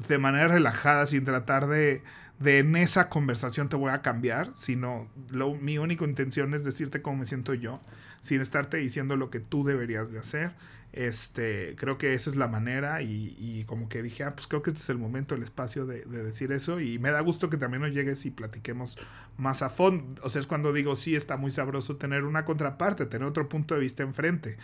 de 0.08 0.18
manera 0.18 0.48
relajada, 0.48 1.06
sin 1.06 1.24
tratar 1.24 1.66
de, 1.66 2.02
de 2.38 2.58
en 2.58 2.76
esa 2.76 3.08
conversación 3.08 3.68
te 3.68 3.76
voy 3.76 3.90
a 3.90 4.02
cambiar, 4.02 4.50
sino 4.54 5.08
lo, 5.30 5.54
mi 5.54 5.78
única 5.78 6.04
intención 6.04 6.54
es 6.54 6.64
decirte 6.64 7.02
cómo 7.02 7.18
me 7.18 7.26
siento 7.26 7.54
yo, 7.54 7.80
sin 8.20 8.40
estarte 8.40 8.76
diciendo 8.78 9.16
lo 9.16 9.30
que 9.30 9.40
tú 9.40 9.64
deberías 9.64 10.12
de 10.12 10.18
hacer. 10.18 10.52
Este, 10.92 11.74
creo 11.76 11.96
que 11.96 12.12
esa 12.12 12.28
es 12.28 12.36
la 12.36 12.48
manera 12.48 13.00
y, 13.00 13.64
como 13.66 13.88
que 13.88 14.02
dije, 14.02 14.24
ah, 14.24 14.34
pues 14.34 14.46
creo 14.46 14.62
que 14.62 14.70
este 14.70 14.82
es 14.82 14.90
el 14.90 14.98
momento, 14.98 15.34
el 15.34 15.42
espacio 15.42 15.86
de, 15.86 16.04
de, 16.04 16.22
decir 16.22 16.52
eso 16.52 16.80
y 16.80 16.98
me 16.98 17.10
da 17.10 17.20
gusto 17.20 17.48
que 17.48 17.56
también 17.56 17.82
nos 17.82 17.92
llegues 17.92 18.26
y 18.26 18.30
platiquemos 18.30 18.98
más 19.38 19.62
a 19.62 19.70
fondo. 19.70 20.20
O 20.22 20.28
sea, 20.28 20.40
es 20.40 20.46
cuando 20.46 20.72
digo, 20.72 20.94
sí, 20.96 21.16
está 21.16 21.38
muy 21.38 21.50
sabroso 21.50 21.96
tener 21.96 22.24
una 22.24 22.44
contraparte, 22.44 23.06
tener 23.06 23.26
otro 23.26 23.48
punto 23.48 23.74
de 23.74 23.80
vista 23.80 24.02
enfrente, 24.02 24.58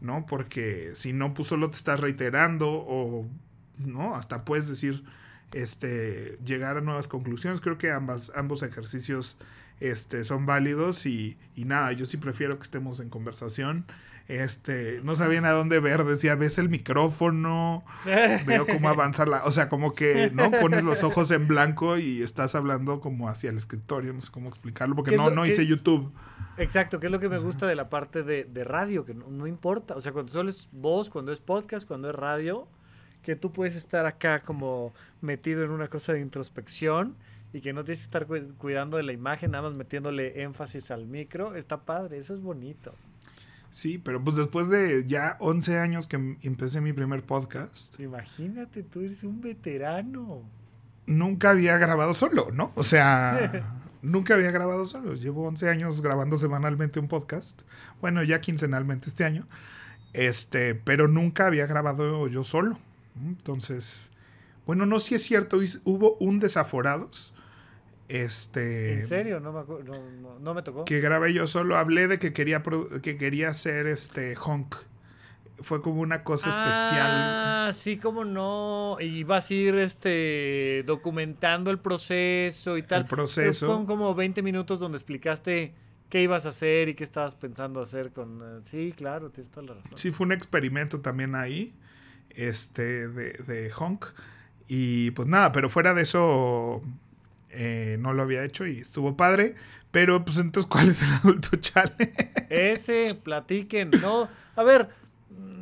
¿no? 0.00 0.24
Porque 0.24 0.92
si 0.94 1.12
no, 1.12 1.34
pues 1.34 1.48
solo 1.48 1.70
te 1.70 1.76
estás 1.76 2.00
reiterando 2.00 2.70
o 2.70 3.28
¿no? 3.78 4.14
Hasta 4.14 4.44
puedes 4.44 4.68
decir, 4.68 5.04
este, 5.52 6.38
llegar 6.44 6.76
a 6.76 6.80
nuevas 6.80 7.08
conclusiones. 7.08 7.60
Creo 7.60 7.78
que 7.78 7.90
ambas, 7.90 8.32
ambos 8.34 8.62
ejercicios 8.62 9.38
este, 9.80 10.24
son 10.24 10.46
válidos 10.46 11.06
y, 11.06 11.36
y 11.54 11.64
nada, 11.64 11.92
yo 11.92 12.06
sí 12.06 12.16
prefiero 12.16 12.56
que 12.58 12.64
estemos 12.64 13.00
en 13.00 13.10
conversación. 13.10 13.86
Este, 14.26 15.00
no 15.04 15.16
sabían 15.16 15.44
a 15.44 15.50
dónde 15.50 15.80
ver, 15.80 16.02
decía, 16.04 16.34
ves 16.34 16.56
el 16.56 16.70
micrófono, 16.70 17.84
veo 18.46 18.64
cómo 18.66 18.88
avanza 18.88 19.26
la, 19.26 19.44
o 19.44 19.52
sea, 19.52 19.68
como 19.68 19.94
que, 19.94 20.30
¿no? 20.32 20.50
Pones 20.50 20.82
los 20.82 21.02
ojos 21.02 21.30
en 21.30 21.46
blanco 21.46 21.98
y 21.98 22.22
estás 22.22 22.54
hablando 22.54 23.00
como 23.00 23.28
hacia 23.28 23.50
el 23.50 23.58
escritorio, 23.58 24.14
no 24.14 24.22
sé 24.22 24.30
cómo 24.30 24.48
explicarlo, 24.48 24.94
porque 24.94 25.14
no, 25.14 25.28
no 25.28 25.44
hice 25.44 25.66
YouTube. 25.66 26.10
Exacto, 26.56 27.00
que 27.00 27.06
es 27.06 27.12
lo 27.12 27.20
que 27.20 27.28
me 27.28 27.36
gusta 27.36 27.66
de 27.66 27.74
la 27.74 27.90
parte 27.90 28.22
de, 28.22 28.44
de 28.44 28.64
radio, 28.64 29.04
que 29.04 29.12
no, 29.12 29.28
no, 29.28 29.46
importa, 29.46 29.94
o 29.94 30.00
sea, 30.00 30.12
cuando 30.12 30.32
solo 30.32 30.48
es 30.48 30.70
voz, 30.72 31.10
cuando 31.10 31.30
es 31.30 31.40
podcast, 31.40 31.86
cuando 31.86 32.08
es 32.08 32.14
radio, 32.14 32.66
que 33.22 33.36
tú 33.36 33.52
puedes 33.52 33.76
estar 33.76 34.06
acá 34.06 34.40
como 34.40 34.94
metido 35.20 35.64
en 35.64 35.70
una 35.70 35.88
cosa 35.88 36.14
de 36.14 36.20
introspección 36.20 37.16
y 37.54 37.60
que 37.60 37.72
no 37.72 37.84
tienes 37.84 38.00
que 38.00 38.04
estar 38.04 38.26
cuidando 38.58 38.96
de 38.96 39.04
la 39.04 39.12
imagen, 39.12 39.52
nada 39.52 39.68
más 39.68 39.74
metiéndole 39.74 40.42
énfasis 40.42 40.90
al 40.90 41.06
micro, 41.06 41.54
está 41.54 41.84
padre, 41.84 42.18
eso 42.18 42.34
es 42.34 42.42
bonito. 42.42 42.92
Sí, 43.70 43.96
pero 43.98 44.22
pues 44.22 44.34
después 44.34 44.68
de 44.70 45.04
ya 45.06 45.36
11 45.38 45.78
años 45.78 46.08
que 46.08 46.36
empecé 46.42 46.80
mi 46.80 46.92
primer 46.92 47.22
podcast. 47.22 47.98
Imagínate, 48.00 48.82
tú 48.82 49.02
eres 49.02 49.22
un 49.22 49.40
veterano. 49.40 50.42
Nunca 51.06 51.50
había 51.50 51.78
grabado 51.78 52.12
solo, 52.14 52.50
¿no? 52.52 52.72
O 52.74 52.82
sea, 52.82 53.84
nunca 54.02 54.34
había 54.34 54.50
grabado 54.50 54.84
solo. 54.84 55.14
Llevo 55.14 55.46
11 55.46 55.68
años 55.68 56.00
grabando 56.00 56.36
semanalmente 56.36 56.98
un 56.98 57.06
podcast. 57.06 57.62
Bueno, 58.00 58.24
ya 58.24 58.40
quincenalmente 58.40 59.08
este 59.08 59.24
año. 59.24 59.46
Este, 60.12 60.74
pero 60.74 61.06
nunca 61.06 61.46
había 61.46 61.66
grabado 61.66 62.26
yo 62.26 62.42
solo. 62.42 62.78
Entonces, 63.24 64.10
bueno, 64.66 64.86
no 64.86 64.98
sé 64.98 65.08
si 65.08 65.14
es 65.16 65.22
cierto, 65.24 65.58
hubo 65.84 66.16
un 66.16 66.40
desaforados. 66.40 67.33
Este. 68.08 68.94
¿En 68.94 69.02
serio? 69.02 69.40
No 69.40 69.52
me, 69.52 69.84
no, 69.84 70.38
no, 70.38 70.54
me 70.54 70.62
tocó. 70.62 70.84
Que 70.84 71.00
grabé 71.00 71.32
yo 71.32 71.46
solo. 71.46 71.76
Hablé 71.76 72.06
de 72.08 72.18
que 72.18 72.32
quería, 72.32 72.62
que 73.02 73.16
quería 73.16 73.48
hacer 73.48 73.86
este 73.86 74.36
honk. 74.36 74.74
Fue 75.60 75.80
como 75.80 76.00
una 76.02 76.24
cosa 76.24 76.50
especial. 76.50 77.06
Ah, 77.06 77.72
sí, 77.74 77.96
como 77.96 78.24
no. 78.24 78.98
Y 79.00 79.24
vas 79.24 79.50
a 79.50 79.54
ir 79.54 79.74
este, 79.76 80.82
documentando 80.84 81.70
el 81.70 81.78
proceso 81.78 82.76
y 82.76 82.82
tal. 82.82 83.02
El 83.02 83.06
proceso. 83.06 83.66
Fueron 83.66 83.86
como 83.86 84.14
20 84.14 84.42
minutos 84.42 84.80
donde 84.80 84.96
explicaste 84.96 85.72
qué 86.10 86.22
ibas 86.22 86.44
a 86.44 86.50
hacer 86.50 86.88
y 86.90 86.94
qué 86.94 87.04
estabas 87.04 87.34
pensando 87.34 87.80
hacer 87.80 88.12
con... 88.12 88.40
Eh, 88.42 88.60
sí, 88.64 88.92
claro, 88.96 89.30
tienes 89.30 89.50
toda 89.50 89.68
la 89.68 89.74
razón. 89.74 89.96
Sí, 89.96 90.10
fue 90.10 90.26
un 90.26 90.32
experimento 90.32 91.00
también 91.00 91.34
ahí 91.34 91.72
este, 92.30 93.08
de, 93.08 93.32
de 93.32 93.72
Honk. 93.78 94.06
Y 94.68 95.10
pues 95.12 95.28
nada, 95.28 95.52
pero 95.52 95.68
fuera 95.68 95.94
de 95.94 96.02
eso 96.02 96.82
eh, 97.54 97.96
no 97.98 98.12
lo 98.12 98.22
había 98.22 98.44
hecho 98.44 98.66
y 98.66 98.78
estuvo 98.78 99.16
padre. 99.16 99.54
Pero 99.90 100.24
pues 100.24 100.38
entonces, 100.38 100.68
¿cuál 100.68 100.88
es 100.88 101.02
el 101.02 101.12
adulto 101.12 101.56
challenge? 101.60 102.32
Ese, 102.48 103.14
platiquen. 103.14 103.90
No, 103.90 104.28
a 104.56 104.62
ver, 104.64 104.88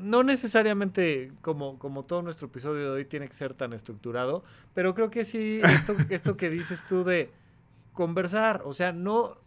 no 0.02 0.22
necesariamente 0.22 1.32
como, 1.42 1.78
como 1.78 2.04
todo 2.04 2.22
nuestro 2.22 2.48
episodio 2.48 2.84
de 2.84 2.90
hoy 2.90 3.04
tiene 3.04 3.28
que 3.28 3.34
ser 3.34 3.54
tan 3.54 3.72
estructurado, 3.72 4.42
pero 4.74 4.94
creo 4.94 5.10
que 5.10 5.24
sí, 5.24 5.60
esto, 5.62 5.96
esto 6.10 6.36
que 6.36 6.50
dices 6.50 6.84
tú 6.88 7.04
de 7.04 7.30
conversar, 7.92 8.62
o 8.64 8.72
sea, 8.72 8.92
no, 8.92 9.38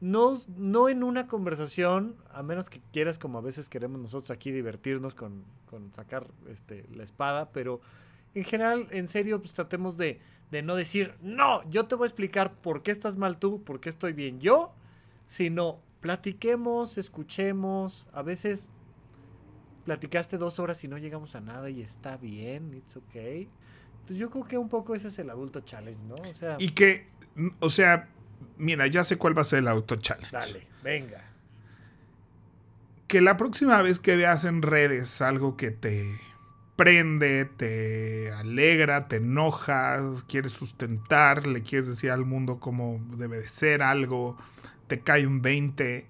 no, 0.00 0.38
no 0.56 0.88
en 0.88 1.02
una 1.02 1.26
conversación, 1.26 2.16
a 2.32 2.42
menos 2.42 2.70
que 2.70 2.80
quieras, 2.92 3.18
como 3.18 3.38
a 3.38 3.42
veces 3.42 3.68
queremos 3.68 4.00
nosotros 4.00 4.30
aquí 4.30 4.50
divertirnos 4.52 5.14
con, 5.14 5.44
con 5.68 5.92
sacar 5.92 6.26
este, 6.48 6.86
la 6.94 7.04
espada, 7.04 7.50
pero 7.50 7.80
en 8.34 8.44
general, 8.44 8.86
en 8.90 9.08
serio, 9.08 9.40
pues 9.40 9.54
tratemos 9.54 9.96
de, 9.96 10.20
de, 10.50 10.62
no 10.62 10.76
decir, 10.76 11.14
no, 11.20 11.68
yo 11.70 11.86
te 11.86 11.94
voy 11.94 12.04
a 12.04 12.08
explicar 12.08 12.54
por 12.54 12.82
qué 12.82 12.90
estás 12.90 13.16
mal 13.16 13.38
tú, 13.38 13.62
por 13.64 13.80
qué 13.80 13.88
estoy 13.88 14.12
bien 14.12 14.40
yo, 14.40 14.72
sino 15.26 15.80
platiquemos, 16.00 16.98
escuchemos, 16.98 18.06
a 18.12 18.22
veces 18.22 18.68
platicaste 19.84 20.38
dos 20.38 20.58
horas 20.58 20.82
y 20.84 20.88
no 20.88 20.98
llegamos 20.98 21.34
a 21.34 21.40
nada 21.40 21.70
y 21.70 21.82
está 21.82 22.16
bien, 22.16 22.74
it's 22.74 22.96
okay. 22.96 23.48
Entonces 23.92 24.18
yo 24.18 24.30
creo 24.30 24.44
que 24.44 24.58
un 24.58 24.68
poco 24.68 24.94
ese 24.94 25.08
es 25.08 25.18
el 25.18 25.30
adulto 25.30 25.60
challenge, 25.60 26.04
¿no? 26.04 26.14
O 26.14 26.34
sea... 26.34 26.56
Y 26.58 26.70
que, 26.70 27.08
o 27.60 27.70
sea, 27.70 28.08
Mira, 28.56 28.86
ya 28.86 29.04
sé 29.04 29.16
cuál 29.16 29.36
va 29.36 29.42
a 29.42 29.44
ser 29.44 29.60
el 29.60 29.68
auto 29.68 29.96
challenge. 29.96 30.30
Dale, 30.32 30.66
venga. 30.82 31.24
Que 33.06 33.20
la 33.20 33.36
próxima 33.36 33.80
vez 33.82 34.00
que 34.00 34.16
veas 34.16 34.44
en 34.44 34.62
redes 34.62 35.20
algo 35.20 35.56
que 35.56 35.70
te 35.70 36.18
prende, 36.80 37.44
te 37.44 38.32
alegra, 38.32 39.06
te 39.06 39.16
enojas, 39.16 40.24
quieres 40.24 40.52
sustentar, 40.52 41.46
le 41.46 41.62
quieres 41.62 41.88
decir 41.88 42.10
al 42.10 42.24
mundo 42.24 42.58
cómo 42.58 42.98
debe 43.18 43.36
de 43.36 43.50
ser 43.50 43.82
algo, 43.82 44.38
te 44.86 45.00
cae 45.00 45.26
un 45.26 45.42
20. 45.42 46.06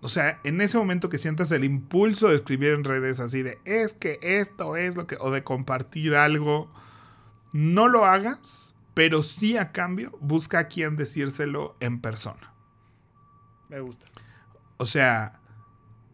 O 0.00 0.08
sea, 0.08 0.38
en 0.44 0.60
ese 0.60 0.78
momento 0.78 1.08
que 1.08 1.18
sientas 1.18 1.50
el 1.50 1.64
impulso 1.64 2.28
de 2.28 2.36
escribir 2.36 2.74
en 2.74 2.84
redes 2.84 3.18
así 3.18 3.42
de 3.42 3.58
es 3.64 3.94
que 3.94 4.20
esto 4.22 4.76
es 4.76 4.94
lo 4.94 5.08
que, 5.08 5.16
o 5.18 5.32
de 5.32 5.42
compartir 5.42 6.14
algo, 6.14 6.72
no 7.52 7.88
lo 7.88 8.04
hagas 8.04 8.76
pero 8.94 9.22
sí 9.22 9.56
a 9.56 9.72
cambio 9.72 10.16
busca 10.20 10.58
a 10.58 10.68
quien 10.68 10.96
decírselo 10.96 11.74
en 11.80 12.00
persona. 12.00 12.52
Me 13.68 13.80
gusta. 13.80 14.06
O 14.76 14.84
sea, 14.84 15.39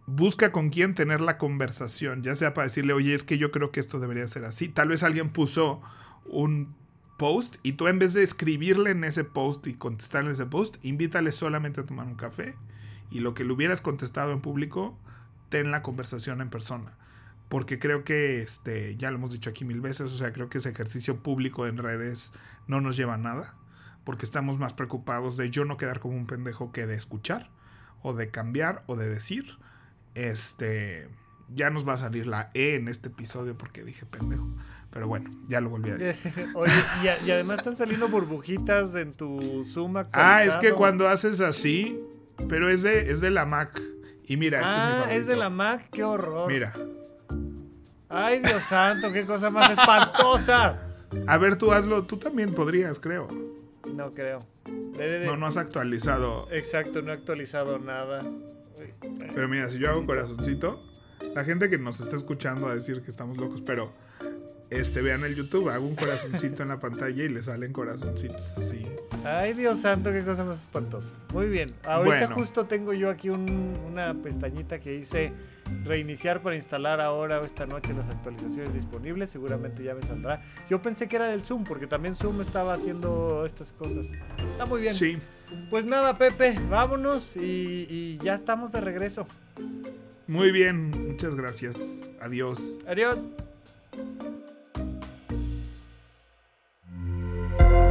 busca 0.06 0.52
con 0.52 0.70
quién 0.70 0.94
tener 0.94 1.20
la 1.20 1.38
conversación, 1.38 2.22
ya 2.22 2.34
sea 2.34 2.54
para 2.54 2.66
decirle, 2.66 2.92
oye, 2.92 3.14
es 3.14 3.24
que 3.24 3.38
yo 3.38 3.50
creo 3.50 3.70
que 3.70 3.80
esto 3.80 3.98
debería 3.98 4.26
ser 4.28 4.44
así. 4.44 4.68
Tal 4.68 4.88
vez 4.88 5.02
alguien 5.02 5.30
puso 5.30 5.82
un 6.26 6.74
post 7.16 7.56
y 7.62 7.72
tú 7.72 7.88
en 7.88 7.98
vez 7.98 8.12
de 8.12 8.22
escribirle 8.22 8.90
en 8.90 9.04
ese 9.04 9.24
post 9.24 9.66
y 9.66 9.74
contestarle 9.74 10.28
en 10.28 10.34
ese 10.34 10.46
post, 10.46 10.76
invítale 10.84 11.32
solamente 11.32 11.80
a 11.80 11.86
tomar 11.86 12.06
un 12.06 12.14
café 12.14 12.54
y 13.10 13.20
lo 13.20 13.34
que 13.34 13.44
le 13.44 13.52
hubieras 13.52 13.80
contestado 13.80 14.32
en 14.32 14.40
público, 14.40 14.98
ten 15.48 15.70
la 15.70 15.82
conversación 15.82 16.40
en 16.40 16.50
persona. 16.50 16.92
Porque 17.48 17.78
creo 17.78 18.02
que, 18.02 18.42
este, 18.42 18.96
ya 18.96 19.10
lo 19.10 19.18
hemos 19.18 19.32
dicho 19.32 19.50
aquí 19.50 19.64
mil 19.64 19.80
veces, 19.80 20.12
o 20.12 20.16
sea, 20.16 20.32
creo 20.32 20.48
que 20.48 20.58
ese 20.58 20.70
ejercicio 20.70 21.22
público 21.22 21.66
en 21.66 21.78
redes 21.78 22.32
no 22.66 22.80
nos 22.80 22.96
lleva 22.96 23.14
a 23.14 23.18
nada. 23.18 23.54
Porque 24.04 24.24
estamos 24.24 24.58
más 24.58 24.72
preocupados 24.72 25.36
de 25.36 25.50
yo 25.50 25.64
no 25.64 25.76
quedar 25.76 26.00
como 26.00 26.16
un 26.16 26.26
pendejo 26.26 26.72
que 26.72 26.86
de 26.86 26.94
escuchar, 26.94 27.50
o 28.02 28.14
de 28.14 28.30
cambiar, 28.30 28.82
o 28.86 28.96
de 28.96 29.08
decir. 29.08 29.58
Este, 30.16 31.08
ya 31.54 31.68
nos 31.68 31.86
va 31.86 31.92
a 31.92 31.98
salir 31.98 32.26
la 32.26 32.50
E 32.54 32.74
en 32.74 32.88
este 32.88 33.08
episodio 33.08 33.56
porque 33.56 33.84
dije 33.84 34.06
pendejo. 34.06 34.48
Pero 34.90 35.08
bueno, 35.08 35.30
ya 35.46 35.60
lo 35.60 35.68
volví 35.68 35.90
a 35.90 35.96
decir. 35.96 36.32
Oye, 36.54 36.72
y, 37.24 37.30
además 37.30 37.58
están 37.58 37.76
saliendo 37.76 38.08
burbujitas 38.08 38.94
en 38.94 39.12
tu 39.12 39.62
Zoom 39.70 39.94
Ah, 40.12 40.42
es 40.42 40.56
que 40.56 40.72
cuando 40.72 41.06
haces 41.06 41.42
así, 41.42 42.00
pero 42.48 42.70
es 42.70 42.80
de, 42.80 43.10
es 43.10 43.20
de 43.20 43.30
la 43.30 43.44
Mac. 43.44 43.78
Y 44.24 44.38
mira, 44.38 44.62
ah, 44.64 45.00
este 45.02 45.14
es, 45.14 45.20
es 45.20 45.26
de 45.26 45.36
la 45.36 45.50
Mac, 45.50 45.86
qué 45.92 46.02
horror. 46.02 46.50
Mira. 46.50 46.72
Ay, 48.08 48.38
Dios 48.38 48.62
santo, 48.62 49.12
qué 49.12 49.26
cosa 49.26 49.50
más 49.50 49.70
espantosa. 49.70 50.80
A 51.26 51.36
ver, 51.36 51.56
tú 51.56 51.72
hazlo, 51.72 52.04
tú 52.04 52.16
también 52.16 52.54
podrías, 52.54 52.98
creo. 52.98 53.28
No 53.92 54.12
creo. 54.12 54.46
No, 55.26 55.36
no 55.36 55.46
has 55.46 55.58
actualizado. 55.58 56.48
Exacto, 56.50 57.02
no 57.02 57.12
he 57.12 57.14
actualizado 57.14 57.78
nada. 57.78 58.20
Pero 59.34 59.48
mira, 59.48 59.70
si 59.70 59.78
yo 59.78 59.90
hago 59.90 60.04
corazoncito, 60.06 60.82
la 61.34 61.44
gente 61.44 61.68
que 61.68 61.78
nos 61.78 62.00
está 62.00 62.16
escuchando 62.16 62.68
a 62.68 62.74
decir 62.74 63.02
que 63.02 63.10
estamos 63.10 63.36
locos, 63.36 63.62
pero 63.62 63.92
este, 64.70 65.00
vean 65.00 65.22
el 65.24 65.34
YouTube, 65.34 65.68
hago 65.68 65.86
un 65.86 65.94
corazoncito 65.94 66.62
en 66.62 66.70
la 66.70 66.80
pantalla 66.80 67.22
y 67.22 67.28
le 67.28 67.42
salen 67.42 67.72
corazoncitos 67.72 68.56
así. 68.56 68.84
Ay, 69.24 69.54
Dios 69.54 69.78
santo, 69.78 70.12
qué 70.12 70.22
cosa 70.24 70.44
más 70.44 70.60
espantosa. 70.60 71.12
Muy 71.32 71.46
bien, 71.46 71.72
ahorita 71.84 72.28
justo 72.28 72.66
tengo 72.66 72.92
yo 72.92 73.10
aquí 73.10 73.28
una 73.28 74.14
pestañita 74.14 74.80
que 74.80 74.90
dice 74.90 75.32
reiniciar 75.84 76.42
para 76.42 76.56
instalar 76.56 77.00
ahora 77.00 77.40
o 77.40 77.44
esta 77.44 77.66
noche 77.66 77.92
las 77.94 78.08
actualizaciones 78.10 78.74
disponibles, 78.74 79.30
seguramente 79.30 79.82
ya 79.82 79.94
me 79.94 80.02
saldrá. 80.02 80.42
Yo 80.68 80.82
pensé 80.82 81.08
que 81.08 81.16
era 81.16 81.28
del 81.28 81.42
Zoom, 81.42 81.64
porque 81.64 81.86
también 81.86 82.14
Zoom 82.14 82.40
estaba 82.40 82.74
haciendo 82.74 83.44
estas 83.46 83.72
cosas. 83.72 84.08
Está 84.52 84.66
muy 84.66 84.80
bien. 84.80 84.94
Sí. 84.94 85.18
Pues 85.70 85.84
nada, 85.84 86.18
Pepe, 86.18 86.56
vámonos 86.68 87.36
y, 87.36 87.86
y 87.88 88.18
ya 88.22 88.34
estamos 88.34 88.72
de 88.72 88.80
regreso. 88.80 89.26
Muy 90.26 90.50
bien, 90.50 90.90
muchas 90.90 91.36
gracias. 91.36 92.10
Adiós. 92.20 92.78
Adiós. 92.88 93.28
thank 97.58 97.70
you 97.70 97.85